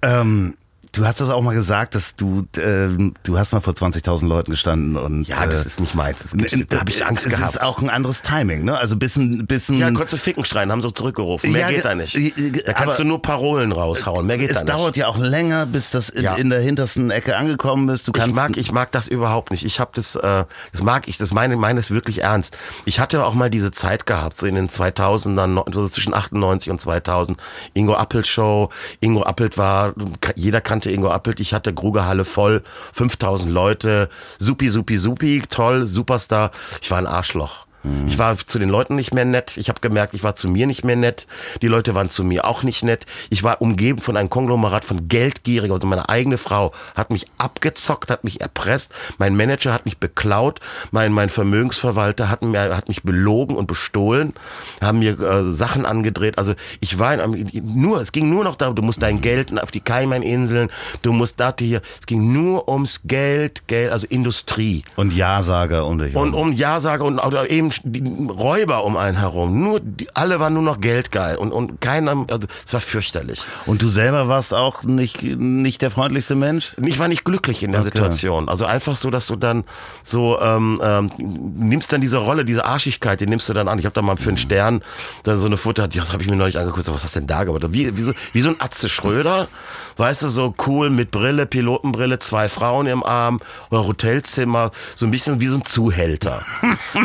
ähm, 0.03 0.55
Du 0.95 1.07
hast 1.07 1.23
das 1.23 1.31
auch 1.31 1.41
mal 1.41 1.55
gesagt, 1.55 1.95
dass 1.95 2.17
du, 2.17 2.47
äh, 2.59 2.89
du 3.23 3.39
hast 3.39 3.51
mal 3.53 3.61
vor 3.61 3.73
20.000 3.73 4.27
Leuten 4.27 4.51
gestanden 4.51 4.97
und. 4.97 5.27
Ja, 5.27 5.47
das 5.47 5.65
äh, 5.65 5.67
ist 5.67 5.81
nicht 5.81 5.95
meins. 5.95 6.21
Das 6.23 6.33
gibt's, 6.33 6.55
da 6.69 6.81
habe 6.81 6.91
ich 6.91 7.07
Angst 7.07 7.25
es 7.25 7.33
gehabt. 7.33 7.49
Es 7.49 7.55
ist 7.57 7.63
auch 7.63 7.81
ein 7.81 7.89
anderes 7.89 8.21
Timing, 8.21 8.65
ne? 8.65 8.77
Also 8.77 8.97
bisschen, 8.97 9.47
bisschen. 9.47 9.79
Ja, 9.79 9.87
konntest 9.87 10.13
du 10.13 10.17
Ficken 10.19 10.45
schreien, 10.45 10.71
haben 10.71 10.83
sie 10.83 10.93
zurückgerufen. 10.93 11.51
Mehr 11.51 11.63
Ja, 11.63 11.69
geht 11.69 11.77
ge- 11.77 11.83
da 11.85 11.95
nicht. 11.95 12.15
äh, 12.15 12.51
Da 12.67 12.75
kannst 12.75 12.99
du 12.99 13.05
nur 13.05 13.23
Parolen 13.23 13.73
raushauen. 13.73 14.27
Mehr 14.27 14.37
geht 14.37 14.51
es 14.51 14.59
da 14.59 14.65
nicht. 14.65 14.75
dauert 14.75 14.97
ja 14.99 15.07
auch 15.07 15.17
länger, 15.17 15.65
bis 15.65 15.91
das 15.93 16.11
in, 16.11 16.25
Ja. 16.25 16.35
in 16.35 16.51
der 16.51 16.61
hintersten 16.61 17.11
Ecke 17.11 17.39
angekommen 17.39 17.89
ist. 17.89 18.07
Du 18.07 18.13
kannst. 18.13 18.29
Ich 18.29 18.35
mag, 18.35 18.57
ich 18.59 18.71
mag 18.73 18.93
das 18.93 19.09
überhaupt 19.09 19.51
nicht. 19.51 19.65
Ich 19.65 19.81
habe 19.81 19.93
das, 19.95 20.15
äh, 20.17 20.45
das 20.73 20.83
mag 20.83 21.09
ich, 21.09 21.17
das 21.17 21.33
meine, 21.33 21.57
meine 21.57 21.81
es 21.81 21.91
wirklich 21.91 22.21
ernst. 22.23 22.55
Ich 22.85 23.01
hatte 23.01 23.25
auch 23.25 23.33
mal 23.33 23.49
diese 23.49 23.71
Zeit 23.71 24.05
gehabt, 24.05 24.37
so 24.37 24.47
in 24.47 24.57
den 24.57 24.69
2000ern, 24.69 25.47
no- 25.55 25.65
so 25.73 25.89
zwischen 25.89 26.13
98 26.13 26.71
und 26.71 26.83
2000. 26.83 27.41
Ingo 27.73 27.95
Appelt 27.95 28.27
Show. 28.27 28.69
Ingo 29.01 29.23
Appelt 29.23 29.57
war, 29.57 29.95
jeder 30.37 30.61
kannte 30.61 30.82
Ingo 30.91 31.11
Appelt. 31.11 31.41
Ich 31.41 31.55
hatte 31.55 31.73
Grugerhalle 31.73 32.25
voll, 32.25 32.63
5000 32.95 33.53
Leute. 33.53 34.09
Supi, 34.39 34.69
supi, 34.69 34.97
supi, 34.97 35.43
toll, 35.49 35.87
Superstar. 35.87 36.51
Ich 36.81 36.91
war 36.91 36.99
ein 36.99 37.07
Arschloch. 37.07 37.62
Ich 38.07 38.19
war 38.19 38.37
zu 38.37 38.59
den 38.59 38.69
Leuten 38.69 38.95
nicht 38.95 39.13
mehr 39.13 39.25
nett. 39.25 39.57
Ich 39.57 39.69
habe 39.69 39.81
gemerkt, 39.81 40.15
ich 40.15 40.23
war 40.23 40.37
zu 40.37 40.49
mir 40.49 40.67
nicht 40.67 40.85
mehr 40.85 40.95
nett. 40.95 41.27
Die 41.63 41.67
Leute 41.67 41.95
waren 41.95 42.11
zu 42.11 42.23
mir 42.23 42.45
auch 42.45 42.63
nicht 42.63 42.85
nett. 42.85 43.07
Ich 43.31 43.43
war 43.43 43.61
umgeben 43.61 44.01
von 44.01 44.17
einem 44.17 44.31
Konglomerat 44.31 44.85
von 44.85 45.09
Geldgierigen. 45.09 45.73
Also 45.75 45.87
meine 45.89 46.09
eigene 46.09 46.39
Frau 46.39 46.73
hat 46.95 47.11
mich 47.11 47.27
abgezockt, 47.39 48.11
hat 48.11 48.23
mich 48.23 48.41
erpresst. 48.41 48.93
Mein 49.19 49.37
Manager 49.37 49.73
hat 49.73 49.85
mich 49.85 49.99
beklaut. 49.99 50.61
Mein, 50.93 51.13
mein 51.13 51.29
Vermögensverwalter 51.29 52.31
hat, 52.31 52.43
mir, 52.43 52.77
hat 52.77 52.89
mich 52.89 53.03
belogen 53.03 53.57
und 53.57 53.67
bestohlen. 53.67 54.35
Haben 54.81 55.01
mir 55.01 55.19
äh, 55.19 55.51
Sachen 55.51 55.85
angedreht. 55.85 56.39
Also 56.39 56.55
ich 56.81 56.99
war 57.01 57.15
in 57.15 57.21
einem, 57.21 57.49
nur, 57.53 58.01
es 58.01 58.13
ging 58.13 58.31
nur 58.31 58.45
noch 58.45 58.55
darum, 58.55 58.77
du 58.77 58.83
musst 58.83 59.03
dein 59.03 59.21
Geld 59.21 59.61
auf 59.61 59.73
die 59.73 59.81
Cayman-Inseln, 59.81 60.71
du 61.03 61.13
musst 61.13 61.41
da 61.41 61.53
hier. 61.59 61.83
Es 61.99 62.07
ging 62.07 62.33
nur 62.33 62.69
ums 62.69 63.01
Geld, 63.05 63.67
Geld, 63.67 63.91
also 63.91 64.07
Industrie. 64.09 64.85
und 64.97 65.13
Ja-Sager 65.13 65.87
und 65.87 66.03
ich. 66.03 66.15
Und 66.15 66.35
um 66.35 66.53
Ja-Sager 66.53 67.05
und 67.05 67.21
eben 67.49 67.72
die 67.85 68.03
Räuber 68.29 68.85
um 68.85 68.97
einen 68.97 69.19
herum. 69.19 69.61
Nur, 69.63 69.81
die, 69.81 70.15
alle 70.15 70.41
waren 70.41 70.55
nur 70.55 70.63
noch 70.63 70.81
geldgeil 70.81 71.37
und, 71.37 71.53
und 71.53 71.81
keiner, 71.81 72.27
also 72.31 72.47
es 72.67 72.73
war 72.73 72.81
fürchterlich. 72.81 73.43
Und 73.67 73.83
du 73.83 73.89
selber 73.89 74.29
warst 74.29 74.55
auch 74.55 74.83
nicht, 74.83 75.23
nicht 75.23 75.83
der 75.83 75.91
freundlichste 75.91 76.35
Mensch? 76.35 76.75
Ich 76.83 76.99
war 76.99 77.09
nicht 77.09 77.25
glücklich 77.25 77.63
in 77.63 77.73
der 77.73 77.81
Okay. 77.81 77.91
Situation. 77.91 78.49
Also 78.49 78.65
einfach 78.65 78.97
so, 78.97 79.11
dass 79.11 79.27
du 79.27 79.37
dann 79.37 79.65
so 80.03 80.41
ähm, 80.41 80.81
ähm, 80.83 81.11
nimmst 81.19 81.93
dann 81.93 82.01
diese 82.01 82.19
Rolle, 82.19 82.45
diese 82.45 82.65
Arschigkeit, 82.65 83.21
die 83.21 83.27
nimmst 83.27 83.49
du 83.49 83.53
dann 83.53 83.69
an. 83.69 83.79
Ich 83.79 83.85
habe 83.85 83.95
da 83.95 84.03
mal 84.03 84.17
für 84.17 84.29
einen 84.29 84.39
Stern 84.39 84.83
dann 85.23 85.39
so 85.39 85.47
eine 85.47 85.57
Foto, 85.57 85.87
das 85.87 86.13
habe 86.13 86.23
ich 86.23 86.29
mir 86.29 86.37
neulich 86.37 86.59
angeguckt, 86.59 86.87
was 86.89 87.03
hast 87.03 87.15
du 87.15 87.21
denn 87.21 87.27
da 87.27 87.45
gemacht? 87.45 87.63
Wie, 87.71 87.97
wie, 87.97 88.01
so, 88.03 88.13
wie 88.33 88.41
so 88.41 88.49
ein 88.51 88.57
Atze 88.61 88.89
Schröder, 88.89 89.49
weißt 89.97 90.23
du, 90.23 90.29
so 90.29 90.55
cool 90.67 90.91
mit 90.91 91.11
Brille, 91.11 91.47
Pilotenbrille, 91.47 92.19
zwei 92.19 92.49
Frauen 92.49 92.87
im 92.87 93.03
Arm 93.03 93.41
oder 93.71 93.87
Hotelzimmer, 93.87 94.71
so 94.95 95.07
ein 95.07 95.11
bisschen 95.11 95.41
wie 95.41 95.47
so 95.47 95.57
ein 95.57 95.65
Zuhälter. 95.65 96.43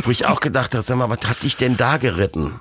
Wo 0.04 0.12
ich 0.12 0.26
auch 0.26 0.40
gedacht 0.40 0.57
habe, 0.58 0.84
sag 0.84 0.98
mal, 0.98 1.10
was 1.10 1.28
hat 1.28 1.44
dich 1.44 1.58
denn 1.58 1.78
da 1.78 1.98
geritten? 1.98 2.60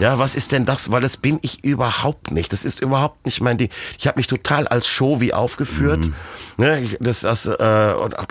Ja, 0.00 0.18
was 0.18 0.34
ist 0.34 0.52
denn 0.52 0.64
das? 0.66 0.90
Weil 0.90 1.02
das 1.02 1.16
bin 1.16 1.38
ich 1.42 1.62
überhaupt 1.64 2.30
nicht. 2.32 2.52
Das 2.52 2.64
ist 2.64 2.80
überhaupt 2.80 3.24
nicht 3.24 3.40
mein 3.40 3.58
Ding. 3.58 3.70
Ich 3.98 4.06
habe 4.06 4.18
mich 4.18 4.26
total 4.26 4.66
als 4.66 4.88
Show 4.88 5.20
wie 5.20 5.32
aufgeführt. 5.32 6.10
Ne, 6.56 6.80
ich, 6.80 6.96
das, 7.00 7.20
das, 7.20 7.46
äh, 7.46 7.56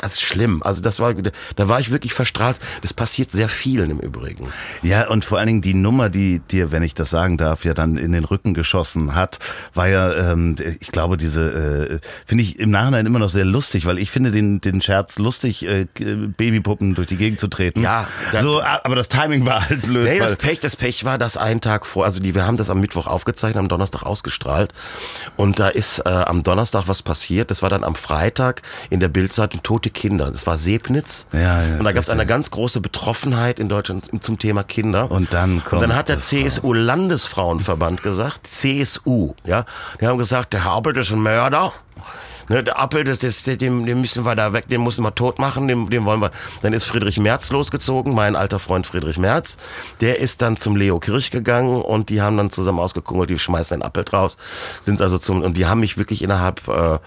das 0.01 0.13
ist 0.13 0.21
schlimm. 0.21 0.61
Also 0.63 0.81
das 0.81 0.99
war, 0.99 1.13
da 1.13 1.69
war 1.69 1.79
ich 1.79 1.91
wirklich 1.91 2.13
verstrahlt. 2.13 2.59
Das 2.81 2.93
passiert 2.93 3.31
sehr 3.31 3.49
vielen 3.49 3.91
im 3.91 3.99
Übrigen. 3.99 4.47
Ja, 4.81 5.07
und 5.07 5.25
vor 5.25 5.37
allen 5.37 5.47
Dingen 5.47 5.61
die 5.61 5.73
Nummer, 5.73 6.09
die 6.09 6.39
dir, 6.39 6.71
wenn 6.71 6.83
ich 6.83 6.93
das 6.93 7.09
sagen 7.09 7.37
darf, 7.37 7.65
ja 7.65 7.73
dann 7.73 7.97
in 7.97 8.11
den 8.11 8.23
Rücken 8.23 8.53
geschossen 8.53 9.15
hat, 9.15 9.39
war 9.73 9.87
ja, 9.87 10.31
ähm, 10.31 10.55
ich 10.79 10.91
glaube, 10.91 11.17
diese, 11.17 11.99
äh, 12.01 12.07
finde 12.25 12.43
ich 12.43 12.59
im 12.59 12.71
Nachhinein 12.71 13.05
immer 13.05 13.19
noch 13.19 13.29
sehr 13.29 13.45
lustig, 13.45 13.85
weil 13.85 13.99
ich 13.99 14.11
finde 14.11 14.31
den, 14.31 14.61
den 14.61 14.81
Scherz 14.81 15.17
lustig, 15.17 15.65
äh, 15.65 15.85
Babypuppen 15.93 16.95
durch 16.95 17.07
die 17.07 17.17
Gegend 17.17 17.39
zu 17.39 17.47
treten. 17.47 17.81
Ja, 17.81 18.07
so, 18.41 18.61
aber 18.61 18.95
das 18.95 19.02
Timing 19.09 19.45
war 19.45 19.69
halt 19.69 19.81
blöd. 19.83 20.05
Nee, 20.05 20.19
das 20.19 20.35
Pech, 20.35 20.59
das 20.59 20.75
Pech 20.75 21.05
war, 21.05 21.17
dass 21.17 21.37
einen 21.37 21.61
Tag 21.61 21.85
vor, 21.85 22.05
also 22.05 22.19
die, 22.19 22.35
wir 22.35 22.45
haben 22.45 22.57
das 22.57 22.69
am 22.69 22.79
Mittwoch 22.79 23.07
aufgezeichnet, 23.07 23.57
am 23.57 23.67
Donnerstag 23.67 24.03
ausgestrahlt. 24.03 24.73
Und 25.35 25.59
da 25.59 25.67
ist 25.67 25.99
äh, 25.99 26.09
am 26.09 26.43
Donnerstag 26.43 26.83
was 26.87 27.01
passiert. 27.01 27.51
Das 27.51 27.61
war 27.61 27.69
dann 27.69 27.83
am 27.83 27.95
Freitag 27.95 28.61
in 28.89 28.99
der 28.99 29.09
Bildzeitung 29.09 29.63
Tote 29.63 29.89
Kinder. 29.89 30.31
Das 30.31 30.47
war 30.47 30.57
Sebnitz. 30.57 31.27
Ja, 31.33 31.63
ja, 31.63 31.77
und 31.77 31.83
da 31.83 31.91
gab 31.91 32.03
es 32.03 32.09
eine 32.09 32.25
ganz 32.25 32.51
große 32.51 32.81
Betroffenheit 32.81 33.59
in 33.59 33.69
Deutschland 33.69 34.23
zum 34.23 34.39
Thema 34.39 34.63
Kinder. 34.63 35.11
Und 35.11 35.33
dann 35.33 35.63
kommt 35.63 35.81
Und 35.81 35.89
dann 35.89 35.97
hat 35.97 36.09
der 36.09 36.17
das 36.17 36.27
CSU-Landesfrauenverband 36.27 38.03
gesagt, 38.03 38.47
CSU, 38.47 39.33
ja, 39.45 39.65
die 39.99 40.07
haben 40.07 40.17
gesagt, 40.17 40.53
der 40.53 40.65
Haupel 40.65 40.95
ist 40.97 41.11
ein 41.11 41.21
Mörder. 41.21 41.73
Ne, 42.49 42.63
der 42.63 42.79
Appel, 42.79 43.03
das, 43.03 43.19
das, 43.19 43.43
den, 43.43 43.85
den 43.85 44.01
müssen 44.01 44.25
wir 44.25 44.35
da 44.35 44.53
weg, 44.53 44.67
den 44.67 44.83
müssen 44.83 45.03
wir 45.03 45.15
tot 45.15 45.39
machen, 45.39 45.67
den, 45.67 45.89
den 45.89 46.05
wollen 46.05 46.19
wir. 46.19 46.31
Dann 46.61 46.73
ist 46.73 46.85
Friedrich 46.85 47.19
Merz 47.19 47.51
losgezogen, 47.51 48.13
mein 48.13 48.35
alter 48.35 48.59
Freund 48.59 48.85
Friedrich 48.85 49.17
Merz. 49.17 49.57
Der 50.01 50.19
ist 50.19 50.41
dann 50.41 50.57
zum 50.57 50.75
Leo 50.75 50.99
Kirch 50.99 51.31
gegangen 51.31 51.81
und 51.81 52.09
die 52.09 52.21
haben 52.21 52.37
dann 52.37 52.51
zusammen 52.51 52.79
ausgekungelt, 52.79 53.29
die 53.29 53.39
schmeißen 53.39 53.75
einen 53.75 53.83
Appel 53.83 54.03
draus, 54.03 54.37
sind 54.81 55.01
also 55.01 55.17
zum, 55.17 55.41
und 55.41 55.57
die 55.57 55.65
haben 55.65 55.79
mich 55.79 55.97
wirklich 55.97 56.21
innerhalb, 56.21 56.67
äh, 56.67 56.99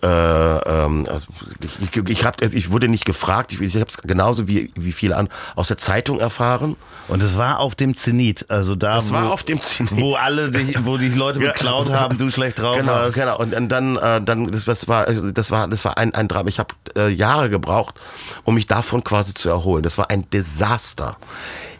äh, 0.00 0.06
ähm, 0.06 1.06
also 1.08 1.26
ich, 1.60 1.96
ich, 1.96 2.08
ich, 2.08 2.24
hab, 2.24 2.40
also 2.40 2.56
ich 2.56 2.70
wurde 2.70 2.88
nicht 2.88 3.04
gefragt, 3.04 3.52
ich, 3.52 3.60
ich 3.60 3.74
habe 3.74 3.90
es 3.90 3.98
genauso 3.98 4.48
wie, 4.48 4.72
wie 4.74 4.92
viele 4.92 5.16
an 5.16 5.28
aus 5.54 5.68
der 5.68 5.76
Zeitung 5.76 6.18
erfahren. 6.18 6.76
Und 7.08 7.22
es 7.22 7.36
war 7.36 7.58
auf 7.58 7.74
dem 7.74 7.94
Zenit, 7.94 8.46
also 8.48 8.74
da, 8.74 8.96
Das 8.96 9.10
wo, 9.10 9.14
war 9.14 9.30
auf 9.30 9.42
dem 9.42 9.60
Zenit. 9.60 9.92
wo 9.94 10.14
alle, 10.14 10.50
dich, 10.50 10.84
wo 10.84 10.96
die 10.96 11.10
Leute 11.10 11.40
beklaut 11.40 11.90
haben, 11.90 12.16
du 12.16 12.30
schlecht 12.30 12.58
drauf 12.58 12.76
genau, 12.78 12.92
warst. 12.92 13.14
Genau, 13.14 13.38
und, 13.38 13.54
und 13.54 13.68
dann, 13.68 13.96
äh, 13.96 14.22
dann 14.22 14.46
das, 14.50 14.64
das 14.64 14.88
war, 14.88 15.06
also 15.06 15.30
das 15.30 15.50
war, 15.50 15.68
das 15.68 15.84
war 15.84 15.98
ein, 15.98 16.14
ein 16.14 16.28
Drama. 16.28 16.48
Ich 16.48 16.58
habe 16.58 16.74
äh, 16.96 17.08
Jahre 17.08 17.50
gebraucht, 17.50 17.94
um 18.44 18.54
mich 18.54 18.66
davon 18.66 19.04
quasi 19.04 19.34
zu 19.34 19.50
erholen. 19.50 19.82
Das 19.82 19.98
war 19.98 20.10
ein 20.10 20.28
Desaster. 20.30 21.18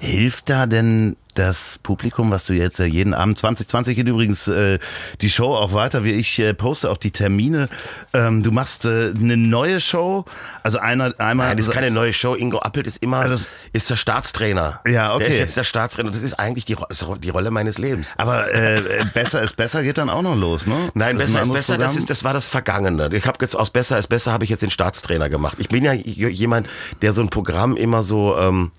Hilft 0.01 0.51
da 0.51 0.67
denn 0.67 1.17
das 1.35 1.79
Publikum, 1.79 2.31
was 2.31 2.45
du 2.47 2.53
jetzt 2.55 2.79
ja 2.79 2.85
jeden 2.85 3.15
Abend, 3.15 3.39
2020 3.39 3.97
geht 3.97 4.09
übrigens 4.09 4.49
äh, 4.49 4.79
die 5.21 5.31
Show 5.31 5.55
auch 5.55 5.73
weiter, 5.73 6.05
wie 6.05 6.13
ich 6.13 6.39
äh, 6.39 6.53
poste 6.55 6.91
auch 6.91 6.99
die 6.99 7.11
Termine. 7.11 7.69
Ähm, 8.13 8.43
du 8.43 8.53
machst 8.53 8.85
äh, 8.85 9.13
eine 9.19 9.37
neue 9.37 9.81
Show, 9.81 10.25
also 10.63 10.79
einer, 10.79 11.15
einmal... 11.19 11.49
Nein, 11.49 11.57
das 11.57 11.69
ist 11.69 11.73
keine 11.73 11.91
neue 11.91 12.13
Show. 12.13 12.35
Ingo 12.35 12.59
Appelt 12.59 12.87
ist 12.87 12.99
immer, 13.03 13.27
das- 13.29 13.49
ist 13.73 13.89
der 13.89 13.97
Staatstrainer. 13.97 14.81
Ja, 14.87 15.15
okay. 15.15 15.21
Der 15.25 15.29
ist 15.29 15.39
jetzt 15.39 15.57
der 15.57 15.65
Staatstrainer. 15.65 16.11
Das 16.11 16.23
ist 16.23 16.35
eigentlich 16.35 16.65
die, 16.67 16.77
ist 16.91 17.07
die 17.23 17.31
Rolle 17.31 17.51
meines 17.51 17.79
Lebens. 17.79 18.13
Aber 18.19 18.53
äh, 18.53 18.79
äh, 18.79 19.05
besser 19.15 19.41
ist 19.43 19.57
besser 19.57 19.83
geht 19.83 19.99
dann 19.99 20.11
auch 20.11 20.23
noch 20.23 20.37
los, 20.37 20.67
ne? 20.67 20.91
Nein, 20.95 21.17
Das 21.17 21.27
besser 21.27 21.39
ist 21.43 21.49
anderes 21.49 21.67
besser, 21.67 21.79
das, 21.79 21.87
Programm? 21.89 21.99
ist, 22.03 22.11
das 22.11 22.25
war 22.25 22.33
das 22.35 22.49
Vergangene. 22.49 23.11
Ich 23.15 23.27
habe 23.27 23.39
jetzt 23.41 23.57
aus 23.57 23.71
besser 23.71 23.99
ist 23.99 24.09
besser 24.09 24.33
habe 24.33 24.45
ich 24.45 24.51
jetzt 24.51 24.63
den 24.63 24.71
Staatstrainer 24.71 25.29
gemacht. 25.29 25.57
Ich 25.61 25.69
bin 25.69 25.85
ja 25.85 25.93
jemand, 25.95 26.69
der 27.01 27.13
so 27.13 27.23
ein 27.23 27.29
Programm 27.31 27.77
immer 27.77 28.03
so 28.03 28.37
ähm, 28.39 28.71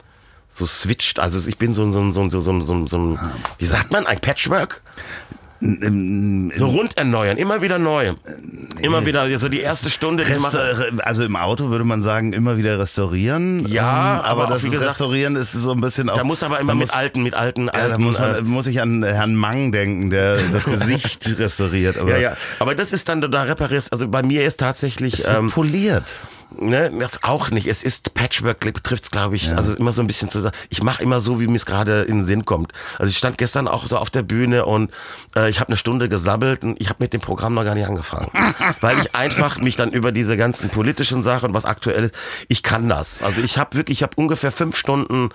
so 0.56 0.66
switcht. 0.66 1.20
Also 1.20 1.48
ich 1.48 1.58
bin 1.58 1.74
so 1.74 1.84
ein 1.84 1.92
so 1.94 2.00
ein 2.02 2.14
so 2.14 2.22
ein 2.22 2.30
so 2.30 2.40
ein 2.40 2.62
so 2.62 2.74
ein, 2.74 2.88
so 2.88 2.98
ein 2.98 3.20
wie 3.58 3.66
sagt 3.66 3.92
man 3.92 4.06
ein 4.06 4.20
Patchwork? 4.20 4.82
So 5.62 6.68
rund 6.68 6.98
erneuern, 6.98 7.38
immer 7.38 7.62
wieder 7.62 7.80
neu. 7.80 8.14
Immer 8.82 9.06
wieder, 9.06 9.26
so 9.40 9.48
die 9.48 9.62
erste 9.62 9.90
Stunde. 9.90 10.26
die 10.26 10.34
machen- 10.34 10.60
Resta 10.60 10.98
also 11.04 11.24
im 11.24 11.38
Auto 11.38 11.70
würde 11.70 11.86
man 11.86 12.02
sagen, 12.02 12.34
immer 12.34 12.58
wieder 12.58 12.78
restaurieren. 12.80 13.66
Ja, 13.68 14.16
ähm, 14.16 14.22
aber 14.26 14.44
aber 14.44 14.54
das 14.56 14.66
ist 14.66 14.72
gesagt, 14.74 14.92
Restaurieren 14.92 15.38
ist 15.38 15.54
so 15.54 15.72
ein 15.72 15.80
bisschen 15.80 16.10
auch. 16.10 16.18
Da 16.18 16.26
muss 16.26 16.44
aber 16.44 16.60
immer 16.60 16.76
mit 16.76 16.88
muss, 16.88 16.94
alten, 16.94 17.24
mit 17.24 17.34
alten, 17.34 17.68
ja, 17.68 17.72
alten. 17.74 17.92
da 17.92 17.98
muss, 17.98 18.20
man, 18.20 18.36
äh, 18.36 18.42
muss 18.42 18.68
ich 18.68 18.82
an 18.82 19.04
Herrn 19.04 19.36
Mang 19.36 19.72
denken, 19.72 20.10
der 20.10 20.38
das 20.52 20.66
Gesicht 20.66 21.34
restauriert. 21.40 21.98
Aber 21.98 22.12
ja, 22.12 22.18
ja. 22.18 22.38
Aber 22.60 22.76
das 22.76 22.92
ist 22.92 23.08
dann, 23.08 23.22
da 23.22 23.44
reparierst, 23.44 23.94
also 23.94 24.10
bei 24.10 24.22
mir 24.22 24.44
ist 24.46 24.60
tatsächlich, 24.60 25.26
ähm, 25.30 25.50
poliert. 25.50 26.14
Ne, 26.60 26.92
das 27.00 27.24
auch 27.24 27.52
nicht. 27.52 27.68
Es 27.68 27.84
ist 27.84 28.14
Patchwork, 28.14 28.60
betrifft 28.60 29.04
es, 29.04 29.12
glaube 29.12 29.36
ich, 29.36 29.56
also 29.56 29.76
immer 29.76 29.92
so 29.92 30.02
ein 30.02 30.08
bisschen 30.08 30.30
zu 30.30 30.52
Ich 30.70 30.84
mache 30.84 31.02
immer 31.02 31.20
so, 31.20 31.40
wie 31.40 31.48
mir 31.48 31.56
es 31.56 31.66
gerade 31.66 32.02
in 32.02 32.20
den 32.20 32.26
Sinn 32.26 32.46
kommt. 32.46 32.72
Also 33.00 33.10
ich 33.10 33.18
stand 33.18 33.38
gestern 33.38 33.68
auch 33.68 33.86
so 33.86 33.98
auf 33.98 34.10
der 34.10 34.24
Bühne 34.24 34.66
und 34.66 34.92
äh, 35.36 35.50
ich 35.50 35.60
habe 35.60 35.70
eine 35.70 35.78
Stunde 35.78 36.10
gesabbelt 36.10 36.64
und 36.64 36.80
ich 36.82 36.90
habe 36.90 36.98
mit 37.00 37.14
dem 37.14 37.22
Programm 37.22 37.54
noch 37.54 37.64
gar 37.64 37.76
nicht 37.76 37.88
angefangen. 37.88 38.32
Weil 38.82 39.00
ich 39.00 39.16
einfach 39.16 39.58
mich 39.58 39.76
dann 39.76 39.92
über 39.92 40.12
diese 40.12 40.38
ganzen 40.38 40.70
politischen 40.70 41.24
Sachen, 41.24 41.54
was 41.54 41.66
aktuell 41.66 42.06
ist, 42.06 42.16
ich 42.48 42.64
kann 42.64 42.90
das. 42.90 43.22
Also 43.22 43.42
ich 43.42 43.58
habe 43.58 43.76
wirklich, 43.78 44.00
ich 44.00 44.04
habe 44.04 44.14
ungefähr 44.16 44.52
fünf 44.52 44.78
Stunden 44.78 45.30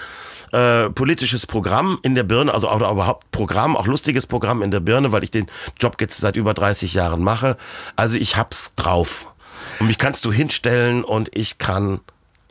äh, 0.52 0.90
politisches 0.90 1.46
Programm 1.46 1.98
in 2.02 2.14
der 2.14 2.22
Birne, 2.22 2.52
also 2.52 2.68
auch 2.68 2.80
überhaupt 2.80 3.30
Programm, 3.30 3.76
auch 3.76 3.86
lustiges 3.86 4.26
Programm 4.26 4.62
in 4.62 4.70
der 4.70 4.80
Birne, 4.80 5.12
weil 5.12 5.24
ich 5.24 5.30
den 5.30 5.46
Job 5.80 5.96
jetzt 6.00 6.18
seit 6.18 6.36
über 6.36 6.54
30 6.54 6.94
Jahren 6.94 7.22
mache. 7.22 7.56
Also 7.96 8.16
ich 8.16 8.36
hab's 8.36 8.74
drauf. 8.74 9.27
Und 9.80 9.86
mich 9.86 9.98
kannst 9.98 10.24
du 10.24 10.32
hinstellen 10.32 11.04
und 11.04 11.30
ich 11.36 11.58
kann 11.58 12.00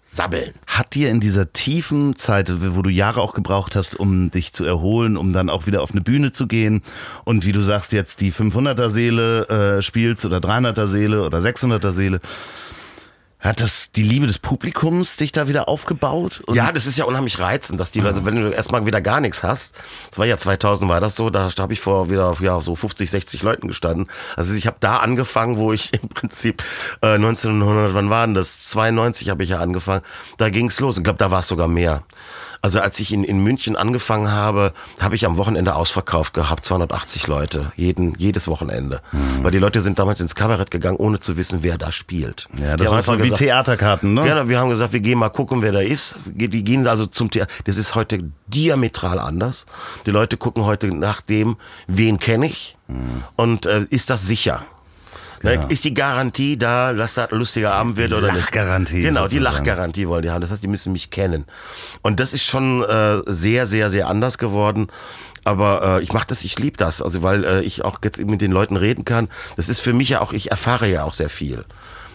sabbeln. 0.03 0.53
Hat 0.65 0.95
dir 0.95 1.09
in 1.09 1.19
dieser 1.19 1.51
tiefen 1.51 2.15
Zeit, 2.15 2.51
wo 2.75 2.81
du 2.81 2.89
Jahre 2.89 3.21
auch 3.21 3.33
gebraucht 3.33 3.75
hast, 3.75 3.99
um 3.99 4.31
dich 4.31 4.53
zu 4.53 4.63
erholen, 4.63 5.17
um 5.17 5.33
dann 5.33 5.49
auch 5.49 5.67
wieder 5.67 5.81
auf 5.81 5.91
eine 5.91 6.01
Bühne 6.01 6.31
zu 6.31 6.47
gehen 6.47 6.81
und 7.25 7.45
wie 7.45 7.51
du 7.51 7.61
sagst, 7.61 7.91
jetzt 7.91 8.21
die 8.21 8.31
500er 8.31 8.89
Seele 8.89 9.47
äh, 9.49 9.81
spielst 9.81 10.25
oder 10.25 10.37
300er 10.37 10.87
Seele 10.87 11.25
oder 11.25 11.39
600er 11.39 11.91
Seele, 11.91 12.21
Hat 13.47 13.61
das 13.61 13.91
die 13.91 14.03
Liebe 14.03 14.27
des 14.27 14.39
Publikums 14.39 15.15
dich 15.15 15.31
da 15.31 15.47
wieder 15.47 15.69
aufgebaut? 15.69 16.41
Und 16.45 16.55
Ja, 16.55 16.71
das 16.73 16.85
ist 16.85 16.97
ja 16.97 17.05
unheimlich 17.05 17.39
reizend, 17.39 17.79
dass 17.79 17.91
die 17.91 18.01
Leute, 18.01 18.25
wenn 18.25 18.35
du 18.35 18.49
erstmal 18.49 18.85
wieder 18.85 18.99
gar 18.99 19.21
nichts 19.21 19.41
hast, 19.41 19.73
das 20.09 20.19
war 20.19 20.25
ja 20.25 20.37
2000 20.37 20.89
war 20.89 20.99
das 20.99 21.15
so, 21.15 21.29
da 21.29 21.49
habe 21.57 21.71
ich 21.71 21.79
vor 21.79 22.09
wieder 22.09 22.35
ja, 22.41 22.59
so 22.59 22.75
50, 22.75 23.09
60 23.09 23.43
Leuten 23.43 23.69
gestanden. 23.69 24.07
Also 24.35 24.53
ich 24.53 24.67
habe 24.67 24.77
da 24.81 24.97
angefangen, 24.97 25.55
wo 25.55 25.71
ich 25.71 25.93
im 26.01 26.09
Prinzip 26.09 26.61
äh, 27.01 27.13
1900, 27.15 27.93
wann 27.93 28.09
war 28.09 28.25
denn 28.25 28.35
das? 28.35 28.65
92 28.65 29.29
habe 29.29 29.43
ich 29.43 29.49
ja 29.49 29.59
angefangen. 29.59 30.01
Da 30.37 30.49
ging's 30.49 30.79
los. 30.81 30.97
Ich 30.97 31.03
glaube, 31.03 31.19
da 31.19 31.31
war 31.31 31.39
es 31.39 31.47
sogar 31.47 31.69
mehr. 31.69 32.03
Also 32.67 32.81
als 32.81 32.99
ich 32.99 33.13
in, 33.13 33.23
in 33.23 33.41
München 33.41 33.77
angefangen 33.77 34.29
habe, 34.29 34.73
habe 34.99 35.15
ich 35.15 35.25
am 35.25 35.37
Wochenende 35.37 35.73
ausverkauft 35.73 36.33
gehabt, 36.33 36.65
280 36.65 37.25
Leute, 37.27 37.71
jeden, 37.77 38.13
jedes 38.17 38.49
Wochenende. 38.49 38.99
Mhm. 39.13 39.41
Weil 39.41 39.51
die 39.51 39.57
Leute 39.57 39.79
sind 39.79 39.99
damals 39.99 40.19
ins 40.19 40.35
Kabarett 40.35 40.69
gegangen, 40.69 40.97
ohne 40.97 41.21
zu 41.21 41.37
wissen, 41.37 41.59
wer 41.61 41.77
da 41.77 41.93
spielt. 41.93 42.49
ja, 42.61 42.75
das 42.75 42.91
ist 42.91 43.05
so 43.05 43.13
wie 43.13 43.19
gesagt, 43.19 43.37
Theaterkarten, 43.37 44.15
ne? 44.15 44.21
Genau, 44.21 44.49
wir 44.49 44.59
haben 44.59 44.69
gesagt, 44.69 44.91
wir 44.91 44.99
gehen 44.99 45.17
mal 45.17 45.29
gucken, 45.29 45.61
wer 45.61 45.71
da 45.71 45.79
ist. 45.79 46.19
Die 46.25 46.49
gehen 46.49 46.85
also 46.87 47.05
zum 47.05 47.31
Theater. 47.31 47.49
Das 47.63 47.77
ist 47.77 47.95
heute 47.95 48.19
diametral 48.47 49.19
anders. 49.19 49.65
Die 50.05 50.11
Leute 50.11 50.35
gucken 50.35 50.65
heute 50.65 50.87
nach 50.87 51.21
dem, 51.21 51.55
wen 51.87 52.19
kenne 52.19 52.47
ich 52.47 52.77
und 53.37 53.65
äh, 53.65 53.85
ist 53.89 54.09
das 54.09 54.27
sicher? 54.27 54.65
Ne, 55.43 55.65
Ist 55.69 55.83
die 55.83 55.93
Garantie 55.93 56.57
da, 56.57 56.93
dass 56.93 57.13
das 57.15 57.31
ein 57.31 57.37
lustiger 57.37 57.73
Abend 57.73 57.97
wird 57.97 58.13
oder 58.13 58.31
nicht? 58.31 58.41
Lachgarantie 58.45 59.01
Genau, 59.01 59.27
die 59.27 59.35
sozusagen. 59.35 59.65
Lachgarantie 59.65 60.07
wollen 60.07 60.23
die 60.23 60.31
haben. 60.31 60.41
Das 60.41 60.51
heißt, 60.51 60.63
die 60.63 60.67
müssen 60.67 60.91
mich 60.93 61.09
kennen. 61.11 61.45
Und 62.01 62.19
das 62.19 62.33
ist 62.33 62.43
schon 62.43 62.83
äh, 62.83 63.21
sehr, 63.25 63.67
sehr, 63.67 63.89
sehr 63.89 64.07
anders 64.07 64.37
geworden. 64.37 64.87
Aber 65.43 65.99
äh, 65.99 66.03
ich 66.03 66.11
mache 66.11 66.27
das, 66.27 66.43
ich 66.43 66.59
liebe 66.59 66.75
das, 66.75 67.01
also 67.01 67.23
weil 67.23 67.45
äh, 67.45 67.61
ich 67.61 67.85
auch 67.85 67.99
jetzt 68.03 68.19
mit 68.19 68.41
den 68.41 68.51
Leuten 68.51 68.75
reden 68.75 69.05
kann. 69.05 69.29
Das 69.55 69.69
ist 69.69 69.79
für 69.79 69.93
mich 69.93 70.09
ja 70.09 70.21
auch, 70.21 70.33
ich 70.33 70.51
erfahre 70.51 70.89
ja 70.89 71.03
auch 71.03 71.13
sehr 71.13 71.29
viel. 71.29 71.63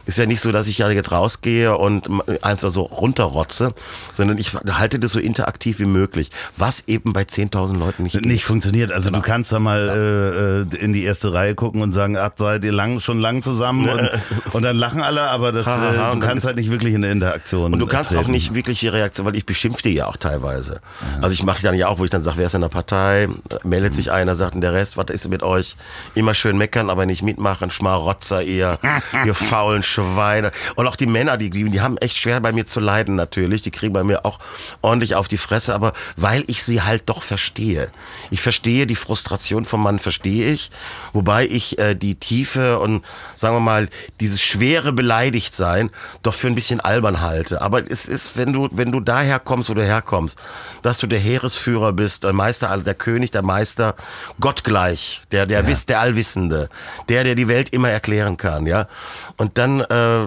Ist 0.07 0.19
ja 0.19 0.27
nicht 0.27 0.41
so, 0.41 0.53
dass 0.53 0.67
ich 0.69 0.79
ja 0.79 0.91
jetzt 0.91 1.13
rausgehe 1.13 1.77
und 1.77 2.09
eins 2.43 2.61
so 2.63 2.83
runterrotze, 2.83 3.75
sondern 4.13 4.39
ich 4.39 4.53
halte 4.55 4.99
das 4.99 5.13
so 5.13 5.21
interaktiv 5.21 5.79
wie 5.79 5.85
möglich, 5.85 6.31
was 6.57 6.85
eben 6.87 7.13
bei 7.13 7.23
10.000 7.23 7.77
Leuten 7.79 8.03
nicht, 8.05 8.25
nicht 8.25 8.45
funktioniert. 8.45 8.91
Also 8.93 9.11
Genau. 9.11 9.19
du 9.23 9.27
kannst 9.27 9.53
da 9.53 9.59
mal 9.59 10.67
äh, 10.73 10.77
äh, 10.77 10.83
in 10.83 10.93
die 10.93 11.05
erste 11.05 11.33
Reihe 11.33 11.55
gucken 11.55 11.83
und 11.83 11.93
sagen, 11.93 12.17
ach, 12.17 12.31
seid 12.37 12.65
ihr 12.65 12.73
lang, 12.73 12.99
schon 13.01 13.21
lang 13.21 13.43
zusammen 13.43 13.89
und, 13.89 14.11
und 14.53 14.63
dann 14.63 14.77
lachen 14.77 15.03
alle, 15.03 15.23
aber 15.23 15.53
das, 15.53 15.67
Ha, 15.67 15.77
ha, 15.77 15.97
ha, 15.97 16.11
äh, 16.11 16.15
du 16.15 16.21
kannst 16.21 16.47
halt 16.47 16.57
nicht 16.57 16.71
wirklich 16.71 16.95
in 16.95 17.03
der 17.03 17.13
Interaktion. 17.13 17.73
Und 17.73 17.79
du 17.79 17.87
kannst 17.87 18.13
auch 18.13 18.21
treten. 18.21 18.33
nicht 18.33 18.55
wirklich 18.55 18.81
die 18.81 18.89
Reaktion, 18.89 19.27
weil 19.27 19.37
ich 19.37 19.45
beschimpfte 19.47 19.89
ja 19.89 20.07
auch 20.07 20.17
teilweise. 20.17 20.81
Also 21.21 21.35
ich 21.35 21.43
mache 21.43 21.63
dann 21.63 21.75
ja 21.75 21.89
auch, 21.89 21.99
wo 21.99 22.05
ich 22.05 22.11
dann 22.11 22.23
sage, 22.23 22.39
wer 22.39 22.47
ist 22.47 22.55
in 22.55 22.61
der 22.63 22.69
Partei, 22.69 23.29
meldet 23.65 23.95
sich 23.95 24.11
einer, 24.11 24.35
sagt, 24.35 24.55
und 24.55 24.61
der 24.63 24.73
Rest, 24.73 24.97
was 24.97 25.07
ist 25.11 25.29
mit 25.29 25.43
euch? 25.43 25.77
Immer 26.15 26.35
schön 26.35 26.57
meckern, 26.57 26.91
aber 26.91 27.07
nicht 27.07 27.23
mitmachen, 27.23 27.71
Schmarotzer 27.71 28.43
ihr, 28.43 28.79
ihr 29.27 29.35
faulen 29.35 29.83
Schweine. 29.93 30.51
Und 30.75 30.87
auch 30.87 30.97
die 30.97 31.07
Männer, 31.07 31.37
die, 31.37 31.51
die, 31.51 31.69
die 31.71 31.81
haben 31.81 31.97
echt 31.99 32.17
schwer 32.17 32.41
bei 32.41 32.53
mir 32.53 32.67
zu 32.67 32.81
leiden 32.81 33.15
natürlich, 33.15 33.63
die 33.63 33.71
kriegen 33.71 33.93
bei 33.93 34.05
mir 34.05 34.25
auch 34.25 34.39
ordentlich 34.81 35.15
auf 35.15 35.29
die 35.29 35.39
Fresse, 35.39 35.75
aber 35.75 35.93
weil 36.17 36.45
ich 36.47 36.65
sie 36.65 36.83
halt 36.83 37.05
doch 37.07 37.23
verstehe. 37.23 37.91
Ich 38.31 38.41
verstehe 38.41 38.87
die 38.87 38.97
Frustration 38.97 39.65
vom 39.65 39.83
Mann, 39.83 39.99
verstehe 39.99 40.51
ich, 40.51 40.71
wobei 41.13 41.47
ich 41.47 41.79
äh, 41.79 41.95
die 41.95 42.15
Tiefe 42.15 42.79
und 42.79 43.05
sagen 43.37 43.57
wir 43.57 43.61
mal, 43.61 43.89
dieses 44.21 44.43
schwere 44.43 44.93
Beleidigtsein 44.93 45.91
doch 46.23 46.35
für 46.35 46.47
ein 46.47 46.55
bisschen 46.55 46.81
albern 46.81 47.21
halte. 47.21 47.61
Aber 47.61 47.91
es 47.91 48.07
ist, 48.07 48.37
wenn 48.37 48.53
du, 48.53 48.69
wenn 48.73 48.93
du 48.93 49.01
daher 49.01 49.39
kommst, 49.39 49.69
wo 49.69 49.75
du 49.75 49.85
herkommst, 49.85 50.39
dass 50.83 50.99
du 50.99 51.07
der 51.07 51.19
Heeresführer 51.19 51.93
bist, 51.93 52.25
der 52.25 52.33
Meister, 52.33 52.71
also 52.71 52.85
der 52.85 52.95
König, 52.95 53.31
der 53.31 53.43
Meister, 53.43 53.95
gottgleich, 54.41 55.23
der, 55.31 55.47
der, 55.47 55.67
Wiss, 55.67 55.87
der 55.87 56.01
Allwissende, 56.01 56.69
der, 57.09 57.25
der 57.25 57.35
die 57.35 57.49
Welt 57.49 57.69
immer 57.71 57.91
erklären 57.91 58.37
kann, 58.37 58.67
ja. 58.67 58.89
Und 59.37 59.59
dann 59.59 59.82
äh, 59.91 60.27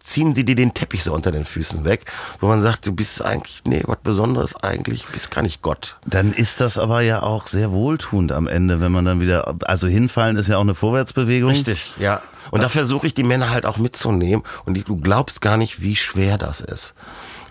ziehen 0.00 0.34
sie 0.34 0.44
dir 0.44 0.56
den 0.56 0.74
Teppich 0.74 1.02
so 1.02 1.12
unter 1.12 1.32
den 1.32 1.44
Füßen 1.44 1.84
weg, 1.84 2.04
wo 2.40 2.46
man 2.46 2.60
sagt, 2.60 2.86
du 2.86 2.92
bist 2.92 3.24
eigentlich, 3.24 3.62
nee, 3.64 3.82
was 3.86 3.98
Besonderes 4.02 4.56
eigentlich, 4.56 5.04
du 5.04 5.12
bist 5.12 5.30
gar 5.30 5.42
nicht 5.42 5.62
Gott. 5.62 5.96
Dann 6.06 6.32
ist 6.32 6.60
das 6.60 6.78
aber 6.78 7.00
ja 7.00 7.22
auch 7.22 7.46
sehr 7.46 7.72
wohltuend 7.72 8.32
am 8.32 8.46
Ende, 8.46 8.80
wenn 8.80 8.92
man 8.92 9.04
dann 9.04 9.20
wieder, 9.20 9.54
also 9.64 9.86
hinfallen 9.86 10.36
ist 10.36 10.48
ja 10.48 10.56
auch 10.56 10.62
eine 10.62 10.74
Vorwärtsbewegung. 10.74 11.50
Richtig, 11.50 11.94
ja. 11.98 12.22
Und 12.50 12.62
da 12.62 12.68
versuche 12.68 13.06
ich 13.06 13.14
die 13.14 13.24
Männer 13.24 13.50
halt 13.50 13.66
auch 13.66 13.78
mitzunehmen. 13.78 14.44
Und 14.64 14.74
die, 14.74 14.84
du 14.84 14.96
glaubst 14.96 15.40
gar 15.40 15.56
nicht, 15.56 15.82
wie 15.82 15.96
schwer 15.96 16.38
das 16.38 16.60
ist. 16.60 16.94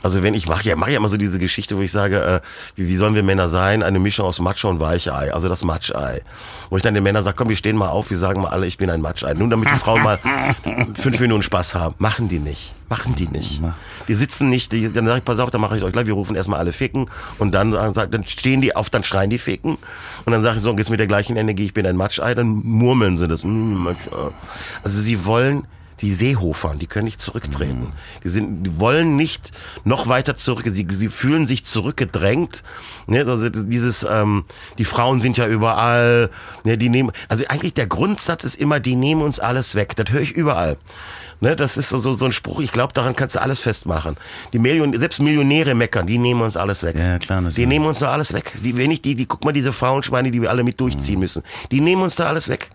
Also 0.06 0.22
wenn 0.22 0.36
ich 0.36 0.47
mache 0.47 0.70
ja 0.70 0.76
mache 0.76 0.91
ja 0.91 0.97
immer 0.97 1.10
so 1.10 1.18
diese 1.18 1.39
Geschichte, 1.39 1.76
wo 1.78 1.82
ich 1.82 1.91
sage, 1.91 2.22
äh, 2.22 2.39
wie, 2.76 2.88
wie 2.88 2.95
sollen 2.95 3.16
wir 3.16 3.24
Männer 3.24 3.47
sein? 3.47 3.82
Eine 3.82 3.97
Mischung 3.97 4.28
aus 4.28 4.39
Macho 4.39 4.70
und 4.70 4.80
Weichei, 4.80 5.34
also 5.34 5.49
das 5.49 5.64
Matschei. 5.64 6.22
Wo 6.70 6.78
ich 6.78 6.84
dann 6.84 6.93
den 6.93 7.01
Männern 7.01 7.24
sage, 7.24 7.36
komm, 7.36 7.49
wir 7.49 7.56
stehen 7.56 7.76
mal 7.76 7.89
auf, 7.89 8.12
wir 8.12 8.20
sagen 8.20 8.41
mal 8.43 8.49
alle, 8.49 8.68
ich 8.68 8.78
bin 8.78 8.91
ein 8.91 9.01
Matschei. 9.01 9.34
Nun, 9.34 9.49
damit 9.49 9.68
die 9.72 9.80
Frauen 9.80 10.03
mal 10.03 10.20
fünf 10.93 11.20
Minuten 11.20 11.41
Spaß 11.41 11.74
haben. 11.74 11.95
Machen 11.97 12.30
die 12.30 12.38
nicht. 12.38 12.76
Machen 12.88 13.16
die 13.16 13.28
nicht. 13.28 13.64
Die 14.08 14.14
sitzen 14.14 14.51
nicht, 14.51 14.72
die, 14.72 14.93
dann 14.93 15.08
sage 15.08 15.18
ich, 15.18 15.26
pass 15.26 15.39
auf, 15.39 15.49
dann 15.49 15.60
mache 15.60 15.76
ich 15.76 15.82
euch 15.82 15.91
gleich, 15.91 16.06
wir 16.06 16.14
rufen 16.14 16.36
erstmal 16.36 16.60
alle 16.60 16.72
ficken 16.72 17.10
und 17.39 17.51
dann, 17.51 17.74
äh, 17.74 17.91
sag- 17.91 18.12
dann 18.12 18.28
stehen 18.28 18.62
die 18.62 18.76
auf, 18.76 18.91
dann 18.91 19.03
schreien 19.03 19.32
die 19.32 19.39
ficken 19.39 19.80
und 20.26 20.32
dann 20.32 20.43
sage 20.43 20.58
ich 20.58 20.62
so, 20.62 20.72
jetzt 20.78 20.91
mit 20.91 20.99
der 20.99 21.08
gleichen 21.08 21.36
Energie, 21.36 21.66
ich 21.66 21.74
bin 21.74 21.88
ein 21.88 21.95
Matschei, 21.97 22.36
dann 22.36 22.47
murmeln 22.64 23.18
sie 23.18 23.28
das. 23.28 23.43
Mm, 23.43 23.74
Matschei. 23.86 24.30
Also 24.84 25.01
sie 25.01 25.26
wollen 25.26 25.64
die 26.02 26.14
Seehofern, 26.14 26.80
die 26.80 26.88
können 26.88 27.06
nicht 27.06 27.22
zurücktreten. 27.22 27.93
Die, 28.24 28.30
sind, 28.30 28.64
die 28.64 28.80
wollen 28.80 29.16
nicht 29.16 29.52
noch 29.84 30.08
weiter 30.08 30.36
zurück. 30.36 30.66
Sie, 30.68 30.86
sie 30.89 31.10
fühlen 31.10 31.48
sich 31.48 31.66
zurückgedrängt. 31.66 32.64
Ne, 33.08 33.26
also 33.26 33.50
dieses, 33.50 34.06
ähm, 34.10 34.46
die 34.78 34.86
Frauen 34.86 35.22
sind 35.22 35.38
ja 35.38 35.48
überall. 35.48 36.30
Ne, 36.64 36.78
die 36.78 36.89
nehmen, 36.89 37.12
also 37.30 37.46
eigentlich 37.48 37.74
der 37.74 37.88
Grundsatz 37.88 38.43
ist 38.43 38.56
immer, 38.56 38.80
die 38.80 38.96
nehmen 38.96 39.22
uns 39.22 39.39
alles 39.39 39.76
weg. 39.76 39.96
Das 39.96 40.12
höre 40.12 40.22
ich 40.22 40.32
überall. 40.32 40.78
Ne, 41.46 41.56
das 41.56 41.78
ist 41.78 41.89
so, 41.89 42.00
so, 42.00 42.12
so 42.12 42.26
ein 42.26 42.32
Spruch, 42.32 42.60
ich 42.60 42.72
glaube, 42.72 42.91
daran 42.93 43.16
kannst 43.16 43.36
du 43.36 43.39
alles 43.39 43.60
festmachen. 43.60 44.18
Die 44.52 44.58
Million, 44.58 44.98
selbst 44.98 45.22
Millionäre 45.22 45.76
meckern, 45.76 46.08
die 46.08 46.18
nehmen 46.18 46.41
uns 46.41 46.58
alles 46.58 46.82
weg. 46.82 46.98
Ja, 46.98 47.20
klar, 47.20 47.39
natürlich. 47.39 47.54
Die 47.54 47.68
nehmen 47.68 47.86
uns 47.86 48.00
da 48.00 48.12
alles 48.12 48.34
weg. 48.34 48.54
Die, 48.64 48.76
wenn 48.76 48.89
ich 48.89 49.04
die, 49.04 49.14
die, 49.14 49.28
guck 49.28 49.46
mal, 49.46 49.52
diese 49.52 49.72
faulen 49.72 50.02
Schweine, 50.02 50.32
die 50.32 50.41
wir 50.41 50.50
alle 50.50 50.64
mit 50.64 50.80
durchziehen 50.80 51.20
müssen, 51.20 51.43
die 51.70 51.82
nehmen 51.82 52.02
uns 52.02 52.16
da 52.16 52.26
alles 52.26 52.50
weg. 52.50 52.72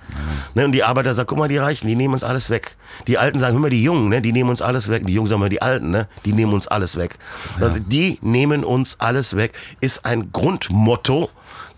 Ne, 0.55 0.67
und 0.67 0.71
die 0.71 0.85
Arbeiter 0.85 1.13
sagen, 1.15 1.27
guck 1.27 1.39
mal, 1.39 1.49
die 1.49 1.57
Reichen, 1.57 1.89
die 1.89 1.97
nehmen 1.97 2.15
uns 2.15 2.23
alles 2.23 2.49
weg. 2.49 2.77
Die 3.09 3.19
Alten 3.19 3.41
sagen, 3.41 3.55
hör 3.55 3.61
mal, 3.61 3.71
die 3.71 3.83
Jungen, 3.83 4.09
ne, 4.09 4.23
die 4.23 4.31
nehmen 4.31 4.51
uns 4.51 4.63
alles 4.63 4.89
weg. 4.89 5.05
Die 5.05 5.15
Jungen 5.15 5.27
sagen 5.27 5.41
mal, 5.41 5.49
die 5.49 5.63
Alten, 5.63 5.91
ne, 5.91 6.07
die 6.25 6.33
nehmen 6.33 6.53
uns 6.53 6.69
alles 6.69 6.97
weg. 6.97 7.19
Also 7.61 7.81
die 7.81 8.19
nehmen 8.23 8.63
uns 8.63 9.01
alles 9.01 9.35
weg, 9.35 9.53
ist 9.81 10.05
ein 10.05 10.31
Grundmotto 10.31 11.29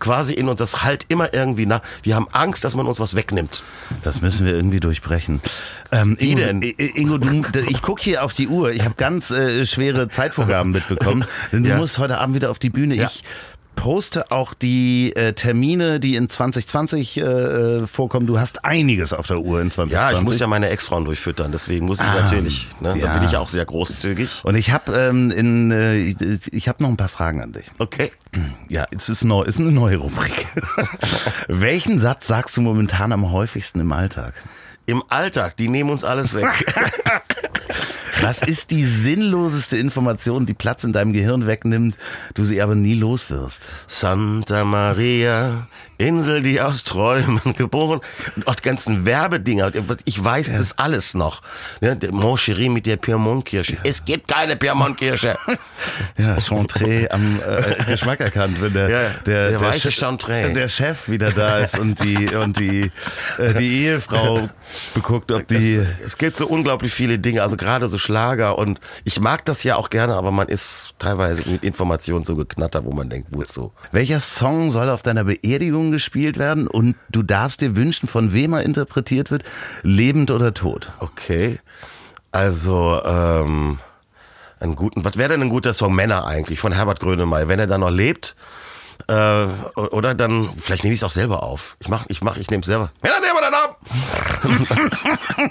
quasi 0.03 0.33
in 0.33 0.49
uns. 0.49 0.59
Das 0.59 0.83
halt 0.83 1.05
immer 1.07 1.33
irgendwie 1.33 1.65
nach. 1.65 1.81
Wir 2.03 2.15
haben 2.15 2.27
Angst, 2.31 2.63
dass 2.63 2.75
man 2.75 2.85
uns 2.85 2.99
was 2.99 3.15
wegnimmt. 3.15 3.63
Das 4.03 4.21
müssen 4.21 4.45
wir 4.45 4.53
irgendwie 4.53 4.79
durchbrechen. 4.79 5.41
Ähm, 5.91 6.15
Wie 6.19 6.31
Ingo, 6.31 6.41
denn? 6.43 6.61
I- 6.61 6.75
I- 6.79 7.01
Ingo, 7.01 7.17
du, 7.17 7.43
ich 7.69 7.81
gucke 7.81 8.01
hier 8.03 8.23
auf 8.23 8.33
die 8.33 8.47
Uhr. 8.47 8.71
Ich 8.71 8.83
habe 8.83 8.95
ganz 8.95 9.31
äh, 9.31 9.65
schwere 9.65 10.09
Zeitvorgaben 10.09 10.71
mitbekommen. 10.71 11.25
Denn 11.51 11.63
du 11.63 11.69
Ja. 11.69 11.77
musst 11.77 11.97
heute 11.99 12.17
Abend 12.17 12.35
wieder 12.35 12.51
auf 12.51 12.59
die 12.59 12.69
Bühne. 12.69 12.95
Ja. 12.95 13.05
Ich 13.07 13.23
poste 13.75 14.31
auch 14.31 14.53
die 14.53 15.15
äh, 15.15 15.33
Termine, 15.33 15.99
die 15.99 16.15
in 16.15 16.29
2020 16.29 17.17
äh, 17.17 17.87
vorkommen. 17.87 18.27
Du 18.27 18.39
hast 18.39 18.65
einiges 18.65 19.13
auf 19.13 19.27
der 19.27 19.39
Uhr 19.39 19.61
in 19.61 19.71
2020. 19.71 19.93
Ja, 19.93 20.17
ich 20.17 20.23
muss 20.23 20.39
ja 20.39 20.47
meine 20.47 20.69
Ex-Frauen 20.69 21.05
durchfüttern, 21.05 21.51
deswegen 21.51 21.85
muss 21.85 21.99
ich 21.99 22.05
Ah, 22.05 22.21
natürlich. 22.21 22.67
Ne, 22.79 22.97
ja. 22.97 23.07
Da 23.07 23.19
bin 23.19 23.27
ich 23.27 23.37
auch 23.37 23.47
sehr 23.47 23.65
großzügig. 23.65 24.41
Und 24.43 24.55
ich 24.55 24.71
habe 24.71 24.93
ähm, 24.93 25.31
in, 25.31 25.71
äh, 25.71 25.97
ich, 25.97 26.53
ich 26.53 26.67
habe 26.67 26.81
noch 26.83 26.89
ein 26.89 26.97
paar 26.97 27.09
Fragen 27.09 27.41
an 27.41 27.51
dich. 27.53 27.65
Okay. 27.79 28.11
Ja, 28.67 28.85
es 28.91 29.09
ist, 29.09 29.23
neu, 29.23 29.43
ist 29.43 29.59
eine 29.59 29.71
neue 29.71 29.97
Rubrik. 29.97 30.47
Welchen 31.47 31.99
Satz 31.99 32.27
sagst 32.27 32.57
du 32.57 32.61
momentan 32.61 33.11
am 33.11 33.31
häufigsten 33.31 33.79
im 33.79 33.91
Alltag? 33.91 34.33
Im 34.85 35.03
Alltag, 35.07 35.55
die 35.57 35.69
nehmen 35.69 35.89
uns 35.89 36.03
alles 36.03 36.33
weg. 36.33 36.47
Was 38.21 38.41
ist 38.41 38.71
die 38.71 38.85
sinnloseste 38.85 39.77
Information, 39.77 40.45
die 40.45 40.53
Platz 40.53 40.83
in 40.83 40.93
deinem 40.93 41.13
Gehirn 41.13 41.47
wegnimmt, 41.47 41.97
du 42.33 42.43
sie 42.43 42.61
aber 42.61 42.75
nie 42.75 42.95
los 42.95 43.29
wirst? 43.29 43.67
Santa 43.87 44.63
Maria, 44.63 45.67
Insel, 45.97 46.41
die 46.41 46.59
aus 46.61 46.83
Träumen 46.83 47.41
geboren. 47.57 48.01
Und 48.35 48.47
auch 48.47 48.55
die 48.55 48.63
ganzen 48.63 49.05
Werbedinger. 49.05 49.71
Ich 50.05 50.23
weiß 50.23 50.51
das 50.53 50.77
alles 50.77 51.13
noch. 51.13 51.41
Ne, 51.81 51.95
der 51.95 52.11
Mon 52.13 52.37
Chéri 52.37 52.69
mit 52.69 52.85
der 52.85 52.97
Pyrmont-Kirsche. 52.97 53.77
Es 53.83 54.03
gibt 54.05 54.27
keine 54.27 54.55
Pyrmont-Kirsche. 54.55 55.37
Ja, 56.17 56.39
Chantre 56.39 57.09
am 57.11 57.39
äh, 57.41 57.83
Geschmack 57.85 58.19
erkannt, 58.19 58.61
wenn 58.61 58.73
der, 58.73 58.89
Ja, 58.89 59.09
der, 59.25 59.49
der 59.49 59.61
weiche 59.61 59.91
Chef- 59.91 59.95
Chantre. 59.99 60.53
der 60.53 60.69
Chef 60.69 61.09
wieder 61.09 61.31
da 61.31 61.57
ist 61.59 61.77
und 61.77 62.01
die, 62.03 62.27
und 62.35 62.57
die, 62.57 62.89
äh, 63.37 63.53
die 63.55 63.83
Ehefrau 63.85 64.49
beguckt, 64.93 65.31
ob 65.31 65.47
die. 65.47 65.75
es, 65.75 65.87
es 66.05 66.17
gibt 66.17 66.37
so 66.37 66.47
unglaublich 66.47 66.93
viele 66.93 67.19
Dinge, 67.19 67.41
also 67.41 67.57
gerade 67.57 67.87
so 67.89 67.97
Schlager 67.97 68.57
und 68.57 68.79
ich 69.03 69.19
mag 69.19 69.43
das 69.45 69.63
ja 69.63 69.75
auch 69.75 69.89
gerne, 69.89 70.13
aber 70.15 70.31
man 70.31 70.47
ist 70.47 70.93
teilweise 70.99 71.49
mit 71.49 71.63
Informationen 71.63 72.23
so 72.23 72.35
geknattert, 72.35 72.85
wo 72.85 72.91
man 72.93 73.09
denkt, 73.09 73.27
wozu? 73.31 73.73
Welcher 73.91 74.19
Song 74.21 74.71
soll 74.71 74.89
auf 74.89 75.01
deiner 75.01 75.23
Beerdigung 75.25 75.82
gespielt 75.91 76.37
werden 76.37 76.67
und 76.67 76.95
du 77.09 77.23
darfst 77.23 77.61
dir 77.61 77.75
wünschen, 77.75 78.07
von 78.07 78.33
wem 78.33 78.53
er 78.53 78.63
interpretiert 78.63 79.31
wird, 79.31 79.43
lebend 79.83 80.31
oder 80.31 80.53
tot? 80.53 80.91
Okay, 80.99 81.59
also 82.31 83.01
ähm, 83.05 83.79
einen 84.59 84.75
guten, 84.75 85.03
was 85.05 85.17
wäre 85.17 85.29
denn 85.29 85.41
ein 85.41 85.49
guter 85.49 85.73
Song? 85.73 85.93
Männer 85.93 86.25
eigentlich 86.25 86.59
von 86.59 86.71
Herbert 86.71 86.99
Grönemeyer, 86.99 87.47
wenn 87.47 87.59
er 87.59 87.67
da 87.67 87.77
noch 87.77 87.91
lebt. 87.91 88.35
Äh, 89.07 89.45
oder 89.75 90.13
dann, 90.15 90.49
vielleicht 90.57 90.83
nehme 90.83 90.93
ich 90.93 90.99
es 90.99 91.03
auch 91.03 91.11
selber 91.11 91.43
auf. 91.43 91.75
Ich 91.79 91.89
mach, 91.89 92.05
ich 92.07 92.21
mach, 92.21 92.37
ich 92.37 92.49
nehme 92.49 92.61
es 92.61 92.67
selber. 92.67 92.91
Ja, 93.05 93.11
dann 93.11 93.21
nehmen 93.21 93.35
wir 93.35 93.41
dann 93.41 93.53
ab. 93.53 93.79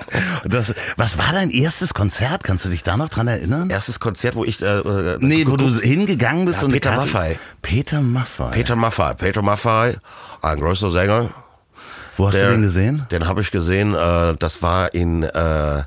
Das, 0.44 0.74
was 0.96 1.18
war 1.18 1.32
dein 1.32 1.50
erstes 1.50 1.94
Konzert? 1.94 2.44
Kannst 2.44 2.64
du 2.64 2.68
dich 2.68 2.82
da 2.82 2.96
noch 2.96 3.08
dran 3.08 3.28
erinnern? 3.28 3.70
Erstes 3.70 4.00
Konzert, 4.00 4.34
wo 4.34 4.44
ich. 4.44 4.60
Äh, 4.60 4.78
äh, 4.78 5.18
nee, 5.20 5.46
wo 5.46 5.56
du 5.56 5.68
hingegangen 5.68 6.46
bist 6.46 6.60
Ja, 6.60 6.66
und 6.66 6.72
Peter 6.72 6.96
Maffay. 6.96 7.38
Peter 7.62 8.00
Maffay. 8.00 8.50
Peter 8.50 8.76
Maffay. 8.76 9.14
Peter 9.14 9.42
Maffay, 9.42 9.96
ein 10.40 10.60
großer 10.60 10.90
Sänger. 10.90 11.30
Wo 12.16 12.28
hast 12.28 12.42
du 12.42 12.48
den 12.48 12.62
gesehen? 12.62 13.06
Den 13.10 13.26
habe 13.26 13.40
ich 13.40 13.50
gesehen, 13.50 13.94
äh, 13.94 14.34
das 14.38 14.62
war 14.62 14.92
in, 14.94 15.22
äh, 15.22 15.82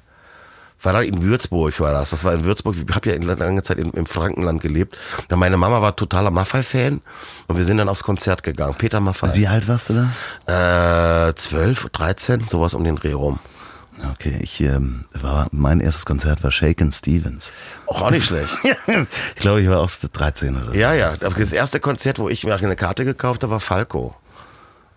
war 0.86 0.94
da 0.94 1.02
in 1.02 1.22
Würzburg 1.22 1.80
war 1.80 1.92
das. 1.92 2.12
Das 2.12 2.24
war 2.24 2.34
in 2.34 2.44
Würzburg. 2.44 2.76
Ich 2.78 2.96
habe 2.96 3.10
ja 3.10 3.16
in 3.16 3.24
lange 3.24 3.64
Zeit 3.64 3.78
in, 3.78 3.92
im 3.92 4.06
Frankenland 4.06 4.62
gelebt. 4.62 4.98
Da 5.28 5.36
meine 5.36 5.58
Mama 5.58 5.82
war 5.82 5.96
totaler 5.96 6.32
Maffay-Fan 6.32 7.02
und 7.48 7.58
wir 7.58 7.64
sind 7.64 7.78
dann 7.78 7.90
aufs 7.90 8.04
Konzert 8.04 8.44
gegangen. 8.44 8.76
Peter 8.78 9.00
Maffay. 9.00 9.36
Wie 9.36 9.48
alt 9.48 9.68
warst 9.68 9.90
du 9.90 10.08
da? 10.46 11.30
Äh, 11.30 11.36
12, 11.36 11.90
13, 11.90 12.48
sowas 12.48 12.74
um 12.74 12.84
den 12.84 12.96
Dreh 12.96 13.14
rum. 13.14 13.40
Okay, 14.12 14.38
ich 14.42 14.60
ähm, 14.60 15.06
war 15.14 15.48
mein 15.52 15.80
erstes 15.80 16.06
Konzert 16.06 16.44
war 16.44 16.52
Shaken 16.52 16.92
Stevens. 16.92 17.52
Auch, 17.88 18.02
auch 18.02 18.12
nicht 18.12 18.26
schlecht. 18.26 18.54
ich 19.36 19.42
glaube, 19.42 19.62
ich 19.62 19.70
war 19.70 19.80
auch 19.80 19.90
13 19.90 20.56
oder 20.56 20.66
so. 20.68 20.74
ja, 20.74 20.94
ja. 20.94 21.14
Das 21.16 21.54
erste 21.54 21.80
Konzert, 21.80 22.20
wo 22.20 22.28
ich 22.28 22.44
mir 22.46 22.56
eine 22.56 22.76
Karte 22.76 23.06
gekauft 23.06 23.44
habe, 23.44 23.54
war 23.54 23.60
Falco. 23.60 24.14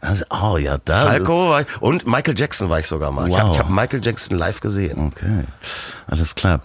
Also, 0.00 0.24
oh 0.30 0.56
ja, 0.58 0.78
da. 0.84 1.06
Falco 1.06 1.50
war 1.50 1.62
ich, 1.62 1.66
und 1.82 2.06
Michael 2.06 2.38
Jackson 2.38 2.70
war 2.70 2.78
ich 2.78 2.86
sogar 2.86 3.10
mal. 3.10 3.28
Ich 3.28 3.36
habe 3.38 3.48
Wow. 3.48 3.56
ich 3.56 3.62
hab 3.62 3.70
Michael 3.70 4.00
Jackson 4.02 4.38
live 4.38 4.60
gesehen. 4.60 5.08
Okay, 5.08 5.44
alles 6.06 6.34
klar. 6.34 6.60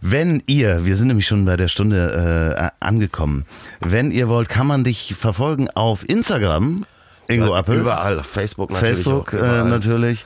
Wenn 0.00 0.42
ihr, 0.46 0.84
wir 0.84 0.96
sind 0.96 1.08
nämlich 1.08 1.26
schon 1.26 1.44
bei 1.44 1.56
der 1.56 1.68
Stunde 1.68 2.54
äh, 2.56 2.84
angekommen, 2.84 3.46
wenn 3.80 4.10
ihr 4.12 4.28
wollt, 4.28 4.48
kann 4.48 4.66
man 4.66 4.84
dich 4.84 5.14
verfolgen 5.18 5.70
auf 5.74 6.08
Instagram, 6.08 6.84
Ingo 7.26 7.54
Appel, 7.54 7.80
Überall. 7.80 8.22
Facebook 8.22 8.70
natürlich. 8.70 8.96
Facebook 9.04 9.34
auch, 9.34 9.38
äh, 9.42 9.64
natürlich. 9.64 10.24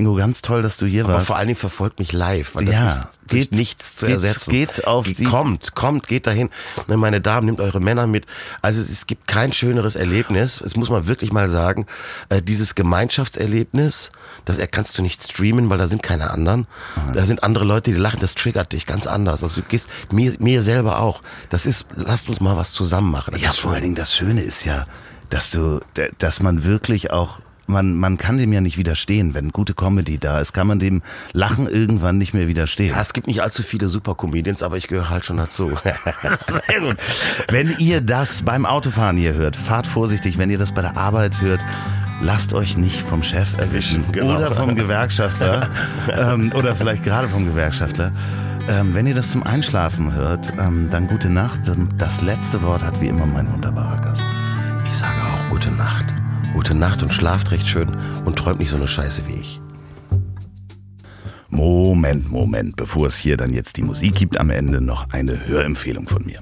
Ingo, 0.00 0.14
ganz 0.14 0.42
toll, 0.42 0.62
dass 0.62 0.76
du 0.76 0.86
hier 0.86 1.02
Aber 1.04 1.14
warst. 1.14 1.26
vor 1.26 1.34
allen 1.36 1.48
Dingen 1.48 1.58
verfolgt 1.58 1.98
mich 1.98 2.12
live, 2.12 2.54
weil 2.54 2.66
das 2.66 2.74
Ja, 2.74 2.86
ist 2.86 3.06
geht- 3.26 3.50
nichts 3.52 3.96
zu 3.96 4.06
geht- 4.06 4.14
ersetzen. 4.14 4.50
geht 4.52 4.86
auf 4.86 5.06
die- 5.06 5.24
kommt, 5.24 5.74
kommt, 5.74 6.06
geht 6.06 6.28
dahin. 6.28 6.50
Ne, 6.86 6.96
meine 6.96 7.20
Damen, 7.20 7.46
nehmt 7.46 7.60
eure 7.60 7.80
Männer 7.80 8.06
mit. 8.06 8.24
Also 8.62 8.80
es, 8.80 8.90
es 8.90 9.08
gibt 9.08 9.26
kein 9.26 9.52
schöneres 9.52 9.96
Erlebnis. 9.96 10.60
Das 10.62 10.76
muss 10.76 10.88
man 10.88 11.08
wirklich 11.08 11.32
mal 11.32 11.50
sagen. 11.50 11.86
Äh, 12.28 12.40
dieses 12.42 12.76
Gemeinschaftserlebnis, 12.76 14.12
das 14.44 14.58
kannst 14.70 14.96
du 14.98 15.02
nicht 15.02 15.22
streamen, 15.24 15.68
weil 15.68 15.78
da 15.78 15.88
sind 15.88 16.02
keine 16.02 16.30
anderen. 16.30 16.68
Da 17.12 17.26
sind 17.26 17.42
andere 17.42 17.64
Leute, 17.64 17.90
die 17.92 17.96
lachen. 17.98 18.20
Das 18.20 18.36
triggert 18.36 18.72
dich 18.72 18.86
ganz 18.86 19.08
anders. 19.08 19.42
Also 19.42 19.60
du 19.60 19.66
gehst 19.66 19.88
mir, 20.12 20.32
mir 20.38 20.62
selber 20.62 21.00
auch. 21.00 21.22
Das 21.50 21.66
ist, 21.66 21.86
lasst 21.96 22.28
uns 22.28 22.40
mal 22.40 22.56
was 22.56 22.70
zusammen 22.72 23.10
machen. 23.10 23.32
Das 23.32 23.40
Ja, 23.40 23.50
vor 23.52 23.72
allen. 23.72 23.82
Dingen 23.82 23.94
das 23.96 24.14
Schöne 24.14 24.42
ist 24.42 24.64
ja, 24.64 24.86
dass 25.30 25.50
du, 25.50 25.80
dass 26.18 26.40
man 26.40 26.62
wirklich 26.64 27.10
auch, 27.10 27.40
man, 27.68 27.94
man 27.94 28.16
kann 28.18 28.38
dem 28.38 28.52
ja 28.52 28.60
nicht 28.60 28.78
widerstehen. 28.78 29.34
Wenn 29.34 29.50
gute 29.50 29.74
Comedy 29.74 30.18
da 30.18 30.40
ist, 30.40 30.52
kann 30.52 30.66
man 30.66 30.78
dem 30.78 31.02
Lachen 31.32 31.68
irgendwann 31.68 32.18
nicht 32.18 32.34
mehr 32.34 32.48
widerstehen. 32.48 32.90
Ja, 32.94 33.00
es 33.00 33.12
gibt 33.12 33.26
nicht 33.26 33.42
allzu 33.42 33.62
viele 33.62 33.88
Super-Comedians, 33.88 34.62
aber 34.62 34.76
ich 34.76 34.88
gehöre 34.88 35.10
halt 35.10 35.24
schon 35.24 35.36
dazu. 35.36 35.70
Sehr 36.66 36.80
gut. 36.80 36.96
Wenn 37.50 37.74
ihr 37.78 38.00
das 38.00 38.42
beim 38.42 38.66
Autofahren 38.66 39.16
hier 39.16 39.34
hört, 39.34 39.56
fahrt 39.56 39.86
vorsichtig. 39.86 40.38
Wenn 40.38 40.50
ihr 40.50 40.58
das 40.58 40.72
bei 40.72 40.82
der 40.82 40.96
Arbeit 40.96 41.40
hört, 41.40 41.60
lasst 42.22 42.52
euch 42.54 42.76
nicht 42.76 43.00
vom 43.00 43.22
Chef 43.22 43.58
erwischen 43.58 44.04
Genau. 44.12 44.36
oder 44.36 44.50
vom 44.52 44.74
Gewerkschaftler 44.74 45.68
ähm, 46.18 46.52
oder 46.54 46.74
vielleicht 46.74 47.04
gerade 47.04 47.28
vom 47.28 47.46
Gewerkschaftler. 47.46 48.12
Ähm, 48.68 48.92
wenn 48.94 49.06
ihr 49.06 49.14
das 49.14 49.30
zum 49.30 49.42
Einschlafen 49.44 50.12
hört, 50.14 50.52
ähm, 50.58 50.88
dann 50.90 51.06
gute 51.08 51.30
Nacht. 51.30 51.60
Das 51.96 52.20
letzte 52.20 52.60
Wort 52.62 52.82
hat 52.82 53.00
wie 53.00 53.08
immer 53.08 53.24
mein 53.26 53.50
wunderbarer 53.52 54.00
Gast. 54.02 54.24
Ich 54.84 54.98
sage 54.98 55.12
auch 55.22 55.50
gute 55.50 55.70
Nacht. 55.70 56.14
Gute 56.58 56.74
Nacht 56.74 57.04
und 57.04 57.12
schlaft 57.12 57.52
recht 57.52 57.68
schön 57.68 57.96
und 58.24 58.34
träumt 58.34 58.58
nicht 58.58 58.70
so 58.70 58.76
eine 58.76 58.88
Scheiße 58.88 59.28
wie 59.28 59.34
ich. 59.34 59.60
Moment, 61.50 62.32
Moment, 62.32 62.74
bevor 62.74 63.06
es 63.06 63.16
hier 63.16 63.36
dann 63.36 63.52
jetzt 63.52 63.76
die 63.76 63.84
Musik 63.84 64.16
gibt, 64.16 64.40
am 64.40 64.50
Ende 64.50 64.80
noch 64.80 65.08
eine 65.10 65.46
Hörempfehlung 65.46 66.08
von 66.08 66.26
mir. 66.26 66.40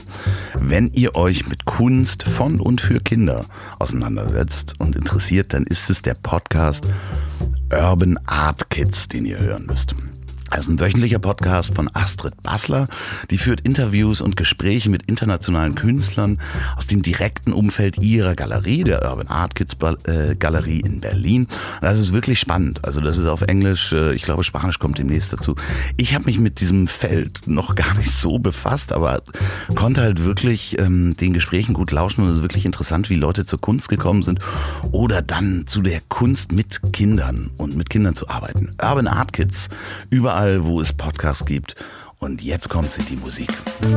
Wenn 0.54 0.90
ihr 0.94 1.16
euch 1.16 1.46
mit 1.48 1.66
Kunst 1.66 2.22
von 2.22 2.60
und 2.60 2.80
für 2.80 2.98
Kinder 2.98 3.44
auseinandersetzt 3.78 4.80
und 4.80 4.96
interessiert, 4.96 5.52
dann 5.52 5.64
ist 5.64 5.90
es 5.90 6.00
der 6.00 6.14
Podcast 6.14 6.90
Urban 7.70 8.18
Art 8.24 8.70
Kids, 8.70 9.08
den 9.08 9.26
ihr 9.26 9.38
hören 9.38 9.66
müsst. 9.66 9.94
Also 10.50 10.70
ein 10.70 10.78
wöchentlicher 10.78 11.18
Podcast 11.18 11.74
von 11.74 11.90
Astrid 11.92 12.40
Bassler. 12.42 12.86
Die 13.30 13.38
führt 13.38 13.62
Interviews 13.62 14.20
und 14.20 14.36
Gespräche 14.36 14.88
mit 14.88 15.02
internationalen 15.08 15.74
Künstlern 15.74 16.38
aus 16.76 16.86
dem 16.86 17.02
direkten 17.02 17.52
Umfeld 17.52 17.98
ihrer 17.98 18.36
Galerie, 18.36 18.84
der 18.84 19.04
Urban 19.10 19.26
Art 19.26 19.56
Kids 19.56 19.76
äh, 20.04 20.36
Galerie 20.36 20.80
in 20.80 21.00
Berlin. 21.00 21.48
Das 21.80 21.98
ist 21.98 22.12
wirklich 22.12 22.38
spannend. 22.38 22.84
Also 22.84 23.00
das 23.00 23.18
ist 23.18 23.26
auf 23.26 23.42
Englisch, 23.42 23.92
äh, 23.92 24.14
ich 24.14 24.22
glaube 24.22 24.44
Spanisch 24.44 24.78
kommt 24.78 24.98
demnächst 24.98 25.32
dazu. 25.32 25.56
Ich 25.96 26.14
habe 26.14 26.26
mich 26.26 26.38
mit 26.38 26.60
diesem 26.60 26.86
Feld 26.86 27.48
noch 27.48 27.74
gar 27.74 27.94
nicht 27.94 28.12
so 28.12 28.38
befasst, 28.38 28.92
aber 28.92 29.22
konnte 29.74 30.02
halt 30.02 30.22
wirklich 30.22 30.78
ähm, 30.78 31.16
den 31.16 31.32
Gesprächen 31.32 31.74
gut 31.74 31.90
lauschen 31.90 32.22
und 32.22 32.30
es 32.30 32.38
ist 32.38 32.42
wirklich 32.42 32.66
interessant, 32.66 33.10
wie 33.10 33.16
Leute 33.16 33.46
zur 33.46 33.60
Kunst 33.60 33.88
gekommen 33.88 34.22
sind 34.22 34.38
oder 34.92 35.22
dann 35.22 35.66
zu 35.66 35.82
der 35.82 36.00
Kunst 36.08 36.52
mit 36.52 36.92
Kindern 36.92 37.50
und 37.56 37.76
mit 37.76 37.90
Kindern 37.90 38.14
zu 38.14 38.28
arbeiten. 38.28 38.68
Urban 38.80 39.08
Art 39.08 39.32
Kids, 39.32 39.68
überall, 40.10 40.35
wo 40.36 40.80
es 40.82 40.92
Podcasts 40.92 41.46
gibt. 41.46 41.76
Und 42.18 42.42
jetzt 42.42 42.68
kommt 42.68 42.92
sie, 42.92 43.02
die 43.02 43.16
Musik. 43.16 43.48
Das 43.80 43.96